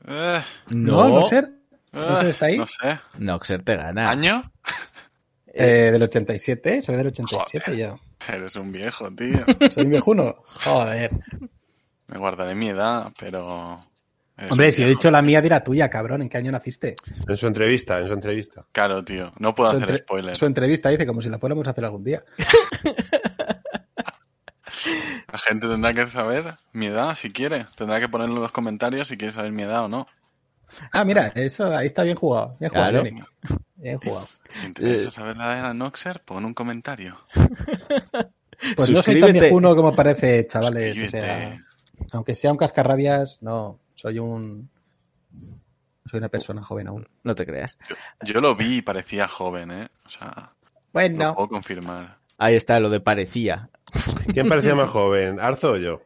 Eh, 0.07 0.42
¿No? 0.74 1.09
no, 1.09 1.20
¿No 1.20 1.26
ser? 1.28 1.44
eh, 1.44 1.48
¿No 1.92 2.20
está 2.20 2.46
ahí? 2.46 2.59
No 2.59 2.66
sé. 2.66 2.98
Noxer 3.18 3.62
te 3.62 3.76
gana. 3.76 4.11
¿Año? 4.11 4.51
Eh, 5.53 5.90
del 5.92 6.03
87, 6.03 6.82
soy 6.82 6.96
del 6.96 7.09
87 7.09 7.64
Joder. 7.66 7.78
yo. 7.78 7.98
Eres 8.28 8.55
un 8.57 8.70
viejo, 8.70 9.11
tío. 9.11 9.44
Soy 9.70 9.86
viejuno. 9.86 10.36
Joder. 10.44 11.11
Me 12.07 12.18
guardaré 12.18 12.55
mi 12.55 12.68
edad, 12.68 13.12
pero... 13.18 13.84
Hombre, 14.49 14.72
si 14.72 14.82
he 14.82 14.86
dicho 14.86 15.11
la 15.11 15.20
mía, 15.22 15.41
dirá 15.43 15.62
tuya, 15.62 15.91
cabrón. 15.91 16.22
¿En 16.22 16.28
qué 16.28 16.38
año 16.38 16.51
naciste? 16.53 16.97
En 17.28 17.36
su 17.36 17.47
entrevista, 17.47 17.99
en 17.99 18.07
su 18.07 18.12
entrevista. 18.14 18.64
Claro, 18.72 19.05
tío. 19.05 19.32
No 19.38 19.55
puedo 19.55 19.70
Su, 19.70 19.76
hacer 19.76 19.91
entre- 19.91 20.05
spoiler. 20.05 20.36
su 20.36 20.47
entrevista 20.47 20.88
dice 20.88 21.07
como 21.07 21.20
si 21.20 21.28
la 21.28 21.38
fuéramos 21.38 21.66
a 21.66 21.70
hacer 21.70 21.84
algún 21.84 22.05
día. 22.05 22.22
La 25.32 25.38
gente 25.38 25.68
tendrá 25.68 25.95
que 25.95 26.07
saber 26.07 26.55
mi 26.72 26.86
edad 26.86 27.14
si 27.14 27.32
quiere. 27.32 27.66
Tendrá 27.76 28.01
que 28.01 28.09
ponerlo 28.09 28.36
en 28.36 28.43
los 28.43 28.53
comentarios 28.53 29.09
si 29.09 29.16
quiere 29.16 29.32
saber 29.34 29.53
mi 29.53 29.62
edad 29.62 29.84
o 29.84 29.88
no. 29.88 30.07
Ah, 30.93 31.05
mira, 31.05 31.32
eso 31.34 31.76
ahí 31.76 31.86
está 31.86 32.03
bien 32.03 32.16
jugado. 32.16 32.57
Bien 32.61 32.70
jugado, 32.70 33.03
Claro. 33.03 33.26
Bien 33.76 33.99
jugado. 33.99 34.26
¿Te 34.61 34.66
interesa 34.66 35.09
Eh. 35.09 35.11
saber 35.11 35.36
la 35.36 35.59
era 35.59 35.74
Noxer? 35.74 36.20
Pon 36.24 36.45
un 36.45 36.55
comentario. 36.55 37.16
Pues 38.76 38.91
no 38.91 39.03
soy 39.03 39.14
tan 39.14 39.22
Suscríbete. 39.22 39.41
viejuno 39.41 39.74
como 39.74 39.95
parece, 39.95 40.47
chavales. 40.47 40.93
O 40.93 41.01
Suscríbete. 41.01 41.26
sea, 41.26 41.64
aunque 42.12 42.34
sea 42.34 42.53
un 42.53 42.59
cascarrabias, 42.59 43.38
no, 43.41 43.80
soy 44.01 44.18
un. 44.18 44.70
Soy 46.11 46.18
una 46.18 46.30
persona 46.30 46.64
joven 46.64 46.88
aún. 46.88 47.07
No 47.22 47.34
te 47.34 47.44
creas. 47.44 47.78
Yo 48.22 48.40
lo 48.40 48.57
vi 48.57 48.76
y 48.76 48.82
parecía 48.82 49.28
joven, 49.28 49.70
¿eh? 49.70 49.88
O 50.07 50.09
sea, 50.09 50.55
lo 50.72 50.80
Bueno, 50.92 51.34
puedo 51.34 51.48
confirmar. 51.48 52.18
Ahí 52.38 52.55
está 52.55 52.80
lo 52.80 52.88
de 52.88 53.01
parecía. 53.01 53.68
¿Quién 54.32 54.48
parecía 54.48 54.74
más 54.74 54.88
joven, 54.88 55.38
Arzo 55.38 55.72
o 55.72 55.76
yo? 55.76 56.01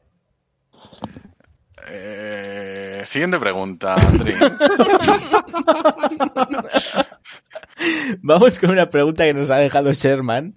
Eh, 1.88 3.04
siguiente 3.06 3.38
pregunta, 3.38 3.94
Andri. 3.94 4.34
Vamos 8.22 8.58
con 8.58 8.70
una 8.70 8.88
pregunta 8.88 9.24
que 9.24 9.34
nos 9.34 9.50
ha 9.50 9.58
dejado 9.58 9.92
Sherman. 9.92 10.56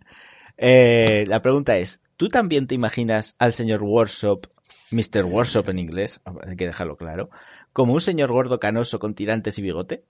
Eh, 0.58 1.26
la 1.28 1.44
pregunta 1.44 1.78
es, 1.78 2.02
¿tú 2.16 2.30
también 2.30 2.66
te 2.66 2.74
imaginas 2.74 3.36
al 3.38 3.54
señor 3.54 3.84
Workshop, 3.84 4.48
Mr. 4.92 5.26
Workshop 5.26 5.70
en 5.70 5.80
inglés, 5.80 6.22
hay 6.26 6.56
que 6.56 6.66
dejarlo 6.66 6.98
claro, 6.98 7.30
como 7.74 7.94
un 7.94 8.02
señor 8.02 8.32
gordo 8.32 8.60
canoso 8.60 9.00
con 9.00 9.14
tirantes 9.14 9.60
y 9.60 9.62
bigote? 9.62 10.04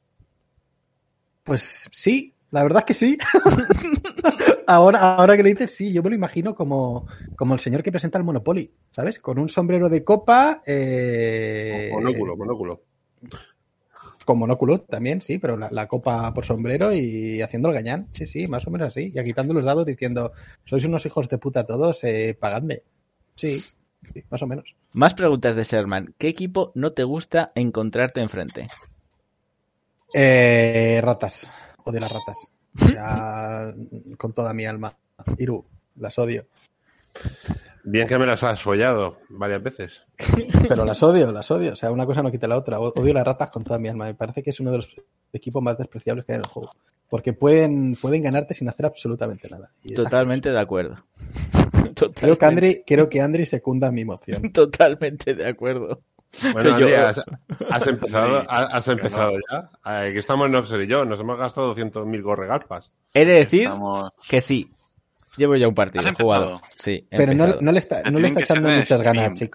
pues 1.47 1.87
sí, 1.93 2.33
la 2.51 2.61
verdad 2.61 2.79
es 2.79 2.85
que 2.85 2.93
sí. 2.93 3.17
ahora, 4.67 5.15
ahora 5.15 5.37
que 5.37 5.43
lo 5.43 5.49
dices, 5.49 5.73
sí, 5.73 5.93
yo 5.93 6.03
me 6.03 6.09
lo 6.09 6.15
imagino 6.15 6.53
como, 6.53 7.07
como 7.37 7.53
el 7.53 7.61
señor 7.61 7.81
que 7.81 7.91
presenta 7.91 8.17
el 8.17 8.25
Monopoly, 8.25 8.69
¿sabes? 8.89 9.17
Con 9.17 9.39
un 9.39 9.47
sombrero 9.47 9.87
de 9.87 10.03
copa. 10.03 10.61
Eh, 10.67 11.89
Monóculo, 11.93 12.35
monóculo. 12.35 12.81
Con 14.25 14.39
monóculo 14.39 14.81
también, 14.81 15.21
sí, 15.21 15.37
pero 15.37 15.55
la, 15.55 15.69
la 15.71 15.87
copa 15.87 16.33
por 16.33 16.43
sombrero 16.43 16.91
y 16.93 17.41
haciendo 17.41 17.69
el 17.69 17.75
gañán. 17.75 18.09
Sí, 18.11 18.25
sí, 18.25 18.45
más 18.47 18.67
o 18.67 18.71
menos 18.71 18.89
así. 18.89 19.13
Y 19.15 19.19
agitando 19.19 19.53
los 19.53 19.63
dados 19.63 19.85
diciendo, 19.85 20.33
sois 20.65 20.83
unos 20.83 21.05
hijos 21.05 21.29
de 21.29 21.37
puta 21.37 21.65
todos, 21.65 22.03
eh, 22.03 22.35
pagadme. 22.37 22.83
Sí, 23.35 23.63
sí, 24.13 24.23
más 24.29 24.41
o 24.41 24.47
menos. 24.47 24.75
Más 24.93 25.13
preguntas 25.13 25.55
de 25.55 25.63
Sherman. 25.63 26.13
¿Qué 26.17 26.27
equipo 26.27 26.71
no 26.75 26.93
te 26.93 27.03
gusta 27.03 27.51
encontrarte 27.55 28.21
enfrente? 28.21 28.67
Eh, 30.13 30.99
ratas. 31.03 31.51
Odio 31.83 31.99
las 31.99 32.11
ratas. 32.11 32.37
O 32.79 32.89
sea, 32.89 33.73
con 34.17 34.33
toda 34.33 34.53
mi 34.53 34.65
alma. 34.65 34.95
Iru, 35.39 35.65
las 35.95 36.19
odio. 36.19 36.45
Bien 37.83 38.07
que 38.07 38.19
me 38.19 38.27
las 38.27 38.43
has 38.43 38.61
follado 38.61 39.17
varias 39.29 39.63
veces. 39.63 40.05
Pero 40.67 40.85
las 40.85 41.01
odio, 41.01 41.31
las 41.31 41.49
odio. 41.49 41.73
O 41.73 41.75
sea, 41.75 41.91
una 41.91 42.05
cosa 42.05 42.21
no 42.21 42.31
quita 42.31 42.47
la 42.47 42.57
otra. 42.57 42.79
Odio 42.79 43.13
las 43.15 43.25
ratas 43.25 43.49
con 43.49 43.63
toda 43.63 43.79
mi 43.79 43.87
alma. 43.89 44.05
Me 44.05 44.13
parece 44.13 44.43
que 44.43 44.51
es 44.51 44.59
uno 44.59 44.71
de 44.71 44.77
los 44.77 44.89
equipos 45.33 45.63
más 45.63 45.77
despreciables 45.77 46.25
que 46.25 46.33
hay 46.33 46.35
en 46.35 46.43
el 46.43 46.51
juego. 46.51 46.71
Porque 47.09 47.33
pueden, 47.33 47.95
pueden 47.95 48.21
ganarte 48.21 48.53
sin 48.53 48.69
hacer 48.69 48.85
absolutamente 48.85 49.49
nada. 49.49 49.71
Y 49.81 49.93
Totalmente 49.93 50.51
de 50.51 50.59
acuerdo. 50.59 50.97
Creo 52.15 52.37
que 52.37 52.45
Andri, 52.45 52.83
creo 52.85 53.09
que 53.09 53.21
Andri 53.21 53.45
secunda 53.45 53.91
mi 53.91 54.05
moción. 54.05 54.41
totalmente 54.53 55.33
de 55.35 55.47
acuerdo. 55.47 56.01
Bueno, 56.53 56.79
yo- 56.79 57.07
has, 57.07 57.21
has 57.69 57.87
empezado, 57.87 58.41
Sí, 58.41 58.47
has, 58.49 58.73
has 58.73 58.87
empezado 58.89 59.33
ya. 59.49 60.05
Eh, 60.05 60.13
que 60.13 60.19
estamos 60.19 60.49
Noxer 60.49 60.81
y 60.81 60.87
yo, 60.87 61.05
nos 61.05 61.19
hemos 61.19 61.37
gastado 61.37 61.75
200.000 61.75 62.21
gorregalpas. 62.21 62.91
He 63.13 63.25
de 63.25 63.33
decir 63.33 63.63
Estamos... 63.63 64.11
que 64.27 64.41
sí. 64.41 64.69
Llevo 65.37 65.55
ya 65.55 65.67
un 65.67 65.75
partido 65.75 66.07
¿Has 66.07 66.15
jugado. 66.15 66.61
Sí, 66.75 67.07
Pero 67.09 67.33
no, 67.33 67.45
le 67.71 67.77
está, 67.79 68.01
no 68.03 68.19
le 68.19 68.27
está 68.27 68.41
echando 68.41 68.69
muchas 68.69 69.01
ganas, 69.01 69.37
stream. 69.37 69.51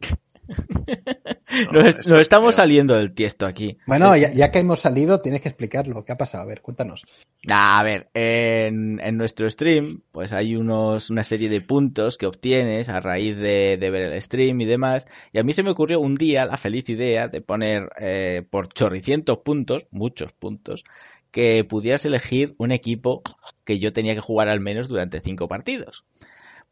chicos. 0.46 2.06
Nos, 2.06 2.20
estamos 2.20 2.54
saliendo 2.54 2.96
del 2.96 3.12
tiesto 3.12 3.46
aquí. 3.46 3.78
Bueno, 3.86 4.16
ya, 4.16 4.32
ya 4.32 4.50
que 4.50 4.58
hemos 4.58 4.80
salido, 4.80 5.20
tienes 5.20 5.42
que 5.42 5.48
explicarlo. 5.48 6.04
¿Qué 6.04 6.12
ha 6.12 6.16
pasado? 6.16 6.44
A 6.44 6.46
ver, 6.46 6.60
cuéntanos. 6.60 7.04
Nah, 7.48 7.78
a 7.78 7.82
ver, 7.82 8.06
en, 8.14 9.00
en 9.00 9.16
nuestro 9.16 9.48
stream, 9.48 10.02
pues 10.10 10.32
hay 10.32 10.56
unos, 10.56 11.10
una 11.10 11.22
serie 11.22 11.48
de 11.48 11.60
puntos 11.60 12.18
que 12.18 12.26
obtienes 12.26 12.88
a 12.88 13.00
raíz 13.00 13.36
de, 13.36 13.76
de 13.76 13.90
ver 13.90 14.12
el 14.12 14.22
stream 14.22 14.60
y 14.60 14.64
demás. 14.64 15.06
Y 15.32 15.38
a 15.38 15.44
mí 15.44 15.52
se 15.52 15.62
me 15.62 15.70
ocurrió 15.70 16.00
un 16.00 16.16
día 16.16 16.44
la 16.44 16.56
feliz 16.56 16.88
idea 16.88 17.28
de 17.28 17.40
poner 17.40 17.90
eh, 18.00 18.42
por 18.50 18.68
chorricientos 18.68 19.38
puntos, 19.38 19.86
muchos 19.90 20.32
puntos, 20.32 20.84
que 21.30 21.64
pudieras 21.64 22.04
elegir 22.04 22.54
un 22.58 22.72
equipo 22.72 23.22
que 23.64 23.78
yo 23.78 23.92
tenía 23.92 24.14
que 24.14 24.20
jugar 24.20 24.48
al 24.48 24.60
menos 24.60 24.88
durante 24.88 25.20
cinco 25.20 25.48
partidos. 25.48 26.04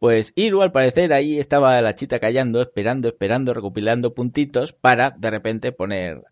Pues 0.04 0.34
Iru, 0.36 0.60
al 0.60 0.70
parecer, 0.70 1.14
ahí 1.14 1.38
estaba 1.38 1.80
la 1.80 1.94
chita 1.94 2.18
callando, 2.18 2.60
esperando, 2.60 3.08
esperando, 3.08 3.54
recopilando 3.54 4.12
puntitos 4.12 4.74
para 4.74 5.08
de 5.08 5.30
repente 5.30 5.72
poner 5.72 6.24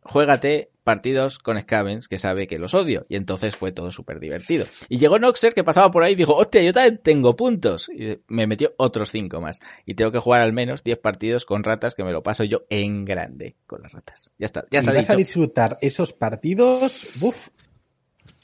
juégate 0.00 0.72
partidos 0.82 1.38
con 1.38 1.60
Scavens, 1.60 2.08
que 2.08 2.18
sabe 2.18 2.48
que 2.48 2.58
los 2.58 2.74
odio. 2.74 3.06
Y 3.08 3.14
entonces 3.14 3.54
fue 3.54 3.70
todo 3.70 3.92
súper 3.92 4.18
divertido. 4.18 4.66
Y 4.88 4.98
llegó 4.98 5.20
Noxer, 5.20 5.54
que 5.54 5.62
pasaba 5.62 5.92
por 5.92 6.02
ahí 6.02 6.14
y 6.14 6.16
dijo, 6.16 6.34
hostia, 6.34 6.60
yo 6.62 6.72
también 6.72 6.98
tengo 7.04 7.36
puntos. 7.36 7.88
Y 7.88 8.18
me 8.26 8.48
metió 8.48 8.74
otros 8.78 9.12
5 9.12 9.40
más. 9.40 9.60
Y 9.86 9.94
tengo 9.94 10.10
que 10.10 10.18
jugar 10.18 10.40
al 10.40 10.52
menos 10.52 10.82
10 10.82 10.98
partidos 10.98 11.46
con 11.46 11.62
ratas, 11.62 11.94
que 11.94 12.02
me 12.02 12.10
lo 12.10 12.24
paso 12.24 12.42
yo 12.42 12.64
en 12.68 13.04
grande 13.04 13.54
con 13.68 13.80
las 13.80 13.92
ratas. 13.92 14.32
Ya 14.38 14.46
está, 14.46 14.66
ya 14.72 14.78
y 14.78 14.80
está 14.80 14.90
vas 14.92 14.98
a 14.98 15.12
dicho. 15.12 15.18
disfrutar 15.18 15.78
esos 15.82 16.12
partidos. 16.12 17.22
Uf, 17.22 17.48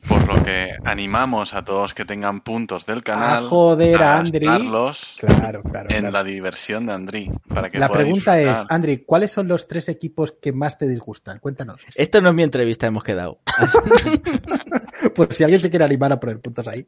Por 0.08 0.26
lo 0.26 0.42
que 0.42 0.70
animamos 0.84 1.54
a 1.54 1.64
todos 1.64 1.94
que 1.94 2.04
tengan 2.04 2.40
puntos 2.40 2.86
del 2.86 3.02
canal 3.02 3.36
a 3.36 3.40
joder 3.40 4.02
a 4.02 4.18
Andri. 4.18 4.46
gastarlos 4.46 5.16
Claro, 5.18 5.62
claro. 5.62 5.90
en 5.90 5.98
claro. 6.00 6.10
la 6.10 6.24
diversión 6.24 6.86
de 6.86 6.92
Andri. 6.92 7.30
Para 7.48 7.70
que 7.70 7.78
La 7.78 7.88
pueda 7.88 8.02
pregunta 8.02 8.40
es. 8.40 8.58
Andri, 8.68 9.04
¿cuáles 9.04 9.30
son 9.30 9.48
los 9.48 9.68
tres 9.68 9.88
equipos 9.88 10.34
que 10.40 10.52
más 10.52 10.78
te 10.78 10.86
disgustan? 10.88 11.38
Cuéntanos. 11.38 11.84
Esto 11.94 12.20
no 12.20 12.30
es 12.30 12.34
mi 12.34 12.42
entrevista, 12.42 12.86
hemos 12.86 13.04
quedado. 13.04 13.40
Pues 15.14 15.36
si 15.36 15.44
alguien 15.44 15.60
se 15.62 15.70
quiere 15.70 15.84
animar 15.84 16.12
a 16.12 16.20
poner 16.20 16.40
puntos 16.40 16.68
ahí. 16.68 16.86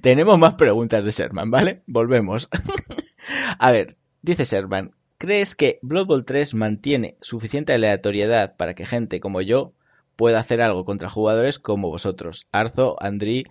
Tenemos 0.00 0.38
más 0.38 0.54
preguntas 0.54 1.04
de 1.04 1.10
Sherman, 1.10 1.50
¿vale? 1.50 1.82
Volvemos. 1.86 2.48
a 3.58 3.72
ver, 3.72 3.96
dice 4.22 4.44
Sherman, 4.44 4.92
¿crees 5.18 5.54
que 5.54 5.78
Blood 5.82 6.06
Bowl 6.06 6.24
3 6.24 6.54
mantiene 6.54 7.16
suficiente 7.20 7.72
aleatoriedad 7.72 8.56
para 8.56 8.74
que 8.74 8.86
gente 8.86 9.20
como 9.20 9.40
yo 9.40 9.72
pueda 10.18 10.40
hacer 10.40 10.60
algo 10.60 10.84
contra 10.84 11.08
jugadores 11.08 11.60
como 11.60 11.90
vosotros, 11.90 12.48
Arzo, 12.50 12.96
Andri, 13.00 13.44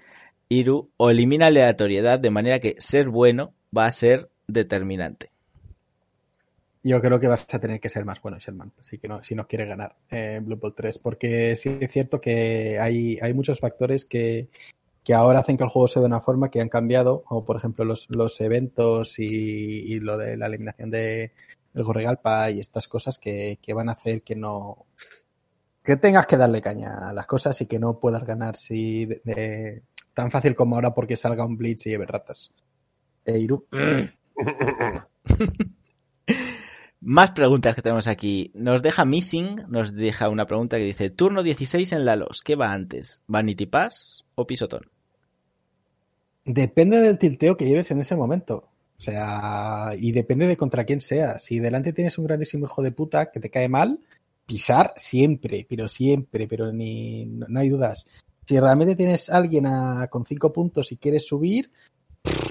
Iru, 0.50 0.92
o 0.98 1.10
elimina 1.10 1.48
aleatoriedad 1.48 2.20
de 2.20 2.30
manera 2.30 2.60
que 2.60 2.76
ser 2.78 3.08
bueno 3.08 3.54
va 3.76 3.86
a 3.86 3.92
ser 3.92 4.30
determinante? 4.48 5.32
Yo 6.84 7.02
creo 7.02 7.22
que 7.22 7.30
vas 7.30 7.46
a 7.54 7.60
tener 7.60 7.80
que 7.80 7.90
ser 7.90 8.04
más 8.04 8.22
bueno, 8.22 8.38
Sherman, 8.38 8.74
si, 8.82 8.98
que 8.98 9.08
no, 9.08 9.24
si 9.24 9.34
no 9.34 9.48
quieres 9.48 9.70
ganar 9.70 9.96
eh, 10.12 10.36
en 10.36 10.46
Blue 10.46 10.58
Bowl 10.58 10.76
3, 10.76 11.00
porque 11.00 11.56
sí 11.56 11.78
es 11.80 11.92
cierto 11.92 12.20
que 12.20 12.78
hay, 12.82 13.18
hay 13.22 13.34
muchos 13.34 13.62
factores 13.62 14.04
que, 14.04 14.50
que 15.06 15.14
ahora 15.14 15.40
hacen 15.40 15.56
que 15.56 15.64
el 15.64 15.70
juego 15.70 15.88
se 15.88 16.02
de 16.02 16.06
una 16.06 16.20
forma 16.20 16.52
que 16.52 16.60
han 16.60 16.70
cambiado, 16.70 17.24
como 17.24 17.46
por 17.46 17.56
ejemplo 17.56 17.86
los, 17.86 18.08
los 18.10 18.42
eventos 18.42 19.20
y, 19.20 19.24
y 19.26 20.02
lo 20.02 20.18
de 20.18 20.36
la 20.36 20.48
eliminación 20.48 20.92
de 20.92 21.32
el 21.74 21.84
Gorregalpa 21.84 22.52
y 22.52 22.60
estas 22.60 22.90
cosas 22.90 23.20
que, 23.20 23.58
que 23.62 23.74
van 23.74 23.88
a 23.88 23.94
hacer 23.94 24.22
que 24.22 24.36
no 24.36 24.86
que 25.88 25.96
tengas 25.96 26.28
que 26.28 26.36
darle 26.36 26.60
caña 26.62 27.08
a 27.10 27.14
las 27.14 27.26
cosas 27.26 27.60
y 27.62 27.66
que 27.66 27.80
no 27.80 27.98
puedas 28.02 28.26
ganar 28.26 28.58
si 28.58 29.06
de- 29.06 29.22
de- 29.24 29.84
tan 30.14 30.30
fácil 30.32 30.54
como 30.54 30.76
ahora 30.76 30.94
porque 30.94 31.16
salga 31.16 31.46
un 31.46 31.56
Blitz 31.56 31.86
y 31.88 31.92
lleve 31.92 32.06
ratas. 32.06 32.52
Eh, 33.24 33.40
Iru. 33.40 33.66
Más 37.00 37.32
preguntas 37.32 37.74
que 37.76 37.82
tenemos 37.82 38.08
aquí. 38.08 38.52
Nos 38.54 38.82
deja 38.84 39.06
Missing, 39.06 39.56
nos 39.70 39.94
deja 39.96 40.28
una 40.30 40.46
pregunta 40.46 40.78
que 40.78 40.84
dice, 40.84 41.10
turno 41.10 41.42
16 41.42 41.94
en 41.94 42.04
la 42.06 42.18
LOS, 42.18 42.42
¿qué 42.44 42.56
va 42.58 42.74
antes? 42.74 43.22
¿Vanity 43.28 43.66
Pass 43.68 44.26
o 44.36 44.46
Pisotón? 44.46 44.90
Depende 46.44 47.00
del 47.02 47.18
tilteo 47.18 47.56
que 47.56 47.66
lleves 47.66 47.92
en 47.92 48.00
ese 48.02 48.16
momento. 48.18 48.68
O 48.98 49.00
sea, 49.02 49.92
y 49.98 50.12
depende 50.12 50.48
de 50.48 50.58
contra 50.58 50.84
quién 50.84 51.00
sea. 51.00 51.40
Si 51.40 51.60
delante 51.60 51.94
tienes 51.94 52.18
un 52.18 52.26
grandísimo 52.26 52.66
hijo 52.66 52.82
de 52.82 52.92
puta 52.92 53.32
que 53.32 53.40
te 53.40 53.50
cae 53.52 53.70
mal, 53.70 54.00
pisar 54.48 54.94
siempre, 54.96 55.66
pero 55.70 55.88
siempre, 55.88 56.48
pero 56.48 56.72
ni 56.72 57.26
no, 57.26 57.60
hay 57.60 57.70
dudas. 57.70 58.08
Si 58.46 58.60
realmente 58.60 58.96
tienes 58.96 59.30
alguien 59.30 59.68
a- 59.68 60.08
con 60.10 60.26
cinco 60.26 60.52
puntos 60.54 60.92
y 60.92 60.98
quieres 60.98 61.28
subir, 61.28 61.72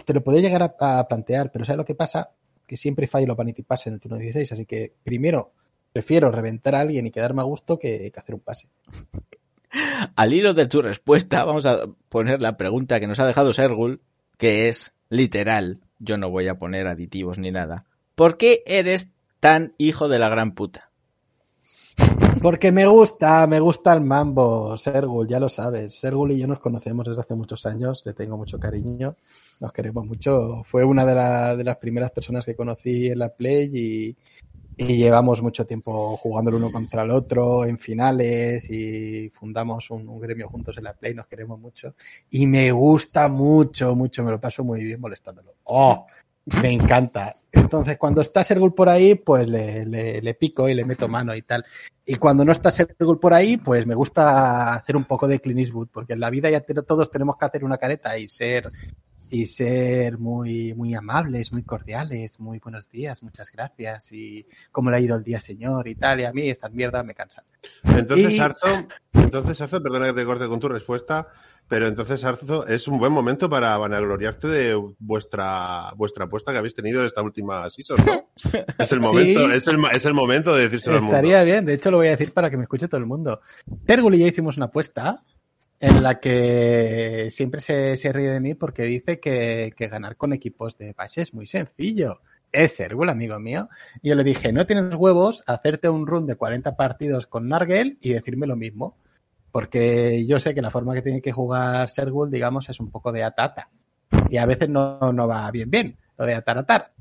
te 0.05 0.13
lo 0.15 0.23
puede 0.23 0.43
llegar 0.43 0.63
a, 0.63 0.99
a 0.99 1.09
plantear, 1.09 1.51
pero 1.51 1.65
¿sabes 1.65 1.79
lo 1.79 1.85
que 1.85 1.95
pasa? 1.95 2.31
Que 2.67 2.77
siempre 2.77 3.07
fallo 3.07 3.27
los 3.27 3.37
vanity 3.37 3.63
pass 3.63 3.87
en 3.87 3.95
el 3.95 4.01
turno 4.01 4.19
16, 4.19 4.53
así 4.53 4.67
que 4.67 4.93
primero 5.03 5.53
prefiero 5.93 6.31
reventar 6.31 6.75
a 6.75 6.81
alguien 6.81 7.07
y 7.07 7.11
quedarme 7.11 7.41
a 7.41 7.45
gusto 7.45 7.79
que, 7.79 8.11
que 8.13 8.21
hacer 8.21 8.35
un 8.35 8.43
pase. 8.43 8.69
Al 10.17 10.33
hilo 10.33 10.55
de 10.55 10.67
tu 10.67 10.83
respuesta, 10.83 11.45
vamos 11.45 11.67
a 11.67 11.87
poner 12.09 12.41
la 12.41 12.57
pregunta 12.57 13.01
que 13.01 13.07
nos 13.07 13.19
ha 13.21 13.27
dejado 13.27 13.53
Sergul, 13.53 14.01
que 14.39 14.69
es 14.69 14.99
literal. 15.09 15.81
Yo 15.99 16.17
no 16.19 16.31
voy 16.31 16.49
a 16.49 16.59
poner 16.59 16.87
aditivos 16.87 17.39
ni 17.39 17.51
nada. 17.51 17.85
¿Por 18.15 18.37
qué 18.37 18.63
eres 18.67 19.09
tan 19.41 19.75
hijo 19.79 20.09
de 20.09 20.19
la 20.19 20.29
gran 20.29 20.55
puta? 20.55 20.86
Porque 22.47 22.71
me 22.71 22.87
gusta, 22.87 23.45
me 23.49 23.59
gusta 23.59 23.93
el 23.93 24.03
mambo, 24.03 24.77
Sergul, 24.77 25.27
ya 25.27 25.41
lo 25.41 25.49
sabes. 25.49 25.99
Sergul 25.99 26.31
y 26.31 26.39
yo 26.39 26.47
nos 26.47 26.61
conocemos 26.61 27.05
desde 27.05 27.23
hace 27.23 27.35
muchos 27.35 27.67
años, 27.67 28.05
le 28.07 28.13
tengo 28.13 28.37
mucho 28.37 28.61
cariño, 28.61 29.17
nos 29.59 29.73
queremos 29.73 30.07
mucho. 30.07 30.63
Fue 30.63 30.85
una 30.85 31.05
de, 31.05 31.17
la- 31.17 31.57
de 31.57 31.65
las 31.65 31.77
primeras 31.79 32.13
personas 32.13 32.47
que 32.47 32.55
conocí 32.55 33.09
en 33.09 33.19
la 33.19 33.31
Play 33.31 33.71
y, 33.75 34.17
llevamos 34.79 35.43
mucho 35.43 35.67
tiempo 35.67 36.17
jugando 36.19 36.51
el 36.51 36.59
uno 36.59 36.71
contra 36.71 37.03
el 37.03 37.11
otro 37.11 37.65
en 37.65 37.81
finales 37.81 38.71
y 38.71 39.29
fundamos 39.31 39.91
un, 39.91 40.09
un 40.09 40.21
gremio 40.21 40.49
juntos 40.49 40.79
en 40.79 40.85
la 40.85 40.95
Play, 40.95 41.15
nos 41.15 41.27
queremos 41.27 41.59
mucho 41.59 41.97
y 42.31 42.47
me 42.47 42.71
gusta 42.71 43.29
mucho, 43.29 43.97
mucho, 43.97 44.23
me 44.23 44.31
lo 44.31 44.41
paso 44.41 44.63
muy 44.63 44.85
bien 44.85 45.01
molestándolo. 45.01 45.57
¡Oh! 45.65 46.07
Me 46.63 46.71
encanta. 46.71 47.35
Entonces, 47.51 47.97
cuando 47.99 48.21
está 48.21 48.45
Sergul 48.45 48.73
por 48.75 48.89
ahí, 48.89 49.17
pues 49.17 49.49
le, 49.49 49.85
le, 49.85 50.23
le 50.23 50.35
pico 50.35 50.69
y 50.69 50.75
le 50.75 50.85
meto 50.85 51.09
mano 51.09 51.35
y 51.35 51.43
tal. 51.43 51.65
Y 52.05 52.17
cuando 52.17 52.45
no 52.45 52.53
está 52.53 52.71
Sergul 52.71 53.19
por 53.19 53.35
ahí, 53.35 53.57
pues 53.57 53.85
me 53.87 53.95
gusta 53.97 54.75
hacer 54.75 54.97
un 54.97 55.05
poco 55.05 55.27
de 55.27 55.41
Clint 55.41 55.61
Eastwood, 55.61 55.89
porque 55.93 56.13
en 56.13 56.21
la 56.21 56.31
vida 56.31 56.49
ya 56.49 56.61
todos 56.61 57.11
tenemos 57.11 57.37
que 57.37 57.45
hacer 57.47 57.65
una 57.65 57.79
careta 57.79 58.17
y 58.17 58.29
ser 58.29 58.71
y 59.29 59.47
ser 59.47 60.19
muy 60.19 60.73
muy 60.75 60.95
amables, 60.95 61.53
muy 61.53 61.65
cordiales, 61.65 62.39
muy 62.39 62.61
buenos 62.61 62.89
días, 62.89 63.25
muchas 63.25 63.51
gracias 63.51 64.13
y 64.13 64.47
cómo 64.71 64.89
le 64.89 64.99
ha 64.99 65.01
ido 65.01 65.17
el 65.17 65.25
día, 65.25 65.41
señor 65.41 65.89
y 65.89 65.97
tal. 65.97 66.21
Y 66.21 66.25
a 66.27 66.33
mí 66.33 66.49
estas 66.49 66.71
mierdas 66.73 67.05
me 67.05 67.13
cansan. 67.15 67.43
Entonces, 67.83 68.35
Y- 68.35 68.39
Arzo, 68.39 68.87
entonces, 69.15 69.61
Arzo, 69.61 69.83
perdona 69.83 70.07
que 70.07 70.13
te 70.13 70.25
corte 70.25 70.47
con 70.47 70.61
tu 70.61 70.69
respuesta, 70.69 71.27
pero 71.69 71.87
entonces, 71.89 72.25
Arzo, 72.25 72.67
es 72.67 72.87
un 72.87 72.99
buen 72.99 73.12
momento 73.12 73.51
para 73.51 73.77
vanagloriarte 73.77 74.47
de 74.47 74.75
vuestra, 74.99 75.91
vuestra 75.97 76.27
apuesta 76.27 76.53
que 76.53 76.59
habéis 76.59 76.75
tenido 76.75 77.05
esta 77.05 77.23
última 77.23 77.69
season, 77.71 77.97
¿no? 78.07 78.31
Es 78.79 78.93
el 78.93 79.01
momento, 79.01 79.49
Sí. 79.49 79.53
es, 79.55 79.67
el, 79.67 79.79
es 79.93 80.05
el 80.05 80.14
momento 80.14 80.55
de 80.55 80.62
decírselo 80.64 80.97
al 80.97 81.03
mundo. 81.03 81.17
Estaría 81.17 81.43
bien, 81.43 81.64
de 81.64 81.75
hecho 81.75 81.91
lo 81.91 81.97
voy 81.97 82.07
a 82.09 82.11
decir 82.11 82.33
para 82.33 82.51
que 82.51 82.57
me 82.57 82.62
escuche 82.64 82.87
todo 82.89 83.01
el 83.01 83.07
mundo. 83.07 83.41
Tergul 83.85 84.14
y 84.14 84.21
yo 84.21 84.27
hicimos 84.27 84.57
una 84.57 84.67
apuesta 84.67 85.21
en 85.81 86.03
la 86.03 86.21
que 86.21 87.29
siempre 87.31 87.61
se, 87.61 87.97
se 87.97 88.12
ríe 88.12 88.31
de 88.31 88.41
mí 88.41 88.55
porque 88.55 88.85
dice 88.85 89.19
que, 89.21 89.73
que 89.77 89.89
ganar 89.89 90.17
con 90.17 90.33
equipos 90.33 90.79
de 90.79 90.93
base 90.93 91.23
es 91.23 91.35
muy 91.35 91.47
sencillo. 91.47 92.21
Es 92.53 92.77
Sergul, 92.77 93.09
amigo 93.11 93.39
mío. 93.41 93.69
Y 94.03 94.11
yo 94.11 94.14
le 94.14 94.25
dije, 94.25 94.53
no 94.53 94.64
tienes 94.67 94.95
huevos, 94.95 95.43
hacerte 95.47 95.89
un 95.89 96.07
run 96.07 96.27
de 96.27 96.37
40 96.37 96.77
partidos 96.77 97.27
con 97.27 97.49
Nargel 97.49 97.99
y 98.01 98.12
decirme 98.12 98.47
lo 98.47 98.57
mismo. 98.57 98.97
Porque 99.57 100.27
yo 100.27 100.39
sé 100.39 100.55
que 100.55 100.61
la 100.61 100.71
forma 100.71 100.93
que 100.93 101.01
tiene 101.01 101.23
que 101.23 101.33
jugar 101.33 101.89
Sergul, 101.89 102.31
digamos, 102.31 102.69
es 102.69 102.79
un 102.79 102.91
poco 102.91 103.11
de 103.11 103.25
atata. 103.25 103.71
Y 104.29 104.37
a 104.37 104.45
veces 104.45 104.69
no, 104.69 105.15
no 105.15 105.27
va 105.27 105.51
bien 105.51 105.71
bien, 105.71 105.97
lo 106.19 106.27
de 106.27 106.35
atar 106.35 106.59
atar. 106.59 106.93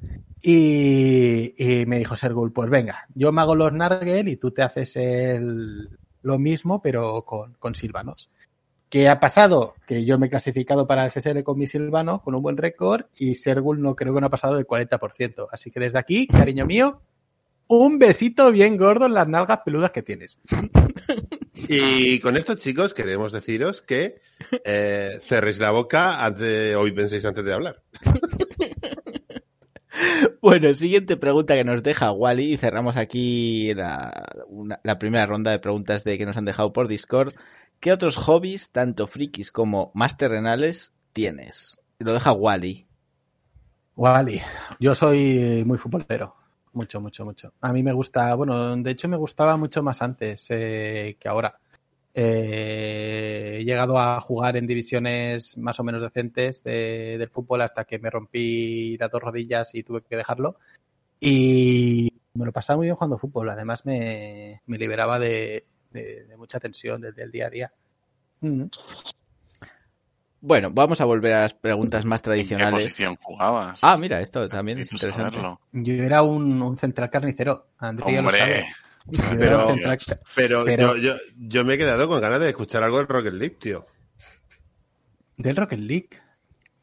Y, 0.42 1.54
y 1.58 1.86
me 1.86 2.00
dijo 2.00 2.16
Sergul, 2.16 2.54
pues 2.54 2.70
venga, 2.70 3.10
yo 3.14 3.34
me 3.34 3.42
hago 3.42 3.56
los 3.56 3.74
Nargel 3.74 4.30
y 4.30 4.38
tú 4.38 4.52
te 4.52 4.62
haces 4.64 4.96
el, 4.96 6.00
lo 6.22 6.40
mismo, 6.40 6.82
pero 6.82 7.26
con, 7.26 7.56
con 7.56 7.76
Silvanos. 7.76 8.30
¿Qué 8.88 9.10
ha 9.10 9.20
pasado? 9.20 9.76
Que 9.86 10.06
yo 10.06 10.18
me 10.18 10.28
he 10.28 10.30
clasificado 10.30 10.88
para 10.88 11.04
el 11.04 11.12
SSL 11.12 11.44
con 11.44 11.58
mi 11.58 11.68
Silvano, 11.68 12.22
con 12.22 12.36
un 12.36 12.42
buen 12.42 12.56
récord, 12.56 13.08
y 13.18 13.36
Sergul 13.36 13.82
no 13.82 13.98
creo 13.98 14.14
que 14.14 14.22
no 14.22 14.28
ha 14.28 14.30
pasado 14.30 14.56
del 14.56 14.66
40%. 14.66 15.50
Así 15.52 15.72
que 15.72 15.82
desde 15.82 16.00
aquí, 16.00 16.26
cariño 16.26 16.66
mío, 16.66 17.02
un 17.68 18.00
besito 18.00 18.50
bien 18.54 18.78
gordo 18.78 19.08
en 19.08 19.14
las 19.14 19.28
nalgas 19.28 19.60
peludas 19.66 19.92
que 19.92 20.04
tienes. 20.04 20.40
Y 21.68 22.20
con 22.20 22.38
esto, 22.38 22.56
chicos, 22.56 22.94
queremos 22.94 23.32
deciros 23.32 23.82
que 23.82 24.22
eh, 24.64 25.20
cerréis 25.22 25.60
la 25.60 25.72
boca 25.72 26.24
antes, 26.26 26.76
hoy 26.76 26.92
penséis 26.92 27.26
antes 27.26 27.44
de 27.46 27.54
hablar. 27.54 27.84
Bueno, 30.42 30.74
siguiente 30.74 31.16
pregunta 31.18 31.56
que 31.56 31.64
nos 31.64 31.82
deja 31.82 32.12
Wally 32.12 32.54
y 32.54 32.58
cerramos 32.58 32.98
aquí 32.98 33.74
la, 33.74 34.26
una- 34.48 34.80
la 34.84 35.00
primera 35.00 35.26
ronda 35.26 35.52
de 35.52 35.60
preguntas 35.60 36.04
de 36.04 36.18
que 36.18 36.26
nos 36.26 36.38
han 36.38 36.46
dejado 36.46 36.74
por 36.74 36.88
Discord. 36.88 37.34
¿Qué 37.80 37.92
otros 37.94 38.18
hobbies, 38.18 38.72
tanto 38.72 39.08
frikis 39.08 39.52
como 39.52 39.92
más 39.96 40.18
terrenales, 40.18 40.94
tienes? 41.14 41.80
Y 42.00 42.04
Lo 42.04 42.14
deja 42.14 42.34
Wally. 42.34 42.88
Wally, 43.96 44.42
yo 44.80 44.94
soy 44.96 45.64
muy 45.66 45.78
futbolero. 45.78 46.36
Mucho, 46.76 47.00
mucho, 47.00 47.24
mucho. 47.24 47.54
A 47.62 47.72
mí 47.72 47.82
me 47.84 47.94
gusta, 47.94 48.36
bueno, 48.36 48.76
de 48.76 48.92
hecho 48.92 49.08
me 49.08 49.16
gustaba 49.16 49.56
mucho 49.56 49.82
más 49.82 50.02
antes 50.02 50.46
eh, 50.50 51.16
que 51.18 51.28
ahora. 51.30 51.58
Eh, 52.14 53.60
he 53.60 53.64
llegado 53.64 53.98
a 53.98 54.20
jugar 54.20 54.58
en 54.58 54.68
divisiones 54.68 55.58
más 55.58 55.80
o 55.80 55.86
menos 55.86 56.02
decentes 56.02 56.64
de- 56.66 57.16
del 57.18 57.30
fútbol 57.30 57.62
hasta 57.62 57.86
que 57.86 57.98
me 57.98 58.10
rompí 58.10 58.98
las 58.98 59.10
dos 59.10 59.22
rodillas 59.22 59.74
y 59.74 59.84
tuve 59.84 60.02
que 60.02 60.18
dejarlo. 60.18 60.58
Y 61.22 62.12
me 62.34 62.46
lo 62.46 62.52
pasaba 62.52 62.76
muy 62.78 62.88
bien 62.88 62.96
jugando 62.96 63.18
fútbol. 63.18 63.50
Además 63.50 63.86
me, 63.86 64.62
me 64.66 64.78
liberaba 64.78 65.18
de, 65.18 65.66
de- 65.92 66.36
mucha 66.38 66.60
tensión 66.60 67.00
desde 67.02 67.24
el 67.24 67.32
día 67.32 67.48
a 67.48 67.50
día. 67.50 67.74
Mm. 68.42 68.64
Bueno, 70.46 70.70
vamos 70.72 71.02
a 71.02 71.06
volver 71.06 71.34
a 71.34 71.42
las 71.42 71.56
preguntas 71.56 72.06
más 72.06 72.20
¿En 72.20 72.22
qué 72.22 72.26
tradicionales. 72.26 72.84
posición 72.84 73.16
jugabas? 73.16 73.80
Ah, 73.82 73.98
mira, 73.98 74.22
esto 74.22 74.48
también 74.48 74.78
es 74.78 74.92
interesante. 74.92 75.38
saberlo. 75.38 75.60
Yo 75.72 75.94
era 75.96 76.22
un, 76.22 76.62
un 76.62 76.78
central 76.78 77.10
carnicero. 77.10 77.68
Andrea 77.80 78.22
lo 78.22 78.30
sabe. 78.30 78.68
Yo 79.08 79.22
Pero- 79.40 79.68
central 79.70 79.98
Pero, 80.36 80.64
Pero- 80.66 80.96
Yo, 80.98 81.16
yo, 81.16 81.22
yo 81.38 81.66
me 81.66 81.74
he 81.74 81.78
quedado 81.80 82.08
con 82.08 82.22
ganas 82.22 82.40
de 82.42 82.50
escuchar 82.50 82.84
algo 82.84 82.98
del 83.00 83.08
Rocket 83.08 83.34
League, 83.34 83.56
tío. 83.60 83.88
Del 85.38 85.56
Rocket 85.56 85.80
League. 85.80 86.10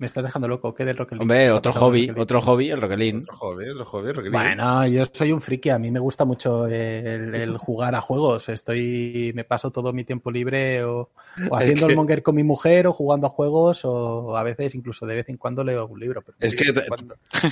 Me 0.03 0.07
estás 0.07 0.25
dejando 0.25 0.49
loco. 0.49 0.75
¿Qué 0.75 0.85
del 0.85 0.97
Rocket 0.97 1.13
League? 1.19 1.23
Hombre, 1.23 1.39
¿Qué 1.39 1.47
ha 1.49 1.55
otro 1.55 1.73
hobby, 1.73 2.01
Rocket 2.01 2.17
League? 2.17 2.23
otro 2.23 2.41
hobby, 2.41 2.71
el 2.71 2.81
Roquelín. 2.83 3.17
Otro 3.23 3.37
hobby, 3.37 3.69
otro 3.71 3.85
hobby, 3.85 4.13
Rocket 4.13 4.33
League. 4.33 4.47
Bueno, 4.49 4.87
yo 4.89 5.05
soy 5.13 5.31
un 5.33 5.41
friki. 5.41 5.71
A 5.71 5.79
mí 5.79 5.91
me 5.93 6.01
gusta 6.01 6.25
mucho 6.25 6.67
el, 6.67 7.35
el 7.35 7.57
jugar 7.59 7.95
a 7.95 8.01
juegos. 8.01 8.49
Estoy, 8.49 9.33
me 9.35 9.45
paso 9.45 9.71
todo 9.71 9.93
mi 9.93 10.05
tiempo 10.05 10.31
libre 10.31 10.85
o, 10.85 11.11
o 11.51 11.57
haciendo 11.57 11.87
el 11.87 11.95
monger 11.97 12.23
con 12.23 12.35
mi 12.35 12.43
mujer 12.43 12.87
o 12.89 12.93
jugando 12.93 13.29
a 13.29 13.31
juegos 13.31 13.85
o 13.85 14.37
a 14.37 14.43
veces 14.43 14.75
incluso 14.75 15.07
de 15.07 15.15
vez 15.15 15.29
en 15.29 15.37
cuando 15.37 15.63
leo 15.63 15.81
algún 15.81 16.01
libro. 16.01 16.21
pero 16.23 16.37
Es 16.41 16.57
que 16.57 16.73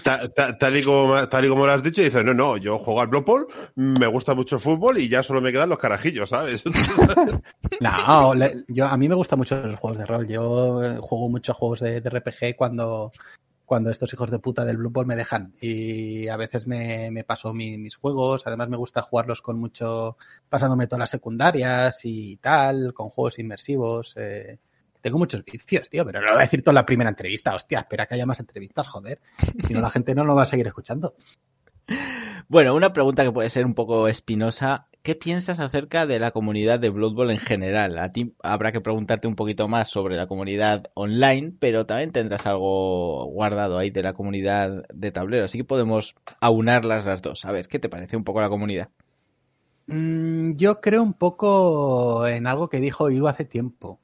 tal, 0.03 0.77
y 0.77 0.83
como, 0.83 1.29
tal 1.29 1.45
y 1.45 1.49
como 1.49 1.67
lo 1.67 1.73
has 1.73 1.83
dicho, 1.83 2.03
dices, 2.03 2.25
no, 2.25 2.35
no, 2.35 2.57
yo 2.57 2.79
juego 2.79 3.01
al 3.01 3.07
Blood 3.09 3.25
Bowl, 3.25 3.47
me 3.77 4.07
gusta 4.07 4.35
mucho 4.35 4.57
el 4.57 4.61
fútbol 4.63 4.99
y 4.99 5.09
ya 5.09 5.23
solo 5.23 5.41
me 5.41 5.53
quedan 5.53 5.69
los 5.69 5.79
carajillos, 5.79 6.31
¿sabes? 6.31 6.65
No, 7.81 8.35
le- 8.35 8.65
yo, 8.69 8.87
a 8.87 8.97
mí 8.97 9.09
me 9.09 9.15
gustan 9.15 9.39
mucho 9.39 9.57
los 9.67 9.79
juegos 9.79 9.99
de 9.99 10.07
rol. 10.07 10.27
Yo 10.27 10.83
eh, 10.85 10.99
juego 11.01 11.29
muchos 11.29 11.57
juegos 11.57 11.81
de, 11.81 12.01
de 12.01 12.11
RPG 12.11 12.40
cuando, 12.57 13.11
cuando 13.65 13.91
estos 13.91 14.13
hijos 14.13 14.31
de 14.31 14.39
puta 14.39 14.65
del 14.65 14.77
Blue 14.79 14.91
Ball 14.91 15.07
me 15.07 15.17
dejan. 15.17 15.55
Y 15.61 16.29
a 16.29 16.37
veces 16.37 16.67
me, 16.67 17.11
me 17.11 17.25
paso 17.25 17.53
mi- 17.53 17.79
mis 17.79 17.97
juegos. 17.97 18.47
Además 18.47 18.69
me 18.69 18.77
gusta 18.77 19.03
jugarlos 19.03 19.43
con 19.43 19.59
mucho, 19.59 20.17
pasándome 20.49 20.87
todas 20.87 21.01
las 21.01 21.11
secundarias 21.11 22.01
y 22.05 22.37
tal, 22.39 22.93
con 22.95 23.11
juegos 23.11 23.39
inmersivos. 23.39 24.15
eh. 24.17 24.59
Tengo 25.01 25.17
muchos 25.17 25.43
vicios, 25.45 25.89
tío, 25.89 26.05
pero 26.05 26.21
no 26.21 26.27
lo 26.27 26.33
voy 26.33 26.41
a 26.41 26.45
decir 26.45 26.63
todo 26.63 26.73
en 26.73 26.77
la 26.77 26.85
primera 26.85 27.09
entrevista. 27.09 27.55
Hostia, 27.55 27.79
espera 27.81 28.05
que 28.07 28.15
haya 28.17 28.27
más 28.27 28.39
entrevistas, 28.41 28.87
joder. 28.89 29.19
Si 29.65 29.73
no, 29.73 29.81
la 29.81 29.89
gente 29.89 30.15
no 30.15 30.25
lo 30.25 30.35
va 30.35 30.43
a 30.43 30.47
seguir 30.47 30.67
escuchando. 30.67 31.15
Bueno, 32.51 32.75
una 32.75 32.93
pregunta 32.93 33.23
que 33.23 33.31
puede 33.31 33.49
ser 33.49 33.65
un 33.65 33.75
poco 33.75 34.09
espinosa. 34.09 34.89
¿Qué 35.03 35.15
piensas 35.15 35.61
acerca 35.61 36.05
de 36.05 36.19
la 36.19 36.33
comunidad 36.33 36.81
de 36.81 36.91
Blood 36.91 37.15
Bowl 37.15 37.31
en 37.31 37.39
general? 37.39 37.97
A 37.97 38.11
ti 38.11 38.35
habrá 38.43 38.73
que 38.73 38.81
preguntarte 38.81 39.29
un 39.29 39.37
poquito 39.37 39.69
más 39.69 39.89
sobre 39.89 40.17
la 40.17 40.27
comunidad 40.27 40.91
online, 40.95 41.55
pero 41.61 41.87
también 41.87 42.11
tendrás 42.11 42.49
algo 42.49 43.27
guardado 43.27 43.79
ahí 43.79 43.91
de 43.91 44.03
la 44.03 44.15
comunidad 44.15 44.83
de 44.93 45.13
tablero, 45.13 45.45
así 45.45 45.59
que 45.59 45.65
podemos 45.65 46.17
aunarlas 46.41 47.07
las 47.07 47.23
dos. 47.23 47.45
A 47.45 47.53
ver, 47.53 47.69
¿qué 47.69 47.79
te 47.79 47.89
parece 47.89 48.17
un 48.17 48.25
poco 48.25 48.41
la 48.41 48.49
comunidad? 48.49 48.89
Mm, 49.87 50.57
Yo 50.57 50.81
creo 50.81 51.05
un 51.05 51.15
poco 51.15 52.27
en 52.27 52.49
algo 52.49 52.69
que 52.69 52.81
dijo 52.81 53.11
Iru 53.11 53.29
hace 53.29 53.45
tiempo, 53.45 54.01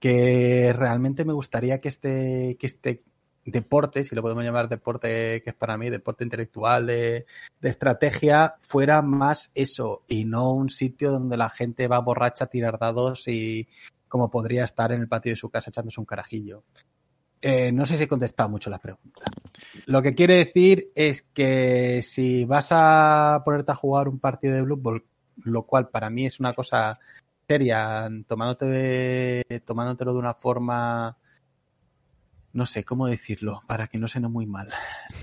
que 0.00 0.74
realmente 0.76 1.24
me 1.24 1.32
gustaría 1.32 1.80
que 1.80 1.88
este, 1.88 2.58
que 2.60 2.66
este 2.66 3.04
deporte, 3.50 4.04
si 4.04 4.14
lo 4.14 4.22
podemos 4.22 4.44
llamar 4.44 4.68
deporte 4.68 5.42
que 5.42 5.50
es 5.50 5.54
para 5.54 5.76
mí, 5.76 5.88
deporte 5.90 6.24
intelectual 6.24 6.86
de, 6.86 7.26
estrategia, 7.62 8.54
fuera 8.60 9.02
más 9.02 9.50
eso 9.54 10.02
y 10.06 10.24
no 10.24 10.52
un 10.52 10.70
sitio 10.70 11.10
donde 11.10 11.36
la 11.36 11.48
gente 11.48 11.88
va 11.88 11.98
borracha 11.98 12.44
a 12.44 12.48
tirar 12.48 12.78
dados 12.78 13.26
y 13.26 13.68
como 14.08 14.30
podría 14.30 14.64
estar 14.64 14.92
en 14.92 15.00
el 15.00 15.08
patio 15.08 15.32
de 15.32 15.36
su 15.36 15.50
casa 15.50 15.70
echándose 15.70 16.00
un 16.00 16.06
carajillo. 16.06 16.64
Eh, 17.40 17.70
no 17.72 17.86
sé 17.86 17.96
si 17.96 18.04
he 18.04 18.08
contestado 18.08 18.48
mucho 18.48 18.70
la 18.70 18.78
pregunta. 18.78 19.24
Lo 19.86 20.00
que 20.02 20.14
quiere 20.14 20.36
decir 20.36 20.90
es 20.94 21.22
que 21.22 22.00
si 22.02 22.44
vas 22.44 22.68
a 22.70 23.42
ponerte 23.44 23.72
a 23.72 23.76
jugar 23.76 24.08
un 24.08 24.18
partido 24.18 24.54
de 24.54 24.62
Blue 24.62 25.02
lo 25.44 25.62
cual 25.64 25.88
para 25.88 26.10
mí 26.10 26.26
es 26.26 26.40
una 26.40 26.52
cosa 26.52 26.98
seria, 27.46 28.08
tomándote 28.26 28.66
de, 28.66 29.62
tomándotelo 29.64 30.12
de 30.12 30.18
una 30.18 30.34
forma, 30.34 31.16
no 32.56 32.66
sé 32.66 32.84
cómo 32.84 33.06
decirlo, 33.06 33.60
para 33.66 33.86
que 33.86 33.98
no 33.98 34.08
suene 34.08 34.28
muy 34.28 34.46
mal. 34.46 34.68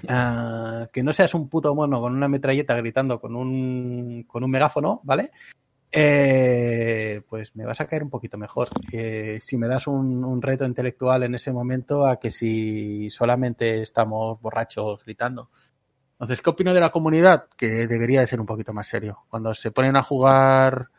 Ah, 0.10 0.90
que 0.92 1.02
no 1.02 1.14
seas 1.14 1.34
un 1.34 1.48
puto 1.48 1.74
mono 1.74 2.02
con 2.02 2.14
una 2.14 2.28
metralleta 2.28 2.76
gritando 2.76 3.22
con 3.22 3.38
un, 3.38 4.24
con 4.28 4.44
un 4.44 4.52
megáfono, 4.52 5.00
¿vale? 5.04 5.32
Eh, 5.90 7.22
pues 7.30 7.56
me 7.56 7.66
vas 7.66 7.80
a 7.80 7.88
caer 7.88 8.04
un 8.04 8.10
poquito 8.10 8.38
mejor. 8.38 8.68
Eh, 8.92 9.40
si 9.42 9.58
me 9.58 9.68
das 9.68 9.88
un, 9.88 10.26
un 10.26 10.42
reto 10.42 10.66
intelectual 10.66 11.24
en 11.24 11.36
ese 11.36 11.54
momento 11.54 12.06
a 12.06 12.20
que 12.20 12.32
si 12.32 13.10
solamente 13.10 13.82
estamos 13.82 14.42
borrachos 14.42 15.06
gritando. 15.06 15.50
Entonces, 16.14 16.42
¿qué 16.42 16.50
opino 16.50 16.74
de 16.74 16.82
la 16.82 16.92
comunidad? 16.92 17.46
Que 17.56 17.88
debería 17.88 18.20
de 18.20 18.28
ser 18.28 18.42
un 18.42 18.46
poquito 18.46 18.74
más 18.74 18.88
serio. 18.88 19.24
Cuando 19.30 19.54
se 19.54 19.72
ponen 19.72 19.96
a 19.96 20.04
jugar 20.04 20.90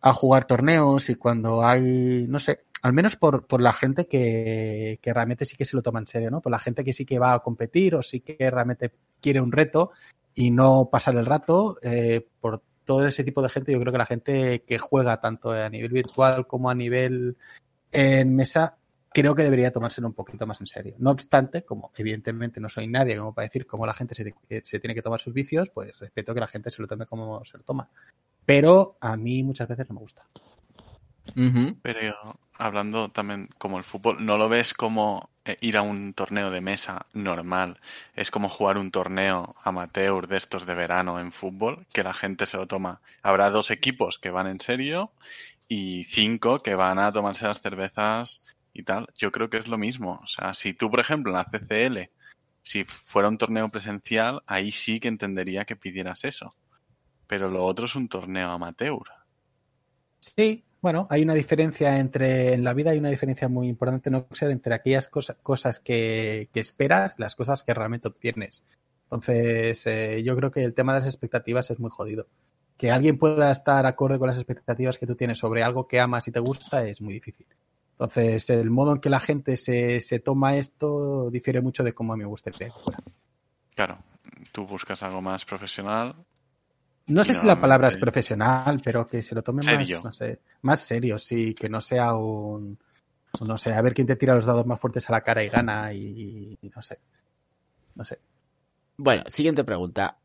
a 0.00 0.12
jugar 0.12 0.46
torneos 0.46 1.10
y 1.10 1.14
cuando 1.14 1.64
hay, 1.64 2.26
no 2.28 2.40
sé, 2.40 2.64
al 2.82 2.92
menos 2.92 3.16
por, 3.16 3.46
por 3.46 3.60
la 3.60 3.72
gente 3.72 4.06
que, 4.06 4.98
que 5.02 5.12
realmente 5.12 5.44
sí 5.44 5.56
que 5.56 5.64
se 5.64 5.76
lo 5.76 5.82
toma 5.82 6.00
en 6.00 6.06
serio, 6.06 6.30
¿no? 6.30 6.40
Por 6.40 6.52
la 6.52 6.58
gente 6.58 6.84
que 6.84 6.92
sí 6.92 7.04
que 7.04 7.18
va 7.18 7.34
a 7.34 7.40
competir 7.40 7.94
o 7.94 8.02
sí 8.02 8.20
que 8.20 8.50
realmente 8.50 8.92
quiere 9.20 9.40
un 9.40 9.52
reto, 9.52 9.92
y 10.34 10.50
no 10.50 10.88
pasar 10.90 11.16
el 11.16 11.26
rato. 11.26 11.76
eh, 11.82 12.26
por 12.40 12.62
todo 12.84 13.06
ese 13.06 13.24
tipo 13.24 13.42
de 13.42 13.48
gente, 13.48 13.72
yo 13.72 13.80
creo 13.80 13.92
que 13.92 13.98
la 13.98 14.06
gente 14.06 14.64
que 14.64 14.78
juega 14.78 15.20
tanto 15.20 15.52
a 15.52 15.68
nivel 15.68 15.92
virtual 15.92 16.46
como 16.46 16.70
a 16.70 16.74
nivel 16.74 17.36
en 17.92 18.34
mesa, 18.34 18.78
creo 19.12 19.34
que 19.34 19.44
debería 19.44 19.72
tomárselo 19.72 20.08
un 20.08 20.14
poquito 20.14 20.46
más 20.46 20.60
en 20.60 20.66
serio. 20.66 20.96
No 20.98 21.10
obstante, 21.10 21.64
como 21.64 21.92
evidentemente 21.96 22.60
no 22.60 22.68
soy 22.68 22.88
nadie 22.88 23.16
como 23.16 23.34
para 23.34 23.46
decir 23.46 23.66
cómo 23.66 23.86
la 23.86 23.94
gente 23.94 24.14
se 24.14 24.78
tiene 24.80 24.94
que 24.94 25.02
tomar 25.02 25.20
sus 25.20 25.34
vicios, 25.34 25.70
pues 25.70 25.96
respeto 25.98 26.34
que 26.34 26.40
la 26.40 26.48
gente 26.48 26.70
se 26.70 26.82
lo 26.82 26.88
tome 26.88 27.06
como 27.06 27.44
se 27.44 27.58
lo 27.58 27.64
toma. 27.64 27.90
Pero 28.46 28.96
a 29.00 29.16
mí 29.16 29.42
muchas 29.42 29.68
veces 29.68 29.88
no 29.88 29.94
me 29.94 30.00
gusta. 30.00 30.24
Pero 31.82 32.38
hablando 32.58 33.10
también 33.10 33.48
como 33.58 33.78
el 33.78 33.84
fútbol, 33.84 34.24
¿no 34.24 34.36
lo 34.36 34.48
ves 34.48 34.74
como 34.74 35.30
eh, 35.44 35.56
ir 35.60 35.76
a 35.76 35.82
un 35.82 36.12
torneo 36.12 36.50
de 36.50 36.60
mesa 36.60 37.06
normal? 37.12 37.78
Es 38.14 38.30
como 38.30 38.48
jugar 38.48 38.78
un 38.78 38.90
torneo 38.90 39.54
amateur 39.62 40.26
de 40.26 40.36
estos 40.36 40.66
de 40.66 40.74
verano 40.74 41.20
en 41.20 41.32
fútbol, 41.32 41.86
que 41.92 42.02
la 42.02 42.14
gente 42.14 42.46
se 42.46 42.56
lo 42.56 42.66
toma. 42.66 43.00
Habrá 43.22 43.50
dos 43.50 43.70
equipos 43.70 44.18
que 44.18 44.30
van 44.30 44.46
en 44.46 44.60
serio 44.60 45.12
y 45.68 46.04
cinco 46.04 46.60
que 46.60 46.74
van 46.74 46.98
a 46.98 47.12
tomarse 47.12 47.46
las 47.46 47.60
cervezas 47.60 48.42
y 48.72 48.82
tal. 48.82 49.06
Yo 49.16 49.32
creo 49.32 49.48
que 49.48 49.58
es 49.58 49.68
lo 49.68 49.78
mismo. 49.78 50.20
O 50.22 50.26
sea, 50.26 50.54
si 50.54 50.74
tú, 50.74 50.90
por 50.90 51.00
ejemplo, 51.00 51.32
en 51.32 51.38
la 51.38 51.44
CCL, 51.44 52.10
si 52.62 52.84
fuera 52.84 53.28
un 53.28 53.38
torneo 53.38 53.68
presencial, 53.70 54.42
ahí 54.46 54.70
sí 54.70 55.00
que 55.00 55.08
entendería 55.08 55.64
que 55.64 55.76
pidieras 55.76 56.24
eso. 56.24 56.54
Pero 57.30 57.48
lo 57.48 57.64
otro 57.64 57.84
es 57.84 57.94
un 57.94 58.08
torneo 58.08 58.50
amateur. 58.50 59.04
Sí, 60.18 60.64
bueno, 60.82 61.06
hay 61.10 61.22
una 61.22 61.34
diferencia 61.34 61.96
entre, 62.00 62.54
en 62.54 62.64
la 62.64 62.74
vida 62.74 62.90
hay 62.90 62.98
una 62.98 63.10
diferencia 63.10 63.48
muy 63.48 63.68
importante, 63.68 64.10
no 64.10 64.26
ser 64.32 64.50
entre 64.50 64.74
aquellas 64.74 65.08
cosas, 65.08 65.36
cosas 65.40 65.78
que, 65.78 66.48
que 66.52 66.58
esperas, 66.58 67.20
las 67.20 67.36
cosas 67.36 67.62
que 67.62 67.72
realmente 67.72 68.08
obtienes. 68.08 68.64
Entonces, 69.04 69.86
eh, 69.86 70.24
yo 70.24 70.34
creo 70.34 70.50
que 70.50 70.64
el 70.64 70.74
tema 70.74 70.92
de 70.92 70.98
las 70.98 71.06
expectativas 71.06 71.70
es 71.70 71.78
muy 71.78 71.90
jodido. 71.92 72.26
Que 72.76 72.90
alguien 72.90 73.16
pueda 73.16 73.52
estar 73.52 73.86
acorde 73.86 74.18
con 74.18 74.26
las 74.26 74.36
expectativas 74.36 74.98
que 74.98 75.06
tú 75.06 75.14
tienes 75.14 75.38
sobre 75.38 75.62
algo 75.62 75.86
que 75.86 76.00
amas 76.00 76.26
y 76.26 76.32
te 76.32 76.40
gusta 76.40 76.84
es 76.84 77.00
muy 77.00 77.14
difícil. 77.14 77.46
Entonces, 77.92 78.50
el 78.50 78.70
modo 78.70 78.94
en 78.94 78.98
que 78.98 79.08
la 79.08 79.20
gente 79.20 79.56
se, 79.56 80.00
se 80.00 80.18
toma 80.18 80.56
esto 80.56 81.30
difiere 81.30 81.60
mucho 81.60 81.84
de 81.84 81.94
cómo 81.94 82.12
a 82.12 82.16
mí 82.16 82.24
me 82.24 82.28
gustaría 82.28 82.70
que 82.70 82.82
fuera. 82.82 82.98
Claro, 83.76 83.98
tú 84.50 84.66
buscas 84.66 85.04
algo 85.04 85.22
más 85.22 85.44
profesional. 85.44 86.16
No 87.10 87.24
sé 87.24 87.34
si 87.34 87.46
la 87.46 87.60
palabra 87.60 87.88
es 87.88 87.96
profesional, 87.96 88.80
pero 88.84 89.06
que 89.06 89.22
se 89.22 89.34
lo 89.34 89.42
tome 89.42 89.62
Serio. 89.62 89.96
más, 89.96 90.04
no 90.04 90.12
sé, 90.12 90.40
más 90.62 90.80
serio, 90.80 91.18
sí, 91.18 91.54
que 91.54 91.68
no 91.68 91.80
sea 91.80 92.14
un, 92.14 92.78
no 93.40 93.58
sé, 93.58 93.72
a 93.72 93.82
ver 93.82 93.94
quién 93.94 94.06
te 94.06 94.16
tira 94.16 94.34
los 94.34 94.46
dados 94.46 94.64
más 94.66 94.80
fuertes 94.80 95.08
a 95.08 95.12
la 95.12 95.20
cara 95.22 95.42
y 95.42 95.48
gana 95.48 95.92
y, 95.92 96.56
y 96.62 96.68
no 96.74 96.80
sé, 96.82 96.98
no 97.96 98.04
sé. 98.04 98.18
Bueno, 98.96 99.24
siguiente 99.26 99.64
pregunta. 99.64 100.18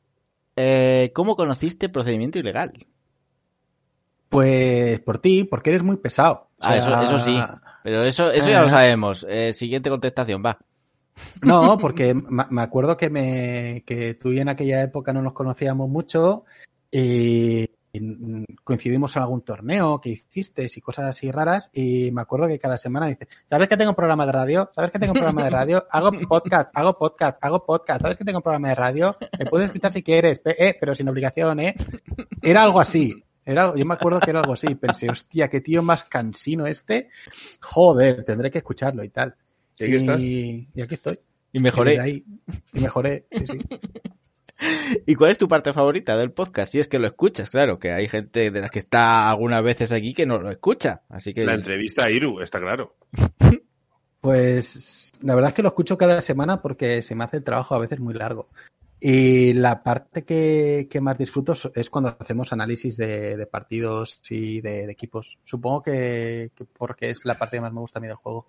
Eh, 0.56 1.12
¿Cómo 1.14 1.36
conociste 1.36 1.90
procedimiento 1.90 2.40
ilegal? 2.40 2.72
Pues 4.30 5.00
por 5.02 5.20
ti, 5.20 5.44
porque 5.44 5.70
eres 5.70 5.84
muy 5.84 5.98
pesado. 5.98 6.50
O 6.60 6.62
Ah, 6.62 6.78
eso, 6.78 6.90
sea, 6.90 7.04
eso 7.04 7.18
sí. 7.18 7.38
Pero 7.84 8.04
eso, 8.04 8.32
eso 8.32 8.50
ya 8.50 8.62
lo 8.62 8.68
Eh. 8.68 8.72
sabemos. 8.72 9.26
Eh, 9.30 9.54
siguiente 9.54 9.90
contestación, 9.90 10.42
va. 10.46 10.58
No, 11.42 11.78
porque 11.80 12.14
me 12.14 12.62
acuerdo 12.62 12.98
que 12.98 13.10
me 13.10 13.84
que 13.86 14.16
tú 14.16 14.32
y 14.32 14.40
en 14.40 14.50
aquella 14.50 14.82
época 14.82 15.14
no 15.14 15.22
nos 15.22 15.34
conocíamos 15.34 15.90
mucho 15.90 16.44
y 17.02 17.70
mm, 18.00 18.44
coincidimos 18.64 19.16
en 19.16 19.22
algún 19.22 19.42
torneo 19.42 20.00
que 20.02 20.10
hiciste 20.10 20.68
y 20.76 20.82
cosas 20.82 21.06
así 21.06 21.32
raras 21.32 21.70
y 21.74 22.12
me 22.12 22.22
acuerdo 22.22 22.48
que 22.48 22.60
cada 22.60 22.78
semana 22.78 23.08
dices, 23.08 23.28
¿sabes 23.50 23.68
que 23.68 23.78
tengo 23.78 23.92
un 23.92 23.96
programa 23.96 24.26
de 24.26 24.32
radio? 24.32 24.70
¿Sabes 24.74 24.92
que 24.92 25.00
tengo 25.00 25.14
un 25.14 25.20
programa 25.20 25.44
de 25.46 25.50
radio? 25.50 25.86
Hago 25.92 26.12
podcast, 26.28 26.70
hago 26.74 26.98
podcast, 26.98 27.38
hago 27.42 27.66
podcast. 27.66 28.02
¿Sabes 28.02 28.18
que 28.18 28.26
tengo 28.26 28.40
un 28.40 28.44
programa 28.44 28.70
de 28.70 28.76
radio? 28.76 29.18
Me 29.40 29.46
puedes 29.46 29.66
escuchar 29.68 29.92
si 29.92 30.04
quieres, 30.04 30.42
eh, 30.46 30.76
pero 30.80 30.94
sin 30.96 31.08
obligación, 31.10 31.60
¿eh? 31.60 31.76
Era 32.42 32.64
algo 32.64 32.80
así. 32.80 33.24
Era, 33.46 33.74
yo 33.76 33.86
me 33.86 33.94
acuerdo 33.94 34.20
que 34.20 34.32
era 34.32 34.40
algo 34.40 34.54
así. 34.54 34.74
Pensé, 34.76 35.10
hostia, 35.10 35.48
qué 35.50 35.62
tío 35.62 35.84
más 35.84 36.04
cansino 36.06 36.66
este. 36.66 37.10
Joder, 37.62 38.24
tendré 38.24 38.50
que 38.50 38.58
escucharlo 38.60 39.04
y 39.04 39.10
tal. 39.10 39.36
¿Y 39.78 39.84
aquí 39.84 39.96
estás? 39.96 40.22
Y, 40.24 40.70
y 40.74 40.82
aquí 40.82 40.94
estoy. 40.96 41.20
Y 41.54 41.60
mejoré. 41.60 42.00
ahí- 42.00 42.26
y 42.74 42.80
mejoré. 42.80 43.28
sí, 43.32 43.46
sí. 43.48 43.60
¿Y 45.06 45.16
cuál 45.16 45.32
es 45.32 45.38
tu 45.38 45.48
parte 45.48 45.74
favorita 45.74 46.18
del 46.18 46.32
podcast? 46.32 46.72
Si 46.72 46.80
es 46.80 46.88
que 46.88 47.00
lo 47.00 47.08
escuchas, 47.08 47.50
claro, 47.50 47.80
que 47.80 47.92
hay 47.92 48.08
gente 48.08 48.52
de 48.52 48.62
las 48.62 48.72
que 48.72 48.80
está 48.80 49.30
algunas 49.30 49.64
veces 49.64 49.92
aquí 49.92 50.14
que 50.14 50.26
no 50.26 50.40
lo 50.40 50.50
escucha. 50.50 51.04
Así 51.10 51.34
que 51.34 51.46
La 51.46 51.56
entrevista 51.56 52.06
a 52.06 52.10
Iru, 52.10 52.42
está 52.42 52.60
claro. 52.60 52.96
Pues 54.22 55.12
la 55.22 55.36
verdad 55.36 55.50
es 55.50 55.54
que 55.54 55.62
lo 55.62 55.68
escucho 55.68 56.00
cada 56.00 56.20
semana 56.20 56.60
porque 56.60 57.04
se 57.04 57.14
me 57.14 57.24
hace 57.24 57.38
el 57.38 57.44
trabajo 57.44 57.76
a 57.76 57.78
veces 57.78 58.00
muy 58.00 58.16
largo. 58.16 58.50
Y 59.00 59.54
la 59.54 59.84
parte 59.84 60.24
que, 60.24 60.88
que 60.90 61.00
más 61.00 61.20
disfruto 61.20 61.54
es 61.76 61.92
cuando 61.92 62.18
hacemos 62.20 62.52
análisis 62.52 62.98
de, 62.98 63.38
de 63.38 63.46
partidos 63.46 64.20
y 64.32 64.62
de, 64.62 64.88
de 64.88 64.92
equipos. 64.92 65.38
Supongo 65.44 65.84
que, 65.84 66.50
que 66.56 66.66
porque 66.66 67.12
es 67.12 67.24
la 67.24 67.36
parte 67.36 67.58
que 67.58 67.62
más 67.62 67.72
me 67.72 67.82
gusta 67.82 68.00
a 68.00 68.02
mí 68.02 68.08
del 68.08 68.16
juego. 68.16 68.48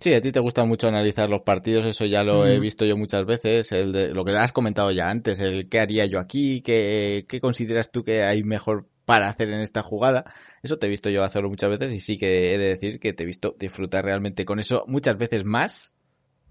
Sí, 0.00 0.14
a 0.14 0.20
ti 0.22 0.32
te 0.32 0.40
gusta 0.40 0.64
mucho 0.64 0.88
analizar 0.88 1.28
los 1.28 1.42
partidos, 1.42 1.84
eso 1.84 2.06
ya 2.06 2.24
lo 2.24 2.46
he 2.46 2.58
visto 2.58 2.86
yo 2.86 2.96
muchas 2.96 3.26
veces, 3.26 3.70
el 3.72 3.92
de, 3.92 4.14
lo 4.14 4.24
que 4.24 4.32
has 4.32 4.52
comentado 4.52 4.90
ya 4.90 5.10
antes, 5.10 5.40
el 5.40 5.68
qué 5.68 5.78
haría 5.78 6.06
yo 6.06 6.18
aquí, 6.18 6.62
qué, 6.62 7.26
qué 7.28 7.38
consideras 7.38 7.90
tú 7.90 8.02
que 8.02 8.22
hay 8.22 8.42
mejor 8.42 8.88
para 9.04 9.28
hacer 9.28 9.50
en 9.50 9.60
esta 9.60 9.82
jugada, 9.82 10.24
eso 10.62 10.78
te 10.78 10.86
he 10.86 10.90
visto 10.90 11.10
yo 11.10 11.22
hacerlo 11.22 11.50
muchas 11.50 11.68
veces 11.68 11.92
y 11.92 11.98
sí 11.98 12.16
que 12.16 12.54
he 12.54 12.58
de 12.58 12.68
decir 12.70 12.98
que 12.98 13.12
te 13.12 13.24
he 13.24 13.26
visto 13.26 13.54
disfrutar 13.58 14.06
realmente 14.06 14.46
con 14.46 14.58
eso 14.58 14.84
muchas 14.86 15.18
veces 15.18 15.44
más 15.44 15.94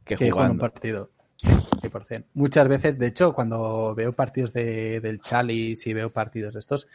que 0.04 0.16
que 0.16 0.30
jugando 0.30 0.54
un 0.54 0.60
partido. 0.60 1.10
Sí, 1.36 1.47
100%. 1.50 2.26
Muchas 2.34 2.68
veces, 2.68 3.00
de 3.00 3.08
hecho, 3.08 3.34
cuando 3.34 3.95
veo 3.95 4.12
partidos 4.14 4.52
de, 4.52 5.00
del 5.00 5.22
Chalice 5.22 5.89
y 5.89 5.93
veo 5.93 6.12
partidos 6.12 6.54
de 6.54 6.60
estos, 6.60 6.88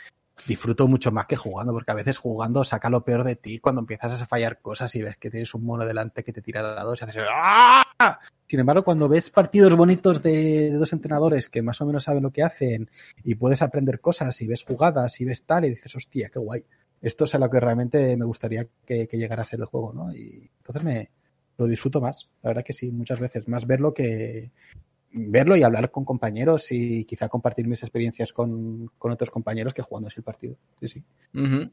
disfruto 0.46 0.88
mucho 0.88 1.12
más 1.12 1.26
que 1.26 1.36
jugando, 1.36 1.72
porque 1.72 1.92
a 1.92 1.94
veces 1.94 2.18
jugando 2.18 2.64
saca 2.64 2.90
lo 2.90 3.04
peor 3.04 3.24
de 3.24 3.36
ti 3.36 3.58
cuando 3.58 3.80
empiezas 3.80 4.20
a 4.20 4.26
fallar 4.26 4.60
cosas 4.60 4.94
y 4.94 5.02
ves 5.02 5.16
que 5.16 5.30
tienes 5.30 5.54
un 5.54 5.64
mono 5.64 5.86
delante 5.86 6.22
que 6.22 6.32
te 6.32 6.42
tira 6.42 6.62
dados 6.62 7.00
y 7.00 7.04
haces 7.04 7.24
¡Ah! 7.30 8.18
Sin 8.46 8.60
embargo, 8.60 8.84
cuando 8.84 9.08
ves 9.08 9.30
partidos 9.30 9.74
bonitos 9.74 10.22
de, 10.22 10.70
dos 10.70 10.92
entrenadores 10.92 11.48
que 11.48 11.62
más 11.62 11.80
o 11.80 11.86
menos 11.86 12.04
saben 12.04 12.22
lo 12.22 12.30
que 12.30 12.42
hacen 12.42 12.90
y 13.22 13.36
puedes 13.36 13.62
aprender 13.62 14.00
cosas 14.00 14.40
y 14.42 14.46
ves 14.46 14.64
jugadas 14.64 15.20
y 15.20 15.24
ves 15.24 15.44
tal 15.44 15.64
y 15.64 15.70
dices, 15.70 15.94
hostia, 15.96 16.28
qué 16.28 16.38
guay. 16.38 16.64
Esto 17.00 17.24
es 17.24 17.34
a 17.34 17.38
lo 17.38 17.48
que 17.50 17.60
realmente 17.60 18.16
me 18.16 18.24
gustaría 18.24 18.66
que, 18.84 19.06
que 19.06 19.18
llegara 19.18 19.42
a 19.42 19.46
ser 19.46 19.60
el 19.60 19.66
juego, 19.66 19.92
¿no? 19.92 20.14
Y 20.14 20.50
entonces 20.58 20.82
me, 20.82 21.10
lo 21.56 21.66
disfruto 21.66 22.00
más. 22.00 22.28
La 22.42 22.50
verdad 22.50 22.64
que 22.64 22.72
sí, 22.72 22.90
muchas 22.90 23.20
veces. 23.20 23.48
Más 23.48 23.66
verlo 23.66 23.94
que 23.94 24.50
verlo 25.16 25.56
y 25.56 25.62
hablar 25.62 25.92
con 25.92 26.04
compañeros 26.04 26.72
y 26.72 27.04
quizá 27.04 27.28
compartir 27.28 27.68
mis 27.68 27.82
experiencias 27.82 28.32
con, 28.32 28.90
con 28.98 29.12
otros 29.12 29.30
compañeros 29.30 29.72
que 29.72 29.82
jugando 29.82 30.08
así 30.08 30.16
el 30.18 30.24
partido. 30.24 30.56
Sí, 30.80 30.88
sí. 30.88 31.04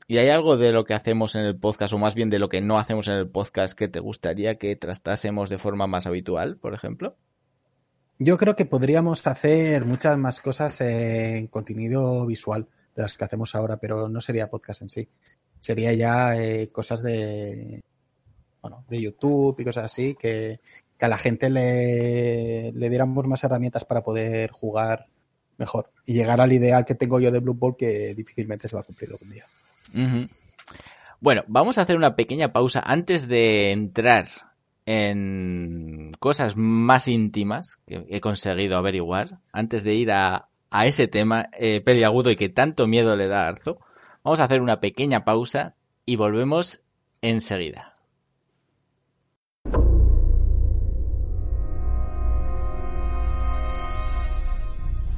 ¿Y 0.08 0.18
hay 0.18 0.30
algo 0.30 0.58
de 0.58 0.72
lo 0.72 0.86
que 0.86 0.94
hacemos 0.94 1.36
en 1.36 1.42
el 1.42 1.58
podcast, 1.58 1.94
o 1.94 1.98
más 1.98 2.14
bien 2.14 2.30
de 2.30 2.38
lo 2.38 2.50
que 2.50 2.62
no 2.62 2.78
hacemos 2.78 3.08
en 3.08 3.16
el 3.16 3.28
podcast, 3.28 3.78
que 3.78 3.88
te 3.88 4.00
gustaría 4.00 4.56
que 4.56 4.76
tratásemos 4.76 5.50
de 5.50 5.58
forma 5.58 5.88
más 5.88 6.06
habitual, 6.06 6.58
por 6.58 6.76
ejemplo? 6.76 7.16
Yo 8.20 8.38
creo 8.38 8.56
que 8.56 8.66
podríamos 8.66 9.26
hacer 9.26 9.86
muchas 9.86 10.16
más 10.20 10.40
cosas 10.40 10.80
en 10.82 11.48
contenido 11.48 12.26
visual 12.28 12.68
de 12.96 13.02
las 13.02 13.18
que 13.18 13.26
hacemos 13.26 13.56
ahora, 13.56 13.78
pero 13.78 14.08
no 14.08 14.22
sería 14.22 14.52
podcast 14.52 14.84
en 14.84 14.90
sí. 14.90 15.10
Sería 15.60 15.94
ya 15.94 16.38
eh, 16.38 16.70
cosas 16.72 17.02
de 17.02 17.82
bueno, 18.62 18.86
de 18.88 19.02
YouTube 19.02 19.60
y 19.60 19.64
cosas 19.64 19.86
así 19.86 20.16
que, 20.16 20.60
que 21.02 21.06
a 21.06 21.10
la 21.10 21.18
gente 21.18 21.50
le, 21.50 22.74
le 22.74 22.90
diéramos 22.90 23.26
más 23.26 23.44
herramientas 23.44 23.86
para 23.86 24.04
poder 24.04 24.52
jugar 24.52 25.08
mejor 25.58 25.90
y 26.06 26.14
llegar 26.14 26.40
al 26.40 26.54
ideal 26.54 26.86
que 26.86 26.94
tengo 26.94 27.20
yo 27.20 27.32
de 27.32 27.40
Blue 27.40 27.56
Ball 27.56 27.76
que 27.76 28.14
difícilmente 28.14 28.68
se 28.68 28.76
va 28.76 28.82
a 28.82 28.86
cumplir 28.86 29.10
algún 29.10 29.32
día. 29.32 29.48
Bueno, 31.20 31.44
vamos 31.48 31.80
a 31.80 31.82
hacer 31.82 31.98
una 31.98 32.16
pequeña 32.16 32.54
pausa 32.54 32.84
antes 32.86 33.28
de 33.28 33.72
entrar 33.72 34.28
en 34.86 36.12
cosas 36.20 36.56
más 36.56 37.08
íntimas 37.08 37.80
que 37.88 38.06
he 38.08 38.22
conseguido 38.22 38.78
averiguar, 38.78 39.40
antes 39.52 39.84
de 39.84 39.96
ir 39.96 40.12
a, 40.12 40.50
a 40.70 40.86
ese 40.86 41.08
tema 41.08 41.50
eh, 41.58 41.82
peliagudo 41.82 42.30
y 42.30 42.36
que 42.36 42.50
tanto 42.50 42.86
miedo 42.86 43.16
le 43.16 43.26
da 43.26 43.46
a 43.46 43.48
Arzo. 43.48 43.80
Vamos 44.24 44.40
a 44.40 44.44
hacer 44.44 44.62
una 44.62 44.80
pequeña 44.80 45.26
pausa 45.26 45.74
y 46.06 46.16
volvemos 46.16 46.84
enseguida. 47.24 47.91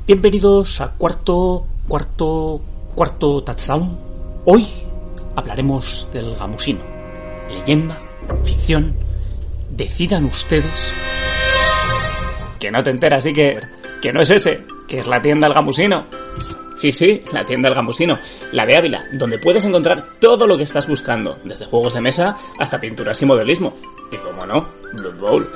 Bienvenidos 0.06 0.82
a 0.82 0.90
cuarto, 0.90 1.66
cuarto, 1.88 2.60
cuarto 2.94 3.42
touchdown. 3.42 3.98
Hoy 4.44 4.68
hablaremos 5.34 6.10
del 6.12 6.36
gamusino. 6.36 6.82
Leyenda, 7.50 8.02
ficción, 8.44 8.94
decidan 9.70 10.26
ustedes. 10.26 10.94
Que 12.60 12.70
no 12.70 12.84
te 12.84 12.90
enteras, 12.90 13.24
sí 13.24 13.32
que, 13.32 13.58
que 14.02 14.12
no 14.12 14.20
es 14.20 14.30
ese, 14.30 14.66
que 14.90 15.00
es 15.00 15.08
la 15.08 15.22
tienda 15.22 15.48
del 15.48 15.56
gamusino. 15.56 16.04
Sí, 16.76 16.92
sí, 16.92 17.22
la 17.32 17.46
tienda 17.46 17.70
del 17.70 17.78
gamusino, 17.78 18.20
la 18.52 18.66
de 18.66 18.76
Ávila, 18.76 19.06
donde 19.14 19.40
puedes 19.40 19.64
encontrar 19.64 20.20
todo 20.20 20.46
lo 20.46 20.58
que 20.58 20.64
estás 20.64 20.86
buscando, 20.86 21.38
desde 21.46 21.66
juegos 21.66 21.94
de 21.94 22.02
mesa 22.02 22.36
hasta 22.60 22.78
pinturas 22.78 23.22
y 23.22 23.26
modelismo. 23.26 23.74
Y 24.12 24.18
como 24.18 24.46
no, 24.46 24.68
Blood 24.92 25.18
Bowl. 25.18 25.52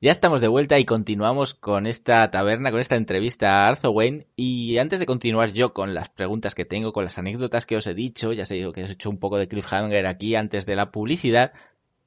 Ya 0.00 0.12
estamos 0.12 0.40
de 0.40 0.46
vuelta 0.46 0.78
y 0.78 0.84
continuamos 0.84 1.54
con 1.54 1.88
esta 1.88 2.30
taberna, 2.30 2.70
con 2.70 2.78
esta 2.78 2.94
entrevista 2.94 3.64
a 3.64 3.68
Arzo 3.68 3.90
Wayne. 3.90 4.28
Y 4.36 4.78
antes 4.78 5.00
de 5.00 5.06
continuar 5.06 5.50
yo 5.50 5.74
con 5.74 5.92
las 5.92 6.08
preguntas 6.08 6.54
que 6.54 6.64
tengo, 6.64 6.92
con 6.92 7.02
las 7.02 7.18
anécdotas 7.18 7.66
que 7.66 7.76
os 7.76 7.84
he 7.88 7.94
dicho, 7.94 8.32
ya 8.32 8.46
sé 8.46 8.60
que 8.72 8.84
os 8.84 8.90
he 8.90 8.92
hecho 8.92 9.10
un 9.10 9.18
poco 9.18 9.38
de 9.38 9.48
cliffhanger 9.48 10.06
aquí 10.06 10.36
antes 10.36 10.66
de 10.66 10.76
la 10.76 10.92
publicidad, 10.92 11.52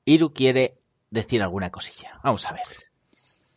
Iru 0.06 0.32
quiere 0.32 0.78
decir 1.10 1.44
alguna 1.44 1.70
cosilla. 1.70 2.18
Vamos 2.24 2.46
a 2.46 2.54
ver. 2.54 2.64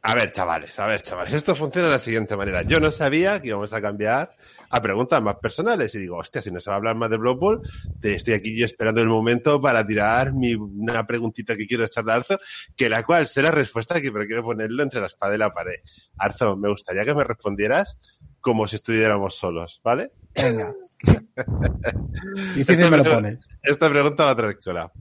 A 0.02 0.16
ver, 0.16 0.32
chavales, 0.32 0.80
a 0.80 0.86
ver, 0.86 1.00
chavales. 1.00 1.32
Esto 1.32 1.54
funciona 1.54 1.86
de 1.86 1.92
la 1.92 2.00
siguiente 2.00 2.36
manera. 2.36 2.62
Yo 2.62 2.80
no 2.80 2.90
sabía 2.90 3.40
que 3.40 3.48
íbamos 3.48 3.72
a 3.72 3.80
cambiar 3.80 4.36
a 4.74 4.82
preguntas 4.82 5.22
más 5.22 5.36
personales. 5.36 5.94
Y 5.94 6.00
digo, 6.00 6.16
hostia, 6.16 6.42
si 6.42 6.50
no 6.50 6.58
se 6.58 6.68
va 6.68 6.74
a 6.74 6.78
hablar 6.78 6.96
más 6.96 7.08
de 7.08 7.16
Blood 7.16 7.38
Bowl, 7.38 7.62
te 8.00 8.16
estoy 8.16 8.34
aquí 8.34 8.58
yo 8.58 8.66
esperando 8.66 9.00
el 9.00 9.06
momento 9.06 9.60
para 9.60 9.86
tirar 9.86 10.32
mi, 10.34 10.54
una 10.54 11.06
preguntita 11.06 11.56
que 11.56 11.64
quiero 11.64 11.84
echarle 11.84 12.10
a 12.10 12.16
Arzo, 12.16 12.38
que 12.74 12.88
la 12.88 13.04
cual 13.04 13.28
será 13.28 13.52
respuesta 13.52 14.00
que 14.00 14.10
pero 14.10 14.26
quiero 14.26 14.42
ponerlo 14.42 14.82
entre 14.82 15.00
la 15.00 15.06
espada 15.06 15.36
y 15.36 15.38
la 15.38 15.52
pared. 15.52 15.76
Arzo, 16.18 16.56
me 16.56 16.68
gustaría 16.68 17.04
que 17.04 17.14
me 17.14 17.22
respondieras 17.22 17.98
como 18.40 18.66
si 18.66 18.74
estuviéramos 18.74 19.36
solos, 19.36 19.80
¿vale? 19.84 20.10
Venga. 20.34 20.72
Difícil 22.56 22.90
me 22.90 22.96
lo 22.96 23.04
pones. 23.04 23.46
Esta 23.62 23.88
pregunta 23.88 24.24
va 24.24 24.30
a 24.30 24.36
traer 24.36 24.58
cola. 24.58 24.92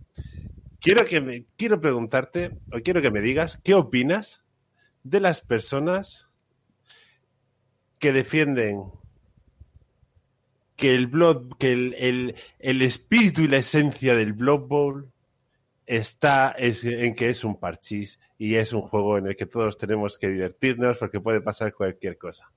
Quiero 0.80 1.04
que 1.04 1.20
me, 1.20 1.48
quiero 1.58 1.82
preguntarte, 1.82 2.60
o 2.72 2.80
quiero 2.84 3.02
que 3.02 3.10
me 3.10 3.22
digas, 3.22 3.60
¿qué 3.64 3.74
opinas 3.74 4.44
de 5.02 5.20
las 5.20 5.42
personas 5.42 6.28
que 7.98 8.14
defienden 8.14 8.84
que 10.76 10.96
el 10.96 11.08
Blood, 11.08 11.54
que 11.60 11.72
el, 11.72 11.96
el, 11.98 12.36
el 12.60 12.82
espíritu 12.82 13.44
y 13.44 13.48
la 13.48 13.58
esencia 13.58 14.16
del 14.16 14.34
Blood 14.34 14.68
Bowl 14.68 15.14
está 15.86 16.52
es, 16.58 16.84
en 16.86 17.14
que 17.14 17.30
es 17.30 17.44
un 17.44 17.60
parchís 17.60 18.20
y 18.38 18.56
es 18.56 18.74
un 18.74 18.82
juego 18.82 19.18
en 19.18 19.28
el 19.28 19.36
que 19.36 19.46
todos 19.46 19.78
tenemos 19.78 20.18
que 20.18 20.30
divertirnos 20.30 20.98
porque 20.98 21.20
puede 21.20 21.42
pasar 21.42 21.74
cualquier 21.74 22.18
cosa. 22.18 22.50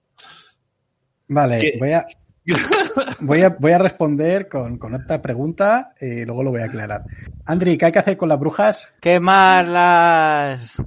Vale, 1.29 1.59
¿Qué? 1.59 1.77
voy 1.79 1.93
a, 1.93 2.07
voy 3.21 3.43
a, 3.43 3.51
voy 3.51 3.73
a 3.73 3.79
responder 3.79 4.49
con, 4.49 4.79
con 4.79 4.95
otra 4.95 5.21
pregunta 5.21 5.93
y 6.01 6.25
luego 6.25 6.45
lo 6.45 6.51
voy 6.51 6.61
a 6.61 6.67
aclarar. 6.67 7.03
Andri, 7.45 7.77
¿qué 7.77 7.87
hay 7.87 7.93
que 7.93 7.99
hacer 7.99 8.17
con 8.17 8.29
las 8.29 8.39
brujas? 8.39 8.93
¡Quemarlas! 9.01 10.83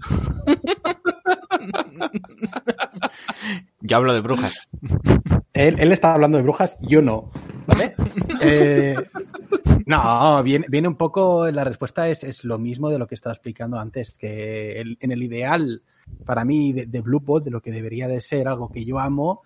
Yo 3.81 3.97
hablo 3.97 4.13
de 4.13 4.21
brujas. 4.21 4.67
Él, 5.53 5.77
él 5.79 5.91
está 5.91 6.13
hablando 6.13 6.37
de 6.37 6.43
brujas, 6.43 6.77
yo 6.81 7.01
no. 7.01 7.31
¿Vale? 7.67 7.95
Eh, 8.41 8.95
no, 9.85 10.41
viene, 10.43 10.65
viene 10.69 10.87
un 10.87 10.95
poco, 10.95 11.49
la 11.51 11.63
respuesta 11.65 12.07
es, 12.07 12.23
es 12.23 12.43
lo 12.45 12.57
mismo 12.57 12.89
de 12.89 12.97
lo 12.99 13.07
que 13.07 13.15
estaba 13.15 13.33
explicando 13.33 13.77
antes, 13.79 14.13
que 14.13 14.79
el- 14.79 14.97
en 15.01 15.11
el 15.11 15.23
ideal, 15.23 15.81
para 16.25 16.45
mí, 16.45 16.71
de, 16.71 16.85
de 16.85 17.01
Blue 17.01 17.19
Bot, 17.19 17.43
de 17.43 17.51
lo 17.51 17.61
que 17.61 17.71
debería 17.71 18.07
de 18.07 18.21
ser 18.21 18.47
algo 18.47 18.69
que 18.69 18.85
yo 18.85 18.99
amo, 18.99 19.41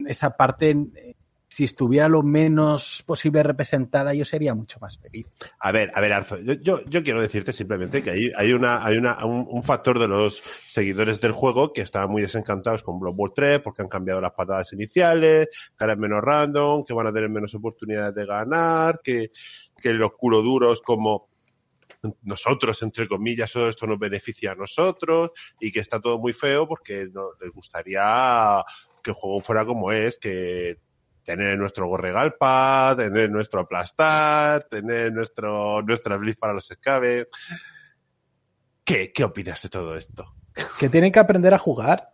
esa 0.00 0.36
parte, 0.36 0.70
eh, 0.70 1.14
si 1.48 1.64
estuviera 1.64 2.08
lo 2.08 2.22
menos 2.22 3.02
posible 3.06 3.42
representada, 3.42 4.14
yo 4.14 4.24
sería 4.24 4.54
mucho 4.54 4.78
más 4.80 4.98
feliz. 4.98 5.26
A 5.60 5.72
ver, 5.72 5.92
a 5.94 6.00
ver, 6.00 6.12
Arzo, 6.12 6.38
yo, 6.40 6.82
quiero 6.84 7.20
decirte 7.20 7.52
simplemente 7.52 8.02
que 8.02 8.32
hay, 8.36 8.52
una, 8.52 8.84
hay 8.84 8.96
una, 8.96 9.24
un, 9.24 9.62
factor 9.62 9.98
de 9.98 10.08
los 10.08 10.42
seguidores 10.68 11.20
del 11.20 11.32
juego 11.32 11.72
que 11.72 11.82
estaban 11.82 12.10
muy 12.10 12.22
desencantados 12.22 12.82
con 12.82 12.98
Blood 12.98 13.14
Bowl 13.14 13.32
3 13.34 13.60
porque 13.60 13.82
han 13.82 13.88
cambiado 13.88 14.20
las 14.20 14.32
patadas 14.32 14.72
iniciales, 14.72 15.48
que 15.76 15.84
ahora 15.84 15.94
es 15.94 15.98
menos 15.98 16.22
random, 16.22 16.84
que 16.84 16.94
van 16.94 17.06
a 17.06 17.12
tener 17.12 17.30
menos 17.30 17.54
oportunidades 17.54 18.14
de 18.14 18.26
ganar, 18.26 19.00
que, 19.02 19.30
que 19.80 19.92
los 19.92 20.12
culo 20.12 20.42
duros 20.42 20.80
como 20.80 21.28
nosotros, 22.22 22.82
entre 22.82 23.08
comillas, 23.08 23.52
todo 23.52 23.68
esto 23.68 23.86
nos 23.86 23.98
beneficia 23.98 24.52
a 24.52 24.56
nosotros 24.56 25.30
y 25.60 25.70
que 25.70 25.80
está 25.80 26.00
todo 26.00 26.18
muy 26.18 26.32
feo 26.32 26.66
porque 26.66 27.06
les 27.40 27.52
gustaría 27.52 28.62
que 29.02 29.10
el 29.10 29.14
juego 29.14 29.40
fuera 29.40 29.64
como 29.64 29.92
es, 29.92 30.18
que 30.18 30.78
tener 31.24 31.58
nuestro 31.58 31.86
gorregalpa, 31.88 32.94
tener 32.96 33.30
nuestro 33.30 33.60
aplastar, 33.60 34.64
tener 34.64 35.12
nuestro, 35.12 35.82
nuestra 35.82 36.16
blitz 36.16 36.36
para 36.36 36.52
los 36.52 36.70
escabes. 36.70 37.26
¿Qué, 38.84 39.12
¿Qué 39.12 39.24
opinas 39.24 39.62
de 39.62 39.68
todo 39.68 39.96
esto? 39.96 40.26
que 40.78 40.88
tienen 40.88 41.10
que 41.10 41.18
aprender 41.18 41.52
a 41.52 41.58
jugar. 41.58 42.10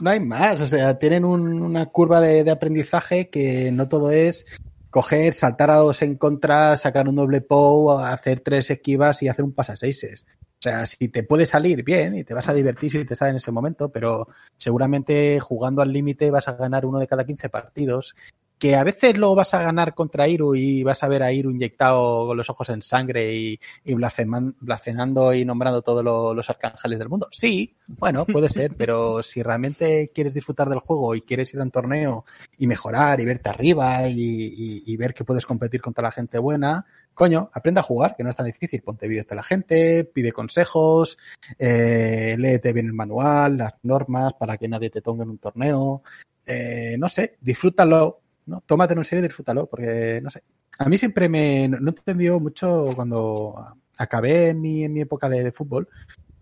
No 0.00 0.10
hay 0.10 0.20
más. 0.20 0.60
O 0.60 0.66
sea, 0.66 0.98
tienen 0.98 1.24
un- 1.24 1.60
una 1.62 1.86
curva 1.86 2.20
de, 2.20 2.44
de 2.44 2.50
aprendizaje 2.52 3.28
que 3.30 3.72
no 3.72 3.88
todo 3.88 4.10
es 4.12 4.46
coger, 4.90 5.34
saltar 5.34 5.70
a 5.70 5.76
dos 5.76 6.02
en 6.02 6.16
contra, 6.16 6.76
sacar 6.76 7.08
un 7.08 7.16
doble 7.16 7.40
POW, 7.40 7.98
hacer 7.98 8.40
tres 8.40 8.70
esquivas 8.70 9.22
y 9.22 9.28
hacer 9.28 9.44
un 9.44 9.52
pasaseises. 9.54 10.24
O 10.24 10.62
sea, 10.62 10.86
si 10.86 11.08
te 11.08 11.22
puede 11.22 11.46
salir 11.46 11.82
bien 11.82 12.14
y 12.16 12.22
te 12.24 12.34
vas 12.34 12.48
a 12.48 12.52
divertir 12.52 12.92
si 12.92 13.04
te 13.04 13.16
sale 13.16 13.30
en 13.30 13.36
ese 13.36 13.50
momento, 13.50 13.90
pero 13.90 14.28
seguramente 14.58 15.40
jugando 15.40 15.80
al 15.82 15.92
límite 15.92 16.30
vas 16.30 16.48
a 16.48 16.52
ganar 16.52 16.84
uno 16.86 16.98
de 16.98 17.06
cada 17.08 17.24
15 17.24 17.48
partidos. 17.48 18.14
Que 18.60 18.76
a 18.76 18.84
veces 18.84 19.16
lo 19.16 19.34
vas 19.34 19.54
a 19.54 19.62
ganar 19.62 19.94
contra 19.94 20.28
Iru 20.28 20.54
y 20.54 20.82
vas 20.82 21.02
a 21.02 21.08
ver 21.08 21.22
a 21.22 21.32
Iru 21.32 21.50
inyectado 21.50 22.26
con 22.26 22.36
los 22.36 22.50
ojos 22.50 22.68
en 22.68 22.82
sangre 22.82 23.34
y, 23.34 23.58
y 23.86 23.94
blasfeman- 23.94 24.54
blasfemando 24.60 25.32
y 25.32 25.46
nombrando 25.46 25.80
todos 25.80 26.04
lo- 26.04 26.34
los 26.34 26.48
arcángeles 26.50 26.98
del 26.98 27.08
mundo. 27.08 27.26
Sí, 27.32 27.74
bueno, 27.88 28.26
puede 28.26 28.48
ser, 28.68 28.74
pero 28.76 29.22
si 29.22 29.42
realmente 29.42 30.10
quieres 30.14 30.34
disfrutar 30.34 30.68
del 30.68 30.80
juego 30.80 31.14
y 31.14 31.22
quieres 31.22 31.52
ir 31.54 31.60
a 31.60 31.62
un 31.62 31.70
torneo 31.70 32.26
y 32.58 32.66
mejorar 32.66 33.18
y 33.20 33.24
verte 33.24 33.48
arriba 33.48 34.06
y, 34.08 34.14
y- 34.20 34.82
y 34.84 34.96
ver 34.98 35.14
que 35.14 35.24
puedes 35.24 35.46
competir 35.46 35.80
contra 35.80 36.02
la 36.04 36.10
gente 36.10 36.38
buena, 36.38 36.84
coño, 37.14 37.50
aprende 37.54 37.80
a 37.80 37.82
jugar, 37.82 38.14
que 38.14 38.22
no 38.24 38.28
es 38.30 38.36
tan 38.36 38.44
difícil. 38.46 38.82
Ponte 38.82 39.08
vídeos 39.08 39.26
de 39.26 39.36
la 39.36 39.42
gente, 39.42 40.04
pide 40.04 40.32
consejos, 40.32 41.16
eh, 41.58 42.36
léete 42.38 42.72
bien 42.74 42.86
el 42.88 42.92
manual, 42.92 43.56
las 43.56 43.74
normas 43.84 44.34
para 44.34 44.58
que 44.58 44.68
nadie 44.68 44.90
te 44.90 45.00
tongue 45.00 45.22
en 45.24 45.30
un 45.30 45.38
torneo. 45.38 46.02
Eh, 46.46 46.96
no 46.98 47.08
sé, 47.08 47.36
disfrútalo, 47.40 48.20
¿no? 48.46 48.62
Tómatelo 48.66 49.00
en 49.00 49.04
serio 49.04 49.24
y 49.24 49.28
disfrútalo, 49.28 49.66
porque 49.66 50.20
no 50.22 50.30
sé. 50.30 50.42
A 50.78 50.88
mí 50.88 50.98
siempre 50.98 51.28
me 51.28 51.68
no 51.68 51.90
entendido 51.90 52.40
mucho 52.40 52.90
cuando 52.94 53.76
acabé 53.98 54.48
en 54.48 54.60
mi, 54.60 54.84
en 54.84 54.92
mi 54.92 55.00
época 55.02 55.28
de, 55.28 55.44
de 55.44 55.52
fútbol, 55.52 55.88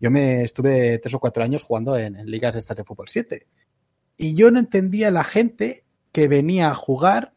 yo 0.01 0.11
me 0.11 0.45
estuve 0.45 0.99
tres 0.99 1.15
o 1.15 1.19
cuatro 1.19 1.43
años 1.43 1.63
jugando 1.63 1.97
en, 1.97 2.17
en 2.17 2.31
ligas 2.31 2.57
estas 2.57 2.77
de 2.77 2.85
fútbol 2.85 3.09
7. 3.09 3.47
Y 4.17 4.35
yo 4.35 4.51
no 4.51 4.59
entendía 4.59 5.11
la 5.11 5.25
gente 5.25 5.85
que 6.13 6.29
venía 6.29 6.71
a 6.71 6.75
jugar, 6.75 7.35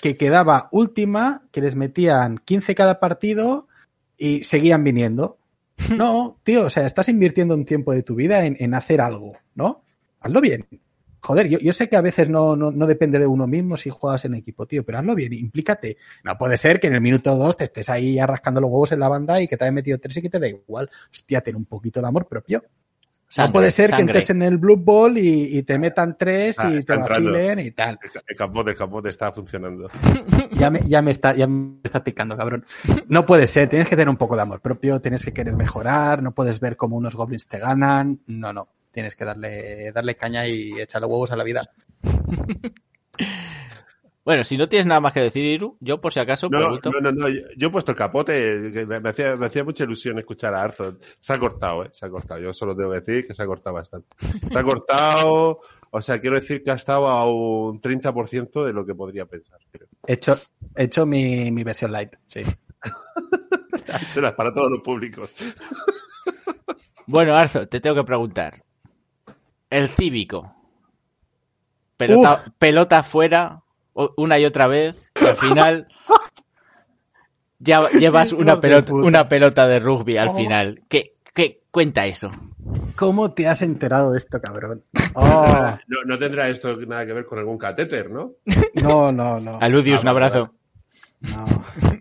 que 0.00 0.16
quedaba 0.16 0.68
última, 0.72 1.46
que 1.52 1.60
les 1.60 1.74
metían 1.74 2.38
15 2.38 2.74
cada 2.74 3.00
partido 3.00 3.68
y 4.16 4.44
seguían 4.44 4.84
viniendo. 4.84 5.38
No, 5.96 6.40
tío, 6.42 6.66
o 6.66 6.70
sea, 6.70 6.86
estás 6.86 7.08
invirtiendo 7.08 7.54
un 7.54 7.64
tiempo 7.64 7.92
de 7.92 8.02
tu 8.02 8.16
vida 8.16 8.44
en, 8.44 8.56
en 8.58 8.74
hacer 8.74 9.00
algo, 9.00 9.34
¿no? 9.54 9.84
Hazlo 10.20 10.40
bien. 10.40 10.66
Joder, 11.28 11.46
yo, 11.46 11.58
yo 11.58 11.74
sé 11.74 11.90
que 11.90 11.96
a 11.96 12.00
veces 12.00 12.30
no, 12.30 12.56
no, 12.56 12.70
no 12.70 12.86
depende 12.86 13.18
de 13.18 13.26
uno 13.26 13.46
mismo 13.46 13.76
si 13.76 13.90
juegas 13.90 14.24
en 14.24 14.32
equipo, 14.32 14.64
tío, 14.64 14.82
pero 14.82 14.96
hazlo 14.96 15.14
bien, 15.14 15.34
implícate. 15.34 15.98
No 16.24 16.38
puede 16.38 16.56
ser 16.56 16.80
que 16.80 16.86
en 16.86 16.94
el 16.94 17.02
minuto 17.02 17.36
dos 17.36 17.54
te 17.54 17.64
estés 17.64 17.90
ahí 17.90 18.14
ya 18.14 18.26
rascando 18.26 18.62
los 18.62 18.70
huevos 18.70 18.92
en 18.92 19.00
la 19.00 19.10
banda 19.10 19.38
y 19.38 19.46
que 19.46 19.58
te 19.58 19.64
hayas 19.64 19.74
metido 19.74 19.98
tres 19.98 20.16
y 20.16 20.22
que 20.22 20.30
te 20.30 20.40
da 20.40 20.48
igual. 20.48 20.88
Hostia, 21.12 21.42
ten 21.42 21.56
un 21.56 21.66
poquito 21.66 22.00
de 22.00 22.06
amor 22.06 22.26
propio. 22.26 22.64
Sangre, 23.28 23.48
no 23.48 23.52
puede 23.52 23.72
ser 23.72 23.90
que 23.90 24.00
entres 24.00 24.30
en 24.30 24.40
el 24.40 24.56
Blue 24.56 24.78
Ball 24.78 25.18
y, 25.18 25.58
y 25.58 25.62
te 25.64 25.78
metan 25.78 26.16
tres 26.16 26.58
Ah, 26.60 26.72
y 26.72 26.82
te 26.82 26.96
vacilen 26.96 27.58
y 27.58 27.72
tal. 27.72 27.98
El, 28.02 28.22
el 28.26 28.34
capote, 28.34 28.70
el 28.70 28.76
capote 28.78 29.10
está 29.10 29.30
funcionando. 29.30 29.90
Ya 30.52 30.70
me, 30.70 30.80
ya 30.88 31.02
me 31.02 31.10
está, 31.10 31.36
ya 31.36 31.46
me 31.46 31.74
está 31.84 32.02
picando, 32.02 32.38
cabrón. 32.38 32.64
No 33.06 33.26
puede 33.26 33.46
ser, 33.46 33.68
tienes 33.68 33.86
que 33.86 33.96
tener 33.96 34.08
un 34.08 34.16
poco 34.16 34.34
de 34.34 34.40
amor 34.40 34.62
propio, 34.62 34.98
tienes 35.02 35.26
que 35.26 35.34
querer 35.34 35.54
mejorar, 35.54 36.22
no 36.22 36.32
puedes 36.32 36.58
ver 36.58 36.78
cómo 36.78 36.96
unos 36.96 37.14
goblins 37.14 37.46
te 37.46 37.58
ganan. 37.58 38.18
No, 38.26 38.50
no. 38.54 38.66
Tienes 38.98 39.14
que 39.14 39.24
darle, 39.24 39.92
darle 39.92 40.16
caña 40.16 40.48
y 40.48 40.72
echarle 40.80 41.06
huevos 41.06 41.30
a 41.30 41.36
la 41.36 41.44
vida. 41.44 41.62
Bueno, 44.24 44.44
si 44.44 44.58
no 44.58 44.68
tienes 44.68 44.84
nada 44.84 45.00
más 45.00 45.14
que 45.14 45.20
decir, 45.20 45.42
Iru, 45.42 45.78
yo 45.80 46.02
por 46.02 46.12
si 46.12 46.20
acaso 46.20 46.50
No, 46.50 46.58
pregunto. 46.58 46.90
no, 46.90 47.00
no, 47.00 47.12
no, 47.12 47.28
yo, 47.30 47.40
yo 47.56 47.68
he 47.68 47.70
puesto 47.70 47.92
el 47.92 47.96
capote, 47.96 48.72
que 48.74 48.84
me, 48.84 49.00
me 49.00 49.08
hacía, 49.08 49.36
me 49.36 49.46
hacía 49.46 49.64
mucha 49.64 49.84
ilusión 49.84 50.18
escuchar 50.18 50.54
a 50.54 50.60
Arthur. 50.64 50.98
Se 51.18 51.32
ha 51.32 51.38
cortado, 51.38 51.84
¿eh? 51.86 51.90
Se 51.94 52.04
ha 52.04 52.10
cortado. 52.10 52.38
Yo 52.38 52.52
solo 52.52 52.76
tengo 52.76 52.90
que 52.90 52.98
decir 52.98 53.26
que 53.26 53.32
se 53.34 53.42
ha 53.42 53.46
cortado 53.46 53.76
bastante. 53.76 54.08
Se 54.52 54.58
ha 54.58 54.62
cortado, 54.62 55.60
o 55.90 56.02
sea, 56.02 56.20
quiero 56.20 56.36
decir 56.38 56.62
que 56.62 56.70
ha 56.72 56.74
estado 56.74 57.06
a 57.06 57.24
un 57.26 57.80
30% 57.80 58.66
de 58.66 58.72
lo 58.74 58.84
que 58.84 58.94
podría 58.94 59.24
pensar, 59.24 59.60
creo. 59.70 59.88
He 60.06 60.12
hecho, 60.12 60.36
he 60.76 60.82
hecho 60.84 61.06
mi, 61.06 61.50
mi 61.50 61.64
versión 61.64 61.90
light, 61.92 62.16
sí. 62.26 62.42
Será 64.08 64.36
para 64.36 64.52
todos 64.52 64.70
los 64.70 64.80
públicos. 64.82 65.32
Bueno, 67.06 67.34
Arzo, 67.34 67.66
te 67.66 67.80
tengo 67.80 67.96
que 67.96 68.04
preguntar. 68.04 68.62
El 69.70 69.88
cívico. 69.88 70.54
Pelota, 71.96 72.44
pelota 72.58 73.02
fuera 73.02 73.62
una 74.16 74.38
y 74.38 74.44
otra 74.44 74.68
vez 74.68 75.10
y 75.20 75.24
al 75.26 75.34
final 75.36 75.88
ya 77.58 77.88
llevas 77.90 78.32
una 78.32 78.60
pelota, 78.60 78.86
puta. 78.90 79.06
una 79.06 79.28
pelota 79.28 79.66
de 79.66 79.80
rugby 79.80 80.16
al 80.16 80.28
Oh. 80.28 80.34
final. 80.34 80.82
¿Qué, 80.88 81.14
qué 81.34 81.62
cuenta 81.70 82.06
eso? 82.06 82.30
¿Cómo 82.96 83.32
te 83.32 83.48
has 83.48 83.62
enterado 83.62 84.12
de 84.12 84.18
esto, 84.18 84.40
cabrón? 84.40 84.84
Oh, 85.14 85.76
No, 85.88 85.96
no 86.06 86.18
tendrá 86.18 86.48
esto 86.48 86.76
nada 86.76 87.04
que 87.06 87.12
ver 87.12 87.24
con 87.26 87.38
algún 87.38 87.58
catéter, 87.58 88.10
¿no? 88.10 88.32
no, 88.74 89.10
no, 89.12 89.40
no. 89.40 89.52
Aludius, 89.60 90.00
Ah, 90.00 90.02
un 90.02 90.08
abrazo. 90.08 90.54
No, 91.20 91.44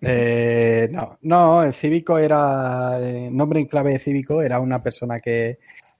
eh, 0.04 0.90
no, 0.92 1.18
no, 1.24 1.64
el 1.64 1.74
cívico 1.74 2.20
era, 2.20 3.00
eh, 3.02 3.30
nombre 3.32 3.60
en 3.60 3.66
clave 3.66 3.94
de 3.94 4.00
cívico 4.00 4.44
era 4.44 4.60
una 4.60 4.80
persona 4.80 5.18
que, 5.18 5.58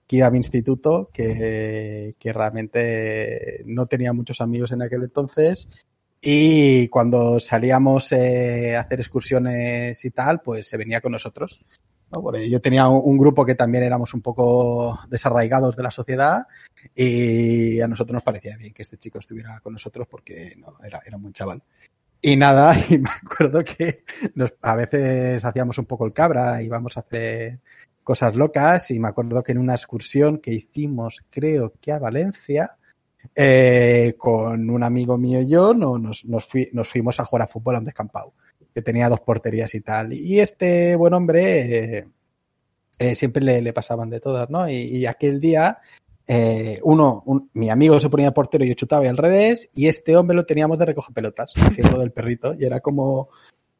que 0.08 0.16
iba 0.16 0.26
a 0.26 0.30
mi 0.30 0.38
instituto, 0.38 1.10
que, 1.12 2.14
que 2.18 2.32
realmente 2.32 3.62
no 3.66 3.86
tenía 3.86 4.12
muchos 4.12 4.40
amigos 4.40 4.72
en 4.72 4.82
aquel 4.82 5.02
entonces 5.04 5.68
y 6.20 6.88
cuando 6.88 7.38
salíamos 7.38 8.10
eh, 8.12 8.74
a 8.76 8.80
hacer 8.80 9.00
excursiones 9.00 10.04
y 10.04 10.10
tal, 10.10 10.40
pues 10.40 10.68
se 10.68 10.76
venía 10.76 11.00
con 11.00 11.12
nosotros. 11.12 11.64
¿no? 12.10 12.36
Yo 12.38 12.60
tenía 12.60 12.88
un, 12.88 13.02
un 13.04 13.18
grupo 13.18 13.44
que 13.44 13.54
también 13.54 13.84
éramos 13.84 14.14
un 14.14 14.22
poco 14.22 14.98
desarraigados 15.08 15.76
de 15.76 15.82
la 15.82 15.90
sociedad 15.90 16.46
y 16.94 17.80
a 17.80 17.86
nosotros 17.86 18.14
nos 18.14 18.22
parecía 18.22 18.56
bien 18.56 18.72
que 18.72 18.82
este 18.82 18.98
chico 18.98 19.18
estuviera 19.18 19.60
con 19.60 19.74
nosotros 19.74 20.08
porque 20.10 20.54
no, 20.56 20.76
era, 20.82 21.00
era 21.04 21.16
un 21.16 21.22
buen 21.22 21.34
chaval. 21.34 21.62
Y 22.20 22.36
nada, 22.36 22.74
y 22.90 22.98
me 22.98 23.10
acuerdo 23.10 23.62
que 23.62 24.04
nos, 24.34 24.54
a 24.62 24.74
veces 24.74 25.44
hacíamos 25.44 25.78
un 25.78 25.86
poco 25.86 26.04
el 26.04 26.12
cabra, 26.12 26.62
íbamos 26.62 26.96
a 26.96 27.00
hacer 27.00 27.60
cosas 28.08 28.34
locas 28.36 28.90
y 28.90 28.98
me 28.98 29.08
acuerdo 29.08 29.42
que 29.42 29.52
en 29.52 29.58
una 29.58 29.74
excursión 29.74 30.38
que 30.38 30.54
hicimos, 30.54 31.22
creo 31.28 31.74
que 31.78 31.92
a 31.92 31.98
Valencia, 31.98 32.70
eh, 33.34 34.14
con 34.16 34.70
un 34.70 34.82
amigo 34.82 35.18
mío 35.18 35.42
y 35.42 35.48
yo, 35.50 35.74
no, 35.74 35.98
nos, 35.98 36.24
nos, 36.24 36.46
fui- 36.46 36.70
nos 36.72 36.88
fuimos 36.88 37.20
a 37.20 37.26
jugar 37.26 37.42
a 37.42 37.48
fútbol 37.48 37.76
a 37.76 37.80
un 37.80 37.84
descampado, 37.84 38.32
que 38.74 38.80
tenía 38.80 39.10
dos 39.10 39.20
porterías 39.20 39.74
y 39.74 39.82
tal. 39.82 40.14
Y 40.14 40.40
este 40.40 40.96
buen 40.96 41.12
hombre 41.12 41.98
eh, 41.98 42.08
eh, 42.98 43.14
siempre 43.14 43.42
le, 43.44 43.60
le 43.60 43.74
pasaban 43.74 44.08
de 44.08 44.20
todas, 44.20 44.48
¿no? 44.48 44.66
Y, 44.70 44.74
y 44.76 45.04
aquel 45.04 45.38
día 45.38 45.76
uno, 46.82 47.22
un- 47.26 47.50
mi 47.52 47.68
amigo 47.68 48.00
se 48.00 48.08
ponía 48.08 48.32
portero 48.32 48.64
y 48.64 48.68
yo 48.68 48.74
chutaba 48.74 49.04
y 49.04 49.08
al 49.08 49.18
revés, 49.18 49.68
y 49.74 49.88
este 49.88 50.16
hombre 50.16 50.34
lo 50.34 50.46
teníamos 50.46 50.78
de 50.78 50.86
recoger 50.86 51.14
pelotas, 51.14 51.52
haciendo 51.56 51.98
del 51.98 52.12
perrito, 52.12 52.54
y 52.58 52.64
era 52.64 52.80
como, 52.80 53.28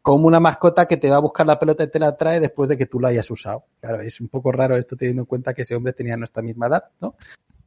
como 0.09 0.27
una 0.27 0.41
mascota 0.41 0.87
que 0.87 0.97
te 0.97 1.11
va 1.11 1.17
a 1.17 1.21
buscar 1.21 1.47
la 1.47 1.59
pelota 1.59 1.85
y 1.85 1.91
te 1.91 1.99
la 1.99 2.17
trae 2.17 2.41
después 2.41 2.69
de 2.69 2.77
que 2.79 2.87
tú 2.87 2.99
la 3.01 3.09
hayas 3.09 3.31
usado. 3.31 3.65
Claro, 3.81 4.01
es 4.01 4.21
un 4.21 4.29
poco 4.29 4.53
raro 4.53 4.77
esto 4.77 4.97
teniendo 4.97 5.23
en 5.23 5.27
cuenta 5.27 5.53
que 5.55 5.63
ese 5.63 5.75
hombre 5.75 5.93
tenía 5.93 6.17
nuestra 6.17 6.43
misma 6.43 6.67
edad, 6.69 6.85
¿no? 7.01 7.15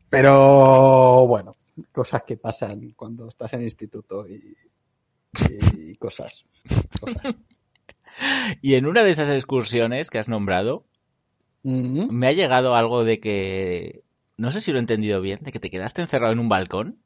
Pero 0.10 1.28
bueno, 1.28 1.56
cosas 1.92 2.24
que 2.24 2.38
pasan 2.38 2.94
cuando 2.96 3.28
estás 3.28 3.54
en 3.54 3.60
el 3.60 3.66
instituto 3.66 4.28
y, 4.28 4.56
y 5.78 5.96
cosas. 5.96 6.46
cosas. 7.00 7.36
Y 8.62 8.74
en 8.76 8.88
una 8.88 9.04
de 9.04 9.12
esas 9.12 9.30
excursiones 9.30 10.10
que 10.10 10.20
has 10.20 10.28
nombrado, 10.28 10.84
Mm. 11.64 12.12
me 12.12 12.28
ha 12.28 12.32
llegado 12.32 12.76
algo 12.76 13.04
de 13.04 13.20
que, 13.20 14.04
no 14.38 14.52
sé 14.52 14.62
si 14.62 14.72
lo 14.72 14.78
he 14.78 14.82
entendido 14.82 15.22
bien, 15.22 15.40
de 15.44 15.52
que 15.52 15.60
te 15.60 15.70
quedaste 15.70 16.02
encerrado 16.02 16.34
en 16.34 16.40
un 16.40 16.50
balcón. 16.50 16.98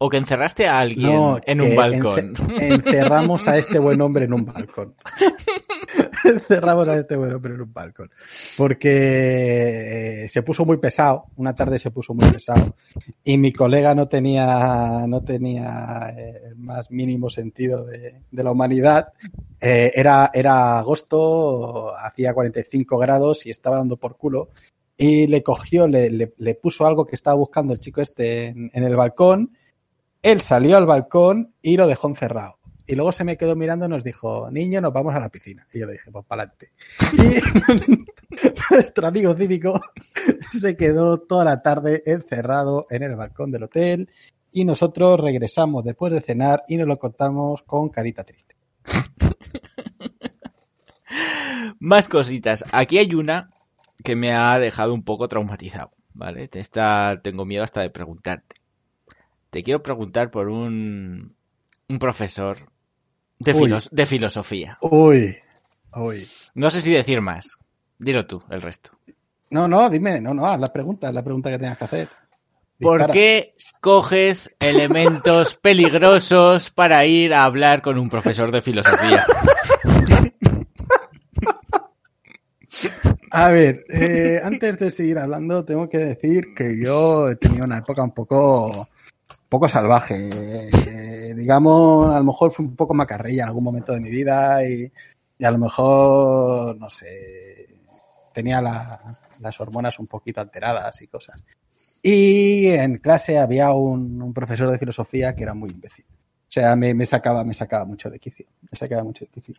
O 0.00 0.08
que 0.08 0.16
encerraste 0.16 0.68
a 0.68 0.78
alguien 0.78 1.12
No, 1.12 1.40
en 1.44 1.60
un 1.60 1.74
balcón. 1.74 2.34
ence- 2.34 2.62
encerramos 2.62 3.48
a 3.48 3.58
este 3.58 3.80
buen 3.80 4.00
hombre 4.00 4.26
en 4.26 4.32
un 4.32 4.44
balcón. 4.44 4.94
encerramos 6.24 6.88
a 6.88 6.98
este 6.98 7.16
buen 7.16 7.32
hombre 7.32 7.54
en 7.54 7.62
un 7.62 7.72
balcón. 7.72 8.08
Porque 8.56 10.24
eh, 10.24 10.28
se 10.28 10.42
puso 10.42 10.64
muy 10.64 10.76
pesado, 10.78 11.24
una 11.36 11.54
tarde 11.54 11.80
se 11.80 11.90
puso 11.90 12.14
muy 12.14 12.30
pesado. 12.30 12.76
Y 13.24 13.38
mi 13.38 13.52
colega 13.52 13.94
no 13.96 14.06
tenía, 14.08 15.04
no 15.08 15.22
tenía 15.24 16.14
eh, 16.16 16.42
el 16.46 16.56
más 16.56 16.90
mínimo 16.92 17.28
sentido 17.28 17.84
de, 17.84 18.22
de 18.30 18.44
la 18.44 18.52
humanidad. 18.52 19.08
Eh, 19.60 19.90
era, 19.94 20.30
era 20.32 20.78
agosto, 20.78 21.92
hacía 21.96 22.32
45 22.34 22.98
grados 22.98 23.46
y 23.46 23.50
estaba 23.50 23.78
dando 23.78 23.96
por 23.96 24.16
culo. 24.16 24.50
Y 24.96 25.26
le 25.28 25.42
cogió, 25.42 25.88
le, 25.88 26.10
le- 26.10 26.34
le 26.38 26.54
puso 26.54 26.86
algo 26.86 27.04
que 27.04 27.14
estaba 27.14 27.34
buscando 27.36 27.72
el 27.72 27.80
chico 27.80 28.00
este 28.00 28.46
en- 28.46 28.70
en 28.72 28.84
el 28.84 28.96
balcón 28.96 29.56
él 30.22 30.40
salió 30.40 30.76
al 30.76 30.86
balcón 30.86 31.54
y 31.62 31.76
lo 31.76 31.86
dejó 31.86 32.08
encerrado. 32.08 32.58
Y 32.86 32.94
luego 32.94 33.12
se 33.12 33.24
me 33.24 33.36
quedó 33.36 33.54
mirando 33.54 33.84
y 33.84 33.90
nos 33.90 34.02
dijo, 34.02 34.50
niño, 34.50 34.80
nos 34.80 34.94
vamos 34.94 35.14
a 35.14 35.20
la 35.20 35.28
piscina. 35.28 35.66
Y 35.72 35.80
yo 35.80 35.86
le 35.86 35.92
dije, 35.92 36.10
pues 36.10 36.24
para 36.24 36.42
adelante. 36.42 36.72
Y 37.12 38.72
nuestro 38.74 39.06
amigo 39.06 39.34
cívico 39.34 39.78
se 40.58 40.74
quedó 40.74 41.20
toda 41.20 41.44
la 41.44 41.60
tarde 41.60 42.02
encerrado 42.06 42.86
en 42.88 43.02
el 43.02 43.14
balcón 43.14 43.50
del 43.50 43.64
hotel 43.64 44.08
y 44.50 44.64
nosotros 44.64 45.20
regresamos 45.20 45.84
después 45.84 46.12
de 46.12 46.22
cenar 46.22 46.64
y 46.66 46.78
nos 46.78 46.88
lo 46.88 46.98
contamos 46.98 47.62
con 47.64 47.90
carita 47.90 48.24
triste. 48.24 48.56
Más 51.78 52.08
cositas. 52.08 52.64
Aquí 52.72 52.96
hay 52.96 53.14
una 53.14 53.48
que 54.02 54.16
me 54.16 54.32
ha 54.32 54.58
dejado 54.58 54.94
un 54.94 55.04
poco 55.04 55.28
traumatizado, 55.28 55.90
¿vale? 56.14 56.48
Tengo 56.48 57.44
miedo 57.44 57.64
hasta 57.64 57.82
de 57.82 57.90
preguntarte. 57.90 58.56
Te 59.50 59.62
quiero 59.62 59.82
preguntar 59.82 60.30
por 60.30 60.48
un, 60.48 61.34
un 61.88 61.98
profesor 61.98 62.56
de, 63.38 63.52
Uy. 63.52 63.58
filos- 63.70 63.90
de 63.90 64.06
filosofía. 64.06 64.78
Uy, 64.80 65.36
uy. 65.94 66.26
No 66.54 66.70
sé 66.70 66.80
si 66.80 66.92
decir 66.92 67.20
más. 67.22 67.58
Dilo 67.98 68.26
tú, 68.26 68.42
el 68.50 68.62
resto. 68.62 68.90
No, 69.50 69.66
no, 69.66 69.88
dime, 69.88 70.20
no, 70.20 70.34
no, 70.34 70.46
haz 70.46 70.60
la 70.60 70.66
pregunta, 70.66 71.10
la 71.10 71.22
pregunta 71.24 71.50
que 71.50 71.58
tengas 71.58 71.78
que 71.78 71.84
hacer. 71.84 72.08
¿Por 72.80 73.10
qué 73.10 73.54
coges 73.80 74.54
elementos 74.60 75.54
peligrosos 75.62 76.70
para 76.70 77.04
ir 77.06 77.32
a 77.34 77.44
hablar 77.44 77.80
con 77.82 77.98
un 77.98 78.08
profesor 78.10 78.52
de 78.52 78.62
filosofía? 78.62 79.24
A 83.30 83.50
ver, 83.50 83.84
eh, 83.88 84.40
antes 84.42 84.78
de 84.78 84.90
seguir 84.90 85.18
hablando, 85.18 85.64
tengo 85.64 85.88
que 85.88 85.98
decir 85.98 86.54
que 86.54 86.78
yo 86.82 87.28
he 87.30 87.36
tenido 87.36 87.64
una 87.64 87.78
época 87.78 88.02
un 88.02 88.12
poco, 88.12 88.88
poco 89.48 89.68
salvaje. 89.68 90.28
Eh, 90.86 91.34
digamos, 91.34 92.08
a 92.08 92.18
lo 92.18 92.24
mejor 92.24 92.52
fue 92.52 92.66
un 92.66 92.76
poco 92.76 92.94
macarrilla 92.94 93.44
en 93.44 93.48
algún 93.48 93.64
momento 93.64 93.92
de 93.92 94.00
mi 94.00 94.10
vida 94.10 94.66
y, 94.68 94.90
a 95.44 95.50
lo 95.50 95.58
mejor, 95.58 96.76
no 96.76 96.90
sé, 96.90 97.68
tenía 98.34 98.60
la- 98.60 98.98
las 99.40 99.60
hormonas 99.60 99.98
un 99.98 100.06
poquito 100.06 100.40
alteradas 100.40 101.00
y 101.02 101.06
cosas. 101.06 101.42
Y 102.02 102.66
en 102.68 102.98
clase 102.98 103.38
había 103.38 103.72
un, 103.72 104.32
profesor 104.32 104.70
de 104.70 104.78
filosofía 104.78 105.34
que 105.34 105.42
era 105.44 105.54
muy 105.54 105.70
imbécil. 105.70 106.04
O 106.08 106.50
sea, 106.50 106.74
me, 106.76 106.94
me 106.94 107.06
sacaba, 107.06 107.44
me 107.44 107.54
sacaba 107.54 107.84
mucho 107.84 108.10
de 108.10 108.18
quicio. 108.18 108.46
Me 108.62 108.76
sacaba 108.76 109.04
mucho 109.04 109.24
de 109.24 109.30
quicio. 109.30 109.54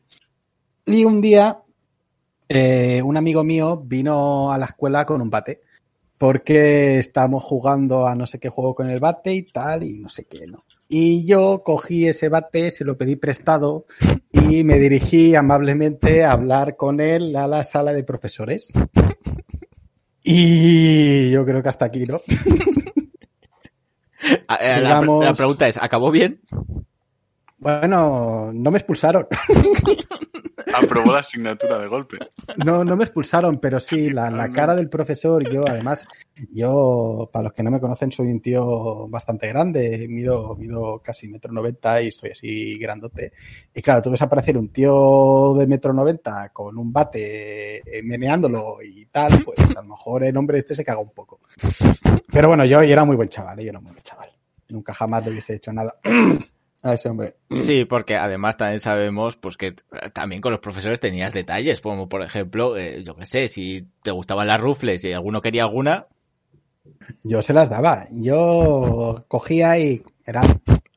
Y 0.86 1.06
un 1.06 1.22
día 1.22 1.60
eh, 2.52 3.04
un 3.04 3.16
amigo 3.16 3.44
mío 3.44 3.78
vino 3.78 4.52
a 4.52 4.58
la 4.58 4.66
escuela 4.66 5.06
con 5.06 5.22
un 5.22 5.30
bate. 5.30 5.62
Porque 6.20 7.00
estábamos 7.00 7.44
jugando 7.44 8.06
a 8.06 8.14
no 8.14 8.28
sé 8.28 8.40
qué 8.40 8.50
juego 8.50 8.76
con 8.76 8.90
el 8.90 9.00
bate 9.00 9.34
y 9.34 9.44
tal, 9.44 9.84
y 9.84 9.98
no 10.00 10.10
sé 10.10 10.26
qué, 10.26 10.46
¿no? 10.46 10.66
Y 10.88 11.26
yo 11.26 11.64
cogí 11.64 12.08
ese 12.08 12.30
bate, 12.30 12.70
se 12.72 12.84
lo 12.84 12.98
pedí 12.98 13.16
prestado 13.16 13.86
y 14.32 14.64
me 14.64 14.78
dirigí 14.80 15.34
amablemente 15.36 16.24
a 16.24 16.32
hablar 16.34 16.76
con 16.76 17.00
él 17.00 17.36
a 17.36 17.48
la 17.48 17.64
sala 17.64 17.94
de 17.94 18.04
profesores. 18.04 18.70
Y 20.24 21.32
yo 21.32 21.46
creo 21.46 21.64
que 21.64 21.70
hasta 21.70 21.86
aquí, 21.86 22.06
¿no? 22.06 22.20
Eh, 24.22 24.82
la, 24.82 25.00
Digamos- 25.00 25.24
la 25.24 25.34
pregunta 25.34 25.68
es, 25.68 25.82
¿acabó 25.82 26.12
bien? 26.12 26.42
Bueno, 27.58 28.52
no 28.54 28.70
me 28.72 28.78
expulsaron. 28.78 29.28
Aprobó 30.74 31.12
la 31.12 31.20
asignatura 31.20 31.78
de 31.78 31.88
golpe. 31.88 32.18
No, 32.66 32.84
no 32.84 32.96
me 32.96 33.04
expulsaron, 33.04 33.60
pero 33.60 33.80
sí, 33.80 34.10
la, 34.10 34.30
la 34.30 34.52
cara 34.52 34.76
del 34.76 34.90
profesor, 34.90 35.50
yo 35.50 35.68
además, 35.68 36.08
yo, 36.52 37.30
para 37.32 37.44
los 37.44 37.54
que 37.54 37.64
no 37.64 37.72
me 37.72 37.80
conocen, 37.80 38.12
soy 38.12 38.28
un 38.28 38.42
tío 38.42 39.08
bastante 39.08 39.48
grande, 39.48 40.08
mido, 40.10 40.56
mido 40.56 41.00
casi 41.00 41.28
metro 41.28 41.52
noventa 41.52 42.02
y 42.02 42.12
soy 42.12 42.32
así 42.32 42.78
grandote. 42.78 43.34
Y 43.74 43.82
claro, 43.82 44.02
tú 44.02 44.12
ves 44.12 44.22
aparecer 44.22 44.58
un 44.58 44.70
tío 44.70 45.56
de 45.58 45.68
metro 45.68 45.94
noventa 45.94 46.50
con 46.50 46.78
un 46.78 46.92
bate 46.92 47.78
eh, 47.78 48.04
meneándolo 48.04 48.78
y 48.84 49.06
tal, 49.08 49.44
pues 49.44 49.60
a 49.76 49.82
lo 49.82 49.90
mejor 49.90 50.24
el 50.24 50.38
hombre 50.38 50.60
este 50.60 50.76
se 50.76 50.84
caga 50.84 51.00
un 51.00 51.14
poco. 51.14 51.40
Pero 52.32 52.48
bueno, 52.48 52.66
yo, 52.66 52.84
yo 52.84 52.94
era 52.94 53.06
muy 53.06 53.16
buen 53.16 53.30
chaval, 53.30 53.60
¿eh? 53.60 53.64
yo 53.64 53.70
era 53.70 53.80
muy 53.80 53.92
buen 53.92 54.04
chaval. 54.04 54.30
Nunca 54.70 54.94
jamás 54.94 55.26
le 55.26 55.32
hubiese 55.32 55.56
hecho 55.56 55.74
nada 55.74 55.96
a 56.82 56.94
ese 56.94 57.10
hombre. 57.10 57.36
Sí, 57.62 57.86
porque 57.86 58.16
además 58.16 58.58
también 58.58 58.80
sabemos 58.80 59.36
pues 59.36 59.58
que 59.58 59.68
eh, 59.68 59.76
también 60.14 60.42
con 60.42 60.52
los 60.52 60.62
profesores 60.62 61.00
tenías 61.00 61.34
detalles, 61.34 61.82
como 61.82 62.08
por 62.08 62.22
ejemplo, 62.22 62.78
eh, 62.78 63.04
yo 63.04 63.16
qué 63.16 63.26
sé, 63.26 63.48
si 63.50 63.88
te 64.02 64.12
gustaban 64.12 64.48
las 64.48 64.62
rufles 64.62 65.04
y 65.04 65.12
alguno 65.12 65.42
quería 65.42 65.64
alguna, 65.64 66.06
Yo 67.24 67.42
se 67.42 67.54
las 67.54 67.70
daba. 67.70 68.08
Yo 68.12 69.26
cogía 69.28 69.78
y 69.80 70.04
era. 70.26 70.42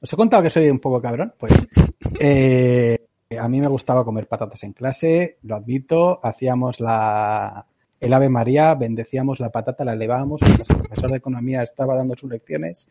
Os 0.01 0.12
he 0.12 0.16
contado 0.16 0.43
que 0.43 0.51
soy 0.51 0.68
un 0.68 0.80
poco 0.80 1.01
cabrón. 1.01 1.35
Pues 1.39 1.53
eh, 2.20 3.07
a 3.39 3.49
mí 3.49 3.61
me 3.61 3.68
gustaba 3.68 4.05
comer 4.05 4.28
patatas 4.28 4.62
en 4.64 4.72
clase, 4.72 5.39
lo 5.43 5.57
admito. 5.57 6.20
Hacíamos 6.22 6.80
la 6.80 7.66
el 8.01 8.12
Ave 8.12 8.28
María, 8.28 8.74
bendecíamos 8.74 9.39
la 9.39 9.51
patata, 9.51 9.85
la 9.85 9.93
elevábamos. 9.93 10.43
mientras 10.43 10.68
El 10.70 10.76
profesor 10.76 11.11
de 11.11 11.16
economía 11.18 11.62
estaba 11.62 11.95
dando 11.95 12.16
sus 12.16 12.30
lecciones 12.30 12.89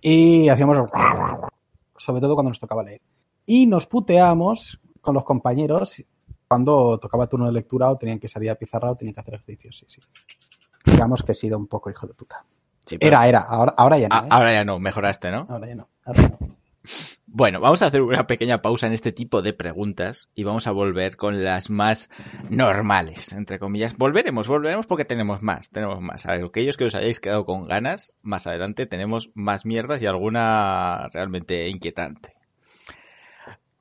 y 0.00 0.48
hacíamos 0.48 0.78
sobre 1.98 2.20
todo 2.20 2.34
cuando 2.34 2.50
nos 2.50 2.60
tocaba 2.60 2.82
leer. 2.82 3.00
Y 3.46 3.66
nos 3.66 3.86
puteábamos 3.86 4.80
con 5.00 5.14
los 5.14 5.24
compañeros 5.24 6.02
cuando 6.46 6.98
tocaba 6.98 7.26
turno 7.26 7.46
de 7.46 7.52
lectura 7.52 7.90
o 7.90 7.96
tenían 7.98 8.18
que 8.18 8.28
salir 8.28 8.50
a 8.50 8.54
pizarra 8.54 8.90
o 8.90 8.96
tenían 8.96 9.14
que 9.14 9.20
hacer 9.20 9.34
ejercicios. 9.34 9.78
Sí, 9.78 9.86
sí. 9.88 10.00
Digamos 10.84 11.22
que 11.22 11.32
he 11.32 11.34
sido 11.34 11.58
un 11.58 11.66
poco 11.66 11.90
hijo 11.90 12.06
de 12.06 12.14
puta. 12.14 12.44
sí, 12.84 12.96
pero- 12.98 13.08
Era, 13.08 13.28
era, 13.28 13.40
ahora, 13.42 13.74
ahora 13.76 13.98
ya 13.98 14.08
no. 14.08 14.14
Ah, 14.16 14.22
¿eh? 14.24 14.28
ahora 14.30 14.52
ya 14.52 14.64
no, 14.64 14.78
mejoraste, 14.78 15.30
¿no? 15.30 15.44
Ahora 15.48 15.66
ya 15.68 15.74
no. 15.74 15.88
Ahora 16.04 16.22
ya 16.22 16.28
no. 16.40 16.56
Bueno, 17.26 17.60
vamos 17.60 17.82
a 17.82 17.86
hacer 17.86 18.02
una 18.02 18.26
pequeña 18.26 18.62
pausa 18.62 18.86
en 18.86 18.92
este 18.92 19.12
tipo 19.12 19.42
de 19.42 19.52
preguntas 19.52 20.30
y 20.34 20.44
vamos 20.44 20.66
a 20.66 20.72
volver 20.72 21.16
con 21.16 21.44
las 21.44 21.70
más 21.70 22.08
normales, 22.48 23.32
entre 23.32 23.58
comillas. 23.58 23.96
Volveremos, 23.96 24.48
volveremos 24.48 24.86
porque 24.86 25.04
tenemos 25.04 25.42
más, 25.42 25.70
tenemos 25.70 26.00
más. 26.00 26.26
A 26.26 26.32
aquellos 26.32 26.76
que 26.76 26.86
os 26.86 26.94
hayáis 26.94 27.20
quedado 27.20 27.44
con 27.44 27.68
ganas, 27.68 28.12
más 28.22 28.46
adelante 28.46 28.86
tenemos 28.86 29.30
más 29.34 29.66
mierdas 29.66 30.02
y 30.02 30.06
alguna 30.06 31.08
realmente 31.12 31.68
inquietante. 31.68 32.34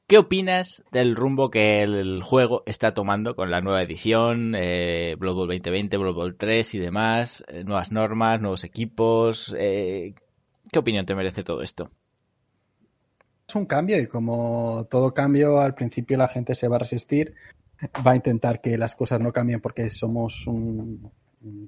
¿Qué 0.07 0.17
opinas 0.17 0.83
del 0.91 1.15
rumbo 1.15 1.49
que 1.49 1.81
el 1.81 2.21
juego 2.23 2.63
está 2.65 2.93
tomando 2.93 3.35
con 3.35 3.51
la 3.51 3.59
nueva 3.59 3.81
edición, 3.81 4.55
eh, 4.55 5.15
Blood 5.19 5.35
Bowl 5.35 5.47
2020, 5.47 5.97
Blood 5.97 6.15
Bowl 6.15 6.35
3 6.37 6.75
y 6.75 6.79
demás, 6.79 7.43
eh, 7.49 7.63
nuevas 7.65 7.91
normas, 7.91 8.39
nuevos 8.39 8.63
equipos? 8.63 9.53
eh, 9.57 10.13
¿Qué 10.71 10.79
opinión 10.79 11.05
te 11.05 11.15
merece 11.15 11.43
todo 11.43 11.61
esto? 11.61 11.91
Es 13.47 13.55
un 13.55 13.65
cambio 13.65 13.97
y 13.97 14.07
como 14.07 14.87
todo 14.89 15.13
cambio, 15.13 15.61
al 15.61 15.73
principio 15.73 16.17
la 16.17 16.27
gente 16.27 16.53
se 16.53 16.67
va 16.67 16.75
a 16.75 16.79
resistir, 16.79 17.33
va 18.05 18.11
a 18.11 18.15
intentar 18.15 18.59
que 18.59 18.77
las 18.77 18.93
cosas 18.93 19.21
no 19.21 19.31
cambien 19.31 19.61
porque 19.61 19.89
somos 19.89 20.45
un, 20.47 21.09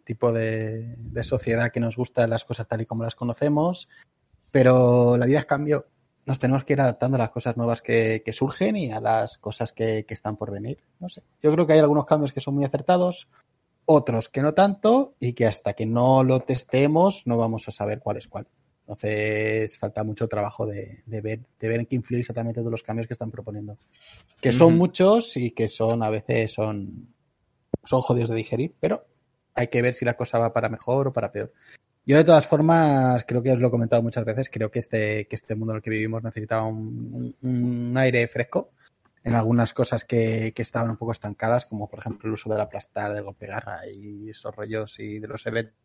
tipo 0.04 0.34
de, 0.34 0.98
sociedad 1.24 1.72
que 1.72 1.80
nos 1.80 1.96
gusta 1.96 2.28
las 2.28 2.44
cosas 2.44 2.68
tal 2.68 2.82
y 2.82 2.86
como 2.86 3.04
las 3.04 3.16
conocemos, 3.16 3.88
pero 4.52 5.16
la 5.16 5.26
vida 5.26 5.40
es 5.40 5.46
cambio. 5.46 5.88
Nos 6.26 6.38
tenemos 6.38 6.66
que 6.66 6.74
ir 6.74 6.82
adaptando 6.82 7.16
a 7.16 7.20
las 7.20 7.32
cosas 7.32 7.56
nuevas 7.56 7.82
que, 7.82 8.24
que 8.26 8.34
surgen 8.34 8.76
y 8.76 8.92
a 8.92 9.00
las 9.00 9.38
cosas 9.38 9.72
que, 9.72 10.06
que 10.06 10.14
están 10.14 10.36
por 10.36 10.52
venir. 10.52 10.84
No 11.00 11.08
sé. 11.08 11.24
Yo 11.42 11.50
creo 11.54 11.66
que 11.66 11.74
hay 11.74 11.80
algunos 11.80 12.06
cambios 12.06 12.34
que 12.34 12.42
son 12.42 12.56
muy 12.56 12.66
acertados, 12.66 13.30
otros 13.86 14.28
que 14.28 14.42
no 14.42 14.54
tanto, 14.54 15.16
y 15.20 15.32
que 15.32 15.48
hasta 15.48 15.74
que 15.74 15.86
no 15.86 16.24
lo 16.26 16.42
testemos 16.42 17.24
no 17.26 17.38
vamos 17.38 17.70
a 17.70 17.72
saber 17.72 18.00
cuál 18.00 18.18
es 18.18 18.28
cuál. 18.28 18.48
Entonces 18.90 19.78
falta 19.78 20.04
mucho 20.04 20.28
trabajo 20.28 20.66
de, 20.66 21.04
de 21.06 21.22
ver, 21.22 21.42
de 21.60 21.68
ver 21.68 21.82
en 21.82 21.86
qué 21.86 21.96
influye 21.96 22.22
exactamente 22.22 22.62
todos 22.62 22.72
los 22.72 22.82
cambios 22.82 23.06
que 23.06 23.14
están 23.14 23.30
proponiendo. 23.30 23.78
Que 24.42 24.52
son 24.52 24.78
muchos 24.78 25.38
y 25.38 25.52
que 25.52 25.70
son 25.70 26.02
a 26.02 26.10
veces 26.10 26.52
son, 26.52 27.14
son 27.84 28.02
jodidos 28.02 28.32
de 28.32 28.38
digerir, 28.38 28.74
pero 28.80 29.06
hay 29.54 29.68
que 29.68 29.84
ver 29.84 29.94
si 29.94 30.06
la 30.06 30.16
cosa 30.18 30.40
va 30.40 30.54
para 30.54 30.70
mejor 30.70 31.08
o 31.08 31.14
para 31.14 31.32
peor. 31.32 31.54
Yo 32.04 32.18
de 32.18 32.24
todas 32.24 32.48
formas, 32.48 33.24
creo 33.28 33.44
que 33.44 33.52
os 33.52 33.60
lo 33.60 33.68
he 33.68 33.72
comentado 33.72 34.02
muchas 34.02 34.26
veces, 34.26 34.50
creo 34.50 34.72
que 34.72 34.80
este, 34.80 35.28
que 35.28 35.36
este 35.36 35.54
mundo 35.54 35.74
en 35.74 35.78
el 35.78 35.84
que 35.84 35.92
vivimos 35.92 36.24
necesitaba 36.24 36.64
un, 36.66 37.36
un- 37.44 37.50
un 37.92 37.98
aire 37.98 38.28
fresco 38.28 38.72
en 39.24 39.36
algunas 39.36 39.72
cosas 39.74 40.04
que, 40.04 40.52
que 40.56 40.64
estaban 40.64 40.90
un 40.90 40.98
poco 40.98 41.12
estancadas, 41.12 41.68
como 41.68 41.88
por 41.88 42.00
ejemplo 42.00 42.28
el 42.28 42.34
uso 42.34 42.50
del 42.50 42.62
aplastar, 42.62 43.14
del 43.14 43.24
golpe 43.26 43.46
garra 43.46 43.82
y 43.88 44.32
esos 44.32 44.56
rollos 44.56 45.00
y 45.00 45.20
de 45.20 45.28
los 45.28 45.46
eventos. 45.46 45.76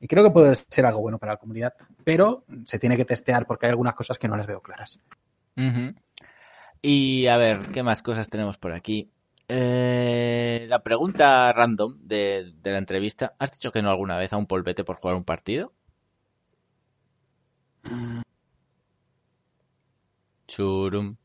Y 0.00 0.08
creo 0.08 0.24
que 0.24 0.30
puede 0.30 0.54
ser 0.68 0.86
algo 0.86 1.00
bueno 1.00 1.18
para 1.18 1.32
la 1.32 1.38
comunidad, 1.38 1.74
pero 2.04 2.44
se 2.64 2.78
tiene 2.78 2.96
que 2.96 3.04
testear 3.04 3.46
porque 3.46 3.66
hay 3.66 3.70
algunas 3.70 3.94
cosas 3.94 4.18
que 4.18 4.28
no 4.28 4.36
las 4.36 4.46
veo 4.46 4.60
claras. 4.60 5.00
Y 6.82 7.26
a 7.26 7.36
ver, 7.36 7.58
¿qué 7.72 7.82
más 7.82 8.02
cosas 8.02 8.28
tenemos 8.28 8.58
por 8.58 8.72
aquí? 8.72 9.10
Eh, 9.48 10.66
la 10.68 10.82
pregunta 10.82 11.52
random 11.52 11.98
de, 12.00 12.52
de 12.60 12.72
la 12.72 12.78
entrevista. 12.78 13.34
¿Has 13.38 13.52
dicho 13.52 13.70
que 13.72 13.82
no 13.82 13.90
alguna 13.90 14.16
vez 14.18 14.32
a 14.32 14.36
un 14.36 14.46
polvete 14.46 14.84
por 14.84 14.96
jugar 14.96 15.16
un 15.16 15.24
partido? 15.24 15.72
Churum. 20.46 21.16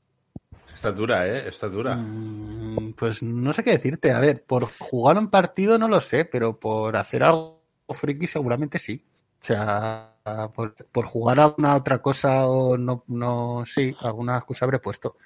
Está 0.73 0.91
dura, 0.91 1.27
¿eh? 1.27 1.47
Está 1.47 1.69
dura. 1.69 1.95
Mm, 1.95 2.93
Pues 2.93 3.21
no 3.21 3.53
sé 3.53 3.63
qué 3.63 3.71
decirte. 3.71 4.11
A 4.11 4.19
ver, 4.19 4.43
por 4.45 4.69
jugar 4.79 5.17
un 5.17 5.29
partido 5.29 5.77
no 5.77 5.87
lo 5.87 6.01
sé, 6.01 6.25
pero 6.25 6.59
por 6.59 6.95
hacer 6.97 7.23
algo 7.23 7.60
friki 7.93 8.27
seguramente 8.27 8.79
sí. 8.79 9.03
O 9.41 9.43
sea, 9.45 10.15
por, 10.53 10.75
por 10.75 11.05
jugar 11.05 11.39
alguna 11.39 11.75
otra 11.75 12.01
cosa 12.01 12.45
o 12.47 12.77
no, 12.77 13.03
no, 13.07 13.63
sí, 13.65 13.95
alguna 14.01 14.37
excusa 14.37 14.65
habré 14.65 14.79
puesto. 14.79 15.17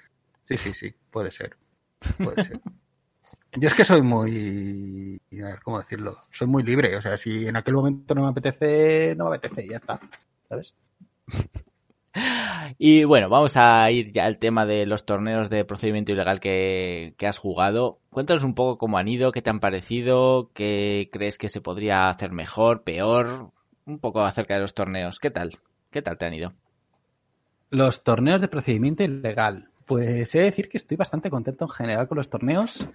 Sí, 0.48 0.56
sí, 0.56 0.72
sí, 0.72 0.94
puede 1.10 1.30
ser. 1.30 1.56
Puede 2.18 2.44
ser. 2.44 2.60
Yo 3.58 3.68
es 3.68 3.74
que 3.74 3.84
soy 3.84 4.02
muy, 4.02 5.20
a 5.32 5.44
ver, 5.44 5.62
¿cómo 5.62 5.78
decirlo? 5.78 6.16
Soy 6.30 6.46
muy 6.46 6.62
libre. 6.62 6.96
O 6.96 7.02
sea, 7.02 7.16
si 7.16 7.46
en 7.46 7.56
aquel 7.56 7.74
momento 7.74 8.14
no 8.14 8.22
me 8.22 8.28
apetece, 8.28 9.14
no 9.16 9.30
me 9.30 9.36
apetece 9.36 9.64
y 9.64 9.70
ya 9.70 9.76
está. 9.76 10.00
¿Sabes? 10.48 10.74
Y 12.78 13.04
bueno, 13.04 13.28
vamos 13.28 13.56
a 13.56 13.90
ir 13.90 14.10
ya 14.10 14.26
al 14.26 14.38
tema 14.38 14.66
de 14.66 14.86
los 14.86 15.06
torneos 15.06 15.50
de 15.50 15.64
procedimiento 15.64 16.12
ilegal 16.12 16.40
que, 16.40 17.14
has 17.26 17.38
jugado. 17.38 18.00
Cuéntanos 18.10 18.44
un 18.44 18.54
poco 18.54 18.78
cómo 18.78 18.98
han 18.98 19.08
ido, 19.08 19.32
qué 19.32 19.42
te 19.42 19.50
han 19.50 19.60
parecido, 19.60 20.50
qué 20.52 21.08
crees 21.12 21.38
que 21.38 21.48
se 21.48 21.60
podría 21.60 22.08
hacer 22.08 22.32
mejor, 22.32 22.82
peor. 22.82 23.50
Un 23.86 23.98
poco 23.98 24.22
acerca 24.22 24.54
de 24.54 24.60
los 24.60 24.74
torneos. 24.74 25.20
¿Qué 25.20 25.30
tal? 25.30 25.52
¿Qué 25.90 26.02
tal 26.02 26.18
te 26.18 26.26
han 26.26 26.34
ido? 26.34 26.52
Los 27.70 28.02
torneos 28.02 28.40
de 28.40 28.48
procedimiento 28.48 29.04
ilegal. 29.04 29.70
Pues 29.86 30.34
he 30.34 30.38
de 30.38 30.44
decir 30.44 30.68
que 30.68 30.78
estoy 30.78 30.96
bastante 30.96 31.30
contento 31.30 31.64
en 31.64 31.70
general 31.70 32.08
con 32.08 32.18
los 32.18 32.28
torneos. 32.28 32.88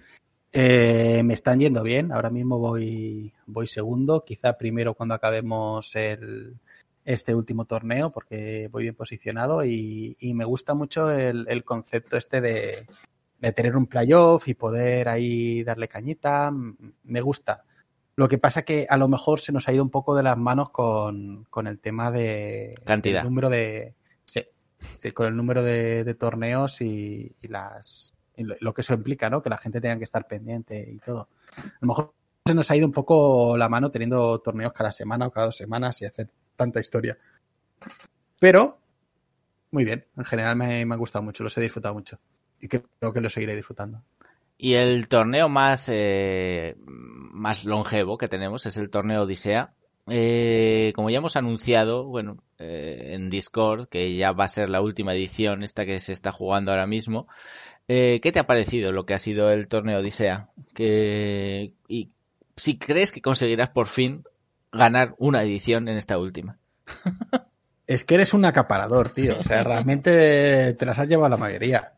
Eh, 0.52 1.22
me 1.24 1.32
están 1.32 1.58
yendo 1.58 1.82
bien. 1.82 2.12
Ahora 2.12 2.28
mismo 2.28 2.58
voy, 2.58 3.32
voy 3.46 3.66
segundo. 3.66 4.22
Quizá 4.24 4.58
primero 4.58 4.94
cuando 4.94 5.14
acabemos 5.14 5.96
el, 5.96 6.56
este 7.04 7.34
último 7.34 7.64
torneo, 7.64 8.10
porque 8.10 8.68
voy 8.70 8.84
bien 8.84 8.94
posicionado. 8.94 9.64
Y, 9.64 10.16
y 10.20 10.34
me 10.34 10.44
gusta 10.44 10.74
mucho 10.74 11.10
el, 11.10 11.46
el 11.48 11.64
concepto 11.64 12.16
este 12.16 12.40
de, 12.40 12.86
de 13.40 13.52
tener 13.52 13.76
un 13.76 13.86
playoff 13.86 14.46
y 14.48 14.54
poder 14.54 15.08
ahí 15.08 15.64
darle 15.64 15.88
cañita. 15.88 16.52
Me 17.04 17.20
gusta. 17.20 17.64
Lo 18.14 18.28
que 18.28 18.38
pasa 18.38 18.62
que 18.62 18.86
a 18.88 18.96
lo 18.96 19.08
mejor 19.08 19.40
se 19.40 19.52
nos 19.52 19.68
ha 19.68 19.72
ido 19.72 19.82
un 19.82 19.90
poco 19.90 20.14
de 20.14 20.22
las 20.22 20.36
manos 20.36 20.70
con, 20.70 21.44
con 21.48 21.66
el 21.66 21.78
tema 21.78 22.10
de 22.10 22.74
Cantidad. 22.84 23.24
número 23.24 23.48
de 23.48 23.94
sí, 24.24 24.44
sí, 24.76 25.12
con 25.12 25.26
el 25.26 25.34
número 25.34 25.62
de, 25.62 26.04
de 26.04 26.14
torneos 26.14 26.82
y, 26.82 27.34
y 27.40 27.48
las 27.48 28.14
y 28.36 28.44
lo, 28.44 28.54
lo 28.60 28.74
que 28.74 28.82
eso 28.82 28.92
implica, 28.94 29.30
¿no? 29.30 29.42
Que 29.42 29.50
la 29.50 29.56
gente 29.56 29.80
tenga 29.80 29.96
que 29.96 30.04
estar 30.04 30.26
pendiente 30.26 30.88
y 30.90 30.98
todo. 30.98 31.28
A 31.56 31.78
lo 31.80 31.88
mejor 31.88 32.14
se 32.46 32.54
nos 32.54 32.70
ha 32.70 32.76
ido 32.76 32.86
un 32.86 32.92
poco 32.92 33.56
la 33.56 33.68
mano 33.68 33.90
teniendo 33.90 34.38
torneos 34.40 34.72
cada 34.72 34.92
semana 34.92 35.26
o 35.26 35.30
cada 35.30 35.46
dos 35.46 35.56
semanas 35.56 36.02
y 36.02 36.04
hacer 36.04 36.28
tanta 36.56 36.80
historia. 36.80 37.18
Pero 38.38 38.78
muy 39.72 39.84
bien, 39.84 40.06
en 40.16 40.24
general 40.24 40.56
me, 40.56 40.82
ha 40.82 40.96
gustado 40.96 41.24
mucho, 41.24 41.42
los 41.42 41.56
he 41.56 41.60
disfrutado 41.60 41.94
mucho 41.94 42.18
y 42.60 42.68
creo 42.68 43.12
que 43.12 43.20
lo 43.20 43.30
seguiré 43.30 43.56
disfrutando. 43.56 44.02
Y 44.58 44.74
el 44.74 45.08
torneo 45.08 45.48
más, 45.48 45.88
eh, 45.88 46.76
más 46.86 47.64
longevo 47.64 48.18
que 48.18 48.28
tenemos 48.28 48.66
es 48.66 48.76
el 48.76 48.90
torneo 48.90 49.22
Odisea. 49.22 49.74
Eh, 50.08 50.92
como 50.94 51.10
ya 51.10 51.18
hemos 51.18 51.36
anunciado, 51.36 52.04
bueno, 52.04 52.42
eh, 52.58 53.10
en 53.14 53.30
Discord, 53.30 53.88
que 53.88 54.14
ya 54.14 54.32
va 54.32 54.44
a 54.44 54.48
ser 54.48 54.68
la 54.68 54.80
última 54.80 55.14
edición, 55.14 55.62
esta 55.62 55.86
que 55.86 55.98
se 56.00 56.12
está 56.12 56.32
jugando 56.32 56.70
ahora 56.70 56.86
mismo. 56.86 57.26
Eh, 57.88 58.20
¿Qué 58.22 58.30
te 58.30 58.38
ha 58.38 58.46
parecido 58.46 58.92
lo 58.92 59.06
que 59.06 59.14
ha 59.14 59.18
sido 59.18 59.50
el 59.50 59.68
torneo 59.68 60.00
Odisea? 60.00 60.50
Que, 60.74 61.74
y 61.88 62.10
si 62.56 62.78
crees 62.78 63.10
que 63.10 63.22
conseguirás 63.22 63.70
por 63.70 63.86
fin 63.86 64.24
ganar 64.72 65.14
una 65.18 65.42
edición 65.42 65.88
en 65.88 65.96
esta 65.96 66.18
última. 66.18 66.58
Es 67.84 68.04
que 68.04 68.14
eres 68.14 68.32
un 68.32 68.44
acaparador, 68.44 69.10
tío. 69.10 69.38
O 69.38 69.42
sea, 69.42 69.64
realmente 69.64 70.72
te 70.74 70.86
las 70.86 70.98
has 70.98 71.08
llevado 71.08 71.28
la 71.28 71.36
mayoría. 71.36 71.92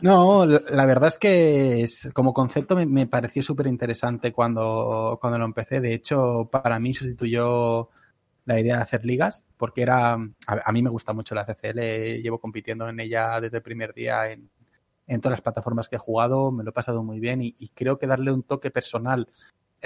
No, 0.00 0.46
la 0.46 0.86
verdad 0.86 1.08
es 1.08 1.18
que 1.18 1.82
es, 1.82 2.10
como 2.14 2.32
concepto 2.32 2.76
me, 2.76 2.86
me 2.86 3.06
pareció 3.06 3.42
súper 3.42 3.66
interesante 3.66 4.32
cuando, 4.32 5.18
cuando 5.20 5.38
lo 5.38 5.44
empecé. 5.44 5.80
De 5.80 5.92
hecho, 5.92 6.48
para 6.50 6.78
mí 6.78 6.94
sustituyó 6.94 7.90
la 8.46 8.60
idea 8.60 8.76
de 8.76 8.82
hacer 8.82 9.04
ligas, 9.04 9.44
porque 9.56 9.82
era, 9.82 10.12
a, 10.12 10.18
a 10.46 10.72
mí 10.72 10.82
me 10.82 10.88
gusta 10.88 11.12
mucho 11.12 11.34
la 11.34 11.44
CCL, 11.44 12.22
llevo 12.22 12.40
compitiendo 12.40 12.88
en 12.88 13.00
ella 13.00 13.40
desde 13.40 13.56
el 13.56 13.62
primer 13.62 13.92
día 13.92 14.30
en, 14.30 14.48
en 15.08 15.20
todas 15.20 15.32
las 15.32 15.42
plataformas 15.42 15.88
que 15.88 15.96
he 15.96 15.98
jugado, 15.98 16.52
me 16.52 16.64
lo 16.64 16.70
he 16.70 16.72
pasado 16.72 17.02
muy 17.02 17.20
bien 17.20 17.42
y, 17.42 17.54
y 17.58 17.68
creo 17.68 17.98
que 17.98 18.06
darle 18.06 18.32
un 18.32 18.44
toque 18.44 18.70
personal 18.70 19.28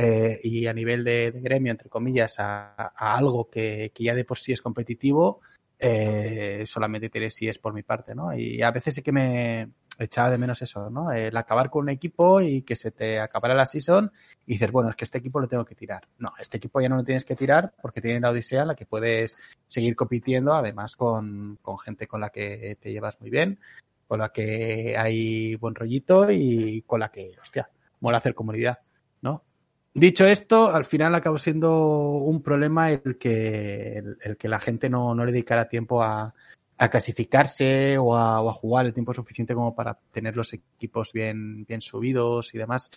eh, 0.01 0.41
y 0.43 0.67
a 0.67 0.73
nivel 0.73 1.05
de, 1.05 1.31
gremio, 1.31 1.71
entre 1.71 1.89
comillas, 1.89 2.37
a, 2.39 2.93
algo 2.97 3.49
que, 3.49 3.93
que, 3.95 4.05
ya 4.05 4.15
de 4.15 4.25
por 4.25 4.39
sí 4.39 4.53
es 4.53 4.63
competitivo, 4.63 5.41
eh, 5.79 6.65
solamente 6.67 7.09
tiene 7.09 7.31
si 7.31 7.49
es 7.49 7.59
por 7.59 7.75
mi 7.75 7.83
parte, 7.83 8.15
¿no? 8.15 8.35
Y 8.35 8.63
a 8.63 8.71
veces 8.71 8.95
sí 8.95 9.03
que 9.03 9.13
me 9.13 9.71
echaba 9.99 10.31
de 10.31 10.39
menos 10.39 10.63
eso, 10.63 10.89
¿no? 10.91 11.13
El 11.13 11.37
acabar 11.37 11.71
con 11.71 11.83
un 11.83 11.89
equipo 11.91 12.41
y 12.41 12.63
que 12.63 12.77
se 12.77 12.91
te 12.91 13.21
acabara 13.21 13.55
la 13.55 13.67
season 13.67 14.11
y 14.47 14.55
dices, 14.55 14.71
bueno, 14.71 14.91
es 14.91 14.97
que 14.97 15.05
este 15.05 15.19
equipo 15.19 15.41
lo 15.41 15.49
tengo 15.49 15.65
que 15.65 15.75
tirar. 15.75 16.09
No, 16.19 16.33
este 16.41 16.57
equipo 16.57 16.81
ya 16.81 16.89
no 16.89 16.97
lo 16.97 17.05
tienes 17.05 17.25
que 17.25 17.37
tirar 17.37 17.75
porque 17.81 18.01
tiene 18.01 18.21
la 18.21 18.31
Odisea 18.31 18.63
en 18.63 18.69
la 18.69 18.75
que 18.75 18.87
puedes 18.87 19.37
seguir 19.67 19.97
compitiendo, 19.97 20.55
además 20.55 20.97
con, 20.97 21.59
con 21.63 21.79
gente 21.79 22.07
con 22.07 22.21
la 22.21 22.31
que 22.31 22.79
te 22.81 22.93
llevas 22.93 23.21
muy 23.21 23.31
bien, 23.31 23.59
con 24.07 24.21
la 24.21 24.31
que 24.31 24.97
hay 24.99 25.55
buen 25.57 25.75
rollito 25.75 26.31
y 26.31 26.83
con 26.83 27.01
la 27.01 27.11
que, 27.11 27.37
hostia, 27.41 27.71
mola 28.01 28.19
hacer 28.19 28.35
comunidad, 28.35 28.79
¿no? 29.21 29.45
Dicho 29.93 30.25
esto, 30.25 30.71
al 30.71 30.85
final 30.85 31.15
acabó 31.15 31.39
siendo 31.39 32.11
un 32.11 32.43
problema 32.43 32.93
el 32.93 33.19
que, 33.19 33.99
el, 33.99 34.19
el 34.23 34.37
que 34.37 34.49
la 34.49 34.61
gente 34.61 34.89
no, 34.89 35.15
no 35.15 35.25
le 35.25 35.33
dedicara 35.33 35.69
tiempo 35.69 36.03
a, 36.03 36.33
a 36.79 36.89
clasificarse 36.89 37.99
o 37.99 38.17
a, 38.17 38.41
o 38.41 38.49
a, 38.49 38.53
jugar 38.55 38.87
el 38.87 38.95
tiempo 38.95 39.13
suficiente 39.13 39.55
como 39.55 39.75
para 39.75 39.99
tener 40.13 40.35
los 40.35 40.53
equipos 40.55 41.13
bien, 41.13 41.65
bien 41.67 41.81
subidos 41.81 42.55
y 42.55 42.59
demás. 42.59 42.91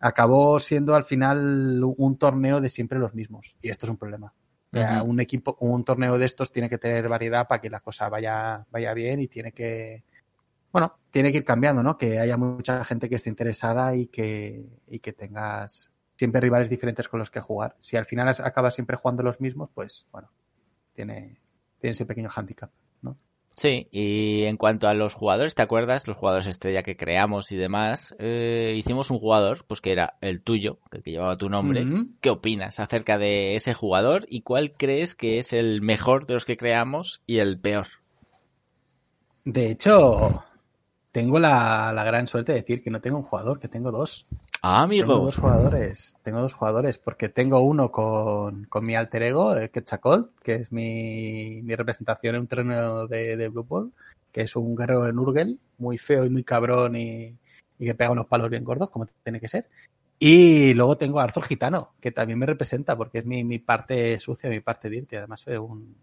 Acabó 0.00 0.60
siendo 0.60 0.94
al 0.94 1.04
final 1.04 1.82
un 1.82 2.18
torneo 2.18 2.60
de 2.60 2.68
siempre 2.68 2.98
los 2.98 3.14
mismos. 3.14 3.56
Y 3.62 3.70
esto 3.70 3.86
es 3.86 3.90
un 3.90 3.96
problema. 3.96 4.34
Uh 4.72 4.76
-huh. 4.76 5.04
Un 5.06 5.20
equipo, 5.20 5.56
un 5.60 5.84
torneo 5.84 6.18
de 6.18 6.26
estos 6.26 6.52
tiene 6.52 6.68
que 6.68 6.78
tener 6.78 7.08
variedad 7.08 7.48
para 7.48 7.60
que 7.60 7.70
la 7.70 7.80
cosa 7.80 8.08
vaya, 8.08 8.66
vaya 8.70 8.92
bien 8.92 9.20
y 9.20 9.28
tiene 9.28 9.52
que, 9.52 10.04
bueno, 10.70 10.98
tiene 11.10 11.32
que 11.32 11.38
ir 11.38 11.44
cambiando, 11.44 11.82
¿no? 11.82 11.96
Que 11.96 12.18
haya 12.18 12.36
mucha 12.36 12.84
gente 12.84 13.08
que 13.08 13.16
esté 13.16 13.30
interesada 13.30 13.94
y 13.94 14.08
que, 14.08 14.66
y 14.86 14.98
que 14.98 15.12
tengas 15.12 15.90
siempre 16.20 16.42
rivales 16.42 16.68
diferentes 16.68 17.08
con 17.08 17.18
los 17.18 17.30
que 17.30 17.40
jugar. 17.40 17.76
Si 17.80 17.96
al 17.96 18.04
final 18.04 18.28
acabas 18.28 18.74
siempre 18.74 18.98
jugando 18.98 19.22
los 19.22 19.40
mismos, 19.40 19.70
pues 19.72 20.06
bueno, 20.12 20.28
tiene, 20.92 21.40
tiene 21.80 21.92
ese 21.92 22.04
pequeño 22.04 22.28
hándicap, 22.28 22.70
¿no? 23.00 23.16
Sí, 23.56 23.88
y 23.90 24.44
en 24.44 24.58
cuanto 24.58 24.86
a 24.86 24.92
los 24.92 25.14
jugadores, 25.14 25.54
¿te 25.54 25.62
acuerdas? 25.62 26.06
Los 26.06 26.18
jugadores 26.18 26.46
estrella 26.46 26.82
que 26.82 26.94
creamos 26.94 27.52
y 27.52 27.56
demás, 27.56 28.14
eh, 28.18 28.74
hicimos 28.76 29.10
un 29.10 29.18
jugador, 29.18 29.64
pues 29.66 29.80
que 29.80 29.92
era 29.92 30.18
el 30.20 30.42
tuyo, 30.42 30.78
el 30.92 31.02
que 31.02 31.10
llevaba 31.10 31.38
tu 31.38 31.48
nombre. 31.48 31.86
Mm 31.86 31.94
-hmm. 31.94 32.16
¿Qué 32.20 32.28
opinas 32.28 32.80
acerca 32.80 33.16
de 33.16 33.56
ese 33.56 33.72
jugador 33.72 34.26
y 34.28 34.42
cuál 34.42 34.72
crees 34.72 35.14
que 35.14 35.38
es 35.38 35.54
el 35.54 35.80
mejor 35.80 36.26
de 36.26 36.34
los 36.34 36.44
que 36.44 36.58
creamos 36.58 37.22
y 37.26 37.38
el 37.38 37.58
peor? 37.58 37.86
De 39.46 39.70
hecho, 39.70 40.44
tengo 41.12 41.38
la, 41.38 41.92
la, 41.92 42.04
gran 42.04 42.26
suerte 42.26 42.52
de 42.52 42.60
decir 42.60 42.82
que 42.82 42.90
no 42.90 43.00
tengo 43.00 43.18
un 43.18 43.24
jugador, 43.24 43.58
que 43.58 43.68
tengo 43.68 43.90
dos. 43.90 44.26
Ah, 44.62 44.82
amigo. 44.82 45.08
Tengo 45.08 45.24
dos 45.24 45.36
jugadores, 45.36 46.16
tengo 46.22 46.40
dos 46.40 46.54
jugadores, 46.54 46.98
porque 46.98 47.28
tengo 47.28 47.60
uno 47.60 47.90
con, 47.90 48.64
con 48.64 48.84
mi 48.84 48.94
alter 48.94 49.22
ego, 49.24 49.54
Quetzalcoatl, 49.72 50.30
que 50.42 50.54
es 50.54 50.72
mi, 50.72 51.62
mi 51.62 51.74
representación 51.74 52.34
en 52.36 52.40
un 52.42 52.46
torneo 52.46 53.06
de, 53.06 53.36
de 53.36 53.48
Blue 53.48 53.64
Ball, 53.64 53.92
que 54.30 54.42
es 54.42 54.54
un 54.56 54.76
guerrero 54.76 55.04
de 55.04 55.12
Nurgle, 55.12 55.56
muy 55.78 55.98
feo 55.98 56.24
y 56.24 56.30
muy 56.30 56.44
cabrón 56.44 56.96
y, 56.96 57.36
y, 57.78 57.84
que 57.84 57.94
pega 57.94 58.10
unos 58.10 58.26
palos 58.26 58.50
bien 58.50 58.64
gordos, 58.64 58.90
como 58.90 59.06
tiene 59.22 59.40
que 59.40 59.48
ser. 59.48 59.68
Y 60.18 60.74
luego 60.74 60.98
tengo 60.98 61.18
a 61.18 61.24
Arthur 61.24 61.44
Gitano, 61.44 61.94
que 61.98 62.12
también 62.12 62.38
me 62.38 62.46
representa, 62.46 62.96
porque 62.96 63.20
es 63.20 63.26
mi, 63.26 63.42
mi 63.42 63.58
parte 63.58 64.20
sucia, 64.20 64.50
mi 64.50 64.60
parte 64.60 64.90
dirty. 64.90 65.16
Además, 65.16 65.42
fue 65.42 65.58
un, 65.58 65.96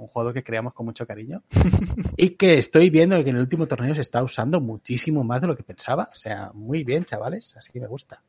un 0.00 0.08
jugador 0.08 0.34
que 0.34 0.42
creamos 0.42 0.72
con 0.72 0.86
mucho 0.86 1.06
cariño 1.06 1.42
y 2.16 2.30
que 2.30 2.58
estoy 2.58 2.90
viendo 2.90 3.22
que 3.22 3.30
en 3.30 3.36
el 3.36 3.42
último 3.42 3.66
torneo 3.66 3.94
se 3.94 4.00
está 4.00 4.22
usando 4.22 4.60
muchísimo 4.60 5.24
más 5.24 5.40
de 5.40 5.46
lo 5.46 5.56
que 5.56 5.62
pensaba. 5.62 6.10
O 6.12 6.16
sea, 6.16 6.50
muy 6.54 6.84
bien, 6.84 7.04
chavales, 7.04 7.56
así 7.56 7.72
que 7.72 7.80
me 7.80 7.86
gusta. 7.86 8.22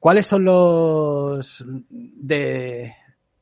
¿Cuáles 0.00 0.26
son 0.26 0.44
los 0.44 1.64
de, 1.88 2.94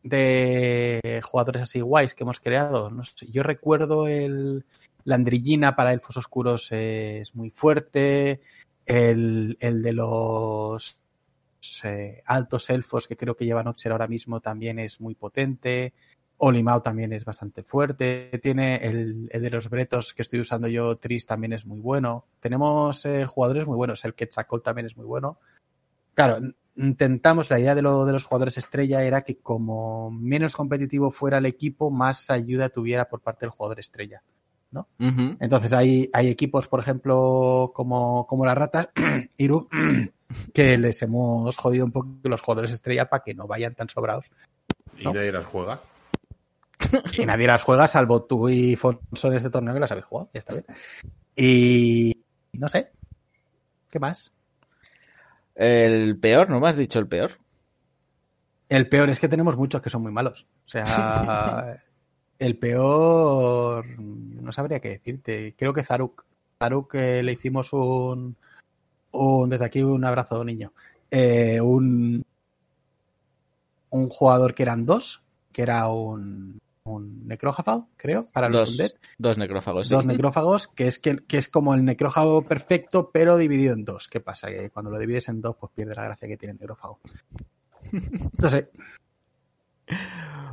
de 0.02 1.20
jugadores 1.24 1.62
así 1.62 1.80
guays 1.80 2.14
que 2.14 2.24
hemos 2.24 2.40
creado? 2.40 2.90
No 2.90 3.04
sé, 3.04 3.30
yo 3.30 3.42
recuerdo 3.42 4.06
el 4.06 4.64
la 5.04 5.16
Andrillina 5.16 5.76
para 5.76 5.92
Elfos 5.92 6.16
Oscuros 6.16 6.72
es 6.72 7.34
muy 7.34 7.50
fuerte, 7.50 8.40
el, 8.86 9.56
el 9.60 9.82
de 9.82 9.92
los 9.92 10.98
eh, 11.84 12.22
altos 12.26 12.68
elfos 12.70 13.06
que 13.06 13.16
creo 13.16 13.36
que 13.36 13.44
lleva 13.44 13.62
Noxer 13.62 13.92
ahora 13.92 14.08
mismo 14.08 14.40
también 14.40 14.78
es 14.78 15.00
muy 15.00 15.14
potente. 15.14 15.92
Olimao 16.38 16.82
también 16.82 17.12
es 17.12 17.24
bastante 17.24 17.62
fuerte. 17.62 18.30
Tiene 18.42 18.76
el, 18.76 19.28
el, 19.30 19.42
de 19.42 19.50
los 19.50 19.70
bretos 19.70 20.14
que 20.14 20.22
estoy 20.22 20.40
usando 20.40 20.68
yo, 20.68 20.96
Tris, 20.96 21.26
también 21.26 21.52
es 21.52 21.64
muy 21.66 21.80
bueno. 21.80 22.26
Tenemos 22.40 23.04
eh, 23.06 23.24
jugadores 23.24 23.66
muy 23.66 23.76
buenos. 23.76 24.04
El 24.04 24.14
Quetzalcoatl 24.14 24.64
también 24.64 24.86
es 24.86 24.96
muy 24.96 25.06
bueno. 25.06 25.38
Claro, 26.14 26.38
intentamos, 26.76 27.50
la 27.50 27.58
idea 27.58 27.74
de, 27.74 27.82
lo, 27.82 28.04
de 28.04 28.12
los 28.12 28.24
jugadores 28.24 28.58
estrella 28.58 29.02
era 29.02 29.22
que 29.22 29.38
como 29.38 30.10
menos 30.10 30.56
competitivo 30.56 31.10
fuera 31.10 31.38
el 31.38 31.46
equipo, 31.46 31.90
más 31.90 32.30
ayuda 32.30 32.68
tuviera 32.68 33.08
por 33.08 33.20
parte 33.20 33.46
del 33.46 33.50
jugador 33.50 33.80
estrella. 33.80 34.22
¿no? 34.70 34.88
Uh 34.98 35.04
-huh. 35.04 35.36
Entonces 35.40 35.72
hay, 35.72 36.10
hay 36.12 36.28
equipos, 36.28 36.66
por 36.66 36.80
ejemplo, 36.80 37.72
como, 37.74 38.26
como 38.26 38.44
las 38.44 38.58
ratas, 38.58 38.88
Iru, 39.36 39.68
que 40.52 40.76
les 40.78 41.00
hemos 41.02 41.56
jodido 41.56 41.84
un 41.84 41.92
poco 41.92 42.08
los 42.24 42.40
jugadores 42.40 42.72
estrella 42.72 43.08
para 43.08 43.22
que 43.22 43.34
no 43.34 43.46
vayan 43.46 43.74
tan 43.74 43.88
sobrados. 43.88 44.26
¿no? 45.02 45.10
¿Y 45.10 45.14
nadie 45.14 45.32
las 45.32 45.46
juega? 45.46 45.80
y 47.18 47.26
nadie 47.26 47.46
las 47.46 47.62
juega 47.62 47.86
salvo 47.86 48.24
tú 48.24 48.48
y 48.48 48.76
Fonso 48.76 49.28
en 49.28 49.34
este 49.34 49.50
torneo 49.50 49.74
que 49.74 49.80
las 49.80 49.90
habéis 49.90 50.06
jugado, 50.06 50.30
ya 50.32 50.38
está 50.38 50.54
bien. 50.54 50.66
Y 51.36 52.24
no 52.52 52.68
sé, 52.68 52.90
¿qué 53.90 53.98
más? 53.98 54.32
El 55.54 56.18
peor, 56.18 56.50
¿no 56.50 56.60
me 56.60 56.68
has 56.68 56.76
dicho 56.76 56.98
el 56.98 57.06
peor? 57.06 57.30
El 58.68 58.88
peor 58.88 59.10
es 59.10 59.20
que 59.20 59.28
tenemos 59.28 59.56
muchos 59.56 59.80
que 59.80 59.90
son 59.90 60.02
muy 60.02 60.12
malos. 60.12 60.46
O 60.66 60.68
sea, 60.68 61.80
el 62.38 62.58
peor, 62.58 63.86
no 63.98 64.52
sabría 64.52 64.80
qué 64.80 64.90
decirte. 64.90 65.54
Creo 65.56 65.72
que 65.72 65.84
Zaruk. 65.84 66.24
Zaruk 66.58 66.94
eh, 66.94 67.22
le 67.22 67.32
hicimos 67.32 67.72
un, 67.72 68.36
un, 69.12 69.50
desde 69.50 69.64
aquí 69.64 69.82
un 69.82 70.04
abrazo, 70.04 70.42
niño. 70.44 70.72
Eh, 71.10 71.60
un, 71.60 72.24
un 73.90 74.08
jugador 74.08 74.54
que 74.54 74.64
eran 74.64 74.86
dos, 74.86 75.22
que 75.52 75.62
era 75.62 75.88
un, 75.88 76.60
un 76.84 77.26
necrófago, 77.26 77.88
creo, 77.96 78.20
para 78.32 78.48
los 78.48 78.60
dos, 78.60 78.70
undead. 78.72 78.90
Dos 79.18 79.38
necrófagos. 79.38 79.88
Dos 79.88 80.02
sí. 80.02 80.08
necrófagos, 80.08 80.68
que 80.68 80.86
es, 80.86 80.98
que, 80.98 81.16
que, 81.16 81.38
es 81.38 81.48
como 81.48 81.74
el 81.74 81.84
necrófago 81.84 82.42
perfecto, 82.42 83.10
pero 83.10 83.38
dividido 83.38 83.72
en 83.72 83.84
dos. 83.84 84.08
¿Qué 84.08 84.20
pasa? 84.20 84.48
Que 84.48 84.70
cuando 84.70 84.90
lo 84.90 84.98
divides 84.98 85.28
en 85.28 85.40
dos, 85.40 85.56
pues 85.58 85.72
pierde 85.74 85.94
la 85.94 86.04
gracia 86.04 86.28
que 86.28 86.36
tiene 86.36 86.52
el 86.52 86.58
necrófago. 86.58 87.00
No 88.38 88.48
sé. 88.48 88.70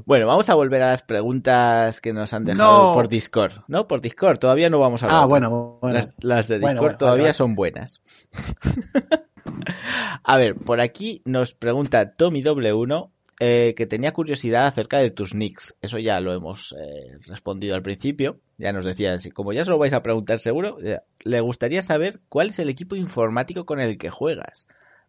Bueno, 0.06 0.28
vamos 0.28 0.50
a 0.50 0.56
volver 0.56 0.84
a 0.84 0.90
las 0.90 1.02
preguntas 1.02 2.02
que 2.02 2.12
nos 2.12 2.34
han 2.34 2.44
dejado 2.44 2.90
no. 2.90 2.94
por 2.94 3.08
Discord. 3.08 3.64
No, 3.68 3.88
por 3.88 4.02
Discord, 4.02 4.38
todavía 4.38 4.70
no 4.70 4.80
vamos 4.80 5.04
a 5.04 5.06
hablar. 5.08 5.24
Ah, 5.24 5.26
bueno, 5.26 5.80
bueno. 5.82 5.96
Las, 5.96 6.10
las, 6.20 6.48
de 6.48 6.56
Discord 6.56 6.74
bueno, 6.74 6.82
bueno, 6.82 6.98
todavía 6.98 7.24
vale, 7.24 7.34
son 7.34 7.56
buenas. 7.56 8.02
a 10.24 10.38
ver, 10.38 10.56
por 10.56 10.82
aquí 10.82 11.22
nos 11.26 11.54
pregunta 11.54 12.14
Tommy 12.14 12.44
W1 12.44 13.10
eh, 13.44 13.74
que 13.76 13.88
tenía 13.88 14.14
curiosidad 14.14 14.68
acerca 14.68 15.00
de 15.00 15.10
tus 15.10 15.34
nicks. 15.34 15.76
Eso 15.82 15.98
ya 15.98 16.22
lo 16.22 16.32
hemos 16.32 16.76
eh, 16.80 17.18
respondido 17.26 17.74
al 17.74 17.82
principio. 17.82 18.40
Ya 18.60 18.72
nos 18.72 18.86
decían, 18.86 19.20
si 19.20 19.32
como 19.32 19.52
ya 19.52 19.66
se 19.66 19.72
lo 19.72 19.80
vais 19.80 19.94
a 19.94 20.04
preguntar 20.04 20.38
seguro, 20.38 20.78
le 21.24 21.42
gustaría 21.42 21.82
saber 21.82 22.22
cuál 22.30 22.50
es 22.50 22.60
el 22.60 22.70
equipo 22.70 22.96
informático 22.96 23.66
con 23.66 23.80
el 23.80 23.98
que 23.98 24.12
juegas. 24.12 24.68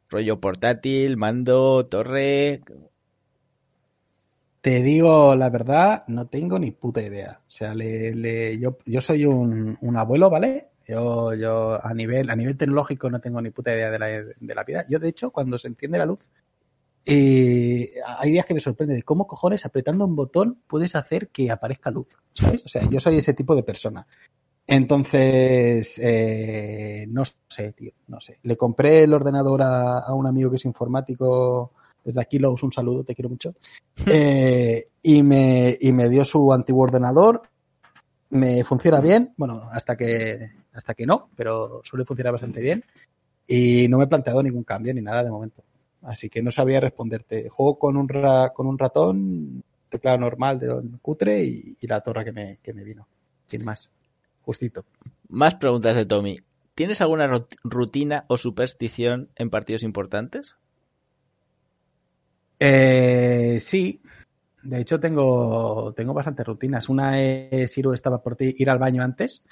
Rollo 0.08 0.40
portátil, 0.40 1.18
mando, 1.18 1.84
torre. 1.84 2.62
Te 4.62 4.82
digo 4.82 5.36
la 5.36 5.50
verdad, 5.50 6.04
no 6.06 6.26
tengo 6.26 6.58
ni 6.58 6.70
puta 6.70 7.02
idea. 7.02 7.38
O 7.46 7.50
sea, 7.50 7.74
le, 7.74 8.58
yo, 8.58 8.78
yo 8.86 9.02
soy 9.02 9.26
un, 9.26 9.76
un, 9.78 9.96
abuelo, 9.98 10.30
¿vale? 10.30 10.68
Yo, 10.88 11.34
yo 11.34 11.84
a 11.84 11.92
nivel, 11.92 12.30
a 12.30 12.36
nivel 12.36 12.56
tecnológico 12.56 13.10
no 13.10 13.20
tengo 13.20 13.42
ni 13.42 13.50
puta 13.50 13.74
idea 13.74 13.90
de 13.90 13.98
la, 13.98 14.06
de 14.06 14.54
la 14.54 14.64
vida. 14.64 14.86
Yo, 14.88 14.98
de 14.98 15.10
hecho, 15.10 15.30
cuando 15.32 15.58
se 15.58 15.68
enciende 15.68 15.98
la 15.98 16.06
luz, 16.06 16.20
eh, 17.04 17.92
hay 18.18 18.30
días 18.30 18.46
que 18.46 18.54
me 18.54 18.60
sorprende 18.60 18.94
de 18.94 19.02
cómo 19.02 19.26
cojones 19.26 19.64
apretando 19.64 20.04
un 20.04 20.14
botón 20.14 20.62
puedes 20.66 20.94
hacer 20.94 21.28
que 21.28 21.50
aparezca 21.50 21.90
luz. 21.90 22.18
¿sabes? 22.32 22.62
O 22.64 22.68
sea, 22.68 22.82
yo 22.88 23.00
soy 23.00 23.16
ese 23.16 23.34
tipo 23.34 23.56
de 23.56 23.62
persona. 23.62 24.06
Entonces, 24.66 25.98
eh, 26.02 27.06
no 27.08 27.24
sé, 27.48 27.72
tío, 27.72 27.92
no 28.06 28.20
sé. 28.20 28.38
Le 28.42 28.56
compré 28.56 29.02
el 29.02 29.12
ordenador 29.12 29.62
a, 29.62 29.98
a 29.98 30.14
un 30.14 30.26
amigo 30.26 30.50
que 30.50 30.56
es 30.56 30.64
informático. 30.64 31.72
Desde 32.04 32.20
aquí, 32.20 32.38
Lous, 32.38 32.62
un 32.62 32.72
saludo, 32.72 33.04
te 33.04 33.14
quiero 33.14 33.28
mucho. 33.28 33.54
Eh, 34.06 34.86
y, 35.02 35.22
me, 35.22 35.76
y 35.78 35.92
me 35.92 36.08
dio 36.08 36.24
su 36.24 36.52
antiguo 36.52 36.84
ordenador. 36.84 37.42
Me 38.30 38.64
funciona 38.64 39.00
bien, 39.00 39.34
bueno, 39.36 39.68
hasta 39.70 39.96
que, 39.96 40.48
hasta 40.72 40.94
que 40.94 41.04
no, 41.04 41.28
pero 41.36 41.82
suele 41.84 42.06
funcionar 42.06 42.32
bastante 42.32 42.60
bien. 42.62 42.82
Y 43.46 43.86
no 43.88 43.98
me 43.98 44.04
he 44.04 44.06
planteado 44.06 44.42
ningún 44.42 44.64
cambio 44.64 44.94
ni 44.94 45.02
nada 45.02 45.22
de 45.22 45.30
momento. 45.30 45.62
Así 46.02 46.28
que 46.28 46.42
no 46.42 46.50
sabría 46.50 46.80
responderte. 46.80 47.48
Juego 47.48 47.78
con 47.78 47.96
un, 47.96 48.08
ra- 48.08 48.52
con 48.52 48.66
un 48.66 48.78
ratón, 48.78 49.62
teclado 49.88 50.18
normal 50.18 50.58
de 50.58 50.82
cutre 51.00 51.44
y, 51.44 51.76
y 51.80 51.86
la 51.86 52.00
torre 52.00 52.24
que 52.24 52.32
me, 52.32 52.58
que 52.62 52.72
me 52.72 52.82
vino. 52.84 53.06
Sin 53.46 53.64
más. 53.64 53.90
Justito. 54.44 54.84
Más 55.28 55.54
preguntas 55.54 55.94
de 55.96 56.04
Tommy. 56.06 56.38
¿Tienes 56.74 57.00
alguna 57.00 57.28
rut- 57.28 57.56
rutina 57.62 58.24
o 58.28 58.36
superstición 58.36 59.28
en 59.36 59.50
partidos 59.50 59.82
importantes? 59.82 60.56
Eh, 62.58 63.58
sí. 63.60 64.00
De 64.62 64.80
hecho, 64.80 65.00
tengo, 65.00 65.92
tengo 65.94 66.14
bastantes 66.14 66.46
rutinas. 66.46 66.88
Una 66.88 67.20
es 67.20 67.76
ir, 67.78 67.86
estaba 67.92 68.22
por 68.22 68.36
ti, 68.36 68.54
ir 68.56 68.70
al 68.70 68.78
baño 68.78 69.02
antes. 69.02 69.42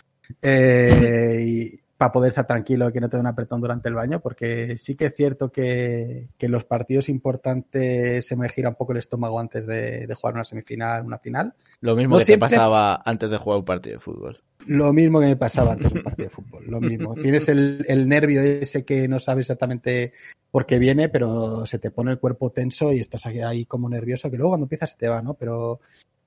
eh, 0.42 1.44
y 1.44 1.76
para 2.00 2.12
poder 2.12 2.28
estar 2.28 2.46
tranquilo 2.46 2.88
y 2.88 2.92
que 2.94 3.00
no 3.02 3.10
te 3.10 3.18
dé 3.18 3.20
un 3.20 3.26
apretón 3.26 3.60
durante 3.60 3.90
el 3.90 3.94
baño, 3.94 4.20
porque 4.20 4.78
sí 4.78 4.94
que 4.94 5.04
es 5.06 5.14
cierto 5.14 5.52
que, 5.52 6.28
que 6.38 6.48
los 6.48 6.64
partidos 6.64 7.10
importantes 7.10 8.26
se 8.26 8.36
me 8.36 8.48
gira 8.48 8.70
un 8.70 8.74
poco 8.74 8.92
el 8.92 8.98
estómago 8.98 9.38
antes 9.38 9.66
de, 9.66 10.06
de 10.06 10.14
jugar 10.14 10.32
una 10.34 10.46
semifinal, 10.46 11.04
una 11.04 11.18
final. 11.18 11.52
Lo 11.82 11.94
mismo 11.96 12.14
No 12.14 12.18
que 12.20 12.24
siempre- 12.24 12.48
te 12.48 12.54
pasaba 12.56 13.02
antes 13.04 13.30
de 13.30 13.36
jugar 13.36 13.58
un 13.58 13.64
partido 13.66 13.96
de 13.96 14.00
fútbol. 14.00 14.38
Lo 14.66 14.94
mismo 14.94 15.20
que 15.20 15.26
me 15.26 15.36
pasaba 15.36 15.72
antes 15.72 15.92
del 15.92 16.02
partido 16.02 16.28
de 16.30 16.34
fútbol, 16.34 16.64
lo 16.68 16.80
mismo. 16.80 17.14
Tienes 17.22 17.48
el, 17.50 17.84
el 17.86 18.08
nervio 18.08 18.40
ese 18.40 18.82
que 18.84 19.06
no 19.06 19.18
sabes 19.18 19.42
exactamente 19.42 20.14
por 20.50 20.64
qué 20.64 20.78
viene, 20.78 21.10
pero 21.10 21.66
se 21.66 21.78
te 21.78 21.90
pone 21.90 22.12
el 22.12 22.18
cuerpo 22.18 22.50
tenso 22.50 22.92
y 22.94 23.00
estás 23.00 23.26
ahí, 23.26 23.40
ahí 23.40 23.66
como 23.66 23.90
nervioso, 23.90 24.30
que 24.30 24.38
luego 24.38 24.52
cuando 24.52 24.64
empiezas 24.64 24.92
se 24.92 24.96
te 24.96 25.08
va, 25.08 25.20
¿no? 25.20 25.34
Pero 25.34 25.80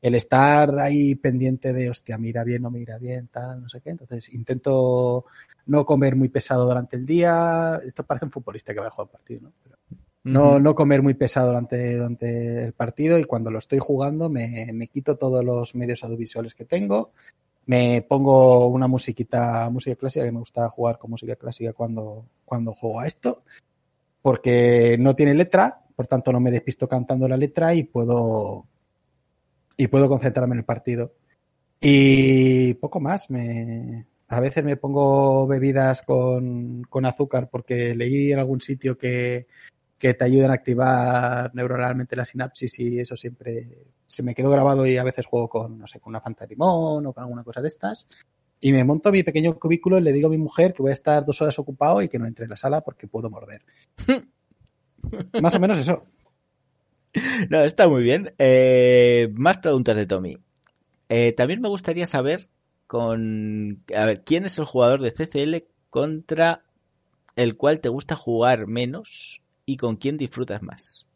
el 0.03 0.15
estar 0.15 0.77
ahí 0.79 1.15
pendiente 1.15 1.71
de, 1.71 1.89
hostia, 1.89 2.17
mira 2.17 2.43
bien, 2.43 2.61
no 2.61 2.69
mira 2.69 2.97
bien, 2.97 3.29
tal, 3.29 3.61
no 3.61 3.69
sé 3.69 3.79
qué. 3.79 3.91
Entonces 3.91 4.27
intento 4.33 5.23
no 5.65 5.85
comer 5.85 6.17
muy 6.17 6.27
pesado 6.27 6.65
durante 6.65 6.97
el 6.97 7.05
día. 7.05 7.79
Esto 7.85 8.03
parece 8.03 8.25
un 8.25 8.31
futbolista 8.31 8.73
que 8.73 8.81
va 8.81 8.87
a 8.87 8.91
jugar 8.91 9.09
partido, 9.09 9.43
¿no? 9.43 9.53
Pero 9.63 9.77
no, 10.25 10.59
no 10.59 10.75
comer 10.75 11.01
muy 11.01 11.13
pesado 11.13 11.47
durante, 11.47 11.95
durante 11.95 12.65
el 12.65 12.73
partido 12.73 13.17
y 13.17 13.23
cuando 13.23 13.49
lo 13.49 13.59
estoy 13.59 13.79
jugando 13.79 14.29
me, 14.29 14.71
me 14.73 14.87
quito 14.87 15.15
todos 15.15 15.43
los 15.43 15.73
medios 15.73 16.03
audiovisuales 16.03 16.53
que 16.53 16.65
tengo, 16.65 17.11
me 17.65 18.01
pongo 18.01 18.67
una 18.67 18.87
musiquita, 18.87 19.69
música 19.69 19.95
clásica, 19.95 20.25
que 20.25 20.33
me 20.33 20.39
gusta 20.39 20.69
jugar 20.69 20.97
con 20.97 21.11
música 21.11 21.37
clásica 21.37 21.71
cuando, 21.71 22.25
cuando 22.43 22.73
juego 22.73 22.99
a 22.99 23.07
esto, 23.07 23.43
porque 24.21 24.97
no 24.99 25.15
tiene 25.15 25.33
letra, 25.33 25.81
por 25.95 26.07
tanto 26.07 26.33
no 26.33 26.41
me 26.41 26.51
despisto 26.51 26.89
cantando 26.89 27.25
la 27.29 27.37
letra 27.37 27.73
y 27.73 27.83
puedo, 27.83 28.65
y 29.77 29.87
puedo 29.87 30.07
concentrarme 30.09 30.53
en 30.53 30.59
el 30.59 30.65
partido. 30.65 31.13
Y 31.79 32.75
poco 32.75 32.99
más, 32.99 33.29
me, 33.29 34.05
a 34.27 34.39
veces 34.39 34.63
me 34.63 34.77
pongo 34.77 35.47
bebidas 35.47 36.01
con, 36.01 36.83
con 36.83 37.05
azúcar 37.05 37.49
porque 37.49 37.95
leí 37.95 38.31
en 38.31 38.39
algún 38.39 38.61
sitio 38.61 38.97
que, 38.97 39.47
que 39.97 40.13
te 40.13 40.25
ayudan 40.25 40.51
a 40.51 40.55
activar 40.55 41.53
neuronalmente 41.53 42.15
la 42.15 42.25
sinapsis 42.25 42.79
y 42.79 42.99
eso 42.99 43.15
siempre 43.15 43.87
se 44.05 44.23
me 44.23 44.35
quedó 44.35 44.49
grabado 44.49 44.85
y 44.85 44.97
a 44.97 45.03
veces 45.03 45.25
juego 45.25 45.47
con, 45.47 45.77
no 45.77 45.87
sé, 45.87 45.99
con 45.99 46.11
una 46.11 46.21
fanta 46.21 46.45
de 46.45 46.49
limón 46.49 47.05
o 47.05 47.13
con 47.13 47.23
alguna 47.23 47.43
cosa 47.43 47.61
de 47.61 47.67
estas. 47.67 48.07
Y 48.59 48.71
me 48.71 48.83
monto 48.83 49.11
mi 49.11 49.23
pequeño 49.23 49.57
cubículo 49.59 49.97
y 49.97 50.01
le 50.01 50.13
digo 50.13 50.27
a 50.27 50.31
mi 50.31 50.37
mujer 50.37 50.73
que 50.73 50.81
voy 50.81 50.89
a 50.89 50.93
estar 50.93 51.25
dos 51.25 51.41
horas 51.41 51.57
ocupado 51.59 52.01
y 52.01 52.09
que 52.09 52.19
no 52.19 52.25
entre 52.25 52.45
en 52.45 52.51
la 52.51 52.57
sala 52.57 52.81
porque 52.81 53.07
puedo 53.07 53.29
morder. 53.29 53.63
Más 55.41 55.55
o 55.55 55.59
menos 55.59 55.79
eso. 55.79 56.03
No, 57.49 57.63
está 57.63 57.87
muy 57.87 58.03
bien. 58.03 58.33
Eh, 58.37 59.29
más 59.33 59.57
preguntas 59.59 59.95
de 59.95 60.05
Tommy. 60.05 60.37
Eh, 61.09 61.33
también 61.33 61.61
me 61.61 61.69
gustaría 61.69 62.05
saber 62.05 62.49
con 62.87 63.83
a 63.95 64.05
ver, 64.05 64.23
quién 64.23 64.45
es 64.45 64.57
el 64.57 64.65
jugador 64.65 65.01
de 65.01 65.11
CCL 65.11 65.67
contra 65.89 66.63
el 67.35 67.55
cual 67.55 67.79
te 67.79 67.89
gusta 67.89 68.15
jugar 68.15 68.67
menos 68.67 69.41
y 69.65 69.77
con 69.77 69.95
quién 69.95 70.17
disfrutas 70.17 70.61
más. 70.61 71.07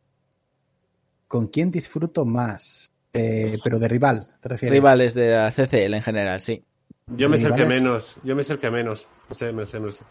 ¿Con 1.28 1.48
quién 1.48 1.72
disfruto 1.72 2.26
más? 2.26 2.92
Eh, 3.14 3.58
pero 3.64 3.80
de 3.80 3.88
rival, 3.88 4.28
¿te 4.42 4.50
refieres? 4.50 4.72
Rivales 4.78 5.14
de 5.14 5.36
la 5.36 5.52
CCL 5.52 5.96
en 5.96 6.04
general, 6.04 6.40
sí. 6.42 6.64
Yo 7.08 7.30
me 7.30 7.38
sé 7.38 7.48
el 7.48 7.56
que 7.56 7.66
menos. 7.66 8.16
Yo 8.24 8.36
me 8.36 8.44
sé 8.44 8.54
el 8.54 8.60
que 8.60 8.70
menos. 8.70 9.08
No 9.30 9.36
sé, 9.36 9.52
me 9.52 9.66
sé, 9.66 9.80
me 9.80 9.92
sé. 9.92 10.04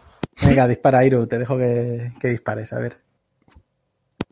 Venga, 0.42 0.66
dispara, 0.68 1.04
Iru, 1.04 1.26
te 1.26 1.38
dejo 1.38 1.56
que, 1.56 2.12
que 2.20 2.28
dispares, 2.28 2.72
a 2.72 2.78
ver. 2.78 3.05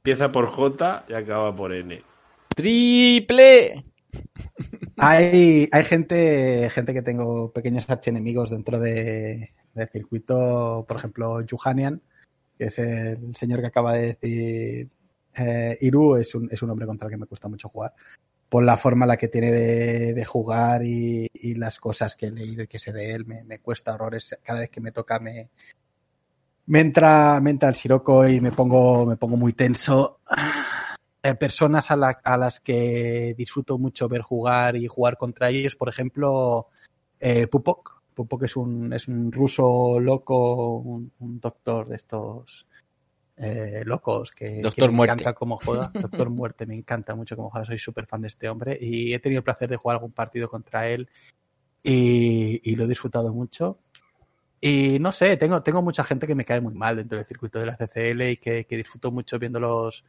Empieza 0.07 0.31
por 0.31 0.49
J 0.49 1.07
y 1.09 1.15
acaba 1.15 1.57
por 1.57 1.73
N. 1.73 2.03
¡Triple! 2.55 3.87
Hay, 4.99 5.67
hay 5.73 5.85
gente, 5.85 6.69
gente 6.69 6.93
que 6.93 7.01
tengo 7.01 7.51
pequeños 7.55 7.89
archienemigos 7.89 8.51
dentro 8.51 8.79
de, 8.79 9.55
del 9.73 9.89
circuito, 9.89 10.85
por 10.87 10.99
ejemplo, 10.99 11.43
Juhanian, 11.51 12.03
que 12.59 12.67
es 12.67 12.79
el 12.79 13.35
señor 13.35 13.63
que 13.63 13.69
acaba 13.69 13.95
de 13.95 14.09
decir 14.09 14.91
eh, 15.37 15.79
Iru, 15.81 16.17
es 16.17 16.35
un, 16.35 16.51
es 16.53 16.61
un 16.61 16.69
hombre 16.69 16.85
contra 16.85 17.09
el 17.09 17.13
que 17.13 17.19
me 17.21 17.27
cuesta 17.27 17.49
mucho 17.49 17.71
jugar. 17.71 17.95
Por 18.51 18.63
la 18.63 18.77
forma 18.77 19.07
en 19.07 19.09
la 19.09 19.17
que 19.17 19.29
tiene 19.29 19.51
de, 19.51 20.13
de 20.13 20.25
jugar 20.27 20.85
y, 20.85 21.31
y 21.33 21.55
las 21.55 21.81
cosas 21.81 22.15
que 22.15 22.27
he 22.27 22.31
leído 22.31 22.65
y 22.65 22.67
que 22.67 22.79
sé 22.79 22.93
de 22.93 23.13
él, 23.13 23.25
me, 23.25 23.43
me 23.45 23.61
cuesta 23.61 23.95
horrores. 23.95 24.39
Cada 24.43 24.61
vez 24.61 24.69
que 24.69 24.83
me 24.83 24.93
toca 24.93 25.19
me, 25.19 25.49
me 26.67 26.81
entra, 26.81 27.41
me 27.41 27.51
entra 27.51 27.69
el 27.69 27.75
siroco 27.75 28.27
y 28.27 28.41
me 28.41 28.53
pongo, 28.53 29.05
me 29.07 29.17
pongo 29.17 29.37
muy 29.37 29.53
tenso. 29.53 30.21
Eh, 31.23 31.35
personas 31.35 31.91
a, 31.91 31.97
la- 31.97 32.21
a 32.23 32.37
las 32.37 32.61
que 32.61 33.35
disfruto 33.37 33.79
mucho 33.79 34.09
ver 34.09 34.23
jugar 34.23 34.77
y 34.77 34.87
jugar 34.87 35.17
contra 35.17 35.49
ellos, 35.51 35.77
por 35.77 35.89
ejemplo, 35.89 36.69
eh, 37.21 37.47
Pupok. 37.47 38.03
Pupok 38.15 38.45
es 38.45 38.57
un, 38.57 38.93
es 38.93 39.09
un 39.09 39.33
ruso 39.33 39.99
loco, 39.99 40.77
un, 40.79 41.11
un 41.19 41.41
doctor 41.41 41.89
de 41.89 41.97
estos 41.97 42.67
eh, 43.37 43.83
locos 43.85 44.31
que, 44.31 44.61
Doctor 44.61 44.85
que 44.87 44.91
me 44.93 44.97
Muerte. 44.97 45.13
encanta 45.15 45.33
cómo 45.35 45.57
juega. 45.57 45.91
Doctor 45.95 46.31
Muerte, 46.31 46.67
me 46.67 46.75
encanta 46.77 47.15
mucho 47.15 47.35
cómo 47.37 47.51
juega, 47.51 47.65
soy 47.67 47.79
súper 47.79 48.07
fan 48.07 48.21
de 48.23 48.29
este 48.29 48.49
hombre 48.49 48.79
y 48.81 49.13
he 49.15 49.19
tenido 49.19 49.39
el 49.41 49.45
placer 49.45 49.69
de 49.69 49.77
jugar 49.77 49.97
algún 49.97 50.13
partido 50.13 50.49
contra 50.49 50.87
él 50.89 51.09
y, 51.83 52.61
y 52.71 52.77
lo 52.77 52.85
he 52.85 52.89
disfrutado 52.89 53.33
mucho. 53.33 53.79
Y 54.67 54.99
no 54.99 55.13
sé, 55.13 55.37
tengo, 55.37 55.63
tengo 55.63 55.83
mucha 55.83 56.03
gente 56.03 56.27
que 56.27 56.35
me 56.35 56.47
cae 56.47 56.59
muy 56.59 56.73
mal 56.73 56.97
dentro 56.97 57.19
del 57.19 57.27
circuito 57.27 57.59
de 57.59 57.67
la 57.67 57.77
CCL 57.77 58.23
y 58.23 58.37
que, 58.39 58.65
que 58.65 58.79
disfruto 58.79 59.13
mucho 59.13 59.39
viéndolos 59.39 60.07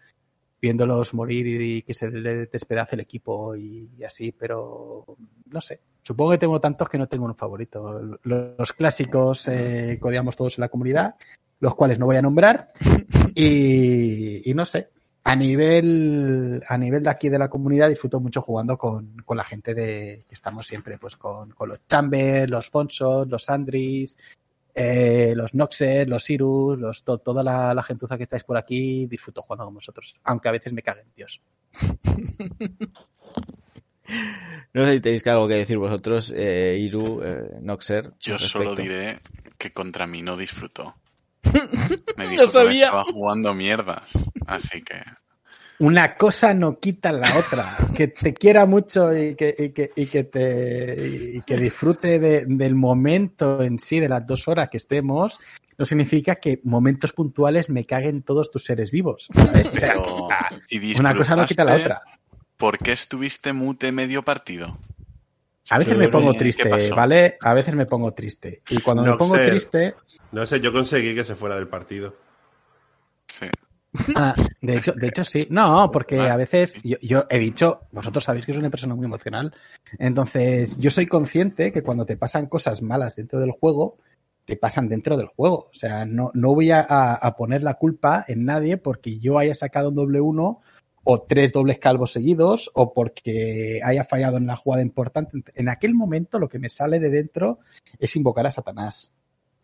viéndolos 0.62 1.14
morir 1.14 1.62
y, 1.62 1.82
que 1.82 1.94
se 1.94 2.10
le 2.10 2.46
despedace 2.46 2.96
el 2.96 3.02
equipo 3.02 3.54
y, 3.58 3.90
y 3.98 4.06
así, 4.06 4.32
pero 4.32 5.06
no 5.52 5.60
sé. 5.60 5.82
Supongo 6.02 6.32
que 6.32 6.38
tengo 6.38 6.62
tantos 6.62 6.88
que 6.88 6.98
no 6.98 7.10
tengo 7.10 7.26
un 7.26 7.36
favorito. 7.36 8.00
Los 8.24 8.72
clásicos 8.72 9.46
eh, 9.50 10.00
que 10.02 10.08
odiamos 10.08 10.38
todos 10.38 10.58
en 10.58 10.62
la 10.62 10.70
comunidad, 10.70 11.16
los 11.60 11.76
cuales 11.76 12.00
no 12.00 12.06
voy 12.06 12.16
a 12.16 12.22
nombrar, 12.22 12.72
y, 13.36 14.50
y 14.50 14.54
no 14.54 14.64
sé. 14.64 14.88
A 15.26 15.36
nivel, 15.36 16.64
a 16.66 16.78
nivel 16.78 17.04
de 17.04 17.10
aquí 17.10 17.28
de 17.28 17.40
la 17.40 17.50
comunidad 17.50 17.90
disfruto 17.90 18.22
mucho 18.22 18.42
jugando 18.42 18.78
con, 18.78 19.18
con 19.26 19.36
la 19.36 19.44
gente 19.44 19.74
de 19.74 20.24
que 20.30 20.36
estamos 20.36 20.66
siempre, 20.66 20.98
pues 20.98 21.18
con, 21.18 21.50
con 21.50 21.68
los 21.68 21.86
Chambers, 21.88 22.50
los 22.50 22.70
Fonsos, 22.70 23.28
los 23.28 23.50
Andris, 23.50 24.18
eh, 24.76 25.34
los 25.36 25.54
Noxer, 25.54 26.08
los 26.10 26.24
Sirus, 26.24 26.78
los, 26.78 27.04
to- 27.04 27.18
toda 27.20 27.42
la, 27.44 27.74
la 27.74 27.82
gentuza 27.84 28.18
que 28.18 28.24
estáis 28.24 28.44
por 28.44 28.58
aquí, 28.58 29.08
disfruto 29.08 29.42
jugando 29.42 29.66
con 29.66 29.74
vosotros. 29.76 30.16
Aunque 30.26 30.50
a 30.50 30.52
veces 30.52 30.74
me 30.74 30.84
caguen, 30.84 31.08
Dios. 31.16 31.42
No 34.74 34.86
sé 34.86 34.94
si 34.94 35.00
tenéis 35.02 35.26
algo 35.28 35.48
que 35.48 35.56
decir 35.56 35.78
vosotros, 35.78 36.32
eh, 36.36 36.78
Iru, 36.80 37.22
eh, 37.24 37.58
Noxer. 37.62 38.12
Yo 38.20 38.38
solo 38.38 38.76
diré 38.76 39.20
que 39.58 39.72
contra 39.72 40.06
mí 40.06 40.22
no 40.22 40.38
disfrutó. 40.38 40.96
Me 42.18 42.28
dijo 42.28 42.42
que 42.42 42.46
me 42.46 42.52
sabía. 42.52 42.86
estaba 42.86 43.06
jugando 43.06 43.54
mierdas. 43.54 44.12
Así 44.46 44.82
que 44.82 45.02
Una 45.80 46.16
cosa 46.16 46.54
no 46.54 46.80
quita 46.80 47.12
la 47.12 47.38
otra. 47.38 47.76
Que 47.94 48.08
te 48.08 48.34
quiera 48.34 48.66
mucho 48.66 49.16
y 49.16 49.36
que, 49.36 49.54
y 49.58 49.70
que, 49.70 49.92
y 49.96 50.06
que 50.06 50.24
te 50.24 51.32
y 51.36 51.42
que 51.42 51.58
disfrute 51.58 52.20
de- 52.20 52.46
del 52.48 52.76
momento 52.76 53.62
en 53.62 53.78
sí, 53.80 54.00
de 54.00 54.08
las 54.08 54.26
dos 54.26 54.48
horas 54.48 54.70
que 54.70 54.78
estemos, 54.78 55.38
no 55.78 55.86
significa 55.86 56.36
que 56.36 56.62
momentos 56.64 57.12
puntuales 57.12 57.70
me 57.70 57.86
caguen 57.86 58.24
todos 58.24 58.52
tus 58.52 58.64
seres 58.64 58.90
vivos. 58.92 59.28
¿sabes? 59.34 59.68
O 59.68 59.76
sea, 59.76 59.94
pero 59.94 60.28
una 60.98 61.16
cosa 61.16 61.36
no 61.36 61.46
quita 61.46 61.66
la 61.66 61.76
otra. 61.76 62.02
¿Por 62.58 62.78
qué 62.78 62.94
estuviste 62.94 63.52
mute 63.52 63.92
medio 63.92 64.24
partido? 64.24 64.78
A 65.70 65.78
veces 65.78 65.98
me 65.98 66.08
pongo 66.10 66.32
¿qué 66.34 66.40
triste? 66.40 66.92
¿vale? 66.92 67.38
A 67.42 67.54
veces 67.54 67.76
me 67.76 67.86
pongo 67.86 68.14
triste. 68.14 68.62
Y 68.70 68.80
cuando 68.80 69.04
me 69.04 69.14
pongo 69.18 69.36
sé. 69.36 69.50
triste, 69.50 69.96
No 70.32 70.46
sé, 70.46 70.62
yo 70.62 70.72
conseguí 70.72 71.16
que 71.16 71.26
se 71.26 71.36
fuera 71.36 71.56
del 71.56 71.68
partido. 71.68 72.16
Sí. 73.28 73.48
Ah, 74.16 74.36
de 74.62 74.78
hecho, 74.78 74.94
de 74.94 75.08
hecho 75.08 75.24
sí. 75.24 75.48
No, 75.50 75.90
porque 75.92 76.30
a 76.30 76.36
veces 76.38 76.78
yo, 76.84 77.26
he 77.30 77.40
dicho, 77.40 77.82
vosotros 77.92 78.24
sabéis 78.24 78.46
que 78.46 78.54
soy 78.54 78.60
una 78.60 78.70
persona 78.70 78.96
muy 78.96 79.06
emocional. 79.06 79.54
Entonces, 80.00 80.78
yo 80.78 80.92
soy 80.92 81.06
consciente 81.08 81.72
que 81.72 81.82
cuando 81.84 82.06
te 82.06 82.18
pasan 82.18 82.48
cosas 82.48 82.82
malas 82.82 83.16
dentro 83.16 83.40
del 83.40 83.52
juego, 83.52 83.98
te 84.46 84.58
pasan 84.58 84.88
dentro 84.88 85.18
del 85.18 85.28
juego. 85.28 85.70
O 85.72 85.74
sea, 85.74 86.06
no, 86.06 86.32
no 86.34 86.54
voy 86.54 86.72
a- 86.72 86.82
a 86.82 87.36
poner 87.36 87.64
la 87.64 87.76
culpa 87.76 88.24
en 88.28 88.46
nadie 88.46 88.78
porque 88.78 89.20
yo 89.20 89.40
haya 89.40 89.56
sacado 89.56 89.90
un 89.90 89.96
doble 89.96 90.22
uno 90.22 90.62
o 91.04 91.22
tres 91.22 91.52
dobles 91.54 91.78
calvos 91.80 92.12
seguidos 92.12 92.72
o 92.74 92.94
porque 92.94 93.80
haya 93.84 94.04
fallado 94.04 94.38
en 94.38 94.48
la 94.48 94.56
jugada 94.56 94.82
importante. 94.82 95.44
En 95.54 95.70
aquel 95.70 95.94
momento 95.94 96.40
lo 96.40 96.50
que 96.50 96.60
me 96.60 96.70
sale 96.70 97.00
de 97.00 97.10
dentro 97.10 97.60
es 98.00 98.16
invocar 98.16 98.48
a 98.48 98.52
Satanás. 98.52 99.12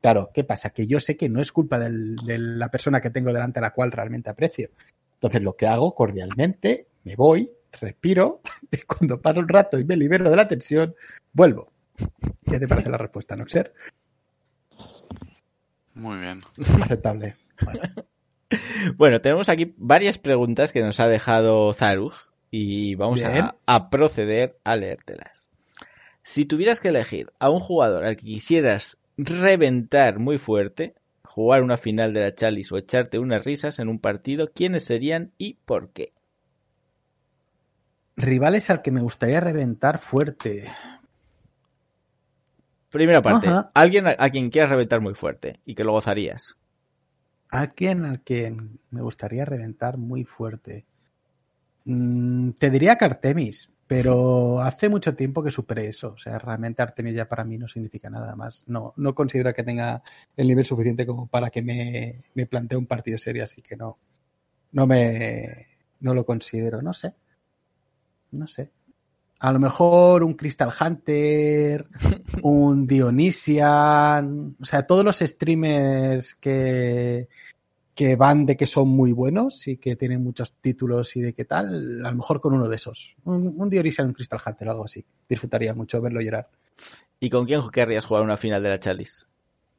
Claro, 0.01 0.31
¿qué 0.33 0.43
pasa? 0.43 0.71
Que 0.71 0.87
yo 0.87 0.99
sé 0.99 1.15
que 1.15 1.29
no 1.29 1.41
es 1.41 1.51
culpa 1.51 1.77
del- 1.79 2.15
de 2.17 2.37
la 2.39 2.69
persona 2.71 3.01
que 3.01 3.09
tengo 3.11 3.31
delante 3.31 3.59
a 3.59 3.61
la 3.61 3.71
cual 3.73 3.91
realmente 3.91 4.29
aprecio. 4.29 4.69
Entonces 5.13 5.41
lo 5.43 5.55
que 5.55 5.67
hago 5.67 5.93
cordialmente, 5.93 6.87
me 7.03 7.15
voy, 7.15 7.51
respiro, 7.79 8.41
y 8.71 8.77
cuando 8.79 9.21
pasa 9.21 9.39
un 9.39 9.47
rato 9.47 9.77
y 9.79 9.85
me 9.85 9.95
libero 9.95 10.29
de 10.29 10.35
la 10.35 10.47
tensión, 10.47 10.95
vuelvo. 11.33 11.71
¿Qué 12.49 12.57
te 12.59 12.67
parece 12.67 12.89
la 12.89 12.97
respuesta, 12.97 13.35
Noxer? 13.35 13.73
Muy 15.93 16.17
bien. 16.19 16.41
Aceptable. 16.81 17.35
Bueno, 17.63 17.79
Bueno, 18.97 19.21
tenemos 19.21 19.49
aquí 19.49 19.73
varias 19.77 20.17
preguntas 20.17 20.73
que 20.73 20.81
nos 20.81 20.99
ha 20.99 21.07
dejado 21.07 21.73
Zarug 21.73 22.13
y 22.49 22.95
vamos 22.95 23.21
a, 23.23 23.55
a 23.65 23.89
proceder 23.89 24.57
a 24.63 24.75
leértelas. 24.75 25.49
Si 26.23 26.45
tuvieras 26.45 26.79
que 26.79 26.89
elegir 26.89 27.31
a 27.39 27.49
un 27.49 27.59
jugador 27.59 28.03
al 28.03 28.15
que 28.17 28.25
quisieras 28.25 28.97
reventar 29.17 30.19
muy 30.19 30.37
fuerte, 30.37 30.95
jugar 31.23 31.63
una 31.63 31.77
final 31.77 32.13
de 32.13 32.21
la 32.21 32.35
Chalice 32.35 32.73
o 32.73 32.77
echarte 32.77 33.19
unas 33.19 33.45
risas 33.45 33.79
en 33.79 33.87
un 33.87 33.99
partido, 33.99 34.51
¿quiénes 34.53 34.83
serían 34.83 35.31
y 35.37 35.55
por 35.65 35.91
qué? 35.91 36.13
rivales 38.21 38.69
al 38.69 38.81
que 38.81 38.91
me 38.91 39.01
gustaría 39.01 39.39
reventar 39.39 39.99
fuerte. 39.99 40.71
Primera 42.89 43.21
parte, 43.21 43.47
Ajá. 43.47 43.71
alguien 43.73 44.07
a, 44.07 44.15
a 44.17 44.29
quien 44.29 44.49
quieras 44.49 44.69
reventar 44.69 45.01
muy 45.01 45.13
fuerte 45.13 45.59
y 45.65 45.75
que 45.75 45.83
lo 45.83 45.93
gozarías. 45.93 46.57
¿A 47.49 47.67
quién 47.67 48.05
al 48.05 48.21
que 48.21 48.55
me 48.91 49.01
gustaría 49.01 49.45
reventar 49.45 49.97
muy 49.97 50.23
fuerte? 50.23 50.85
Mm, 51.85 52.51
te 52.51 52.69
diría 52.69 52.97
que 52.97 53.05
Artemis, 53.05 53.71
pero 53.91 54.61
hace 54.61 54.87
mucho 54.87 55.13
tiempo 55.15 55.43
que 55.43 55.51
superé 55.51 55.87
eso. 55.87 56.13
O 56.13 56.17
sea, 56.17 56.39
realmente 56.39 56.81
Artemis 56.81 57.13
ya 57.13 57.27
para 57.27 57.43
mí 57.43 57.57
no 57.57 57.67
significa 57.67 58.09
nada 58.09 58.37
más. 58.37 58.63
No, 58.65 58.93
no 58.95 59.13
considero 59.13 59.53
que 59.53 59.63
tenga 59.63 60.01
el 60.37 60.47
nivel 60.47 60.63
suficiente 60.63 61.05
como 61.05 61.27
para 61.27 61.49
que 61.49 61.61
me, 61.61 62.23
me 62.33 62.45
plantee 62.45 62.77
un 62.77 62.85
partido 62.85 63.17
serio, 63.17 63.43
así 63.43 63.61
que 63.61 63.75
no. 63.75 63.99
No 64.71 64.87
me. 64.87 65.67
No 65.99 66.13
lo 66.13 66.25
considero, 66.25 66.81
no 66.81 66.93
sé. 66.93 67.15
No 68.31 68.47
sé. 68.47 68.71
A 69.39 69.51
lo 69.51 69.59
mejor 69.59 70.23
un 70.23 70.35
Crystal 70.35 70.71
Hunter, 70.79 71.85
un 72.43 72.87
Dionysian, 72.87 74.55
o 74.57 74.63
sea, 74.63 74.87
todos 74.87 75.03
los 75.03 75.19
streamers 75.19 76.35
que, 76.35 77.27
que 77.95 78.15
van 78.15 78.45
de 78.45 78.55
que 78.57 78.67
son 78.67 78.87
muy 78.89 79.11
buenos 79.11 79.67
y 79.67 79.77
que 79.77 79.95
tienen 79.95 80.23
muchos 80.23 80.53
títulos 80.61 81.15
y 81.17 81.21
de 81.21 81.33
qué 81.33 81.45
tal, 81.45 82.05
a 82.05 82.09
lo 82.09 82.15
mejor 82.15 82.39
con 82.41 82.53
uno 82.53 82.67
de 82.69 82.75
esos. 82.77 83.15
Un, 83.25 83.53
un 83.57 83.69
Dionysian, 83.69 84.07
un 84.07 84.13
Crystal 84.13 84.39
Hunter 84.45 84.67
o 84.69 84.71
algo 84.71 84.85
así. 84.85 85.05
Disfrutaría 85.27 85.73
mucho 85.73 86.01
verlo 86.01 86.21
llorar. 86.21 86.49
¿Y 87.19 87.29
con 87.29 87.45
quién 87.45 87.61
querrías 87.69 88.05
jugar 88.05 88.23
una 88.23 88.37
final 88.37 88.63
de 88.63 88.69
la 88.69 88.79
Chalice? 88.79 89.25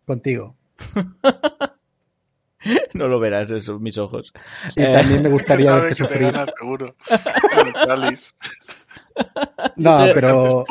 Contigo. 0.06 0.56
no 2.94 3.08
lo 3.08 3.18
verás, 3.18 3.50
esos 3.50 3.80
mis 3.80 3.98
ojos. 3.98 4.32
Y 4.76 4.82
Eh, 4.82 4.98
también 5.00 5.22
me 5.22 5.28
gustaría 5.30 5.70
Sabe 5.70 5.80
verte 5.82 5.96
que 5.96 6.02
te 6.04 6.08
sufrir. 6.14 6.32
ganas 6.32 6.50
seguro. 6.58 6.94
El 7.66 7.72
Chalice. 7.72 8.32
No, 9.76 9.96
pero. 10.14 10.64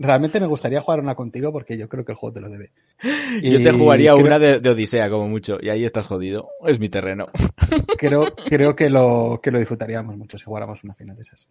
Realmente 0.00 0.40
me 0.40 0.46
gustaría 0.46 0.80
jugar 0.80 0.98
una 0.98 1.14
contigo 1.14 1.52
porque 1.52 1.78
yo 1.78 1.88
creo 1.88 2.04
que 2.04 2.12
el 2.12 2.18
juego 2.18 2.32
te 2.32 2.40
lo 2.40 2.48
debe. 2.48 2.72
Yo 3.42 3.60
te 3.62 3.70
Y 3.70 3.78
jugaría 3.78 4.12
creo- 4.14 4.24
una 4.26 4.38
de, 4.40 4.58
de 4.58 4.70
Odisea 4.70 5.08
como 5.10 5.28
mucho 5.28 5.58
y 5.62 5.68
ahí 5.68 5.84
estás 5.84 6.06
jodido. 6.06 6.48
Es 6.66 6.80
mi 6.80 6.88
terreno. 6.88 7.26
Creo, 7.98 8.22
creo 8.48 8.74
que, 8.74 8.90
lo, 8.90 9.40
que 9.42 9.50
lo 9.50 9.58
disfrutaríamos 9.58 10.16
mucho 10.16 10.36
si 10.38 10.44
jugáramos 10.44 10.82
una 10.82 10.94
final 10.94 11.14
de 11.16 11.22
esas. 11.22 11.46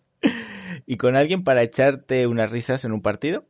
¿Y 0.85 0.97
con 0.97 1.15
alguien 1.15 1.43
para 1.43 1.61
echarte 1.63 2.27
unas 2.27 2.51
risas 2.51 2.83
en 2.85 2.91
un 2.91 3.01
partido? 3.01 3.45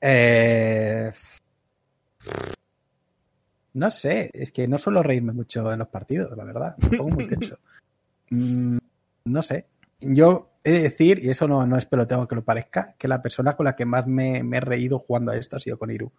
Eh, 0.00 1.10
no 3.74 3.90
sé, 3.90 4.30
es 4.34 4.52
que 4.52 4.68
no 4.68 4.78
suelo 4.78 5.02
reírme 5.02 5.32
mucho 5.32 5.72
en 5.72 5.78
los 5.80 5.88
partidos, 5.88 6.36
la 6.36 6.44
verdad. 6.44 6.76
Me 6.90 6.96
pongo 6.98 7.14
muy 7.16 7.26
tenso. 7.26 7.58
Mm, 8.30 8.78
no 9.24 9.42
sé. 9.42 9.66
Yo 10.00 10.50
he 10.64 10.70
de 10.72 10.80
decir, 10.80 11.20
y 11.22 11.28
eso 11.28 11.46
no, 11.46 11.66
no 11.66 11.76
es 11.76 11.84
peloteo 11.84 12.26
que 12.26 12.34
lo 12.34 12.44
parezca, 12.44 12.94
que 12.98 13.06
la 13.06 13.20
persona 13.20 13.54
con 13.54 13.64
la 13.64 13.76
que 13.76 13.84
más 13.84 14.06
me, 14.06 14.42
me 14.42 14.56
he 14.56 14.60
reído 14.60 14.98
jugando 14.98 15.30
a 15.30 15.36
esto 15.36 15.56
ha 15.56 15.60
sido 15.60 15.78
con 15.78 15.90
Iru. 15.90 16.10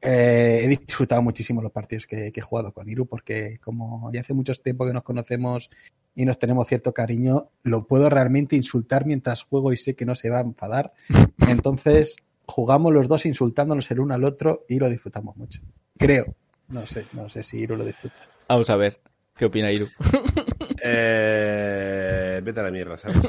Eh, 0.00 0.60
he 0.62 0.68
disfrutado 0.68 1.22
muchísimo 1.22 1.60
los 1.60 1.72
partidos 1.72 2.06
que, 2.06 2.30
que 2.30 2.40
he 2.40 2.42
jugado 2.42 2.72
con 2.72 2.88
Iru, 2.88 3.06
porque 3.06 3.58
como 3.60 4.12
ya 4.12 4.20
hace 4.20 4.32
mucho 4.32 4.52
tiempo 4.54 4.86
que 4.86 4.92
nos 4.92 5.02
conocemos 5.02 5.70
y 6.14 6.24
nos 6.24 6.38
tenemos 6.38 6.68
cierto 6.68 6.94
cariño, 6.94 7.50
lo 7.64 7.86
puedo 7.86 8.08
realmente 8.08 8.54
insultar 8.54 9.06
mientras 9.06 9.42
juego 9.42 9.72
y 9.72 9.76
sé 9.76 9.96
que 9.96 10.06
no 10.06 10.14
se 10.14 10.30
va 10.30 10.38
a 10.38 10.42
enfadar. 10.42 10.92
Entonces, 11.48 12.16
jugamos 12.46 12.92
los 12.92 13.08
dos 13.08 13.26
insultándonos 13.26 13.90
el 13.90 14.00
uno 14.00 14.14
al 14.14 14.24
otro 14.24 14.64
y 14.68 14.78
lo 14.78 14.88
disfrutamos 14.88 15.36
mucho. 15.36 15.60
Creo. 15.98 16.36
No 16.68 16.86
sé, 16.86 17.04
no 17.12 17.28
sé 17.28 17.42
si 17.42 17.58
Iru 17.58 17.76
lo 17.76 17.84
disfruta. 17.84 18.22
Vamos 18.48 18.70
a 18.70 18.76
ver. 18.76 19.00
¿Qué 19.36 19.46
opina 19.46 19.72
Iru? 19.72 19.88
Eh, 20.86 22.42
vete 22.44 22.60
a 22.60 22.62
la 22.62 22.70
mierda, 22.70 22.98
¿sabes? 22.98 23.16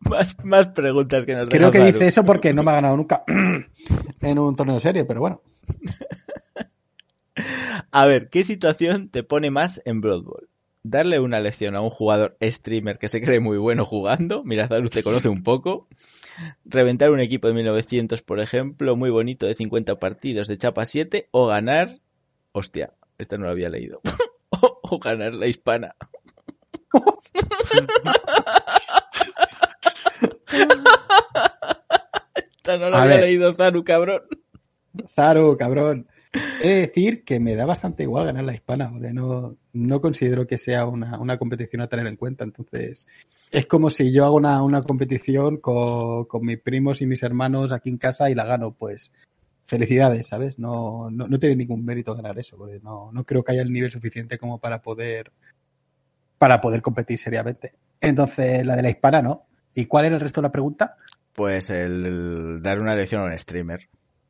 más, 0.00 0.42
más 0.42 0.68
preguntas 0.68 1.26
que 1.26 1.34
nos 1.34 1.50
Creo 1.50 1.70
que 1.70 1.84
dice 1.84 2.06
eso 2.06 2.24
porque 2.24 2.54
no 2.54 2.62
me 2.62 2.70
ha 2.70 2.76
ganado 2.76 2.96
nunca 2.96 3.24
en 4.22 4.38
un 4.38 4.56
torneo 4.56 4.80
serio, 4.80 5.06
pero 5.06 5.20
bueno. 5.20 5.42
A 7.90 8.06
ver, 8.06 8.30
¿qué 8.30 8.42
situación 8.42 9.10
te 9.10 9.22
pone 9.22 9.50
más 9.50 9.82
en 9.84 10.00
Blood 10.00 10.24
Bowl? 10.24 10.48
Darle 10.82 11.20
una 11.20 11.40
lección 11.40 11.76
a 11.76 11.82
un 11.82 11.90
jugador 11.90 12.38
streamer 12.40 12.98
que 12.98 13.08
se 13.08 13.20
cree 13.20 13.40
muy 13.40 13.58
bueno 13.58 13.84
jugando. 13.84 14.44
Mira, 14.44 14.66
Zaru 14.66 14.88
te 14.88 15.02
conoce 15.02 15.28
un 15.28 15.42
poco. 15.42 15.88
Reventar 16.64 17.10
un 17.10 17.20
equipo 17.20 17.48
de 17.48 17.54
1900, 17.54 18.22
por 18.22 18.40
ejemplo, 18.40 18.96
muy 18.96 19.10
bonito 19.10 19.44
de 19.46 19.54
50 19.54 19.98
partidos 19.98 20.48
de 20.48 20.56
chapa 20.56 20.86
7. 20.86 21.28
O 21.32 21.48
ganar. 21.48 21.90
Hostia, 22.52 22.94
esta 23.18 23.38
no 23.38 23.44
la 23.46 23.52
había 23.52 23.68
leído. 23.68 24.00
o, 24.62 24.80
o 24.82 24.98
ganar 24.98 25.34
la 25.34 25.46
hispana. 25.46 25.94
esta 32.34 32.78
no 32.78 32.90
la 32.90 32.98
A 32.98 33.02
había 33.02 33.16
ver. 33.16 33.24
leído, 33.24 33.54
Zaru, 33.54 33.84
cabrón. 33.84 34.22
Zaro, 35.14 35.56
cabrón. 35.56 36.06
He 36.62 36.68
de 36.68 36.80
decir 36.86 37.24
que 37.24 37.40
me 37.40 37.54
da 37.54 37.64
bastante 37.64 38.02
igual 38.02 38.26
ganar 38.26 38.44
la 38.44 38.54
hispana, 38.54 38.90
porque 38.90 39.12
no, 39.12 39.56
no 39.72 40.00
considero 40.02 40.46
que 40.46 40.58
sea 40.58 40.84
una, 40.84 41.18
una 41.18 41.38
competición 41.38 41.80
a 41.80 41.88
tener 41.88 42.06
en 42.06 42.16
cuenta. 42.16 42.44
Entonces, 42.44 43.06
es 43.50 43.66
como 43.66 43.88
si 43.88 44.12
yo 44.12 44.26
hago 44.26 44.36
una, 44.36 44.62
una 44.62 44.82
competición 44.82 45.56
con, 45.58 46.26
con 46.26 46.44
mis 46.44 46.58
primos 46.60 47.00
y 47.00 47.06
mis 47.06 47.22
hermanos 47.22 47.72
aquí 47.72 47.88
en 47.88 47.96
casa 47.98 48.28
y 48.28 48.34
la 48.34 48.44
gano, 48.44 48.72
pues 48.72 49.12
felicidades, 49.66 50.26
¿sabes? 50.28 50.58
No, 50.58 51.10
no, 51.10 51.26
no 51.28 51.38
tiene 51.38 51.56
ningún 51.56 51.84
mérito 51.84 52.14
ganar 52.14 52.38
eso, 52.38 52.56
porque 52.56 52.80
no, 52.82 53.10
no 53.12 53.24
creo 53.24 53.42
que 53.44 53.52
haya 53.52 53.62
el 53.62 53.72
nivel 53.72 53.90
suficiente 53.90 54.38
como 54.38 54.58
para 54.58 54.80
poder 54.82 55.32
para 56.38 56.60
poder 56.60 56.82
competir 56.82 57.18
seriamente. 57.18 57.74
Entonces, 58.00 58.64
la 58.66 58.76
de 58.76 58.82
la 58.82 58.90
hispana 58.90 59.22
no. 59.22 59.46
¿Y 59.74 59.86
cuál 59.86 60.04
era 60.06 60.14
el 60.16 60.20
resto 60.20 60.40
de 60.40 60.46
la 60.48 60.52
pregunta? 60.52 60.96
Pues 61.32 61.70
el, 61.70 62.04
el 62.06 62.62
dar 62.62 62.80
una 62.80 62.94
lección 62.94 63.22
a 63.22 63.26
un 63.26 63.38
streamer 63.38 63.88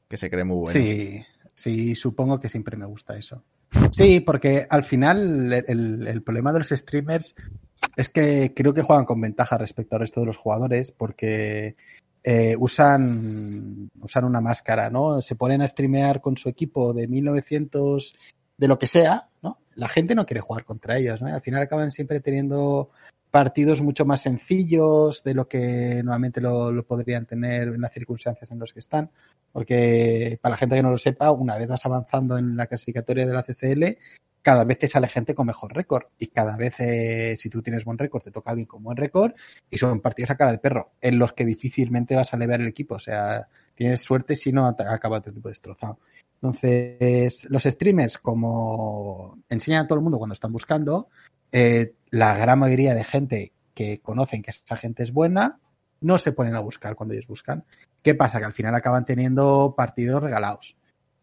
que 0.09 0.17
se 0.17 0.31
cree 0.31 0.45
muy 0.45 0.57
bueno. 0.57 0.73
Sí, 0.73 1.25
sí, 1.55 1.95
supongo 1.95 2.39
que 2.39 2.49
siempre 2.49 2.77
me 2.77 2.87
gusta 2.87 3.17
eso. 3.17 3.45
Sí, 3.93 4.21
porque 4.21 4.67
al 4.71 4.85
final 4.85 5.53
el, 5.53 5.65
el- 5.67 6.07
el 6.07 6.23
problema 6.23 6.53
de 6.53 6.61
los 6.61 6.69
streamers 6.69 7.35
es 7.97 8.09
que 8.09 8.53
creo 8.55 8.73
que 8.73 8.83
juegan 8.83 9.05
con 9.05 9.21
ventaja 9.21 9.59
respecto 9.59 9.97
al 9.97 10.01
resto 10.01 10.21
de 10.21 10.27
los 10.27 10.37
jugadores 10.37 10.93
porque 10.93 11.77
eh, 12.29 12.57
usan, 12.59 13.89
usan 14.01 14.25
una 14.25 14.41
máscara, 14.41 14.91
¿no? 14.91 15.23
Se 15.23 15.37
ponen 15.37 15.63
a 15.63 15.69
streamear 15.69 16.21
con 16.21 16.37
su 16.37 16.49
equipo 16.49 16.93
de 16.93 17.07
1900, 17.07 18.17
de 18.59 18.67
lo 18.67 18.81
que 18.81 18.89
sea, 18.89 19.29
¿no? 19.43 19.61
La 19.77 19.87
gente 19.87 20.17
no 20.17 20.27
quiere 20.27 20.41
jugar 20.41 20.65
contra 20.65 20.97
ellos, 20.97 21.23
¿no? 21.23 21.29
Al 21.29 21.41
final 21.41 21.63
acaban 21.63 21.93
siempre 21.93 22.19
teniendo 22.19 22.91
partidos 23.31 23.81
mucho 23.81 24.05
más 24.05 24.23
sencillos 24.23 25.23
de 25.23 25.35
lo 25.35 25.47
que 25.47 26.03
normalmente 26.03 26.41
lo, 26.41 26.73
lo 26.73 26.85
podrían 26.85 27.27
tener 27.27 27.69
en 27.69 27.81
las 27.81 27.93
circunstancias 27.93 28.51
en 28.51 28.59
las 28.59 28.73
que 28.73 28.81
están. 28.81 29.09
Porque 29.53 30.41
para 30.43 30.55
la 30.55 30.57
gente 30.57 30.75
que 30.75 30.83
no 30.83 30.91
lo 30.91 30.99
sepa, 30.99 31.31
una 31.31 31.57
vez 31.57 31.69
vas 31.69 31.87
avanzando 31.87 32.37
en 32.39 32.57
la 32.57 32.67
clasificatoria 32.67 33.25
de 33.25 33.33
la 33.33 33.45
CCL, 33.45 33.99
cada 34.47 34.63
vez 34.63 34.79
te 34.79 34.87
sale 34.87 35.09
gente 35.09 35.35
con 35.35 35.45
mejor 35.45 35.75
récord. 35.75 36.05
Y 36.21 36.29
cada 36.29 36.57
vez, 36.57 36.79
eh, 36.79 37.35
si 37.37 37.51
tú 37.51 37.63
tienes 37.63 37.85
buen 37.85 37.99
récord, 37.99 38.23
te 38.23 38.31
toca 38.31 38.51
alguien 38.51 38.69
con 38.69 38.81
buen 38.81 38.97
récord. 38.97 39.33
Y 39.69 39.77
son 39.77 40.01
partidos 40.01 40.31
a 40.31 40.37
cara 40.37 40.53
de 40.53 40.59
perro, 40.59 40.93
en 41.01 41.19
los 41.19 41.33
que 41.33 41.45
difícilmente 41.45 42.15
vas 42.15 42.33
a 42.33 42.37
lever 42.37 42.61
el 42.61 42.69
equipo. 42.69 42.95
O 42.95 43.01
sea, 43.01 43.49
tienes 43.75 44.03
suerte 44.03 44.37
si 44.37 44.53
no 44.53 44.65
acaba 44.69 45.21
tu 45.21 45.31
equipo 45.31 45.49
destrozado. 45.49 45.99
Entonces, 46.35 47.49
los 47.51 47.65
streamers, 47.65 48.19
como 48.19 49.37
enseñan 49.49 49.85
a 49.85 49.87
todo 49.89 49.99
el 49.99 50.05
mundo 50.05 50.19
cuando 50.19 50.35
están 50.35 50.53
buscando, 50.53 51.09
eh, 51.51 51.95
la 52.11 52.37
gran 52.39 52.61
mayoría 52.61 52.95
de 52.95 53.03
gente 53.03 53.53
que 53.75 53.99
conocen 53.99 54.43
que 54.43 54.53
esa 54.53 54.77
gente 54.77 55.03
es 55.03 55.13
buena, 55.13 55.59
no 56.01 56.19
se 56.19 56.31
ponen 56.31 56.55
a 56.55 56.61
buscar 56.61 56.95
cuando 56.95 57.15
ellos 57.15 57.27
buscan. 57.27 57.65
¿Qué 58.01 58.15
pasa? 58.15 58.39
Que 58.39 58.45
al 58.45 58.53
final 58.53 58.77
acaban 58.77 59.05
teniendo 59.05 59.75
partidos 59.77 60.23
regalados. 60.23 60.77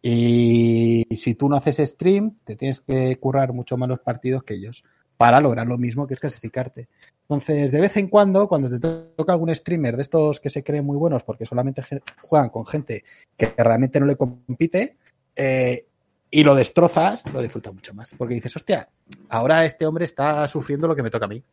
Y 0.06 1.06
si 1.16 1.34
tú 1.36 1.48
no 1.48 1.56
haces 1.56 1.78
stream, 1.78 2.38
te 2.44 2.58
tienes 2.58 2.82
que 2.82 3.16
currar 3.16 3.54
mucho 3.54 3.78
más 3.78 3.88
los 3.88 4.02
partidos 4.02 4.44
que 4.44 4.56
ellos 4.56 4.84
para 5.16 5.40
lograr 5.40 5.66
lo 5.66 5.78
mismo 5.78 6.06
que 6.06 6.14
es 6.14 6.20
clasificarte. 6.20 6.90
Entonces, 7.22 7.72
de 7.72 7.80
vez 7.80 7.96
en 7.96 8.10
cuando, 8.10 8.50
cuando 8.50 8.70
te 8.70 8.80
toca 8.80 9.32
algún 9.32 9.56
streamer 9.56 9.96
de 9.96 10.02
estos 10.02 10.42
que 10.42 10.50
se 10.50 10.62
creen 10.62 10.86
muy 10.86 10.98
buenos 10.98 11.24
porque 11.24 11.46
solamente 11.46 11.82
juegan 12.22 12.50
con 12.50 12.66
gente 12.66 13.06
que 13.38 13.54
realmente 13.58 14.02
no 14.02 14.06
le 14.06 14.18
compite, 14.18 14.98
eh, 15.38 15.86
y 16.30 16.44
lo 16.44 16.56
destrozas, 16.56 17.24
lo 17.32 17.42
disfrutas 17.42 17.74
mucho 17.74 17.94
más. 17.94 18.14
Porque 18.18 18.34
dices, 18.34 18.56
hostia, 18.56 18.90
ahora 19.30 19.66
este 19.66 19.86
hombre 19.86 20.04
está 20.04 20.48
sufriendo 20.48 20.88
lo 20.88 20.96
que 20.96 21.04
me 21.04 21.12
toca 21.12 21.26
a 21.26 21.30
mí. 21.30 21.44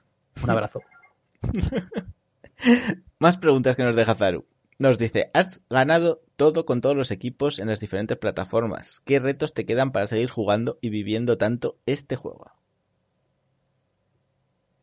Un 0.42 0.50
abrazo. 0.50 0.80
Más 3.18 3.36
preguntas 3.36 3.76
que 3.76 3.84
nos 3.84 3.94
deja 3.94 4.14
Zaru. 4.14 4.44
Nos 4.80 4.96
dice, 4.96 5.28
has 5.34 5.60
ganado 5.68 6.22
todo 6.36 6.64
con 6.64 6.80
todos 6.80 6.96
los 6.96 7.10
equipos 7.10 7.58
en 7.58 7.68
las 7.68 7.80
diferentes 7.80 8.16
plataformas. 8.16 9.02
¿Qué 9.04 9.18
retos 9.18 9.52
te 9.52 9.66
quedan 9.66 9.92
para 9.92 10.06
seguir 10.06 10.30
jugando 10.30 10.78
y 10.80 10.88
viviendo 10.88 11.36
tanto 11.36 11.76
este 11.84 12.16
juego? 12.16 12.50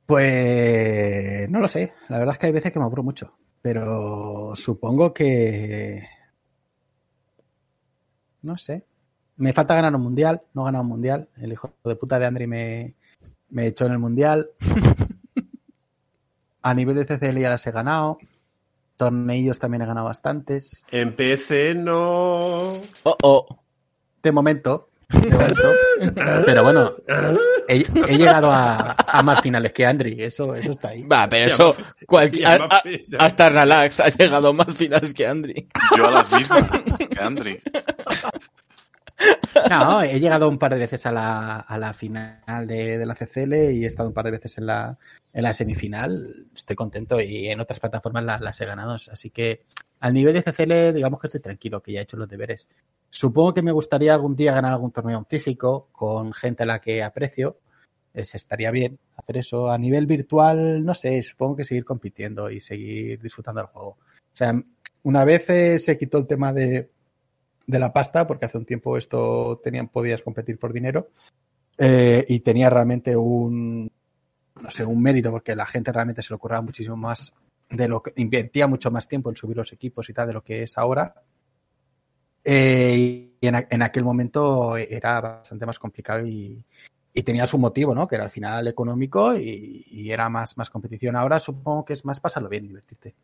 Pues 0.05 1.49
no 1.49 1.59
lo 1.59 1.67
sé. 1.67 1.95
La 2.09 2.19
verdad 2.19 2.33
es 2.33 2.37
que 2.37 2.45
hay 2.45 2.51
veces 2.51 2.71
que 2.71 2.77
me 2.77 2.85
aburro 2.85 3.01
mucho. 3.01 3.33
Pero 3.63 4.55
supongo 4.55 5.15
que. 5.15 6.07
No 8.43 8.55
sé. 8.55 8.85
Me 9.37 9.51
falta 9.51 9.73
ganar 9.73 9.95
un 9.95 10.03
mundial. 10.03 10.43
No 10.53 10.61
he 10.61 10.65
ganado 10.65 10.83
un 10.83 10.89
mundial. 10.89 11.27
El 11.37 11.53
hijo 11.53 11.73
de 11.83 11.95
puta 11.95 12.19
de 12.19 12.27
Andri 12.27 12.45
me, 12.45 12.93
me 13.49 13.65
echó 13.65 13.87
en 13.87 13.93
el 13.93 13.99
mundial. 13.99 14.51
A 16.61 16.75
nivel 16.75 16.97
de 16.97 17.05
CCL 17.07 17.39
ya 17.39 17.49
las 17.49 17.65
he 17.65 17.71
ganado. 17.71 18.19
Torneillos 18.97 19.59
también 19.59 19.83
he 19.83 19.85
ganado 19.85 20.07
bastantes. 20.07 20.83
En 20.91 21.15
PC 21.15 21.75
no. 21.75 22.81
Oh, 23.03 23.17
oh. 23.23 23.59
De 24.23 24.31
momento. 24.31 24.89
de 25.09 25.29
momento. 25.29 25.71
Pero 26.45 26.63
bueno, 26.63 26.91
he, 27.69 27.77
he 28.09 28.17
llegado 28.17 28.51
a, 28.51 28.93
a 29.07 29.23
más 29.23 29.39
finales 29.41 29.71
que 29.71 29.85
Andri. 29.85 30.21
Eso, 30.21 30.53
eso 30.55 30.71
está 30.71 30.89
ahí. 30.89 31.03
Va, 31.03 31.29
pero 31.29 31.45
eso, 31.45 31.75
cualquier, 32.05 32.45
a- 32.47 32.65
a- 32.65 32.81
hasta 33.19 33.47
Relax 33.49 33.99
ha 34.01 34.09
llegado 34.09 34.51
más 34.53 34.73
finales 34.73 35.13
que 35.13 35.25
Andri. 35.27 35.69
Yo 35.95 36.07
a 36.07 36.11
las 36.11 36.31
mismas 36.31 36.65
que 37.09 37.19
Andri. 37.23 37.61
No, 39.69 40.01
he 40.03 40.19
llegado 40.19 40.47
un 40.47 40.57
par 40.57 40.73
de 40.73 40.79
veces 40.79 41.05
a 41.05 41.11
la, 41.11 41.59
a 41.59 41.77
la 41.77 41.93
final 41.93 42.67
de, 42.67 42.97
de 42.97 43.05
la 43.05 43.15
CCL 43.15 43.71
y 43.73 43.83
he 43.83 43.87
estado 43.87 44.09
un 44.09 44.13
par 44.13 44.25
de 44.25 44.31
veces 44.31 44.57
en 44.57 44.65
la, 44.67 44.97
en 45.33 45.43
la 45.43 45.53
semifinal. 45.53 46.47
Estoy 46.55 46.75
contento 46.75 47.19
y 47.19 47.47
en 47.47 47.59
otras 47.59 47.79
plataformas 47.79 48.23
la- 48.23 48.39
las 48.39 48.59
he 48.61 48.65
ganado. 48.65 48.95
Así 49.11 49.29
que 49.31 49.63
al 49.99 50.13
nivel 50.13 50.33
de 50.33 50.43
CCL, 50.43 50.93
digamos 50.93 51.19
que 51.19 51.27
estoy 51.27 51.41
tranquilo, 51.41 51.81
que 51.81 51.91
ya 51.93 51.99
he 51.99 52.03
hecho 52.03 52.17
los 52.17 52.27
deberes. 52.29 52.69
Supongo 53.09 53.53
que 53.53 53.61
me 53.63 53.71
gustaría 53.71 54.13
algún 54.13 54.35
día 54.35 54.53
ganar 54.53 54.73
algún 54.73 54.91
torneo 54.91 55.25
físico 55.27 55.89
con 55.91 56.33
gente 56.33 56.63
a 56.63 56.67
la 56.67 56.79
que 56.79 57.03
aprecio. 57.03 57.59
Es, 58.13 58.35
estaría 58.35 58.71
bien 58.71 58.99
hacer 59.15 59.37
eso. 59.37 59.71
A 59.71 59.77
nivel 59.77 60.05
virtual, 60.05 60.83
no 60.85 60.93
sé, 60.93 61.21
supongo 61.23 61.57
que 61.57 61.65
seguir 61.65 61.85
compitiendo 61.85 62.49
y 62.51 62.59
seguir 62.59 63.21
disfrutando 63.21 63.61
del 63.61 63.69
juego. 63.69 63.89
O 63.89 64.35
sea, 64.37 64.53
una 65.03 65.23
vez 65.23 65.49
eh, 65.49 65.79
se 65.79 65.97
quitó 65.97 66.17
el 66.19 66.27
tema 66.27 66.51
de, 66.53 66.89
de 67.67 67.79
la 67.79 67.93
pasta, 67.93 68.25
porque 68.25 68.45
hace 68.45 68.57
un 68.57 68.65
tiempo 68.65 68.97
esto 68.97 69.59
tenían, 69.61 69.89
podías 69.89 70.21
competir 70.21 70.57
por 70.57 70.73
dinero, 70.73 71.09
eh, 71.77 72.25
y 72.27 72.39
tenía 72.39 72.69
realmente 72.69 73.15
un, 73.15 73.91
no 74.61 74.71
sé, 74.71 74.85
un 74.85 75.01
mérito, 75.01 75.29
porque 75.29 75.55
la 75.55 75.65
gente 75.65 75.91
realmente 75.91 76.23
se 76.23 76.33
lo 76.33 76.39
curraba 76.39 76.63
muchísimo 76.63 76.95
más 76.95 77.33
de 77.69 77.87
lo 77.87 78.01
que 78.01 78.13
invertía 78.15 78.65
mucho 78.67 78.89
más 78.89 79.07
tiempo 79.07 79.29
en 79.29 79.35
subir 79.35 79.57
los 79.57 79.73
equipos 79.73 80.09
y 80.09 80.13
tal 80.13 80.27
de 80.27 80.33
lo 80.33 80.43
que 80.43 80.63
es 80.63 80.77
ahora. 80.77 81.13
Eh, 82.43 82.95
y 83.41 83.45
en, 83.45 83.67
en 83.69 83.81
aquel 83.81 84.05
momento 84.05 84.77
era 84.77 85.19
bastante 85.19 85.65
más 85.65 85.77
complicado 85.77 86.25
y, 86.25 86.63
y 87.13 87.23
tenía 87.23 87.45
su 87.45 87.57
motivo, 87.57 87.93
¿no? 87.93 88.07
Que 88.07 88.15
era 88.15 88.23
al 88.23 88.29
final 88.29 88.67
económico 88.69 89.35
y, 89.35 89.85
y 89.91 90.11
era 90.11 90.29
más, 90.29 90.55
más 90.55 90.69
competición. 90.69 91.17
Ahora 91.17 91.39
supongo 91.39 91.83
que 91.83 91.93
es 91.93 92.05
más 92.05 92.21
pasarlo 92.21 92.47
bien 92.47 92.67
divertirte. 92.67 93.15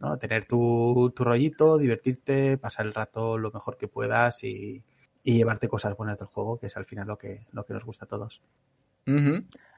¿No? 0.00 0.18
Tener 0.18 0.46
tu, 0.46 1.12
tu 1.14 1.24
rollito, 1.24 1.78
divertirte, 1.78 2.58
pasar 2.58 2.86
el 2.86 2.94
rato 2.94 3.38
lo 3.38 3.50
mejor 3.52 3.76
que 3.76 3.86
puedas 3.88 4.42
y, 4.42 4.82
y 5.22 5.34
llevarte 5.34 5.68
cosas 5.68 5.96
buenas 5.96 6.18
del 6.18 6.26
juego, 6.26 6.58
que 6.58 6.66
es 6.66 6.76
al 6.76 6.86
final 6.86 7.06
lo 7.06 7.18
que, 7.18 7.46
lo 7.52 7.64
que 7.64 7.74
nos 7.74 7.84
gusta 7.84 8.06
a 8.06 8.08
todos. 8.08 8.42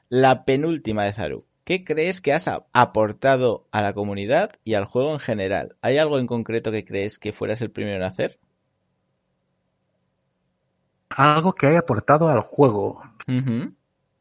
La 0.09 0.45
penúltima 0.45 1.03
de 1.03 1.13
Zaru. 1.13 1.45
¿Qué 1.63 1.83
crees 1.83 2.19
que 2.19 2.33
has 2.33 2.49
aportado 2.73 3.67
a 3.71 3.81
la 3.81 3.93
comunidad 3.93 4.51
y 4.63 4.73
al 4.73 4.85
juego 4.85 5.13
en 5.13 5.19
general? 5.19 5.77
¿Hay 5.81 5.97
algo 5.97 6.19
en 6.19 6.27
concreto 6.27 6.71
que 6.71 6.83
crees 6.83 7.17
que 7.17 7.31
fueras 7.31 7.61
el 7.61 7.71
primero 7.71 7.97
en 7.97 8.03
hacer? 8.03 8.37
Algo 11.09 11.53
que 11.53 11.67
haya 11.67 11.79
aportado 11.79 12.27
al 12.27 12.41
juego. 12.41 13.01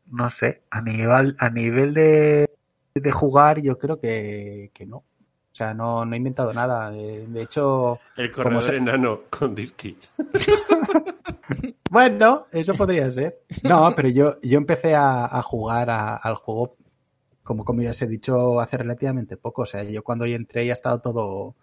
No 0.06 0.30
sé, 0.30 0.62
a 0.70 0.82
nivel, 0.82 1.36
a 1.38 1.50
nivel 1.50 1.94
de, 1.94 2.50
de 2.94 3.12
jugar, 3.12 3.60
yo 3.60 3.78
creo 3.78 3.98
que, 3.98 4.70
que 4.72 4.86
no. 4.86 5.04
O 5.52 5.54
sea, 5.54 5.74
no, 5.74 6.04
no 6.06 6.14
he 6.14 6.16
inventado 6.16 6.52
nada. 6.54 6.90
De 6.90 7.42
hecho, 7.42 8.00
El 8.16 8.32
corredor 8.32 8.62
se- 8.62 8.76
enano 8.76 9.20
con 9.30 9.54
Dirty. 9.54 9.98
Bueno, 11.90 12.46
eso 12.52 12.74
podría 12.74 13.10
ser. 13.10 13.42
No, 13.62 13.92
pero 13.94 14.08
yo, 14.08 14.40
yo 14.42 14.56
empecé 14.58 14.94
a, 14.94 15.26
a 15.26 15.42
jugar 15.42 15.90
a- 15.90 16.16
al 16.16 16.34
juego, 16.36 16.76
como, 17.42 17.64
como 17.64 17.82
ya 17.82 17.90
os 17.90 18.00
he 18.00 18.06
dicho, 18.06 18.60
hace 18.60 18.78
relativamente 18.78 19.36
poco. 19.36 19.62
O 19.62 19.66
sea, 19.66 19.82
yo 19.82 20.02
cuando 20.02 20.24
yo 20.26 20.36
entré 20.36 20.64
ya 20.66 20.72
estaba 20.72 21.00
todo, 21.02 21.54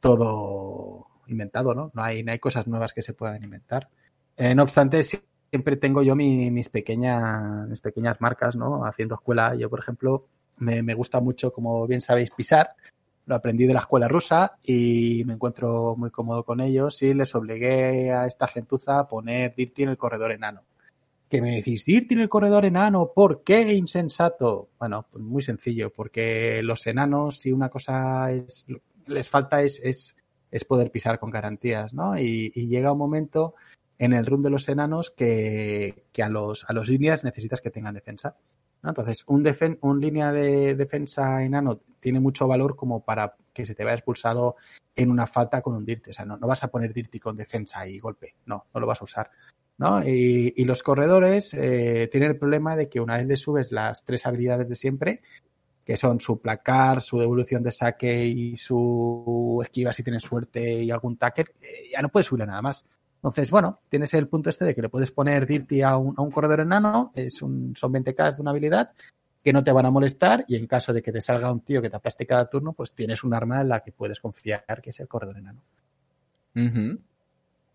todo 0.00 1.06
inventado, 1.26 1.74
¿no? 1.74 1.90
No 1.94 2.02
hay, 2.02 2.22
no 2.22 2.32
hay 2.32 2.38
cosas 2.38 2.66
nuevas 2.68 2.92
que 2.92 3.02
se 3.02 3.12
puedan 3.14 3.42
inventar. 3.42 3.88
Eh, 4.36 4.54
no 4.54 4.62
obstante, 4.62 5.02
siempre 5.02 5.76
tengo 5.76 6.02
yo 6.02 6.14
mi- 6.14 6.50
mis, 6.50 6.68
pequeñas, 6.68 7.66
mis 7.68 7.80
pequeñas 7.80 8.20
marcas, 8.20 8.54
¿no? 8.56 8.84
Haciendo 8.84 9.16
escuela. 9.16 9.54
Yo, 9.56 9.68
por 9.68 9.80
ejemplo, 9.80 10.26
me, 10.58 10.82
me 10.82 10.94
gusta 10.94 11.20
mucho, 11.20 11.52
como 11.52 11.86
bien 11.86 12.00
sabéis, 12.00 12.30
pisar. 12.30 12.70
Lo 13.28 13.34
aprendí 13.34 13.66
de 13.66 13.74
la 13.74 13.80
escuela 13.80 14.08
rusa 14.08 14.58
y 14.62 15.22
me 15.26 15.34
encuentro 15.34 15.94
muy 15.98 16.10
cómodo 16.10 16.44
con 16.44 16.62
ellos 16.62 17.02
y 17.02 17.12
les 17.12 17.34
obligué 17.34 18.10
a 18.10 18.24
esta 18.24 18.48
gentuza 18.48 19.00
a 19.00 19.06
poner 19.06 19.54
Dirty 19.54 19.82
en 19.82 19.90
el 19.90 19.98
corredor 19.98 20.32
enano. 20.32 20.64
Que 21.28 21.42
me 21.42 21.56
decís, 21.56 21.84
Dirty 21.84 22.14
en 22.14 22.20
el 22.22 22.30
corredor 22.30 22.64
enano, 22.64 23.12
¿por 23.14 23.44
qué 23.44 23.74
insensato? 23.74 24.70
Bueno, 24.78 25.06
pues 25.12 25.22
muy 25.22 25.42
sencillo, 25.42 25.92
porque 25.92 26.62
los 26.62 26.86
enanos, 26.86 27.38
si 27.38 27.52
una 27.52 27.68
cosa 27.68 28.32
es, 28.32 28.66
les 29.06 29.28
falta 29.28 29.60
es, 29.60 29.78
es, 29.84 30.16
es 30.50 30.64
poder 30.64 30.90
pisar 30.90 31.18
con 31.18 31.28
garantías, 31.28 31.92
¿no? 31.92 32.18
Y, 32.18 32.48
llega 32.66 32.92
un 32.92 32.98
momento 32.98 33.56
en 33.98 34.14
el 34.14 34.24
run 34.24 34.42
de 34.42 34.48
los 34.48 34.70
enanos 34.70 35.10
que, 35.10 36.06
que 36.12 36.22
a 36.22 36.30
los, 36.30 36.64
a 36.66 36.72
los 36.72 36.88
líneas 36.88 37.24
necesitas 37.24 37.60
que 37.60 37.70
tengan 37.70 37.94
defensa. 37.94 38.38
¿No? 38.82 38.90
Entonces, 38.90 39.24
un, 39.26 39.42
defen 39.42 39.78
un 39.82 40.00
línea 40.00 40.32
de 40.32 40.74
defensa 40.74 41.42
enano 41.42 41.80
tiene 42.00 42.20
mucho 42.20 42.46
valor 42.46 42.76
como 42.76 43.04
para 43.04 43.34
que 43.52 43.66
se 43.66 43.74
te 43.74 43.84
vea 43.84 43.94
expulsado 43.94 44.56
en 44.94 45.10
una 45.10 45.26
falta 45.26 45.60
con 45.60 45.74
un 45.74 45.84
dirty. 45.84 46.10
O 46.10 46.12
sea, 46.12 46.24
no, 46.24 46.36
no 46.36 46.46
vas 46.46 46.62
a 46.64 46.68
poner 46.68 46.92
dirty 46.92 47.18
con 47.18 47.36
defensa 47.36 47.86
y 47.86 47.98
golpe. 47.98 48.34
No, 48.46 48.66
no 48.72 48.80
lo 48.80 48.86
vas 48.86 49.00
a 49.00 49.04
usar. 49.04 49.30
¿no? 49.78 50.02
Y, 50.06 50.52
y 50.56 50.64
los 50.64 50.82
corredores 50.82 51.54
eh, 51.54 52.08
tienen 52.10 52.30
el 52.30 52.38
problema 52.38 52.76
de 52.76 52.88
que 52.88 53.00
una 53.00 53.16
vez 53.16 53.26
le 53.26 53.36
subes 53.36 53.72
las 53.72 54.04
tres 54.04 54.26
habilidades 54.26 54.68
de 54.68 54.74
siempre, 54.74 55.22
que 55.84 55.96
son 55.96 56.20
su 56.20 56.40
placar, 56.40 57.00
su 57.00 57.18
devolución 57.18 57.62
de 57.62 57.70
saque 57.70 58.26
y 58.26 58.56
su 58.56 59.60
esquiva 59.64 59.92
si 59.92 60.02
tienes 60.02 60.22
suerte 60.22 60.82
y 60.82 60.90
algún 60.90 61.16
tacker, 61.16 61.54
eh, 61.62 61.90
ya 61.92 62.02
no 62.02 62.10
puedes 62.10 62.26
subirle 62.26 62.46
nada 62.46 62.60
más. 62.60 62.84
Entonces, 63.18 63.50
bueno, 63.50 63.80
tienes 63.88 64.14
el 64.14 64.28
punto 64.28 64.48
este 64.48 64.64
de 64.64 64.74
que 64.74 64.82
le 64.82 64.88
puedes 64.88 65.10
poner 65.10 65.46
Dirty 65.46 65.82
a 65.82 65.96
un, 65.96 66.14
a 66.16 66.22
un 66.22 66.30
corredor 66.30 66.60
enano, 66.60 67.10
es 67.14 67.42
un, 67.42 67.74
son 67.76 67.92
20k 67.92 68.36
de 68.36 68.40
una 68.40 68.52
habilidad 68.52 68.92
que 69.42 69.52
no 69.52 69.64
te 69.64 69.72
van 69.72 69.86
a 69.86 69.90
molestar 69.90 70.44
y 70.46 70.54
en 70.56 70.66
caso 70.66 70.92
de 70.92 71.02
que 71.02 71.10
te 71.10 71.20
salga 71.20 71.50
un 71.50 71.60
tío 71.60 71.82
que 71.82 71.90
te 71.90 71.96
aplaste 71.96 72.26
cada 72.26 72.48
turno, 72.48 72.74
pues 72.74 72.92
tienes 72.92 73.24
un 73.24 73.34
arma 73.34 73.60
en 73.60 73.68
la 73.68 73.80
que 73.80 73.90
puedes 73.90 74.20
confiar 74.20 74.64
que 74.80 74.90
es 74.90 75.00
el 75.00 75.08
corredor 75.08 75.38
enano. 75.38 75.62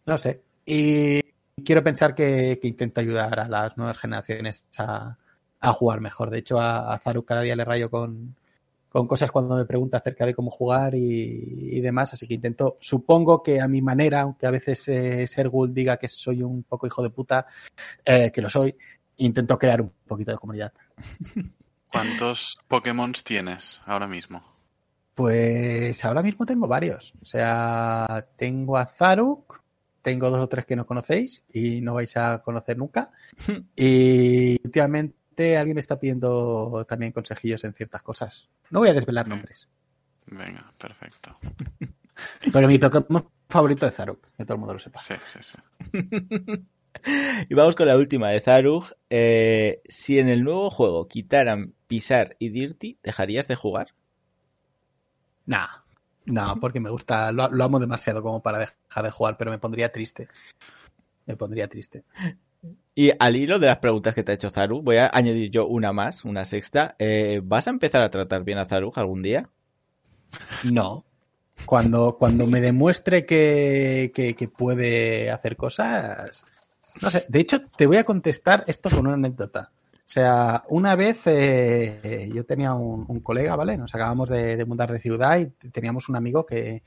No 0.06 0.18
sé. 0.18 0.42
Y 0.66 1.22
quiero 1.66 1.84
pensar 1.84 2.16
que, 2.16 2.60
que 2.62 2.68
intento 2.68 3.02
ayudar 3.02 3.40
a 3.40 3.48
las 3.50 3.78
nuevas 3.78 3.98
generaciones 3.98 4.64
a, 4.78 5.18
a 5.60 5.74
jugar 5.74 6.00
mejor. 6.00 6.30
De 6.30 6.40
hecho, 6.40 6.60
a, 6.60 6.94
a 6.94 7.00
Zaru 7.00 7.24
cada 7.26 7.42
día 7.42 7.56
le 7.56 7.66
rayo 7.66 7.90
con, 7.90 8.36
con 8.94 9.08
cosas 9.08 9.32
cuando 9.32 9.56
me 9.56 9.66
pregunta 9.66 9.98
acerca 9.98 10.24
de 10.24 10.36
cómo 10.36 10.52
jugar 10.52 10.94
y, 10.94 11.78
y 11.78 11.82
demás. 11.82 12.14
Así 12.14 12.28
que 12.28 12.36
intento, 12.36 12.78
supongo 12.80 13.42
que 13.42 13.60
a 13.60 13.68
mi 13.68 13.82
manera, 13.82 14.22
aunque 14.22 14.46
a 14.46 14.52
veces 14.52 14.88
eh, 14.88 15.26
Sergul 15.26 15.74
diga 15.74 15.98
que 15.98 16.08
soy 16.08 16.44
un 16.44 16.62
poco 16.62 16.86
hijo 16.86 17.02
de 17.02 17.10
puta, 17.10 17.48
eh, 18.06 18.32
que 18.32 18.40
lo 18.40 18.52
soy, 18.52 18.76
intento 19.18 19.58
crear 19.58 19.82
un 19.82 19.92
poquito 20.06 20.30
de 20.30 20.38
comunidad. 20.38 20.74
¿Cuántos 21.92 22.60
Pokémon 22.68 23.12
tienes 23.14 23.82
ahora 23.88 24.08
mismo? 24.08 24.42
Pues 25.16 26.06
ahora 26.06 26.22
mismo 26.22 26.46
tengo 26.46 26.68
varios. 26.68 27.16
O 27.20 27.26
sea, 27.26 28.28
tengo 28.38 28.78
a 28.78 28.86
Zaruk, 28.86 29.64
tengo 30.04 30.30
dos 30.30 30.40
o 30.40 30.48
tres 30.48 30.68
que 30.68 30.76
no 30.76 30.86
conocéis 30.86 31.44
y 31.52 31.82
no 31.82 31.96
vais 31.96 32.16
a 32.16 32.44
conocer 32.44 32.78
nunca. 32.78 33.12
Y 33.76 34.62
últimamente 34.64 35.23
alguien 35.38 35.76
me 35.76 35.80
está 35.80 36.00
pidiendo 36.00 36.86
también 36.88 37.12
consejillos 37.12 37.64
en 37.64 37.74
ciertas 37.74 38.02
cosas. 38.02 38.50
No 38.70 38.80
voy 38.80 38.90
a 38.90 38.94
desvelar 38.94 39.28
nombres. 39.28 39.68
Venga, 40.28 40.70
perfecto. 40.80 41.34
Pero 42.54 42.68
mi 42.68 42.78
Pokémon 42.78 43.28
favorito 43.50 43.86
es 43.86 43.96
Zaruk, 43.96 44.28
que 44.38 44.46
todo 44.46 44.54
el 44.56 44.60
mundo 44.60 44.74
lo 44.74 44.80
sepa. 44.80 45.00
Sí, 45.02 45.16
sí, 45.32 45.40
sí. 45.42 46.66
Y 47.50 47.56
vamos 47.56 47.76
con 47.76 47.88
la 47.88 47.98
última 47.98 48.30
de 48.30 48.40
Zarug. 48.40 48.86
Eh, 49.10 49.82
si 49.86 50.20
en 50.20 50.30
el 50.30 50.44
nuevo 50.44 50.70
juego 50.70 51.08
quitaran 51.08 51.74
Pisar 51.88 52.36
y 52.40 52.50
Dirty, 52.50 53.00
¿dejarías 53.04 53.48
de 53.48 53.56
jugar? 53.56 53.96
Nah, 55.46 55.68
no, 56.26 56.56
porque 56.62 56.80
me 56.80 56.90
gusta, 56.90 57.32
lo, 57.32 57.50
lo 57.50 57.64
amo 57.64 57.80
demasiado 57.80 58.22
como 58.22 58.42
para 58.42 58.60
dejar 58.60 59.04
de 59.04 59.12
jugar, 59.12 59.38
pero 59.38 59.52
me 59.52 59.60
pondría 59.60 59.92
triste. 59.92 60.28
Me 61.26 61.36
pondría 61.36 61.68
triste. 61.68 62.04
Y 62.96 63.12
al 63.20 63.36
hilo 63.36 63.58
de 63.58 63.68
las 63.68 63.80
preguntas 63.80 64.14
que 64.14 64.24
te 64.24 64.32
ha 64.32 64.36
hecho 64.36 64.52
Zaru, 64.52 64.82
voy 64.84 64.98
a 64.98 65.10
añadir 65.12 65.50
yo 65.50 65.66
una 65.66 65.94
más, 65.94 66.26
una 66.26 66.46
sexta. 66.46 66.96
Eh, 67.00 67.42
¿Vas 67.44 67.68
a 67.68 67.72
empezar 67.72 68.04
a 68.04 68.10
tratar 68.10 68.44
bien 68.44 68.60
a 68.60 68.66
Zarug 68.66 68.98
algún 69.00 69.24
día? 69.24 69.50
No. 70.64 71.04
Cuando, 71.66 72.18
cuando 72.20 72.46
me 72.46 72.62
demuestre 72.62 73.26
que, 73.26 74.12
que, 74.14 74.48
puede 74.48 75.32
hacer 75.32 75.56
cosas. 75.56 76.44
No 77.02 77.10
sé. 77.10 77.26
De 77.30 77.40
hecho, 77.40 77.62
te 77.66 77.88
voy 77.88 77.98
a 77.98 78.04
contestar 78.04 78.64
esto 78.68 78.90
con 78.90 79.08
una 79.08 79.14
anécdota. 79.16 79.72
O 79.94 80.10
sea, 80.14 80.64
una 80.70 80.96
vez 80.96 81.22
eh, 81.26 82.30
yo 82.34 82.46
tenía 82.46 82.74
un, 82.74 83.06
un, 83.08 83.20
colega, 83.22 83.56
¿vale? 83.56 83.78
Nos 83.78 83.96
acabamos 83.96 84.30
de, 84.30 84.58
de, 84.58 84.66
mudar 84.66 84.92
de 84.92 85.00
ciudad 85.00 85.40
y 85.40 85.48
teníamos 85.70 86.10
un 86.10 86.16
amigo 86.16 86.46
que, 86.46 86.84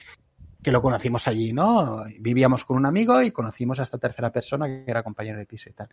que 0.66 0.72
lo 0.72 0.82
conocimos 0.82 1.28
allí, 1.28 1.52
¿no? 1.52 2.02
Vivíamos 2.18 2.64
con 2.64 2.76
un 2.76 2.86
amigo 2.86 3.22
y 3.22 3.30
conocimos 3.30 3.78
a 3.78 3.84
esta 3.84 3.98
tercera 3.98 4.32
persona 4.32 4.66
que 4.66 4.90
era 4.90 5.04
compañero 5.04 5.38
de 5.38 5.46
piso 5.46 5.70
y 5.70 5.72
tal. 5.72 5.88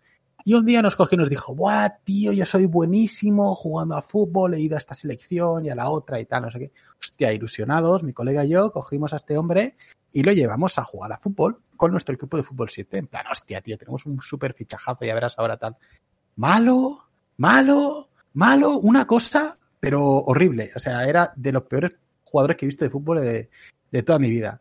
Y 0.46 0.56
un 0.56 0.66
día 0.66 0.82
nos 0.82 0.96
cogió 0.96 1.16
y 1.16 1.20
nos 1.20 1.30
dijo, 1.30 1.54
¡buah, 1.54 2.00
tío, 2.04 2.32
yo 2.32 2.44
soy 2.44 2.66
buenísimo 2.66 3.54
jugando 3.54 3.96
a 3.96 4.02
fútbol, 4.02 4.56
he 4.56 4.60
ido 4.60 4.76
a 4.76 4.80
esta 4.80 4.96
selección 4.96 5.64
y 5.64 5.70
a 5.70 5.76
la 5.76 5.92
otra 5.92 6.20
y 6.20 6.26
tal, 6.26 6.42
no 6.42 6.50
sé 6.50 6.58
qué. 6.58 6.72
Hostia, 7.00 7.32
ilusionados, 7.32 8.02
mi 8.02 8.14
colega 8.14 8.46
y 8.46 8.50
yo 8.50 8.72
cogimos 8.72 9.14
a 9.14 9.18
este 9.18 9.38
hombre 9.38 9.76
y 10.12 10.24
lo 10.24 10.32
llevamos 10.32 10.80
a 10.80 10.84
jugar 10.84 11.12
a 11.12 11.20
fútbol 11.20 11.60
con 11.78 11.92
nuestro 11.92 12.16
equipo 12.16 12.38
de 12.38 12.42
fútbol 12.42 12.72
7. 12.72 12.98
En 12.98 13.06
plan, 13.06 13.26
hostia, 13.32 13.62
tío, 13.62 13.78
tenemos 13.78 14.08
un 14.08 14.20
súper 14.22 14.56
fichajazo, 14.56 15.06
ya 15.06 15.14
verás 15.14 15.38
ahora 15.38 15.58
tal. 15.58 15.78
Malo, 16.36 16.98
malo, 17.38 18.10
malo, 18.34 18.80
una 18.80 19.06
cosa, 19.06 19.56
pero 19.80 20.04
horrible. 20.04 20.72
O 20.76 20.80
sea, 20.80 21.06
era 21.06 21.32
de 21.36 21.52
los 21.52 21.62
peores 21.62 21.92
jugadores 22.24 22.58
que 22.58 22.66
he 22.66 22.70
visto 22.70 22.84
de 22.84 22.90
fútbol 22.90 23.22
de, 23.22 23.52
de 23.94 24.02
toda 24.02 24.18
mi 24.18 24.32
vida. 24.32 24.60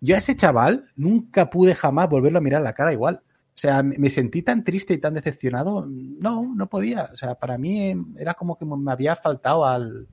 Yo 0.00 0.14
a 0.14 0.18
ese 0.18 0.34
chaval 0.34 0.90
nunca 0.96 1.50
pude 1.50 1.74
jamás 1.74 2.08
volverlo 2.08 2.38
a 2.38 2.42
mirar 2.42 2.62
la 2.62 2.72
cara 2.72 2.94
igual. 2.94 3.20
O 3.22 3.58
sea, 3.60 3.82
me 3.82 4.08
sentí 4.08 4.42
tan 4.42 4.64
triste 4.64 4.94
y 4.94 4.98
tan 4.98 5.12
decepcionado. 5.12 5.86
No, 5.86 6.54
no 6.56 6.66
podía. 6.66 7.10
O 7.12 7.16
sea, 7.16 7.34
para 7.34 7.58
mí 7.58 7.94
era 8.16 8.32
como 8.32 8.56
que 8.56 8.64
me 8.64 8.90
había 8.90 9.16
faltado 9.16 9.66
al, 9.66 10.08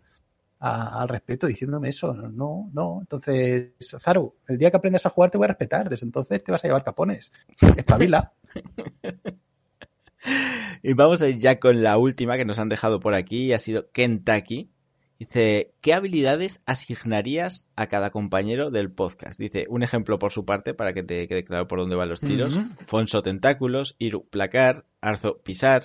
a, 0.59 1.01
al 1.01 1.07
respeto 1.07 1.47
diciéndome 1.47 1.87
eso. 1.87 2.13
No, 2.13 2.69
no. 2.73 2.97
Entonces, 2.99 3.71
Zaru, 3.79 4.35
el 4.49 4.57
día 4.57 4.69
que 4.69 4.77
aprendas 4.77 5.05
a 5.05 5.11
jugar 5.11 5.31
te 5.31 5.37
voy 5.37 5.45
a 5.45 5.49
respetar. 5.49 5.87
Desde 5.87 6.05
entonces 6.05 6.43
te 6.43 6.51
vas 6.51 6.61
a 6.61 6.67
llevar 6.67 6.83
capones. 6.83 7.31
Espabila. 7.77 8.33
y 10.83 10.91
vamos 10.91 11.21
a 11.21 11.29
ir 11.29 11.37
ya 11.37 11.57
con 11.57 11.83
la 11.83 11.97
última 11.97 12.35
que 12.35 12.43
nos 12.43 12.59
han 12.59 12.67
dejado 12.67 12.99
por 12.99 13.13
aquí 13.13 13.45
y 13.45 13.53
ha 13.53 13.59
sido 13.59 13.89
Kentucky. 13.93 14.71
Dice, 15.19 15.73
¿qué 15.81 15.93
habilidades 15.93 16.61
asignarías 16.67 17.67
a 17.75 17.87
cada 17.87 18.11
compañero 18.11 18.69
del 18.69 18.91
podcast? 18.91 19.39
Dice, 19.39 19.65
un 19.67 19.81
ejemplo 19.81 20.19
por 20.19 20.31
su 20.31 20.45
parte 20.45 20.75
para 20.75 20.93
que 20.93 21.01
te 21.01 21.27
quede 21.27 21.43
claro 21.43 21.67
por 21.67 21.79
dónde 21.79 21.95
van 21.95 22.09
los 22.09 22.19
tiros. 22.19 22.55
Uh 22.55 22.61
-huh. 22.61 22.85
Fonso 22.85 23.23
tentáculos, 23.23 23.95
Iru 23.97 24.27
placar, 24.29 24.85
Arzo 25.01 25.39
pisar. 25.39 25.83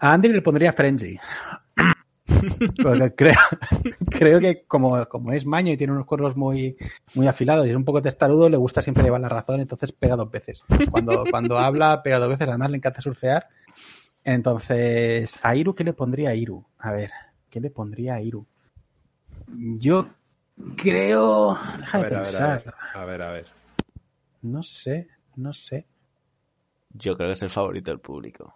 A 0.00 0.12
Andy 0.12 0.28
le 0.30 0.42
pondría 0.42 0.72
Frenzy. 0.72 1.18
Porque 2.82 3.10
creo, 3.16 3.34
creo 4.10 4.40
que 4.40 4.64
como, 4.66 5.06
como, 5.06 5.32
es 5.32 5.46
maño 5.46 5.72
y 5.72 5.76
tiene 5.76 5.92
unos 5.92 6.06
cuernos 6.06 6.36
muy, 6.36 6.76
muy 7.14 7.26
afilados 7.26 7.66
y 7.66 7.70
es 7.70 7.76
un 7.76 7.84
poco 7.84 8.02
testarudo, 8.02 8.48
le 8.48 8.56
gusta 8.56 8.82
siempre 8.82 9.02
llevar 9.02 9.20
la 9.20 9.28
razón, 9.28 9.60
entonces 9.60 9.92
pega 9.92 10.16
dos 10.16 10.30
veces. 10.30 10.62
Cuando, 10.90 11.24
cuando 11.30 11.58
habla, 11.58 12.02
pega 12.02 12.18
dos 12.18 12.28
veces, 12.28 12.48
además 12.48 12.70
le 12.70 12.76
encanta 12.76 13.00
surfear. 13.00 13.48
Entonces, 14.24 15.38
¿a 15.42 15.54
Iru 15.54 15.74
qué 15.74 15.84
le 15.84 15.92
pondría 15.92 16.30
a 16.30 16.34
Iru? 16.34 16.64
A 16.78 16.92
ver, 16.92 17.10
¿qué 17.50 17.60
le 17.60 17.70
pondría 17.70 18.14
a 18.14 18.20
Iru? 18.20 18.46
Yo 19.78 20.08
creo. 20.76 21.56
Déjame 21.78 22.06
a 22.06 22.08
ver, 22.08 22.22
pensar. 22.22 22.74
A 22.94 23.04
ver, 23.04 23.04
a 23.04 23.04
ver, 23.06 23.22
a 23.22 23.32
ver. 23.32 23.46
No 24.42 24.62
sé, 24.62 25.08
no 25.36 25.52
sé. 25.52 25.86
Yo 26.92 27.16
creo 27.16 27.28
que 27.28 27.32
es 27.32 27.42
el 27.42 27.50
favorito 27.50 27.90
del 27.90 28.00
público. 28.00 28.54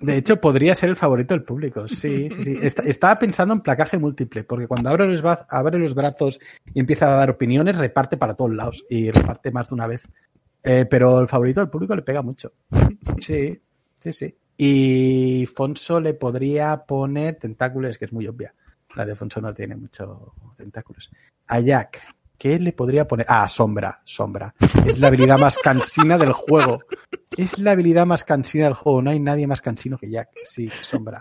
De 0.00 0.16
hecho, 0.16 0.40
podría 0.40 0.74
ser 0.74 0.90
el 0.90 0.96
favorito 0.96 1.34
del 1.34 1.44
público. 1.44 1.88
Sí, 1.88 2.28
sí, 2.30 2.42
sí. 2.42 2.58
Está, 2.62 2.82
estaba 2.82 3.18
pensando 3.18 3.54
en 3.54 3.60
placaje 3.60 3.98
múltiple, 3.98 4.44
porque 4.44 4.66
cuando 4.66 4.90
abre 4.90 5.06
los, 5.06 5.22
abre 5.48 5.78
los 5.78 5.94
brazos 5.94 6.40
y 6.72 6.80
empieza 6.80 7.12
a 7.12 7.16
dar 7.16 7.30
opiniones, 7.30 7.76
reparte 7.76 8.16
para 8.16 8.34
todos 8.34 8.54
lados 8.54 8.84
y 8.88 9.10
reparte 9.10 9.50
más 9.50 9.68
de 9.68 9.74
una 9.74 9.86
vez. 9.86 10.08
Eh, 10.70 10.84
pero 10.84 11.18
el 11.18 11.28
favorito 11.28 11.60
del 11.60 11.70
público 11.70 11.96
le 11.96 12.02
pega 12.02 12.22
mucho. 12.22 12.52
Sí, 13.20 13.58
sí, 13.98 14.12
sí. 14.12 14.36
Y 14.56 15.46
Fonso 15.46 16.00
le 16.00 16.14
podría 16.14 16.84
poner 16.84 17.36
tentáculos, 17.36 17.96
que 17.96 18.04
es 18.04 18.12
muy 18.12 18.26
obvia. 18.26 18.54
La 18.94 19.06
de 19.06 19.14
Fonso 19.14 19.40
no 19.40 19.54
tiene 19.54 19.76
mucho 19.76 20.34
tentáculos. 20.56 21.10
A 21.46 21.60
Jack, 21.60 22.02
¿qué 22.36 22.58
le 22.58 22.72
podría 22.72 23.08
poner? 23.08 23.24
Ah, 23.28 23.48
sombra, 23.48 24.00
sombra. 24.04 24.54
Es 24.86 24.98
la 24.98 25.08
habilidad 25.08 25.38
más 25.38 25.56
cansina 25.58 26.18
del 26.18 26.32
juego. 26.32 26.78
Es 27.36 27.58
la 27.58 27.72
habilidad 27.72 28.04
más 28.04 28.24
cansina 28.24 28.64
del 28.64 28.74
juego. 28.74 29.00
No 29.02 29.10
hay 29.10 29.20
nadie 29.20 29.46
más 29.46 29.60
cansino 29.60 29.96
que 29.96 30.10
Jack. 30.10 30.30
Sí, 30.44 30.68
sombra. 30.68 31.18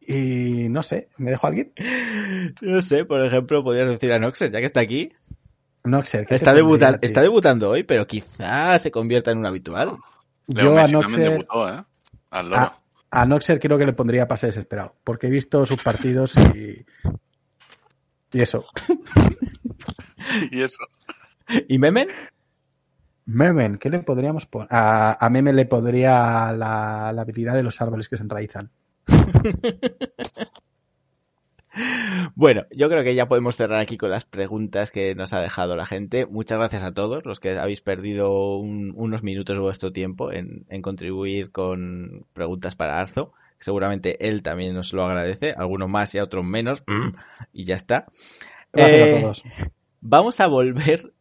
Y 0.00 0.68
no 0.68 0.82
sé, 0.82 1.08
¿me 1.18 1.30
dejo 1.30 1.46
a 1.46 1.50
alguien? 1.50 1.72
No 2.60 2.80
sé, 2.82 3.04
por 3.04 3.22
ejemplo, 3.22 3.62
podrías 3.62 3.88
decir 3.88 4.12
a 4.12 4.18
Noxer, 4.18 4.50
ya 4.50 4.60
que 4.60 4.66
está 4.66 4.80
aquí. 4.80 5.10
Noxer, 5.84 6.26
está, 6.30 6.54
debuta 6.54 6.98
está 7.02 7.22
debutando 7.22 7.70
hoy, 7.70 7.82
pero 7.82 8.06
quizá 8.06 8.78
se 8.78 8.90
convierta 8.90 9.30
en 9.32 9.38
un 9.38 9.46
habitual. 9.46 9.96
Yo 10.46 10.78
a 10.78 10.86
Noxer, 10.86 11.30
debutó, 11.30 11.68
¿eh? 11.68 11.84
a, 12.30 12.78
a, 13.10 13.26
Noxer 13.26 13.58
creo 13.58 13.78
que 13.78 13.86
le 13.86 13.92
pondría 13.92 14.28
pase 14.28 14.46
desesperado, 14.46 14.94
porque 15.02 15.26
he 15.26 15.30
visto 15.30 15.66
sus 15.66 15.82
partidos 15.82 16.36
y, 16.54 16.84
y 18.32 18.40
eso. 18.40 18.64
y 20.50 20.62
eso. 20.62 20.78
¿Y 21.68 21.78
Memen? 21.78 22.08
Memen, 23.24 23.78
¿qué 23.78 23.90
le 23.90 24.00
podríamos 24.00 24.46
poner? 24.46 24.68
A, 24.70 25.24
a 25.24 25.30
Memen 25.30 25.56
le 25.56 25.66
podría 25.66 26.52
la, 26.52 27.12
la 27.12 27.22
habilidad 27.22 27.54
de 27.54 27.62
los 27.62 27.80
árboles 27.80 28.08
que 28.08 28.16
se 28.16 28.22
enraizan. 28.22 28.70
Bueno, 32.34 32.66
yo 32.76 32.88
creo 32.88 33.02
que 33.02 33.14
ya 33.14 33.28
podemos 33.28 33.56
cerrar 33.56 33.80
aquí 33.80 33.96
con 33.96 34.10
las 34.10 34.24
preguntas 34.24 34.90
que 34.90 35.14
nos 35.14 35.32
ha 35.32 35.40
dejado 35.40 35.76
la 35.76 35.86
gente. 35.86 36.26
Muchas 36.26 36.58
gracias 36.58 36.84
a 36.84 36.92
todos 36.92 37.24
los 37.24 37.40
que 37.40 37.58
habéis 37.58 37.80
perdido 37.80 38.56
un, 38.56 38.92
unos 38.96 39.22
minutos 39.22 39.56
de 39.56 39.62
vuestro 39.62 39.92
tiempo 39.92 40.32
en, 40.32 40.66
en, 40.68 40.82
contribuir 40.82 41.50
con 41.50 42.26
preguntas 42.34 42.74
para 42.74 43.00
Arzo. 43.00 43.32
Seguramente 43.58 44.28
él 44.28 44.42
también 44.42 44.74
nos 44.74 44.92
lo 44.92 45.04
agradece, 45.04 45.54
algunos 45.56 45.88
más 45.88 46.14
y 46.14 46.18
a 46.18 46.24
otros 46.24 46.44
menos, 46.44 46.82
y 47.52 47.64
ya 47.64 47.74
está. 47.74 48.06
Gracias 48.72 49.00
eh, 49.00 49.16
a 49.16 49.20
todos. 49.20 49.42
Vamos 50.00 50.40
a 50.40 50.48
volver 50.48 51.12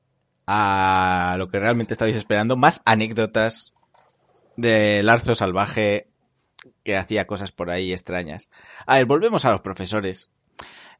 a 0.48 1.36
lo 1.38 1.49
que 1.49 1.60
realmente 1.60 1.94
estabais 1.94 2.15
esperando, 2.15 2.57
más 2.57 2.82
anécdotas 2.86 3.73
del 4.57 5.07
Arzo 5.07 5.36
salvaje 5.36 6.07
que 6.84 6.98
hacía 6.98 7.28
cosas 7.28 7.52
por 7.52 7.69
ahí 7.69 7.91
extrañas. 7.94 8.49
A 8.86 8.98
ver, 8.98 9.06
volvemos 9.06 9.45
a 9.45 9.52
los 9.52 9.61
profesores. 9.61 10.32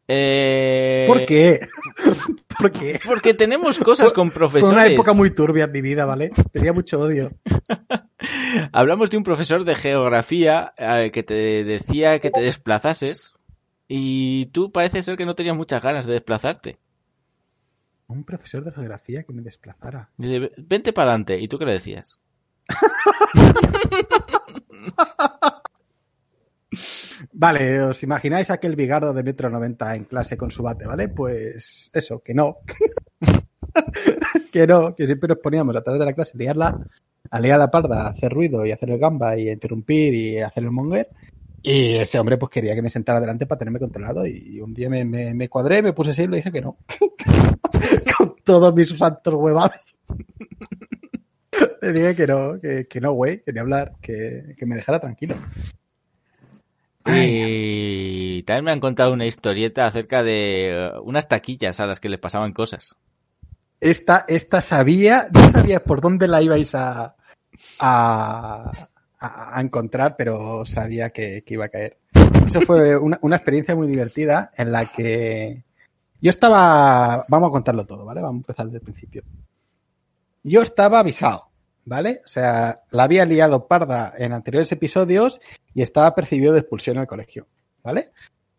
Eh... 0.08 1.06
¿Por 1.08 1.26
qué? 1.26 1.68
¿Por 2.60 2.72
qué? 2.72 3.00
Porque 3.06 3.34
tenemos 3.34 3.80
cosas 3.80 4.14
con 4.14 4.32
profesores. 4.32 4.68
Fue 4.68 4.78
una 4.78 4.88
época 4.88 5.14
muy 5.14 5.32
turbia 5.32 5.66
en 5.66 5.72
mi 5.72 5.82
vida, 5.82 6.06
¿vale? 6.06 6.32
Tenía 6.52 6.74
mucho 6.74 7.00
odio. 7.00 7.32
Hablamos 8.72 9.10
de 9.10 9.18
un 9.18 9.24
profesor 9.24 9.64
de 9.64 9.76
geografía 9.76 10.74
eh, 10.78 11.12
que 11.12 11.24
te 11.24 11.64
decía 11.64 12.20
que 12.20 12.30
te 12.30 12.42
desplazases 12.42 13.34
y 13.88 14.48
tú 14.48 14.72
parece 14.72 15.04
ser 15.04 15.18
que 15.18 15.26
no 15.26 15.36
tenías 15.36 15.56
muchas 15.56 15.82
ganas 15.82 16.06
de 16.06 16.14
desplazarte. 16.14 16.78
Un 18.08 18.24
profesor 18.24 18.64
de 18.64 18.72
geografía 18.72 19.24
que 19.24 19.34
me 19.34 19.42
desplazara. 19.42 20.10
Dice, 20.18 20.52
vente 20.58 20.94
para 20.94 21.12
adelante. 21.12 21.40
¿Y 21.40 21.48
tú 21.48 21.58
qué 21.58 21.66
le 21.66 21.74
decías? 21.74 22.20
Vale, 27.34 27.82
os 27.82 28.02
imagináis 28.04 28.50
aquel 28.50 28.76
bigardo 28.76 29.14
de 29.14 29.24
metro 29.24 29.50
90 29.50 29.96
en 29.96 30.06
clase 30.06 30.38
con 30.38 30.52
su 30.52 30.64
bate, 30.64 30.88
¿vale? 30.88 31.10
Pues 31.10 31.90
eso, 31.94 32.22
que 32.24 32.34
no. 32.34 32.60
que 34.54 34.66
no, 34.68 34.96
que 34.96 35.06
siempre 35.06 35.28
nos 35.28 35.40
poníamos 35.40 35.76
a 35.76 35.82
través 35.82 36.00
de 36.00 36.06
la 36.06 36.14
clase 36.14 36.38
liarla, 36.38 36.80
a 37.30 37.40
liar 37.40 37.60
la 37.60 37.70
parda, 37.70 38.04
a 38.04 38.10
hacer 38.10 38.32
ruido 38.32 38.66
y 38.66 38.72
hacer 38.72 38.90
el 38.90 39.00
gamba 39.00 39.38
y 39.38 39.50
interrumpir 39.50 40.14
y 40.14 40.40
hacer 40.40 40.64
el 40.64 40.72
monger. 40.72 41.10
Y 41.62 41.98
ese 41.98 42.18
hombre 42.20 42.38
pues 42.38 42.50
quería 42.50 42.74
que 42.74 42.82
me 42.82 42.90
sentara 42.90 43.20
delante 43.20 43.46
para 43.46 43.60
tenerme 43.60 43.80
controlado 43.80 44.26
y 44.26 44.60
un 44.62 44.74
día 44.74 44.90
me, 44.90 45.06
me, 45.06 45.50
cuadré, 45.50 45.84
me 45.84 45.94
puse 45.94 46.12
así 46.12 46.24
y 46.24 46.28
le 46.28 46.38
dije 46.38 46.52
que 46.52 46.62
no. 46.62 46.78
Con 48.18 48.36
todos 48.44 48.74
mis 48.74 48.90
santos 48.90 49.34
huevados. 49.36 49.76
Le 51.82 51.94
dije 51.94 52.16
que 52.16 52.28
no, 52.28 52.60
que, 52.62 52.88
que 52.88 53.02
no, 53.02 53.14
güey, 53.14 53.44
quería 53.44 53.62
hablar, 53.62 53.96
que, 54.02 54.54
que 54.56 54.66
me 54.66 54.76
dejara 54.76 55.00
tranquilo. 55.00 55.36
Y 57.08 58.44
también 58.44 58.66
me 58.66 58.72
han 58.72 58.80
contado 58.80 59.14
una 59.14 59.26
historieta 59.26 59.86
acerca 59.86 60.24
de 60.24 60.72
eh, 60.72 60.92
unas 61.04 61.28
taquillas 61.28 61.80
a 61.80 61.86
las 61.86 62.00
que 62.00 62.10
les 62.10 62.20
pasaban 62.20 62.54
cosas. 62.54 62.96
Esta, 63.80 64.26
esta 64.28 64.62
sabía, 64.62 65.28
no 65.34 65.50
sabía 65.50 65.84
por 65.84 66.02
dónde 66.02 66.28
la 66.28 66.42
ibais 66.42 66.76
a, 66.76 67.16
a, 67.80 68.72
a- 69.20 69.58
a 69.58 69.62
encontrar, 69.62 70.16
pero 70.18 70.66
sabía 70.66 71.10
que, 71.10 71.44
que 71.44 71.54
iba 71.56 71.66
a 71.66 71.70
caer. 71.70 71.98
Eso 72.46 72.62
fue 72.62 72.96
una, 72.98 73.18
una 73.22 73.36
experiencia 73.38 73.76
muy 73.76 73.88
divertida 73.88 74.52
en 74.56 74.72
la 74.72 74.86
que 74.86 75.64
yo 76.22 76.30
estaba, 76.30 77.26
vamos 77.28 77.50
a 77.50 77.52
contarlo 77.52 77.86
todo, 77.88 78.06
¿vale? 78.06 78.22
Vamos 78.22 78.42
a 78.42 78.44
empezar 78.44 78.66
desde 78.68 78.78
el 78.78 78.84
principio. 78.84 79.24
Yo 80.44 80.62
estaba 80.62 81.00
avisado, 81.00 81.50
¿vale? 81.86 82.22
O 82.24 82.28
sea, 82.28 82.82
la 82.92 83.04
había 83.04 83.26
liado 83.26 83.68
parda 83.68 84.14
en 84.18 84.34
anteriores 84.34 84.72
episodios 84.72 85.42
y 85.74 85.82
estaba 85.82 86.14
percibido 86.16 86.54
de 86.54 86.60
expulsión 86.60 86.98
al 86.98 87.08
colegio, 87.08 87.48
¿vale? 87.84 88.12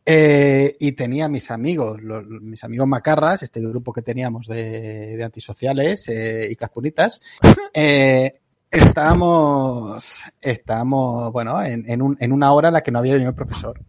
Eh, 0.05 0.75
y 0.81 0.93
tenía 0.93 1.29
mis 1.29 1.51
amigos, 1.51 2.03
los- 2.03 2.27
mis 2.27 2.65
amigos 2.65 2.89
macarras, 2.89 3.43
este 3.43 3.61
grupo 3.61 3.93
que 3.93 4.03
teníamos 4.03 4.47
de, 4.49 5.17
de 5.17 5.25
antisociales 5.25 6.09
eh, 6.09 6.49
y 6.51 6.57
caspunitas, 6.57 7.21
eh, 7.75 8.41
estábamos, 8.71 10.23
estábamos, 10.41 11.33
bueno, 11.33 11.63
en, 11.63 11.89
en, 11.89 12.03
un- 12.03 12.17
en 12.21 12.33
una 12.33 12.53
hora 12.53 12.69
en 12.69 12.75
la 12.75 12.83
que 12.83 12.91
no 12.91 12.99
había 12.99 13.13
venido 13.13 13.31
el 13.31 13.37
profesor. 13.37 13.81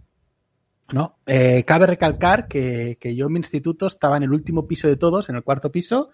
¿no? 0.91 1.17
Cabe 1.65 1.87
recalcar 1.87 2.47
que, 2.47 2.97
que 2.99 3.15
yo 3.15 3.25
en 3.25 3.33
mi 3.33 3.39
instituto 3.39 3.87
estaba 3.87 4.17
en 4.17 4.23
el 4.23 4.31
último 4.31 4.67
piso 4.67 4.87
de 4.87 4.95
todos, 4.97 5.27
en 5.29 5.35
el 5.35 5.43
cuarto 5.43 5.71
piso, 5.71 6.11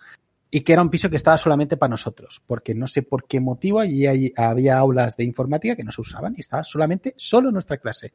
y 0.52 0.62
que 0.62 0.74
era 0.74 0.82
un 0.82 0.90
piso 0.90 1.10
que 1.10 1.16
estaba 1.16 1.38
solamente 1.38 1.78
para 1.78 1.92
nosotros, 1.92 2.42
porque 2.46 2.74
no 2.74 2.88
sé 2.88 3.04
por 3.04 3.26
qué 3.28 3.40
motivo 3.40 3.80
allí 3.80 4.34
había 4.36 4.78
aulas 4.78 5.16
de 5.16 5.24
informática 5.24 5.76
que 5.76 5.84
no 5.84 5.92
se 5.92 6.02
usaban 6.02 6.34
y 6.36 6.42
estaba 6.42 6.64
solamente 6.64 7.14
solo 7.18 7.52
nuestra 7.52 7.78
clase. 7.78 8.14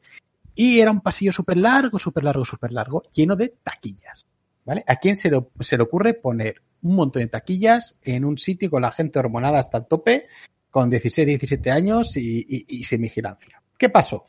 Y 0.53 0.79
era 0.79 0.91
un 0.91 1.01
pasillo 1.01 1.31
súper 1.31 1.57
largo, 1.57 1.99
súper 1.99 2.23
largo, 2.23 2.45
súper 2.45 2.71
largo, 2.71 3.03
lleno 3.13 3.35
de 3.35 3.49
taquillas. 3.63 4.27
¿Vale? 4.65 4.83
¿A 4.87 4.95
quién 4.95 5.15
se 5.15 5.29
le, 5.29 5.37
ocurre 5.83 6.15
poner 6.15 6.61
un 6.81 6.95
montón 6.95 7.21
de 7.21 7.27
taquillas 7.27 7.97
en 8.01 8.25
un 8.25 8.37
sitio 8.39 8.71
con 8.71 8.81
la 8.81 8.91
gente 8.91 9.19
hormonada 9.19 9.59
hasta 9.59 9.77
el 9.77 9.85
tope, 9.85 10.25
con 10.71 10.89
16, 10.89 11.27
17 11.27 11.69
años 11.71 12.17
y, 12.17 12.65
y- 12.67 12.83
sin 12.83 13.01
vigilancia? 13.01 13.61
¿Qué 13.77 13.89
pasó? 13.89 14.25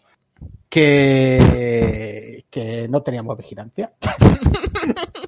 Que 0.68 2.44
no 2.90 3.02
teníamos 3.02 3.36
vigilancia. 3.38 3.94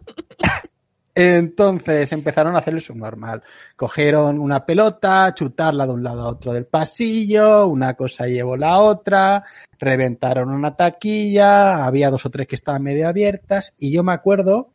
Entonces 1.20 2.12
empezaron 2.12 2.54
a 2.54 2.60
hacer 2.60 2.74
el 2.74 2.80
subnormal. 2.80 3.42
Cogieron 3.74 4.38
una 4.38 4.64
pelota, 4.64 5.34
chutarla 5.34 5.84
de 5.84 5.92
un 5.92 6.04
lado 6.04 6.22
a 6.22 6.28
otro 6.28 6.52
del 6.52 6.66
pasillo, 6.66 7.66
una 7.66 7.94
cosa 7.94 8.28
llevó 8.28 8.56
la 8.56 8.78
otra, 8.78 9.42
reventaron 9.80 10.48
una 10.50 10.76
taquilla, 10.76 11.84
había 11.84 12.10
dos 12.10 12.24
o 12.24 12.30
tres 12.30 12.46
que 12.46 12.54
estaban 12.54 12.84
medio 12.84 13.08
abiertas 13.08 13.74
y 13.78 13.90
yo 13.90 14.04
me 14.04 14.12
acuerdo 14.12 14.70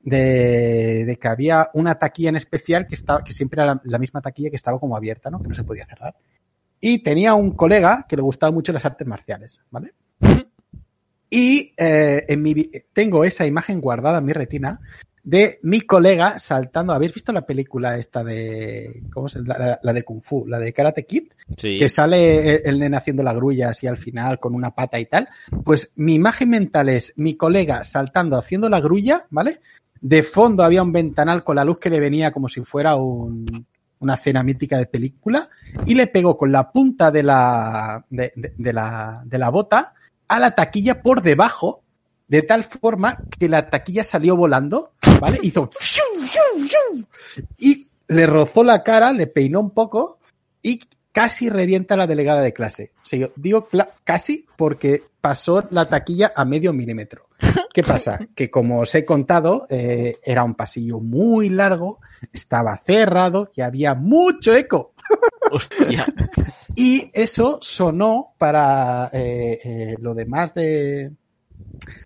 de, 0.00 1.04
de 1.04 1.16
que 1.18 1.28
había 1.28 1.68
una 1.74 1.98
taquilla 1.98 2.30
en 2.30 2.36
especial 2.36 2.86
que 2.86 2.94
estaba, 2.94 3.22
que 3.22 3.34
siempre 3.34 3.60
era 3.60 3.74
la, 3.74 3.80
la 3.84 3.98
misma 3.98 4.22
taquilla 4.22 4.48
que 4.48 4.56
estaba 4.56 4.80
como 4.80 4.96
abierta, 4.96 5.28
¿no? 5.28 5.42
Que 5.42 5.48
no 5.48 5.54
se 5.54 5.64
podía 5.64 5.84
cerrar. 5.84 6.16
Y 6.80 7.02
tenía 7.02 7.34
un 7.34 7.50
colega 7.50 8.06
que 8.08 8.16
le 8.16 8.22
gustaban 8.22 8.54
mucho 8.54 8.72
las 8.72 8.86
artes 8.86 9.06
marciales, 9.06 9.60
¿vale? 9.70 9.92
Y 11.28 11.72
eh, 11.76 12.24
en 12.28 12.40
mi, 12.40 12.54
tengo 12.92 13.24
esa 13.24 13.46
imagen 13.46 13.80
guardada 13.80 14.18
en 14.18 14.24
mi 14.24 14.32
retina 14.32 14.80
de 15.26 15.58
mi 15.62 15.80
colega 15.80 16.38
saltando. 16.38 16.92
¿Habéis 16.92 17.12
visto 17.12 17.32
la 17.32 17.44
película 17.44 17.96
esta 17.98 18.22
de. 18.22 19.02
¿Cómo 19.12 19.28
se 19.28 19.42
la, 19.42 19.78
la- 19.82 19.92
de 19.92 20.02
Kung 20.04 20.22
Fu? 20.22 20.46
La 20.46 20.60
de 20.60 20.72
Karate 20.72 21.04
Kid, 21.04 21.24
Sí. 21.56 21.78
que 21.78 21.88
sale 21.88 22.54
el, 22.54 22.60
el 22.64 22.78
nene 22.78 22.96
haciendo 22.96 23.24
la 23.24 23.34
grulla 23.34 23.70
así 23.70 23.88
al 23.88 23.96
final 23.96 24.38
con 24.38 24.54
una 24.54 24.70
pata 24.74 24.98
y 25.00 25.06
tal. 25.06 25.28
Pues 25.64 25.90
mi 25.96 26.14
imagen 26.14 26.48
mental 26.50 26.88
es 26.88 27.12
mi 27.16 27.34
colega 27.34 27.82
saltando 27.82 28.38
haciendo 28.38 28.68
la 28.68 28.80
grulla, 28.80 29.26
¿vale? 29.30 29.60
De 30.00 30.22
fondo 30.22 30.62
había 30.62 30.82
un 30.84 30.92
ventanal 30.92 31.42
con 31.42 31.56
la 31.56 31.64
luz 31.64 31.78
que 31.78 31.90
le 31.90 31.98
venía 31.98 32.30
como 32.30 32.48
si 32.48 32.60
fuera 32.62 32.94
un, 32.94 33.46
una 33.98 34.16
cena 34.16 34.44
mítica 34.44 34.78
de 34.78 34.86
película 34.86 35.48
y 35.86 35.94
le 35.96 36.06
pegó 36.06 36.38
con 36.38 36.52
la 36.52 36.70
punta 36.70 37.10
de 37.10 37.24
la, 37.24 38.04
de, 38.10 38.32
de- 38.36 38.54
de 38.56 38.72
la, 38.72 39.22
de 39.24 39.38
la 39.38 39.48
bota 39.48 39.92
a 40.28 40.38
la 40.38 40.54
taquilla 40.54 41.02
por 41.02 41.20
debajo, 41.22 41.82
de 42.28 42.42
tal 42.42 42.64
forma 42.64 43.18
que 43.38 43.48
la 43.48 43.70
taquilla 43.70 44.04
salió 44.04 44.36
volando, 44.36 44.92
¿vale? 45.20 45.38
Hizo 45.42 45.70
y 47.58 47.88
le 48.08 48.26
rozó 48.26 48.64
la 48.64 48.82
cara, 48.82 49.12
le 49.12 49.26
peinó 49.26 49.60
un 49.60 49.70
poco 49.70 50.18
y 50.62 50.80
casi 51.12 51.48
revienta 51.48 51.94
a 51.94 51.96
la 51.96 52.06
delegada 52.06 52.40
de 52.40 52.52
clase. 52.52 52.92
O 53.02 53.04
sea, 53.04 53.18
yo 53.18 53.28
digo 53.36 53.68
casi 54.04 54.46
porque 54.56 55.02
pasó 55.20 55.66
la 55.70 55.88
taquilla 55.88 56.32
a 56.36 56.44
medio 56.44 56.72
milímetro. 56.72 57.26
¿Qué 57.72 57.82
pasa? 57.82 58.18
Que 58.34 58.50
como 58.50 58.80
os 58.80 58.94
he 58.94 59.04
contado, 59.04 59.66
eh, 59.70 60.18
era 60.24 60.44
un 60.44 60.54
pasillo 60.54 61.00
muy 61.00 61.48
largo, 61.48 62.00
estaba 62.32 62.76
cerrado 62.76 63.50
y 63.54 63.62
había 63.62 63.94
mucho 63.94 64.54
eco. 64.54 64.92
Hostia. 65.50 66.06
Y 66.74 67.10
eso 67.14 67.58
sonó 67.62 68.34
para 68.36 69.08
eh, 69.12 69.60
eh, 69.64 69.96
lo 69.98 70.14
demás 70.14 70.54
de 70.54 71.12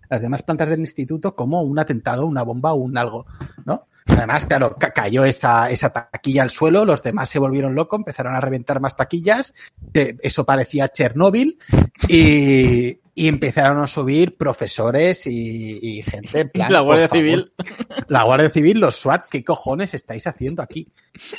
las 0.09 0.21
demás 0.21 0.43
plantas 0.43 0.69
del 0.69 0.79
instituto 0.79 1.35
como 1.35 1.61
un 1.61 1.79
atentado, 1.79 2.25
una 2.25 2.43
bomba 2.43 2.73
o 2.73 2.75
un 2.77 2.97
algo, 2.97 3.25
¿no? 3.65 3.87
Además, 4.07 4.45
claro, 4.45 4.75
ca- 4.77 4.91
cayó 4.91 5.25
esa, 5.25 5.69
esa 5.69 5.91
taquilla 5.91 6.41
al 6.41 6.49
suelo, 6.49 6.85
los 6.85 7.03
demás 7.03 7.29
se 7.29 7.39
volvieron 7.39 7.75
locos, 7.75 7.99
empezaron 7.99 8.35
a 8.35 8.41
reventar 8.41 8.81
más 8.81 8.95
taquillas, 8.95 9.53
eso 9.93 10.43
parecía 10.45 10.89
Chernóbil, 10.89 11.59
y, 12.07 12.99
y 13.13 13.27
empezaron 13.27 13.79
a 13.83 13.87
subir 13.87 14.37
profesores 14.37 15.27
y, 15.27 15.79
y 15.81 16.01
gente 16.01 16.39
en 16.41 16.49
plan, 16.49 16.71
La 16.71 16.79
Guardia 16.81 17.07
Civil. 17.09 17.51
la 18.07 18.23
Guardia 18.23 18.49
Civil, 18.49 18.79
los 18.79 18.95
SWAT, 18.95 19.25
¿qué 19.29 19.43
cojones 19.43 19.93
estáis 19.93 20.27
haciendo 20.27 20.61
aquí? 20.61 20.87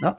¿No? 0.02 0.14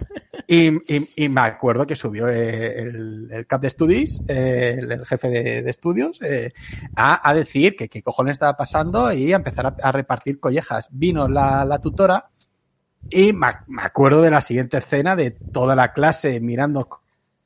Y, 0.47 0.69
y- 0.93 1.09
y 1.15 1.29
me 1.29 1.41
acuerdo 1.41 1.85
que 1.85 1.95
subió 1.95 2.27
eh, 2.27 2.79
el, 2.79 3.27
el 3.31 3.45
cap 3.47 3.61
de 3.61 3.67
estudios, 3.67 4.21
eh, 4.27 4.75
el, 4.79 4.91
el 4.91 5.05
jefe 5.05 5.29
de, 5.29 5.61
de 5.61 5.69
estudios, 5.69 6.19
eh, 6.23 6.53
a, 6.95 7.29
a 7.29 7.33
decir 7.35 7.75
que 7.75 7.87
qué 7.87 8.01
cojones 8.01 8.33
estaba 8.33 8.57
pasando 8.57 9.13
y 9.13 9.31
a 9.31 9.35
empezar 9.35 9.67
a, 9.67 9.75
a 9.81 9.91
repartir 9.91 10.39
collejas. 10.39 10.87
Vino 10.91 11.27
la, 11.27 11.65
la 11.65 11.79
tutora 11.79 12.29
y 13.09 13.31
me, 13.33 13.47
me 13.67 13.83
acuerdo 13.83 14.21
de 14.21 14.31
la 14.31 14.41
siguiente 14.41 14.77
escena 14.77 15.15
de 15.15 15.31
toda 15.31 15.75
la 15.75 15.93
clase 15.93 16.39
mirando 16.39 17.02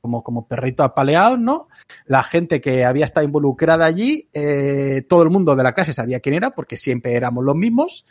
como, 0.08 0.22
como 0.22 0.48
perrito 0.48 0.82
apaleado, 0.82 1.36
¿no? 1.36 1.68
La 2.06 2.22
gente 2.22 2.60
que 2.62 2.86
había 2.86 3.04
estado 3.04 3.26
involucrada 3.26 3.84
allí, 3.84 4.28
eh, 4.32 5.04
todo 5.06 5.22
el 5.22 5.30
mundo 5.30 5.54
de 5.54 5.62
la 5.62 5.74
clase 5.74 5.92
sabía 5.92 6.20
quién 6.20 6.34
era, 6.34 6.50
porque 6.50 6.78
siempre 6.78 7.14
éramos 7.14 7.44
los 7.44 7.54
mismos, 7.54 8.06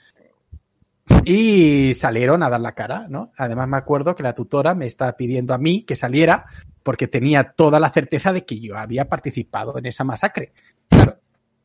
y 1.26 1.94
salieron 1.96 2.44
a 2.44 2.50
dar 2.50 2.62
la 2.62 2.76
cara, 2.76 3.08
¿no? 3.10 3.32
Además 3.38 3.68
me 3.68 3.78
acuerdo 3.78 4.14
que 4.14 4.24
la 4.24 4.36
tutora 4.36 4.76
me 4.76 4.86
estaba 4.86 5.14
pidiendo 5.14 5.54
a 5.54 5.58
mí 5.58 5.84
que 5.84 5.96
saliera 5.96 6.46
porque 6.84 7.08
tenía 7.08 7.54
toda 7.56 7.80
la 7.80 7.90
certeza 7.90 8.32
de 8.32 8.46
que 8.46 8.60
yo 8.60 8.78
había 8.78 9.10
participado 9.10 9.78
en 9.78 9.88
esa 9.88 10.04
masacre. 10.04 10.52
Claro, 10.90 11.18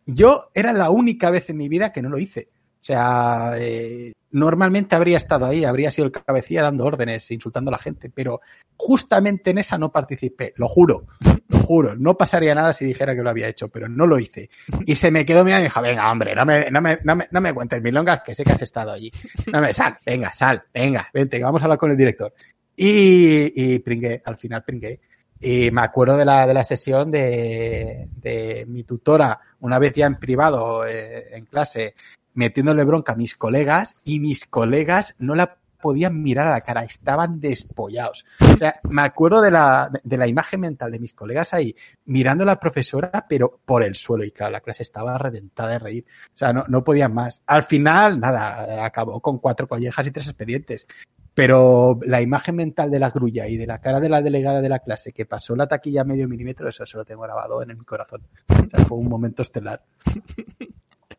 yo 0.07 0.51
era 0.55 0.73
la 0.73 0.91
única 0.91 1.31
vez 1.31 1.51
en 1.51 1.59
mi 1.59 1.69
vida 1.69 1.93
que 1.93 2.03
no 2.03 2.09
lo 2.09 2.19
hice. 2.19 2.49
O 2.83 2.85
sea, 2.85 3.53
eh, 3.59 4.13
normalmente 4.33 4.97
habría 4.97 5.17
estado 5.17 5.47
ahí, 5.47 5.65
habría 5.65 5.93
sido 5.93 6.07
el 6.07 6.13
cabecilla 6.13 6.63
dando 6.63 6.85
órdenes, 6.85 7.31
insultando 7.31 7.69
a 7.71 7.73
la 7.73 7.79
gente, 7.79 8.11
pero 8.13 8.41
justamente 8.77 9.51
en 9.51 9.59
esa 9.59 9.79
no 9.79 9.93
participé, 9.93 10.53
lo 10.57 10.67
juro, 10.67 11.07
lo 11.47 11.59
juro. 11.59 11.95
No 11.95 12.19
pasaría 12.19 12.57
nada 12.57 12.73
si 12.73 12.85
dijera 12.85 13.15
que 13.15 13.23
lo 13.23 13.31
había 13.31 13.47
hecho, 13.47 13.69
pero 13.69 13.89
no 13.89 14.05
lo 14.09 14.19
hice. 14.19 14.51
Y 14.85 14.97
se 14.97 15.13
me 15.13 15.25
quedó 15.25 15.45
mirando 15.45 15.63
y 15.63 15.69
dijo, 15.69 15.81
venga, 15.81 16.11
hombre, 16.11 16.35
no 16.35 16.45
me, 16.45 16.73
no 16.73 16.81
me, 16.81 16.99
no 17.05 17.15
me, 17.15 17.29
no 17.31 17.41
me 17.41 17.55
cuentes 17.55 17.81
milongas, 17.81 18.23
que 18.25 18.35
sé 18.35 18.43
que 18.43 18.51
has 18.51 18.63
estado 18.63 18.91
allí. 18.91 19.13
No 19.53 19.61
me, 19.61 19.73
sal, 19.73 19.95
venga, 20.05 20.35
sal, 20.35 20.65
venga, 20.75 21.09
vente, 21.15 21.41
vamos 21.41 21.63
a 21.63 21.67
hablar 21.67 21.79
con 21.79 21.93
el 21.93 21.97
director. 21.97 22.35
Y, 22.75 23.75
y 23.75 23.79
pringué, 23.79 24.23
al 24.25 24.37
final 24.39 24.65
pringué. 24.65 25.01
Y 25.41 25.71
me 25.71 25.83
acuerdo 25.83 26.17
de 26.17 26.25
la, 26.25 26.49
de 26.49 26.55
la 26.55 26.65
sesión 26.65 27.13
de, 27.13 28.09
de 28.17 28.65
mi 28.67 28.83
tutora, 28.83 29.39
una 29.61 29.79
vez 29.79 29.93
ya 29.95 30.07
en 30.07 30.19
privado, 30.19 30.85
eh, 30.85 31.37
en 31.37 31.47
clase, 31.47 31.95
metiéndole 32.35 32.85
bronca 32.85 33.13
a 33.13 33.17
mis 33.17 33.37
colegas 33.37 33.97
y 34.05 34.21
mis 34.21 34.47
colegas 34.47 35.15
no 35.19 35.35
la 35.35 35.59
podían 35.83 36.23
mirar 36.23 36.47
a 36.47 36.53
la 36.53 36.61
cara, 36.63 36.85
estaban 36.85 37.41
despollados. 37.41 38.25
O 38.41 38.57
sea, 38.57 38.81
me 38.89 39.03
acuerdo 39.03 39.43
de 39.43 39.51
la, 39.51 39.91
de 40.03 40.17
la 40.17 40.29
imagen 40.29 40.61
mental 40.61 40.93
de 40.93 41.01
mis 41.01 41.13
colegas 41.13 41.53
ahí, 41.53 41.75
mirando 42.07 42.45
a 42.45 42.47
la 42.47 42.61
profesora, 42.61 43.27
pero 43.29 43.61
por 43.65 43.83
el 43.83 43.97
suelo. 43.97 44.25
Y 44.25 44.31
claro, 44.31 44.53
la 44.53 44.61
clase 44.61 44.85
estaba 44.85 45.19
reventada 45.19 45.73
de 45.73 45.79
reír. 45.81 46.07
O 46.29 46.37
sea, 46.37 46.53
no, 46.53 46.65
no 46.69 46.85
podían 46.85 47.13
más. 47.13 47.43
Al 47.47 47.65
final, 47.65 48.21
nada, 48.21 48.87
acabó 48.87 49.21
con 49.21 49.39
cuatro 49.39 49.67
collejas 49.67 50.07
y 50.07 50.13
tres 50.13 50.29
expedientes. 50.29 50.87
Pero 51.35 51.99
la 52.03 52.21
imagen 52.21 52.57
mental 52.57 52.91
de 52.91 52.99
la 52.99 53.11
grulla 53.11 53.49
y 53.49 53.57
de 53.57 53.67
la 53.67 53.81
cara 53.81 54.01
de 54.01 54.11
la 54.11 54.21
delegada 54.21 54.61
de 54.61 54.69
la 54.69 54.81
clase 54.81 55.13
que 55.13 55.27
pasó 55.27 55.57
la 55.57 55.67
taquilla 55.67 56.03
a 56.03 56.05
medio 56.05 56.29
milímetro, 56.29 56.69
eso 56.69 56.85
se 56.85 56.97
lo 56.97 57.05
tengo 57.05 57.23
grabado 57.23 57.63
en 57.63 57.77
mi 57.77 57.85
corazón. 57.85 58.23
O 58.49 58.55
sea, 58.55 58.85
fue 58.85 58.99
un 58.99 59.09
momento 59.09 59.43
estelar. 59.43 59.83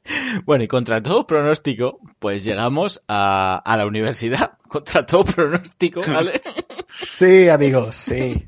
Bueno, 0.46 0.64
y 0.64 0.68
contra 0.68 1.02
todo 1.02 1.26
pronóstico, 1.26 2.00
pues 2.20 2.44
llegamos 2.44 3.02
a, 3.08 3.62
a 3.64 3.78
la 3.78 3.86
universidad. 3.86 4.58
Contra 4.68 5.06
todo 5.06 5.24
pronóstico, 5.24 6.02
¿vale? 6.02 6.32
Sí, 7.12 7.50
amigos, 7.50 7.96
sí. 7.96 8.46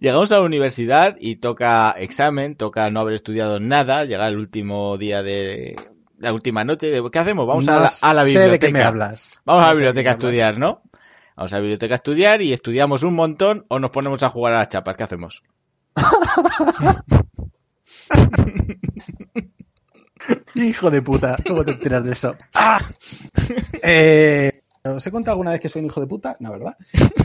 Llegamos 0.00 0.30
a 0.30 0.36
la 0.36 0.42
universidad 0.42 1.16
y 1.18 1.36
toca 1.36 1.90
examen, 1.98 2.54
toca 2.54 2.90
no 2.90 3.00
haber 3.00 3.14
estudiado 3.14 3.60
nada, 3.60 4.04
llega 4.04 4.28
el 4.28 4.36
último 4.36 4.98
día 4.98 5.22
de 5.22 5.74
la 6.18 6.32
última 6.32 6.64
noche. 6.64 6.92
¿Qué 7.10 7.18
hacemos? 7.18 7.46
Vamos 7.46 7.66
a, 7.68 7.80
la, 7.80 7.92
a 8.02 8.14
la 8.14 8.22
sé 8.22 8.28
biblioteca. 8.28 8.52
de 8.52 8.58
qué 8.58 8.72
me 8.72 8.82
hablas. 8.82 9.40
Vamos 9.44 9.64
a 9.64 9.68
la 9.68 9.72
biblioteca 9.72 10.10
a 10.10 10.12
estudiar, 10.12 10.58
¿no? 10.58 10.82
Vamos 11.34 11.52
a 11.52 11.56
la 11.56 11.60
biblioteca 11.60 11.94
a 11.94 11.96
estudiar 11.96 12.42
y 12.42 12.52
estudiamos 12.52 13.02
un 13.02 13.14
montón 13.14 13.64
o 13.68 13.78
nos 13.78 13.90
ponemos 13.90 14.22
a 14.22 14.28
jugar 14.30 14.52
a 14.54 14.58
las 14.58 14.68
chapas. 14.68 14.96
¿Qué 14.96 15.04
hacemos? 15.04 15.42
Hijo 20.54 20.90
de 20.90 21.02
puta, 21.02 21.36
¿cómo 21.46 21.64
te 21.64 21.72
enteras 21.72 22.04
de 22.04 22.12
eso? 22.12 22.34
¡Ah! 22.54 22.80
Eh, 23.82 24.62
¿Os 24.84 25.06
he 25.06 25.10
contado 25.10 25.32
alguna 25.32 25.50
vez 25.50 25.60
que 25.60 25.68
soy 25.68 25.80
un 25.80 25.86
hijo 25.86 26.00
de 26.00 26.06
puta? 26.06 26.36
No, 26.40 26.52
¿verdad? 26.52 26.76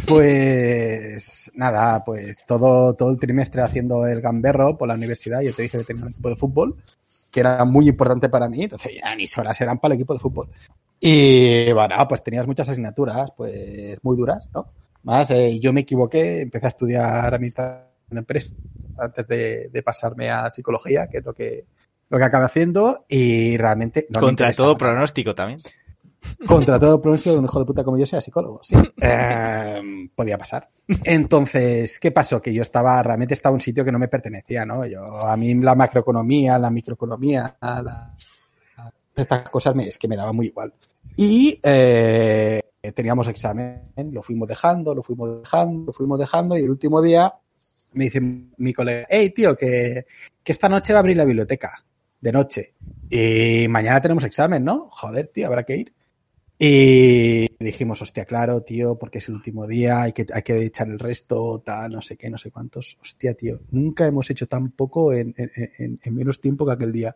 Pues 0.07 1.51
nada, 1.55 2.03
pues 2.03 2.37
todo, 2.45 2.93
todo 2.95 3.11
el 3.11 3.19
trimestre 3.19 3.61
haciendo 3.61 4.05
el 4.07 4.21
gamberro 4.21 4.77
por 4.77 4.87
la 4.87 4.95
universidad. 4.95 5.41
Yo 5.41 5.53
te 5.53 5.63
dije 5.63 5.77
que 5.77 5.83
tenía 5.83 6.03
un 6.03 6.11
equipo 6.11 6.29
de 6.29 6.35
fútbol, 6.35 6.75
que 7.29 7.39
era 7.39 7.63
muy 7.65 7.87
importante 7.87 8.29
para 8.29 8.49
mí, 8.49 8.63
entonces 8.63 8.93
ya 9.01 9.15
mis 9.15 9.37
horas 9.37 9.59
eran 9.61 9.79
para 9.79 9.93
el 9.93 9.99
equipo 9.99 10.13
de 10.13 10.19
fútbol. 10.19 10.49
Y 10.99 11.71
bueno, 11.71 11.95
pues 12.07 12.23
tenías 12.23 12.47
muchas 12.47 12.69
asignaturas, 12.69 13.29
pues 13.35 13.97
muy 14.01 14.17
duras, 14.17 14.49
¿no? 14.53 14.67
Más, 15.03 15.31
eh, 15.31 15.59
yo 15.59 15.73
me 15.73 15.81
equivoqué, 15.81 16.41
empecé 16.41 16.67
a 16.67 16.69
estudiar 16.69 17.33
administración 17.33 17.87
de 18.09 18.19
empresas 18.19 18.55
antes 18.97 19.27
de, 19.27 19.69
de 19.69 19.83
pasarme 19.83 20.29
a 20.29 20.51
psicología, 20.51 21.07
que 21.07 21.19
es 21.19 21.25
lo 21.25 21.33
que, 21.33 21.65
lo 22.11 22.17
que 22.17 22.23
acabé 22.25 22.45
haciendo, 22.45 23.05
y 23.07 23.57
realmente 23.57 24.05
no 24.09 24.19
Contra 24.19 24.51
todo 24.51 24.77
pronóstico 24.77 25.33
también. 25.33 25.61
Contra 26.45 26.77
todo 26.79 27.01
pronóstico 27.01 27.33
de 27.33 27.39
un 27.39 27.45
hijo 27.45 27.59
de 27.59 27.65
puta 27.65 27.83
como 27.83 27.97
yo 27.97 28.05
sea 28.05 28.21
psicólogo, 28.21 28.59
sí. 28.61 28.75
Eh, 29.01 29.81
podía 30.13 30.37
pasar. 30.37 30.69
Entonces, 31.05 31.99
¿qué 31.99 32.11
pasó? 32.11 32.41
Que 32.41 32.53
yo 32.53 32.61
estaba, 32.61 33.01
realmente 33.01 33.33
estaba 33.33 33.53
en 33.53 33.55
un 33.55 33.61
sitio 33.61 33.83
que 33.85 33.91
no 33.91 33.97
me 33.97 34.09
pertenecía, 34.09 34.65
¿no? 34.65 34.85
Yo, 34.85 35.03
a 35.03 35.35
mí 35.37 35.55
la 35.55 35.73
macroeconomía, 35.73 36.59
la 36.59 36.69
microeconomía, 36.69 37.55
la- 37.61 38.13
estas 39.15 39.49
cosas 39.49 39.73
me, 39.75 39.87
es 39.87 39.97
que 39.97 40.07
me 40.07 40.17
daba 40.17 40.33
muy 40.33 40.47
igual. 40.47 40.73
Y 41.15 41.59
eh, 41.63 42.61
teníamos 42.93 43.27
examen, 43.29 43.91
lo 44.11 44.21
fuimos 44.21 44.47
dejando, 44.47 44.93
lo 44.93 45.03
fuimos 45.03 45.39
dejando, 45.41 45.85
lo 45.87 45.93
fuimos 45.93 46.19
dejando, 46.19 46.57
y 46.57 46.63
el 46.63 46.69
último 46.69 47.01
día 47.01 47.33
me 47.93 48.05
dice 48.05 48.21
mi 48.21 48.73
colega, 48.73 49.05
hey 49.09 49.31
tío, 49.31 49.55
que, 49.55 50.05
que 50.43 50.51
esta 50.51 50.69
noche 50.69 50.93
va 50.93 50.99
a 50.99 51.01
abrir 51.01 51.17
la 51.17 51.25
biblioteca, 51.25 51.83
de 52.21 52.31
noche. 52.31 52.73
Y 53.09 53.67
mañana 53.67 53.99
tenemos 53.99 54.23
examen, 54.23 54.63
¿no? 54.63 54.87
Joder, 54.89 55.27
tío, 55.27 55.47
habrá 55.47 55.63
que 55.63 55.77
ir. 55.77 55.93
Y 56.63 57.47
dijimos, 57.57 58.03
hostia, 58.03 58.25
claro, 58.25 58.61
tío, 58.61 58.95
porque 58.95 59.17
es 59.17 59.27
el 59.29 59.33
último 59.35 59.65
día, 59.65 60.03
hay 60.03 60.13
que, 60.13 60.27
hay 60.31 60.43
que 60.43 60.63
echar 60.63 60.87
el 60.89 60.99
resto, 60.99 61.59
tal, 61.65 61.91
no 61.91 62.03
sé 62.03 62.17
qué, 62.17 62.29
no 62.29 62.37
sé 62.37 62.51
cuántos. 62.51 62.99
Hostia, 63.01 63.33
tío, 63.33 63.61
nunca 63.71 64.05
hemos 64.05 64.29
hecho 64.29 64.47
tan 64.47 64.69
poco 64.69 65.11
en, 65.11 65.33
en- 65.37 65.51
en- 65.79 65.99
en 66.03 66.15
menos 66.15 66.39
tiempo 66.39 66.65
que 66.67 66.73
aquel 66.73 66.91
día. 66.91 67.15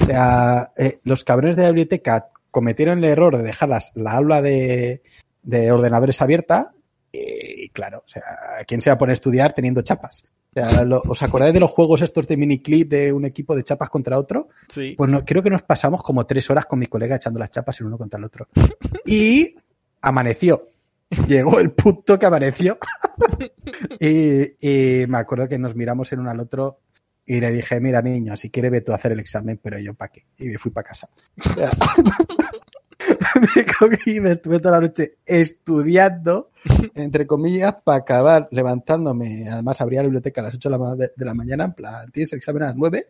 O 0.00 0.04
sea, 0.04 0.70
eh, 0.76 1.00
los 1.02 1.24
cabrones 1.24 1.56
de 1.56 1.62
la 1.62 1.68
biblioteca 1.70 2.28
cometieron 2.52 2.98
el 2.98 3.04
error 3.06 3.36
de 3.36 3.42
dejar 3.42 3.68
las- 3.68 3.90
la 3.96 4.12
aula 4.12 4.40
de, 4.40 5.02
de 5.42 5.72
ordenadores 5.72 6.22
abierta. 6.22 6.72
Y 7.10 7.70
claro, 7.70 8.04
o 8.06 8.08
sea, 8.08 8.22
¿quién 8.64 8.80
se 8.80 8.90
va 8.90 8.94
a 8.94 8.98
poner 8.98 9.10
a 9.10 9.14
estudiar 9.14 9.52
teniendo 9.54 9.82
chapas? 9.82 10.24
O 10.56 10.68
sea, 10.70 10.84
lo- 10.84 11.02
¿os 11.06 11.22
acordáis 11.22 11.52
de 11.54 11.60
los 11.60 11.70
juegos 11.70 12.02
estos 12.02 12.26
de 12.28 12.36
miniclip 12.36 12.88
de 12.90 13.12
un 13.12 13.24
equipo 13.24 13.54
de 13.56 13.64
chapas 13.64 13.90
contra 13.90 14.18
otro? 14.18 14.48
Sí. 14.68 14.94
Pues 14.96 15.10
no, 15.10 15.24
creo 15.24 15.42
que 15.42 15.50
nos 15.50 15.62
pasamos 15.62 16.02
como 16.02 16.26
tres 16.26 16.48
horas 16.50 16.66
con 16.66 16.78
mi 16.78 16.86
colega 16.86 17.16
echando 17.16 17.38
las 17.40 17.50
chapas 17.50 17.80
el 17.80 17.86
uno 17.86 17.98
contra 17.98 18.18
el 18.18 18.24
otro. 18.24 18.48
Y 19.06 19.54
amaneció. 20.00 20.62
Llegó 21.28 21.60
el 21.60 21.72
punto 21.72 22.18
que 22.18 22.26
amaneció. 22.26 22.78
y, 24.00 25.02
y 25.02 25.06
me 25.06 25.18
acuerdo 25.18 25.48
que 25.48 25.58
nos 25.58 25.74
miramos 25.76 26.10
el 26.12 26.20
uno 26.20 26.30
al 26.30 26.40
otro 26.40 26.80
y 27.26 27.40
le 27.40 27.50
dije, 27.52 27.80
mira 27.80 28.02
niño, 28.02 28.36
si 28.36 28.50
quieres 28.50 28.70
ve 28.70 28.80
tú 28.82 28.92
a 28.92 28.96
hacer 28.96 29.12
el 29.12 29.20
examen, 29.20 29.58
pero 29.62 29.78
yo 29.78 29.94
pa' 29.94 30.08
qué. 30.08 30.26
Y 30.38 30.46
me 30.48 30.58
fui 30.58 30.70
para 30.70 30.88
casa. 30.88 31.08
Me 33.56 33.64
cogí 33.64 34.16
y 34.16 34.20
me 34.20 34.32
estuve 34.32 34.60
toda 34.60 34.78
la 34.80 34.86
noche 34.86 35.18
estudiando, 35.26 36.50
entre 36.94 37.26
comillas, 37.26 37.74
para 37.82 37.98
acabar 37.98 38.48
levantándome. 38.50 39.48
Además, 39.48 39.80
abría 39.80 40.00
la 40.00 40.08
biblioteca 40.08 40.40
a 40.40 40.44
las 40.44 40.54
8 40.54 40.68
de 40.68 41.24
la, 41.24 41.34
mañana, 41.34 41.64
en 41.64 41.72
plan, 41.74 42.10
tienes 42.10 42.32
el 42.32 42.38
examen 42.38 42.62
a 42.64 42.66
las 42.66 42.76
9. 42.76 43.06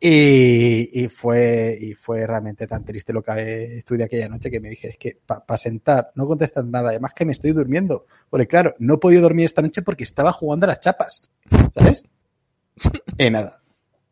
Y, 0.00 1.04
y 1.04 1.08
fue, 1.08 1.76
y 1.80 1.94
fue 1.94 2.24
realmente 2.24 2.68
tan 2.68 2.84
triste 2.84 3.12
lo 3.12 3.20
que 3.20 3.78
estudié 3.78 4.04
aquella 4.04 4.28
noche 4.28 4.48
que 4.48 4.60
me 4.60 4.70
dije, 4.70 4.90
es 4.90 4.98
que 4.98 5.18
para 5.26 5.58
sentar, 5.58 6.12
no 6.14 6.28
contestar 6.28 6.64
nada, 6.64 6.90
además 6.90 7.14
que 7.14 7.24
me 7.24 7.32
estoy 7.32 7.50
durmiendo. 7.50 8.06
Porque 8.30 8.46
claro, 8.46 8.74
no 8.78 8.94
he 8.94 8.98
podido 8.98 9.22
dormir 9.22 9.46
esta 9.46 9.62
noche 9.62 9.82
porque 9.82 10.04
estaba 10.04 10.32
jugando 10.32 10.66
a 10.66 10.68
las 10.68 10.80
chapas, 10.80 11.28
¿sabes? 11.74 12.04
y 13.18 13.30
nada, 13.30 13.60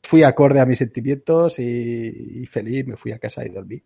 fui 0.02 0.24
acorde 0.24 0.58
a 0.58 0.66
mis 0.66 0.78
sentimientos 0.78 1.60
y, 1.60 2.42
y 2.42 2.46
feliz, 2.46 2.84
me 2.84 2.96
fui 2.96 3.12
a 3.12 3.20
casa 3.20 3.46
y 3.46 3.50
dormí. 3.50 3.80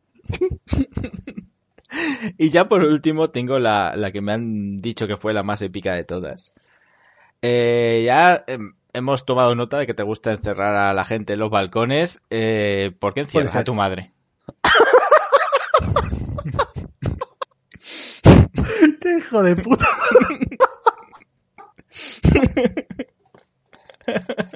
Y 2.38 2.50
ya 2.50 2.68
por 2.68 2.82
último 2.82 3.28
tengo 3.28 3.58
la, 3.58 3.94
la 3.96 4.12
que 4.12 4.20
me 4.20 4.32
han 4.32 4.76
dicho 4.76 5.06
que 5.06 5.16
fue 5.16 5.32
la 5.32 5.42
más 5.42 5.62
épica 5.62 5.94
de 5.94 6.04
todas. 6.04 6.52
Eh, 7.42 8.02
ya 8.04 8.44
em, 8.46 8.74
hemos 8.92 9.24
tomado 9.24 9.54
nota 9.54 9.78
de 9.78 9.86
que 9.86 9.94
te 9.94 10.02
gusta 10.02 10.32
encerrar 10.32 10.76
a 10.76 10.92
la 10.92 11.04
gente 11.04 11.34
en 11.34 11.38
los 11.38 11.50
balcones. 11.50 12.22
Eh, 12.30 12.92
¿Por 12.98 13.14
qué 13.14 13.20
encierras 13.20 13.54
a 13.54 13.64
tu 13.64 13.74
madre? 13.74 14.12
¡Qué 19.00 19.18
hijo 19.18 19.42
de 19.42 19.56
puta! 19.56 19.86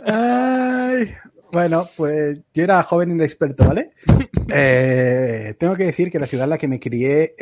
Ay, 0.07 1.15
bueno, 1.53 1.89
pues 1.97 2.41
yo 2.53 2.65
era 2.65 2.82
joven 2.82 3.12
inexperto, 3.12 3.66
¿vale? 3.66 3.93
Eh, 4.55 5.55
tengo 5.59 5.74
que 5.74 5.85
decir 5.85 6.11
que 6.11 6.19
la 6.19 6.27
ciudad 6.27 6.45
en 6.45 6.51
la 6.51 6.59
que 6.59 6.69
me 6.69 6.78
crié 6.78 7.35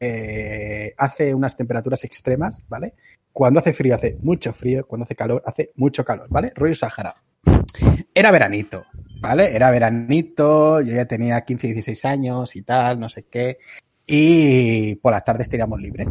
eh, 0.00 0.94
hace 0.96 1.34
unas 1.34 1.56
temperaturas 1.56 2.02
extremas, 2.04 2.62
¿vale? 2.68 2.94
Cuando 3.32 3.60
hace 3.60 3.74
frío 3.74 3.94
hace 3.94 4.16
mucho 4.22 4.52
frío, 4.52 4.86
cuando 4.86 5.04
hace 5.04 5.14
calor 5.14 5.42
hace 5.44 5.72
mucho 5.76 6.04
calor, 6.04 6.26
¿vale? 6.30 6.52
Rollo 6.54 6.74
Sahara. 6.74 7.14
Era 8.14 8.30
veranito, 8.30 8.86
¿vale? 9.20 9.54
Era 9.54 9.70
veranito, 9.70 10.80
yo 10.80 10.94
ya 10.94 11.04
tenía 11.04 11.42
15, 11.42 11.68
16 11.68 12.04
años 12.06 12.56
y 12.56 12.62
tal, 12.62 12.98
no 12.98 13.08
sé 13.08 13.24
qué. 13.24 13.58
Y 14.06 14.96
por 14.96 15.12
las 15.12 15.22
tardes 15.22 15.48
teníamos 15.48 15.80
libre. 15.80 16.06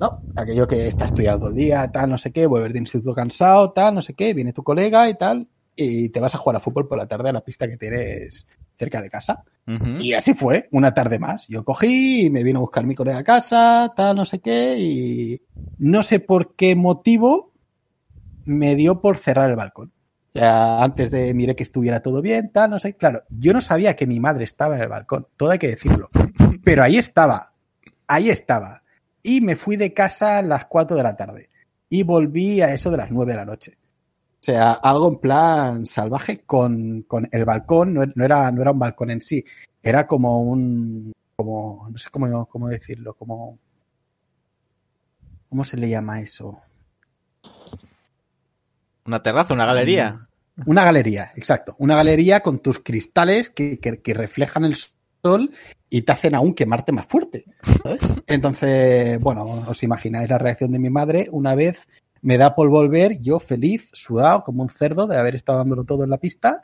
¿no? 0.00 0.22
Aquello 0.36 0.66
que 0.66 0.86
está 0.86 1.06
estudiando 1.06 1.48
el 1.48 1.54
día, 1.54 1.90
tal, 1.92 2.10
no 2.10 2.18
sé 2.18 2.32
qué, 2.32 2.46
vuelves 2.46 2.72
de 2.72 2.78
instituto 2.78 3.14
cansado, 3.14 3.72
tal, 3.72 3.94
no 3.94 4.02
sé 4.02 4.14
qué, 4.14 4.32
viene 4.32 4.52
tu 4.52 4.62
colega 4.62 5.08
y 5.08 5.14
tal, 5.14 5.48
y 5.76 6.08
te 6.08 6.20
vas 6.20 6.34
a 6.34 6.38
jugar 6.38 6.56
a 6.56 6.60
fútbol 6.60 6.88
por 6.88 6.98
la 6.98 7.06
tarde 7.06 7.28
a 7.28 7.32
la 7.32 7.44
pista 7.44 7.68
que 7.68 7.76
tienes 7.76 8.46
cerca 8.80 9.02
de 9.02 9.10
casa. 9.10 9.44
Y 10.00 10.14
así 10.14 10.32
fue, 10.34 10.68
una 10.72 10.94
tarde 10.94 11.18
más. 11.18 11.46
Yo 11.46 11.64
cogí 11.64 12.22
y 12.22 12.30
me 12.30 12.42
vino 12.42 12.58
a 12.58 12.62
buscar 12.62 12.86
mi 12.86 12.94
colega 12.94 13.18
a 13.18 13.24
casa, 13.24 13.92
tal, 13.94 14.16
no 14.16 14.24
sé 14.24 14.40
qué, 14.40 14.78
y 14.78 15.42
no 15.78 16.02
sé 16.02 16.18
por 16.18 16.56
qué 16.56 16.74
motivo 16.74 17.52
me 18.46 18.74
dio 18.76 19.00
por 19.02 19.18
cerrar 19.18 19.50
el 19.50 19.56
balcón. 19.56 19.92
O 20.30 20.32
sea, 20.32 20.82
antes 20.82 21.10
de 21.10 21.34
miré 21.34 21.54
que 21.54 21.62
estuviera 21.62 22.00
todo 22.00 22.22
bien, 22.22 22.50
tal, 22.52 22.70
no 22.70 22.78
sé. 22.78 22.94
Claro, 22.94 23.22
yo 23.28 23.52
no 23.52 23.60
sabía 23.60 23.94
que 23.94 24.06
mi 24.06 24.18
madre 24.18 24.44
estaba 24.44 24.76
en 24.76 24.82
el 24.82 24.88
balcón, 24.88 25.28
todo 25.36 25.50
hay 25.50 25.58
que 25.58 25.68
decirlo. 25.68 26.08
Pero 26.64 26.82
ahí 26.82 26.96
estaba, 26.96 27.52
ahí 28.06 28.30
estaba. 28.30 28.82
Y 29.22 29.42
me 29.42 29.56
fui 29.56 29.76
de 29.76 29.92
casa 29.92 30.38
a 30.38 30.42
las 30.42 30.64
4 30.64 30.96
de 30.96 31.02
la 31.02 31.16
tarde. 31.16 31.50
Y 31.90 32.02
volví 32.02 32.62
a 32.62 32.72
eso 32.72 32.90
de 32.90 32.96
las 32.96 33.10
9 33.10 33.32
de 33.32 33.36
la 33.36 33.44
noche. 33.44 33.76
O 34.40 34.42
sea, 34.42 34.72
algo 34.72 35.08
en 35.08 35.18
plan 35.18 35.84
salvaje 35.84 36.40
con, 36.46 37.02
con 37.02 37.28
el 37.30 37.44
balcón, 37.44 37.92
no, 37.92 38.02
no 38.14 38.24
era, 38.24 38.50
no 38.50 38.62
era 38.62 38.70
un 38.70 38.78
balcón 38.78 39.10
en 39.10 39.20
sí, 39.20 39.44
era 39.82 40.06
como 40.06 40.40
un, 40.40 41.12
como, 41.36 41.88
no 41.90 41.98
sé 41.98 42.08
cómo, 42.10 42.46
cómo 42.46 42.68
decirlo, 42.68 43.12
como, 43.12 43.58
¿cómo 45.50 45.62
se 45.62 45.76
le 45.76 45.90
llama 45.90 46.22
eso? 46.22 46.58
Una 49.04 49.22
terraza, 49.22 49.52
una 49.52 49.66
galería. 49.66 50.26
Una 50.64 50.84
galería, 50.84 51.32
exacto. 51.36 51.74
Una 51.78 51.96
galería 51.96 52.40
con 52.40 52.60
tus 52.60 52.78
cristales 52.78 53.50
que, 53.50 53.78
que, 53.78 54.00
que 54.00 54.14
reflejan 54.14 54.64
el 54.64 54.76
sol 55.22 55.50
y 55.90 56.02
te 56.02 56.12
hacen 56.12 56.34
aún 56.34 56.54
quemarte 56.54 56.92
más 56.92 57.06
fuerte. 57.06 57.44
¿sabes? 57.82 58.00
Entonces, 58.26 59.22
bueno, 59.22 59.42
os 59.42 59.82
imagináis 59.82 60.30
la 60.30 60.38
reacción 60.38 60.72
de 60.72 60.78
mi 60.78 60.90
madre 60.90 61.28
una 61.30 61.54
vez 61.54 61.88
me 62.22 62.36
da 62.38 62.54
por 62.54 62.68
volver, 62.68 63.20
yo 63.20 63.40
feliz, 63.40 63.90
sudado 63.92 64.44
como 64.44 64.62
un 64.62 64.68
cerdo 64.70 65.06
de 65.06 65.16
haber 65.16 65.34
estado 65.34 65.58
dándolo 65.58 65.84
todo 65.84 66.04
en 66.04 66.10
la 66.10 66.18
pista 66.18 66.62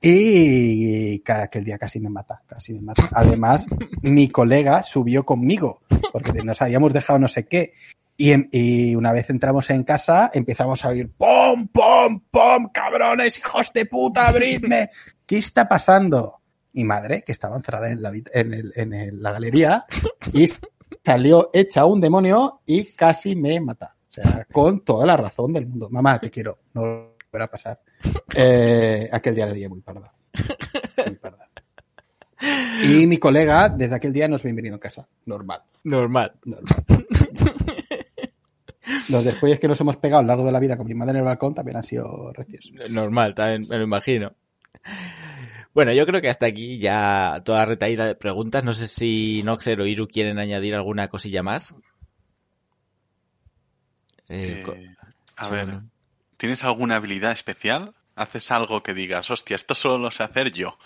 Y 0.00 1.22
aquel 1.26 1.64
día 1.64 1.78
casi 1.78 2.00
me 2.00 2.08
mata, 2.10 2.42
casi 2.46 2.72
me 2.74 2.80
mata. 2.80 3.08
Además, 3.12 3.66
mi 4.02 4.28
colega 4.28 4.82
subió 4.82 5.24
conmigo, 5.24 5.80
porque 6.12 6.42
nos 6.42 6.60
habíamos 6.62 6.92
dejado 6.92 7.18
no 7.18 7.28
sé 7.28 7.46
qué. 7.46 7.72
Y, 8.18 8.32
en- 8.32 8.48
y 8.52 8.94
una 8.94 9.12
vez 9.12 9.28
entramos 9.30 9.68
en 9.70 9.84
casa, 9.84 10.30
empezamos 10.32 10.84
a 10.84 10.88
oír 10.88 11.10
¡Pom, 11.16 11.68
pom, 11.68 12.20
pom! 12.30 12.68
¡Cabrones, 12.72 13.38
hijos 13.38 13.72
de 13.74 13.84
puta, 13.86 14.28
abridme! 14.28 14.90
¿Qué 15.26 15.38
está 15.38 15.68
pasando? 15.68 16.36
Mi 16.72 16.84
madre, 16.84 17.22
que 17.26 17.32
estaba 17.32 17.56
encerrada 17.56 17.90
en 17.90 18.00
la, 18.02 18.10
habit- 18.12 18.30
en 18.32 18.54
el- 18.54 18.72
en 18.76 18.92
el- 18.94 19.22
la 19.22 19.32
galería, 19.32 19.84
y 20.32 20.46
salió 21.04 21.50
hecha 21.52 21.84
un 21.84 22.00
demonio 22.00 22.60
y 22.64 22.84
casi 22.92 23.34
me 23.36 23.60
mata. 23.60 23.95
O 24.18 24.22
sea, 24.22 24.46
con 24.50 24.80
toda 24.80 25.04
la 25.04 25.16
razón 25.16 25.52
del 25.52 25.66
mundo. 25.66 25.88
Mamá, 25.90 26.18
te 26.18 26.30
quiero. 26.30 26.58
No 26.72 27.12
volverá 27.30 27.44
a 27.44 27.50
pasar. 27.50 27.80
Eh, 28.34 29.08
aquel 29.12 29.34
día 29.34 29.46
le 29.46 29.54
di 29.54 29.68
muy 29.68 29.80
parda. 29.80 30.12
Muy 31.06 31.16
parda. 31.16 31.48
Y 32.82 33.06
mi 33.06 33.18
colega, 33.18 33.68
desde 33.68 33.94
aquel 33.94 34.12
día, 34.12 34.28
nos 34.28 34.42
bienvenido 34.42 34.74
en 34.74 34.80
casa. 34.80 35.06
Normal. 35.24 35.62
Normal. 35.84 36.34
normal. 36.44 36.84
Los 39.08 39.24
después 39.24 39.58
que 39.60 39.68
nos 39.68 39.80
hemos 39.80 39.96
pegado 39.96 40.20
a 40.20 40.22
lo 40.22 40.28
largo 40.28 40.44
de 40.44 40.52
la 40.52 40.60
vida 40.60 40.76
con 40.76 40.86
mi 40.86 40.94
madre 40.94 41.12
en 41.12 41.18
el 41.18 41.24
balcón 41.24 41.54
también 41.54 41.76
han 41.76 41.84
sido 41.84 42.32
recios. 42.32 42.72
Normal, 42.90 43.34
también 43.34 43.66
me 43.68 43.78
lo 43.78 43.84
imagino. 43.84 44.32
Bueno, 45.74 45.92
yo 45.92 46.06
creo 46.06 46.22
que 46.22 46.28
hasta 46.28 46.46
aquí 46.46 46.78
ya 46.78 47.42
toda 47.44 47.58
la 47.58 47.66
retaída 47.66 48.06
de 48.06 48.14
preguntas. 48.14 48.64
No 48.64 48.72
sé 48.72 48.86
si 48.86 49.42
Noxer 49.44 49.80
o 49.80 49.86
Iru 49.86 50.08
quieren 50.08 50.38
añadir 50.38 50.74
alguna 50.74 51.08
cosilla 51.08 51.42
más. 51.42 51.74
Eh, 54.28 54.64
Eh, 54.66 54.94
a 55.36 55.48
ver, 55.48 55.80
¿tienes 56.36 56.64
alguna 56.64 56.96
habilidad 56.96 57.32
especial? 57.32 57.94
¿Haces 58.14 58.50
algo 58.50 58.82
que 58.82 58.94
digas, 58.94 59.30
hostia, 59.30 59.56
esto 59.56 59.74
solo 59.74 59.98
lo 59.98 60.10
sé 60.10 60.22
hacer 60.22 60.52
yo? 60.52 60.78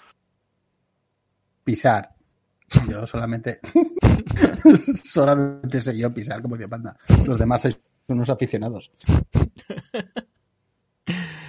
Pisar. 1.64 2.10
Yo 2.88 3.06
solamente. 3.06 3.60
solamente 5.04 5.80
sé 5.80 5.96
yo 5.98 6.12
pisar 6.12 6.40
como 6.42 6.56
Dios 6.56 6.70
manda. 6.70 6.96
Los 7.24 7.38
demás 7.38 7.62
sois 7.62 7.78
unos 8.08 8.30
aficionados. 8.30 8.90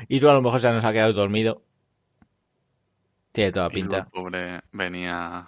Iru 0.07 0.29
a 0.29 0.33
lo 0.33 0.41
mejor 0.41 0.59
se 0.59 0.71
nos 0.71 0.83
ha 0.83 0.93
quedado 0.93 1.13
dormido. 1.13 1.63
Tiene 3.31 3.51
toda 3.51 3.67
Y 3.67 3.75
pinta. 3.75 3.97
el 3.99 4.05
pobre 4.05 4.61
venía... 4.71 5.45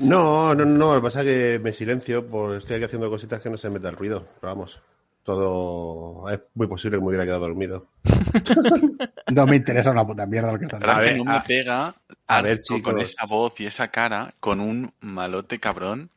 No, 0.00 0.54
no, 0.54 0.64
no, 0.66 0.94
lo 0.94 1.00
que 1.00 1.04
pasa 1.06 1.20
es 1.20 1.26
que 1.26 1.58
me 1.58 1.72
silencio, 1.72 2.26
pues 2.26 2.58
estoy 2.58 2.76
aquí 2.76 2.84
haciendo 2.84 3.08
cositas 3.08 3.40
que 3.40 3.48
no 3.50 3.56
se 3.56 3.70
meta 3.70 3.88
el 3.88 3.96
ruido, 3.96 4.26
pero 4.40 4.54
vamos. 4.54 4.80
Todo 5.28 6.30
es 6.30 6.40
muy 6.54 6.66
posible 6.68 6.96
que 6.96 7.02
me 7.02 7.08
hubiera 7.08 7.26
quedado 7.26 7.40
dormido. 7.40 7.90
No 9.30 9.44
me 9.44 9.56
interesa 9.56 9.90
una 9.90 10.06
puta 10.06 10.26
mierda 10.26 10.52
lo 10.52 10.58
que 10.58 10.66
Pero 10.66 10.90
A 10.90 11.00
ver, 11.00 11.18
no 11.18 11.24
me 11.24 11.38
pega 11.42 11.94
a 12.26 12.40
ver, 12.40 12.52
Arco 12.52 12.80
con 12.82 12.96
chicos. 12.96 13.02
esa 13.02 13.26
voz 13.26 13.60
y 13.60 13.66
esa 13.66 13.88
cara 13.88 14.32
con 14.40 14.58
un 14.58 14.90
malote 15.00 15.58
cabrón 15.58 16.08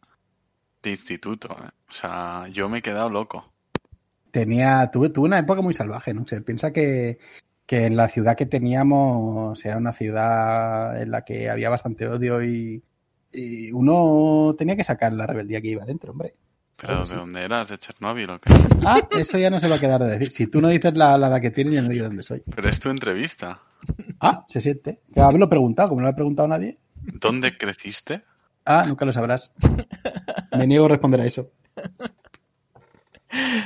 de 0.82 0.92
instituto. 0.92 1.50
¿eh? 1.62 1.72
O 1.90 1.94
sea, 1.94 2.48
yo 2.54 2.70
me 2.70 2.78
he 2.78 2.82
quedado 2.82 3.10
loco. 3.10 3.52
tenía, 4.32 4.90
tuve, 4.94 5.10
tuve 5.10 5.26
una 5.28 5.40
época 5.40 5.62
muy 5.62 5.74
salvaje, 5.74 6.14
¿no? 6.14 6.26
sé, 6.26 6.40
piensa 6.40 6.72
que, 6.72 7.20
que 7.66 7.88
en 7.88 7.98
la 7.98 8.08
ciudad 8.08 8.38
que 8.38 8.46
teníamos 8.46 9.66
era 9.66 9.76
una 9.76 9.92
ciudad 9.92 11.02
en 11.02 11.12
la 11.12 11.26
que 11.26 11.50
había 11.50 11.70
bastante 11.70 12.08
odio 12.08 12.42
y, 12.42 12.82
y 13.34 13.74
uno 13.74 14.56
tenía 14.58 14.78
que 14.78 14.86
sacar 14.86 15.12
la 15.12 15.28
rebeldía 15.28 15.60
que 15.62 15.68
iba 15.68 15.84
dentro, 15.86 16.12
hombre. 16.14 16.36
¿Pero 16.82 16.94
Claro, 16.94 17.10
de 17.10 17.16
dónde 17.16 17.44
eras? 17.44 17.70
¿De 17.70 17.78
Chernóbil 17.78 18.30
o 18.32 18.40
qué? 18.40 18.52
Ah, 18.86 19.08
eso 19.12 19.38
ya 19.38 19.52
no 19.52 19.60
se 19.60 19.68
va 19.70 19.76
a 19.76 19.80
quedar 19.80 20.02
de 20.02 20.10
decir. 20.10 20.32
Si 20.32 20.48
tú 20.48 20.60
no 20.62 20.68
dices 20.68 20.98
la, 20.98 21.16
la 21.18 21.28
edad 21.28 21.40
que 21.42 21.52
tienes, 21.52 21.76
yo 21.76 21.84
no 21.84 21.90
digo 21.90 22.06
dónde 22.06 22.24
soy. 22.24 22.42
Pero 22.56 22.70
es 22.70 22.80
tu 22.80 22.90
entrevista. 22.90 23.62
Ah, 24.20 24.44
se 24.48 24.62
siente. 24.62 25.02
Haberlo 25.16 25.48
preguntado, 25.48 25.90
como 25.90 26.02
no 26.02 26.06
lo 26.08 26.12
ha 26.12 26.16
preguntado 26.16 26.48
nadie. 26.48 26.80
¿Dónde 26.96 27.56
creciste? 27.56 28.24
Ah, 28.66 28.84
nunca 28.88 29.06
lo 29.06 29.14
sabrás. 29.14 29.52
Me 30.58 30.66
niego 30.66 30.86
a 30.86 30.90
responder 30.90 31.22
a 31.22 31.26
eso. 31.26 31.52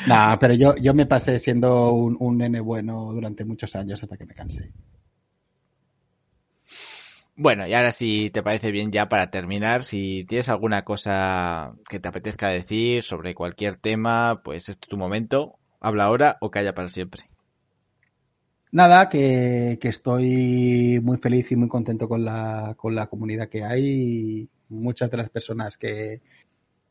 Nah, 0.08 0.38
pero 0.38 0.54
yo, 0.54 0.76
yo 0.76 0.94
me 0.94 1.06
pasé 1.06 1.40
siendo 1.40 1.92
un, 1.92 2.18
un 2.20 2.38
nene 2.38 2.60
bueno 2.60 3.12
durante 3.14 3.46
muchos 3.46 3.76
años 3.76 4.02
hasta 4.04 4.18
que 4.18 4.26
me 4.26 4.36
cansé. 4.36 4.72
Bueno, 7.38 7.68
y 7.68 7.74
ahora 7.74 7.92
si 7.92 8.30
te 8.30 8.44
parece 8.44 8.72
bien 8.72 8.92
ya 8.92 9.08
para 9.10 9.30
terminar, 9.30 9.84
si 9.84 10.26
tienes 10.26 10.50
alguna 10.50 10.84
cosa 10.84 11.76
que 11.90 12.00
te 12.00 12.08
apetezca 12.10 12.50
decir 12.50 13.04
sobre 13.04 13.36
cualquier 13.36 13.76
tema, 13.78 14.42
pues 14.44 14.70
este 14.70 14.86
es 14.86 14.90
tu 14.90 14.98
momento. 14.98 15.58
Habla 15.80 16.06
ahora 16.06 16.38
o 16.42 16.50
calla 16.52 16.74
para 16.74 16.88
siempre. 16.90 17.24
Nada, 18.72 19.08
que, 19.10 19.78
que 19.80 19.88
estoy 19.88 21.00
muy 21.02 21.18
feliz 21.18 21.50
y 21.52 21.56
muy 21.56 21.70
contento 21.70 22.10
con 22.10 22.26
la, 22.26 22.74
con 22.78 22.94
la 22.94 23.08
comunidad 23.08 23.48
que 23.48 23.64
hay. 23.64 24.50
Muchas 24.68 25.10
de 25.12 25.18
las 25.18 25.30
personas 25.30 25.78
que, 25.78 26.22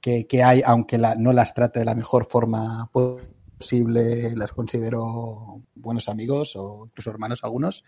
que, 0.01 0.27
que 0.27 0.43
hay, 0.45 0.62
aunque 0.65 0.99
la- 0.99 1.15
no 1.16 1.33
las 1.33 1.55
trate 1.55 1.81
de 1.81 1.85
la 1.87 1.95
mejor 1.95 2.27
forma 2.31 2.91
posible, 2.93 4.35
las 4.37 4.53
considero 4.53 5.62
buenos 5.75 6.09
amigos 6.09 6.55
o 6.57 6.85
incluso 6.87 7.11
hermanos 7.11 7.45
algunos. 7.45 7.85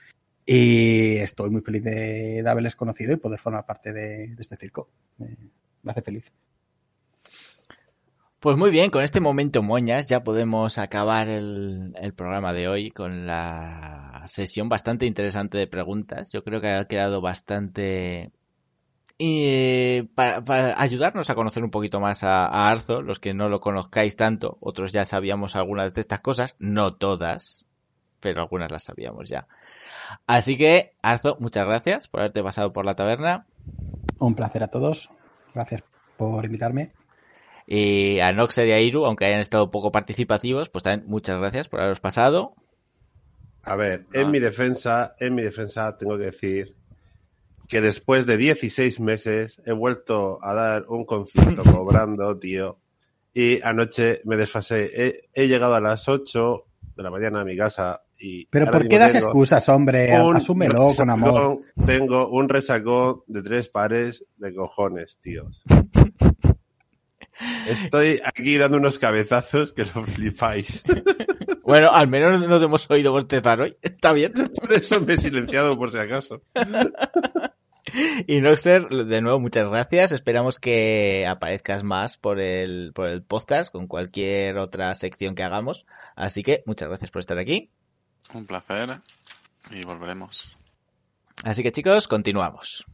Y 0.48 1.16
estoy 1.16 1.51
muy 1.51 1.60
feliz 1.60 1.82
de, 1.82 2.44
haberles 2.47 2.77
conocido 2.77 3.12
y 3.12 3.16
poder 3.16 3.40
formar 3.40 3.66
parte 3.66 3.93
de, 3.93 4.36
este 4.39 4.56
circo. 4.56 4.89
Me, 5.18 5.36
hace 5.90 6.02
feliz. 6.02 6.32
Pues 8.39 8.56
muy 8.56 8.70
bien, 8.70 8.90
con 8.90 9.02
este 9.02 9.20
momento 9.20 9.64
moñas 9.64 10.09
ya 10.09 10.23
podemos 10.23 10.78
acabar 10.78 11.28
el, 11.28 11.93
programa 12.14 12.52
de 12.52 12.68
hoy 12.68 12.90
con 12.90 13.27
la 13.27 14.23
sesión 14.27 14.68
bastante 14.68 15.05
interesante 15.05 15.59
de 15.59 15.66
preguntas. 15.66 16.31
Yo 16.31 16.44
creo 16.44 16.60
que 16.60 16.68
ha 16.68 16.86
quedado 16.86 17.20
bastante... 17.20 18.31
Para, 20.14 20.44
para 20.44 20.81
ayudarnos 20.81 21.28
a 21.31 21.35
conocer 21.35 21.64
un 21.64 21.70
poquito 21.70 21.98
más 21.98 22.23
a, 22.23 22.44
a 22.44 22.68
Arzo, 22.68 23.02
los 23.02 23.18
que 23.18 23.35
no 23.35 23.48
lo 23.48 23.60
conozcáis 23.60 24.14
tanto, 24.14 24.59
otros 24.60 24.93
ya 24.93 25.05
sabíamos 25.06 25.56
algunas 25.56 25.94
de 25.94 26.02
estas 26.02 26.20
cosas, 26.20 26.55
no 26.60 26.94
todas, 26.94 27.64
pero 28.20 28.43
algunas 28.43 28.70
las 28.70 28.85
sabíamos 28.85 29.28
ya. 29.28 29.48
Así 30.27 30.57
que, 30.57 30.95
Arzo, 31.03 31.37
muchas 31.41 31.66
gracias 31.66 32.09
por 32.09 32.20
haberte 32.20 32.43
pasado 32.43 32.73
por 32.73 32.85
la 32.85 32.95
taberna. 32.97 33.47
Un 34.19 34.35
placer 34.35 34.62
a 34.62 34.69
todos. 34.69 35.11
Gracias 35.55 35.83
por 36.16 36.45
invitarme. 36.45 36.93
Y 37.66 38.20
a 38.20 38.33
Noxer 38.33 38.69
y 38.69 38.73
a 38.73 38.81
Iru, 38.81 39.07
aunque 39.07 39.24
hayan 39.27 39.41
estado 39.41 39.70
poco 39.70 39.91
participativos, 39.91 40.69
pues 40.69 40.85
también 40.85 41.09
muchas 41.11 41.39
gracias 41.41 41.69
por 41.69 41.81
haberos 41.81 42.01
pasado. 42.01 42.55
A 43.65 43.74
ver, 43.74 44.07
en 44.12 44.27
Ah. 44.27 44.31
mi 44.31 44.39
defensa, 44.39 45.15
en 45.19 45.35
mi 45.35 45.43
defensa 45.43 45.97
tengo 45.99 46.16
que 46.16 46.27
decir 46.27 46.77
que 47.69 47.81
después 47.81 48.24
de 48.27 48.37
16 48.37 49.01
meses 49.01 49.61
he 49.66 49.73
vuelto 49.73 50.39
a 50.43 50.55
dar 50.55 50.85
un 50.89 51.05
concierto 51.05 51.62
cobrando, 51.85 52.39
tío. 52.39 52.78
Y 53.35 53.61
anoche 53.62 54.20
me 54.24 54.37
desfasé. 54.37 54.89
He, 54.95 55.28
he 55.35 55.49
llegado 55.49 55.74
a 55.74 55.81
las 55.81 56.09
8 56.09 56.65
de 56.97 57.03
la 57.03 57.11
mañana 57.11 57.41
a 57.41 57.45
mi 57.45 57.57
casa 57.57 58.03
y... 58.20 58.47
Pero 58.47 58.66
¿por 58.66 58.88
qué 58.88 58.98
das 58.98 59.12
tengo 59.12 59.26
excusas, 59.26 59.68
hombre? 59.68 60.20
un 60.20 60.36
Asúmelo 60.36 60.88
con 60.97 61.10
amor. 61.10 61.60
Tengo 61.86 62.28
un 62.28 62.48
resacón 62.48 63.22
de 63.26 63.43
tres 63.43 63.68
pares 63.68 64.24
de 64.36 64.55
cojones, 64.55 65.18
tíos. 65.20 65.64
Estoy 67.68 68.20
aquí 68.24 68.56
dando 68.56 68.78
unos 68.78 68.98
cabezazos 68.98 69.72
que 69.72 69.84
lo 69.84 70.05
flipáis. 70.05 70.82
Bueno, 71.66 71.90
al 71.90 72.06
menos 72.06 72.40
no 72.47 72.60
te 72.60 72.66
hemos 72.66 72.88
oído 72.88 73.10
bostezar 73.10 73.60
hoy. 73.60 73.76
Está 73.82 74.12
bien. 74.12 74.32
Por 74.60 74.72
eso 74.72 75.01
me 75.01 75.14
he 75.14 75.16
silenciado 75.16 75.76
por 75.76 75.90
si 75.90 75.98
acaso. 75.98 76.40
Y 78.28 78.40
Noxer, 78.40 78.86
de 78.88 79.20
nuevo, 79.20 79.40
muchas 79.40 79.68
gracias. 79.68 80.12
Esperamos 80.12 80.60
que 80.60 81.26
aparezcas 81.26 81.82
más 81.82 82.18
por 82.18 82.38
el, 82.38 82.93
por 82.94 83.09
el 83.09 83.24
podcast 83.24 83.72
con 83.72 83.88
cualquier 83.88 84.59
otra 84.59 84.94
sección 84.94 85.34
que 85.34 85.43
hagamos. 85.43 85.86
Así 86.14 86.44
que 86.44 86.62
muchas 86.66 86.86
gracias 86.86 87.10
por 87.10 87.18
estar 87.18 87.38
aquí. 87.38 87.72
Un 88.36 88.44
placer. 88.44 89.00
Y 89.70 89.82
volveremos. 89.86 90.52
Así 91.42 91.62
que 91.62 91.72
chicos, 91.72 92.06
continuamos. 92.06 92.84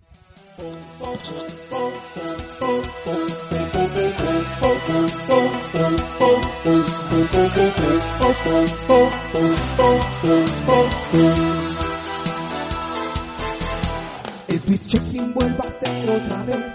El 14.47 14.61
quiz 14.61 14.87
checking 14.87 15.35
vuelve 15.35 15.59
a 15.59 15.69
hacer 15.69 16.11
otra 16.11 16.45
vez. 16.45 16.73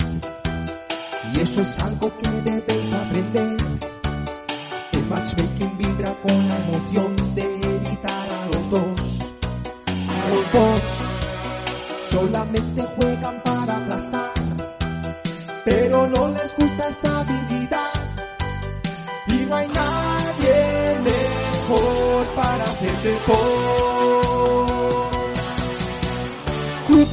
Y 1.33 1.39
eso 1.39 1.61
es 1.61 1.79
algo 1.79 2.11
que 2.17 2.29
debes 2.29 2.93
aprender. 2.93 3.57
El 4.91 5.05
matchmaking 5.05 5.77
vibra 5.77 6.13
con 6.21 6.49
la 6.49 6.66
Solamente 12.09 12.81
juegan 12.95 13.41
para 13.43 13.75
aplastar. 13.75 14.31
Pero 15.65 16.07
no 16.07 16.29
les 16.29 16.55
gusta 16.57 16.89
esa 16.89 17.19
habilidad. 17.19 17.91
Y 19.27 19.33
no 19.45 19.55
hay 19.55 19.67
nadie 19.67 20.99
mejor 21.03 22.27
para 22.35 22.63
hacerte 22.63 23.17
por. 23.25 23.87
Club 26.87 27.07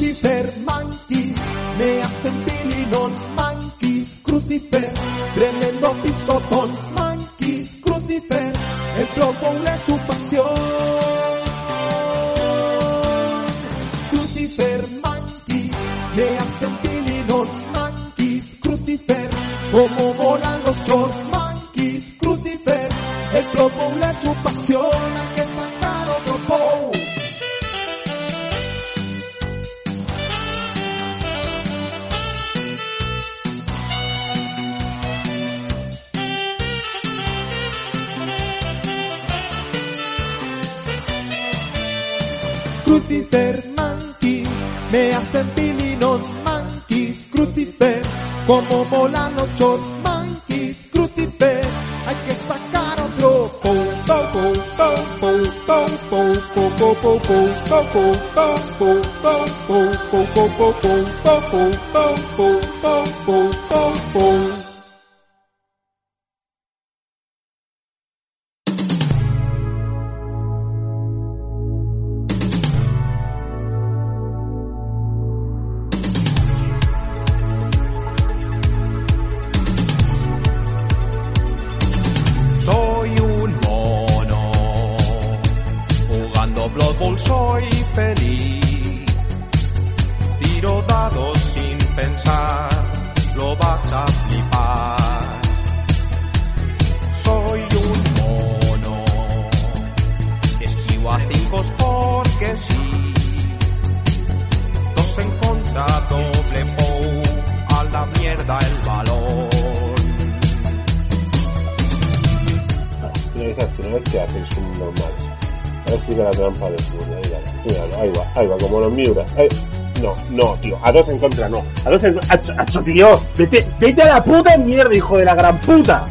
contra 121.25 121.49
no. 121.49 121.65
A 121.85 121.91
dos 121.91 122.05
en 122.05 122.15
contra. 122.15 123.23
Vete, 123.37 123.67
vete 123.81 124.03
a 124.03 124.15
la 124.15 124.25
puta 124.25 124.57
mierda, 124.59 124.95
hijo 124.95 125.19
de 125.19 125.25
la 125.25 125.35
gran 125.35 125.59
puta. 125.61 126.05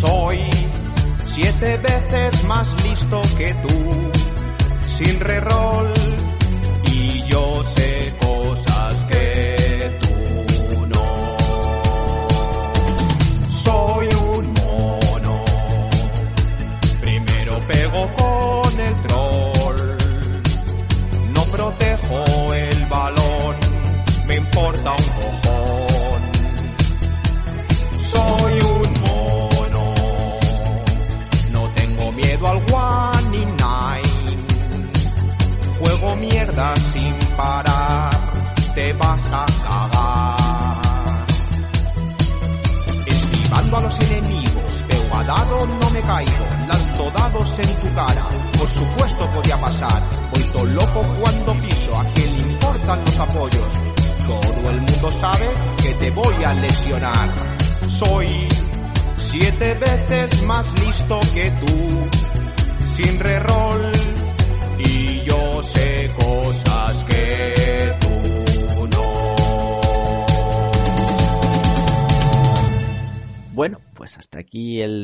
Soy 0.00 0.38
siete 1.26 1.76
veces 1.78 2.44
más 2.44 2.68
listo 2.82 3.22
que 3.36 3.54
tú, 3.54 4.10
sin 4.88 5.20
reroll, 5.20 5.88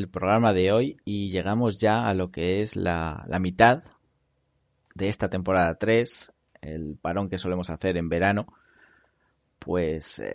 programa 0.09 0.53
de 0.53 0.71
hoy 0.71 0.97
y 1.05 1.29
llegamos 1.29 1.79
ya 1.79 2.07
a 2.07 2.13
lo 2.13 2.31
que 2.31 2.61
es 2.61 2.75
la, 2.75 3.25
la 3.27 3.39
mitad 3.39 3.83
de 4.95 5.09
esta 5.09 5.29
temporada 5.29 5.75
3, 5.75 6.33
el 6.61 6.97
parón 6.99 7.29
que 7.29 7.37
solemos 7.37 7.69
hacer 7.69 7.97
en 7.97 8.09
verano. 8.09 8.47
Pues 9.59 10.19
eh, 10.19 10.33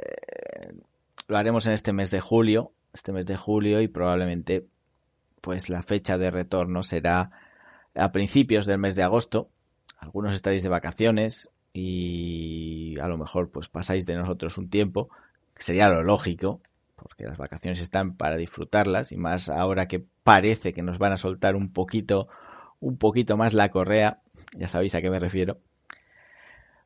lo 1.29 1.37
haremos 1.37 1.67
en 1.67 1.73
este 1.73 1.93
mes 1.93 2.11
de 2.11 2.21
julio, 2.21 2.73
este 2.93 3.13
mes 3.13 3.27
de 3.27 3.37
julio 3.37 3.81
y 3.81 3.89
probablemente 3.89 4.67
pues 5.41 5.69
la 5.69 5.83
fecha 5.83 6.19
de 6.19 6.31
retorno 6.31 6.83
será 6.83 7.31
a 7.95 8.13
principios 8.13 8.67
del 8.67 8.79
mes 8.79 8.95
de 8.95 9.03
agosto. 9.03 9.51
Algunos 9.99 10.35
estaréis 10.35 10.63
de 10.63 10.69
vacaciones 10.69 11.49
y 11.73 12.97
a 13.01 13.09
lo 13.09 13.19
mejor 13.19 13.51
pues 13.51 13.69
pasáis 13.69 14.07
de 14.07 14.17
nosotros 14.17 14.59
un 14.59 14.69
tiempo, 14.69 15.09
que 15.55 15.63
sería 15.63 15.89
lo 15.89 16.03
lógico, 16.03 16.61
porque 17.03 17.25
las 17.25 17.39
vacaciones 17.39 17.81
están 17.81 18.17
para 18.17 18.37
disfrutarlas 18.37 19.13
y 19.13 19.17
más 19.17 19.49
ahora 19.49 19.89
que 19.89 20.05
parece 20.23 20.73
que 20.73 20.83
nos 20.83 20.99
van 20.99 21.13
a 21.13 21.17
soltar 21.17 21.57
un 21.57 21.73
poquito 21.73 22.29
un 22.83 22.97
poquito 22.99 23.37
más 23.37 23.55
la 23.55 23.71
correa, 23.71 24.21
ya 24.57 24.69
sabéis 24.69 24.95
a 24.95 25.01
qué 25.01 25.09
me 25.09 25.21
refiero. 25.21 25.61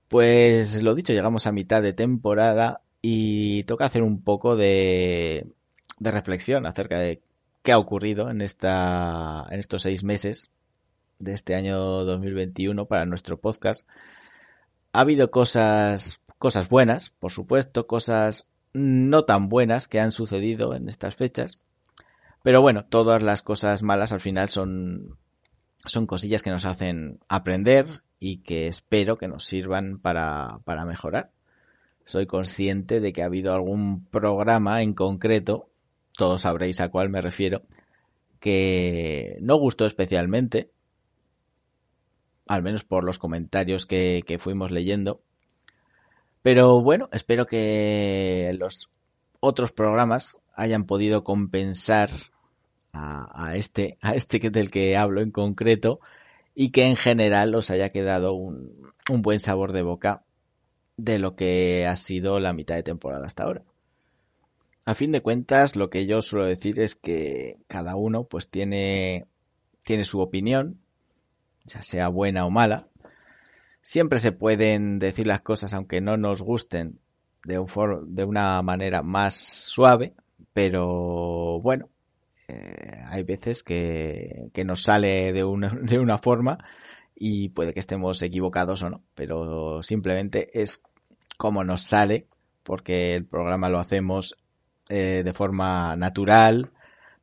Pues 0.09 0.82
lo 0.82 0.94
dicho, 0.94 1.12
llegamos 1.12 1.47
a 1.47 1.52
mitad 1.52 1.82
de 1.82 1.93
temporada 1.93 2.82
y 3.02 3.64
toca 3.64 3.86
hacer 3.86 4.02
un 4.02 4.22
poco 4.22 4.56
de, 4.56 5.47
reflexión 5.98 6.66
acerca 6.66 6.98
de 6.98 7.22
qué 7.62 7.72
ha 7.72 7.78
ocurrido 7.78 8.30
en 8.30 8.43
esta 8.43 9.47
en 9.51 9.59
estos 9.59 9.82
seis 9.82 10.05
meses 10.05 10.51
de 11.18 11.32
este 11.32 11.55
año 11.55 11.78
2021 12.05 12.86
para 12.86 13.06
nuestro 13.06 13.40
podcast. 13.40 13.86
Ha 14.93 15.01
habido 15.01 15.30
cosas 15.30 16.20
cosas 16.38 16.68
buenas, 16.68 17.10
por 17.10 17.32
supuesto, 17.32 17.86
cosas 17.86 18.47
no 18.72 19.24
tan 19.24 19.48
buenas 19.48 19.88
que 19.88 20.01
han 20.01 20.12
sucedido 20.12 20.74
en 20.74 20.88
estas 20.88 21.16
fechas. 21.16 21.60
Pero 22.43 22.62
bueno, 22.62 22.84
todas 22.84 23.22
las 23.22 23.43
cosas 23.43 23.82
malas 23.82 24.12
al 24.12 24.20
final 24.20 24.48
son, 24.48 25.18
son 25.84 26.06
cosillas 26.06 26.43
que 26.43 26.51
nos 26.51 26.64
hacen 26.64 27.18
aprender 27.28 27.86
y 28.20 28.38
que 28.38 28.68
espero 28.68 29.18
que 29.18 29.28
nos 29.28 29.44
sirvan 29.44 29.98
para, 29.98 30.60
para 30.64 30.84
mejorar. 30.84 31.32
Soy 32.05 32.26
consciente 32.26 33.01
de 33.01 33.12
que 33.12 33.22
ha 33.22 33.26
habido 33.26 33.52
algún 33.52 34.05
programa 34.05 34.82
en 34.82 34.94
concreto, 34.94 35.68
todos 36.16 36.43
sabréis 36.43 36.80
a 36.80 36.88
cuál 36.88 37.09
me 37.09 37.20
refiero, 37.20 37.62
que 38.38 39.38
no 39.40 39.56
gustó 39.56 39.86
especialmente, 39.86 40.70
al 42.47 42.62
menos 42.62 42.84
por 42.84 43.02
los 43.02 43.18
comentarios 43.18 43.86
que, 43.86 44.22
que 44.24 44.38
fuimos 44.38 44.70
leyendo. 44.70 45.20
Pero 46.47 46.81
bueno, 46.81 47.09
espero 47.10 47.44
que 47.44 48.52
los 48.56 48.89
otros 49.40 49.73
programas 49.73 50.39
hayan 50.55 50.85
podido 50.85 51.24
compensar 51.24 52.09
a, 52.93 53.56
este, 53.56 53.98
a 54.01 54.14
este 54.14 54.39
que 54.39 54.51
del 54.51 54.70
que 54.70 54.97
hablo 54.97 55.23
en 55.23 55.32
concreto 55.32 55.98
y 56.55 56.70
que 56.70 56.85
en 56.85 56.94
general 56.94 57.52
os 57.56 57.70
haya 57.70 57.89
quedado 57.89 58.32
un, 58.35 58.93
un 59.10 59.23
buen 59.23 59.40
sabor 59.40 59.73
de 59.73 59.82
boca 59.82 60.23
de 60.97 61.18
lo 61.18 61.35
que 61.35 61.85
ha 61.85 61.97
sido 61.97 62.39
la 62.39 62.52
mitad 62.52 62.77
de 62.77 62.85
temporada 62.85 63.27
hasta 63.27 63.43
ahora. 63.43 63.64
A 64.85 64.94
fin 64.94 65.10
de 65.10 65.23
cuentas, 65.23 65.74
lo 65.74 65.90
que 65.90 66.06
yo 66.06 66.23
suelo 66.23 66.47
decir 66.47 66.78
es 66.78 66.94
que 66.94 67.59
cada 67.66 67.97
uno 67.97 68.23
pues 68.23 68.48
tiene, 68.48 69.27
tiene 69.85 70.05
su 70.05 70.20
opinión, 70.20 70.78
ya 71.64 71.82
sea 71.82 72.06
buena 72.06 72.47
o 72.47 72.51
mala. 72.51 72.86
Siempre 73.89 74.19
se 74.19 74.33
pueden 74.33 74.99
decir 74.99 75.29
las 75.29 75.43
cosas 75.43 75.73
aunque 75.73 76.01
no 76.01 76.17
nos 76.17 76.43
gusten 76.43 76.99
de, 77.45 77.61
un 77.61 77.69
for- 77.69 78.05
de 78.09 78.25
una 78.25 78.61
manera 78.63 79.03
más 79.03 79.35
suave, 79.37 80.13
pero 80.53 81.61
bueno, 81.61 81.89
eh, 82.49 83.03
hay 83.09 83.23
veces 83.23 83.63
que, 83.63 84.51
que 84.53 84.65
nos 84.65 84.83
sale 84.83 85.33
de 85.33 85.45
una, 85.45 85.69
de 85.83 86.01
una 86.01 86.19
forma 86.19 86.59
y 87.15 87.51
puede 87.51 87.73
que 87.75 87.81
estemos 87.81 88.23
equivocados 88.23 88.83
o 88.83 88.91
no, 88.91 89.03
pero 89.15 89.83
simplemente 89.83 90.61
es 90.61 90.83
como 91.39 91.63
nos 91.63 91.83
sale, 91.83 92.27
porque 92.65 93.15
el 93.15 93.25
programa 93.27 93.69
lo 93.69 93.79
hacemos 93.79 94.37
eh, 94.89 95.23
de 95.25 95.33
forma 95.33 95.95
natural, 95.97 96.73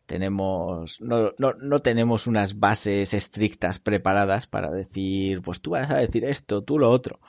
tenemos, 0.06 1.00
no, 1.02 1.34
no, 1.38 1.54
no 1.54 1.82
tenemos 1.82 2.28
unas 2.28 2.60
bases 2.60 3.14
estrictas 3.14 3.80
preparadas 3.80 4.48
para 4.48 4.70
decir, 4.70 5.42
pues 5.42 5.62
tú 5.62 5.72
vas 5.72 5.90
a 5.90 5.98
decir 5.98 6.26
esto, 6.26 6.64
tú 6.64 6.78
lo 6.80 6.92
otro. 6.92 7.20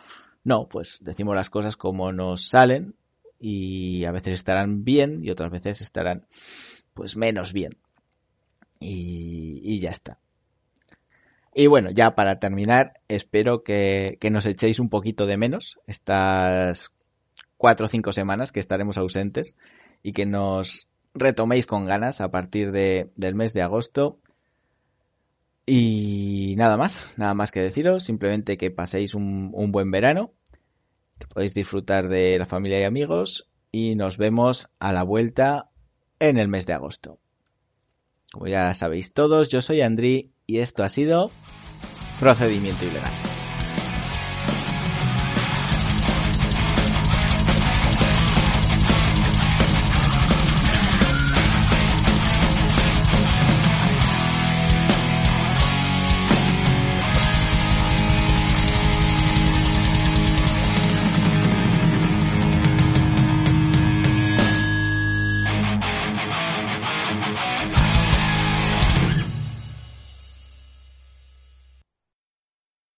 No, 0.42 0.68
pues 0.68 0.98
decimos 1.02 1.34
las 1.34 1.50
cosas 1.50 1.76
como 1.76 2.12
nos 2.12 2.48
salen 2.48 2.94
y 3.38 4.04
a 4.04 4.12
veces 4.12 4.34
estarán 4.34 4.84
bien 4.84 5.20
y 5.22 5.30
otras 5.30 5.50
veces 5.50 5.80
estarán 5.80 6.26
pues 6.92 7.16
menos 7.16 7.52
bien. 7.52 7.76
Y, 8.80 9.60
y 9.62 9.80
ya 9.80 9.90
está. 9.90 10.18
Y 11.54 11.68
bueno, 11.68 11.90
ya 11.90 12.16
para 12.16 12.40
terminar, 12.40 12.94
espero 13.08 13.62
que, 13.62 14.18
que 14.20 14.30
nos 14.30 14.44
echéis 14.46 14.80
un 14.80 14.88
poquito 14.88 15.24
de 15.24 15.36
menos 15.36 15.78
estas 15.86 16.92
cuatro 17.56 17.86
o 17.86 17.88
cinco 17.88 18.12
semanas 18.12 18.50
que 18.50 18.60
estaremos 18.60 18.98
ausentes 18.98 19.56
y 20.02 20.12
que 20.12 20.26
nos 20.26 20.88
retoméis 21.14 21.66
con 21.66 21.84
ganas 21.84 22.20
a 22.20 22.30
partir 22.30 22.72
de, 22.72 23.10
del 23.16 23.34
mes 23.34 23.54
de 23.54 23.62
agosto. 23.62 24.18
Y 25.66 26.54
nada 26.58 26.76
más, 26.76 27.14
nada 27.16 27.32
más 27.32 27.50
que 27.50 27.62
deciros, 27.62 28.02
simplemente 28.02 28.58
que 28.58 28.70
paséis 28.70 29.14
un, 29.14 29.50
buen 29.72 29.90
verano, 29.90 30.32
que 31.18 31.26
podéis 31.26 31.54
disfrutar 31.54 32.08
de 32.08 32.38
la 32.38 32.44
familia 32.44 32.80
y 32.80 32.84
amigos 32.84 33.48
y 33.72 33.94
nos 33.94 34.18
vemos 34.18 34.68
a 34.78 34.92
la 34.92 35.02
vuelta 35.02 35.70
en 36.18 36.38
el 36.38 36.48
mes 36.48 36.66
de 36.66 36.74
agosto. 36.74 37.18
Como 38.30 38.46
ya 38.46 38.74
sabéis 38.74 39.14
todos, 39.14 39.48
yo 39.48 39.62
soy 39.62 39.80
Andri 39.80 40.32
y 40.46 40.58
esto 40.58 40.84
ha 40.84 40.88
sido 40.88 41.30
Procedimiento 42.20 42.84
Ilegal. 42.84 43.33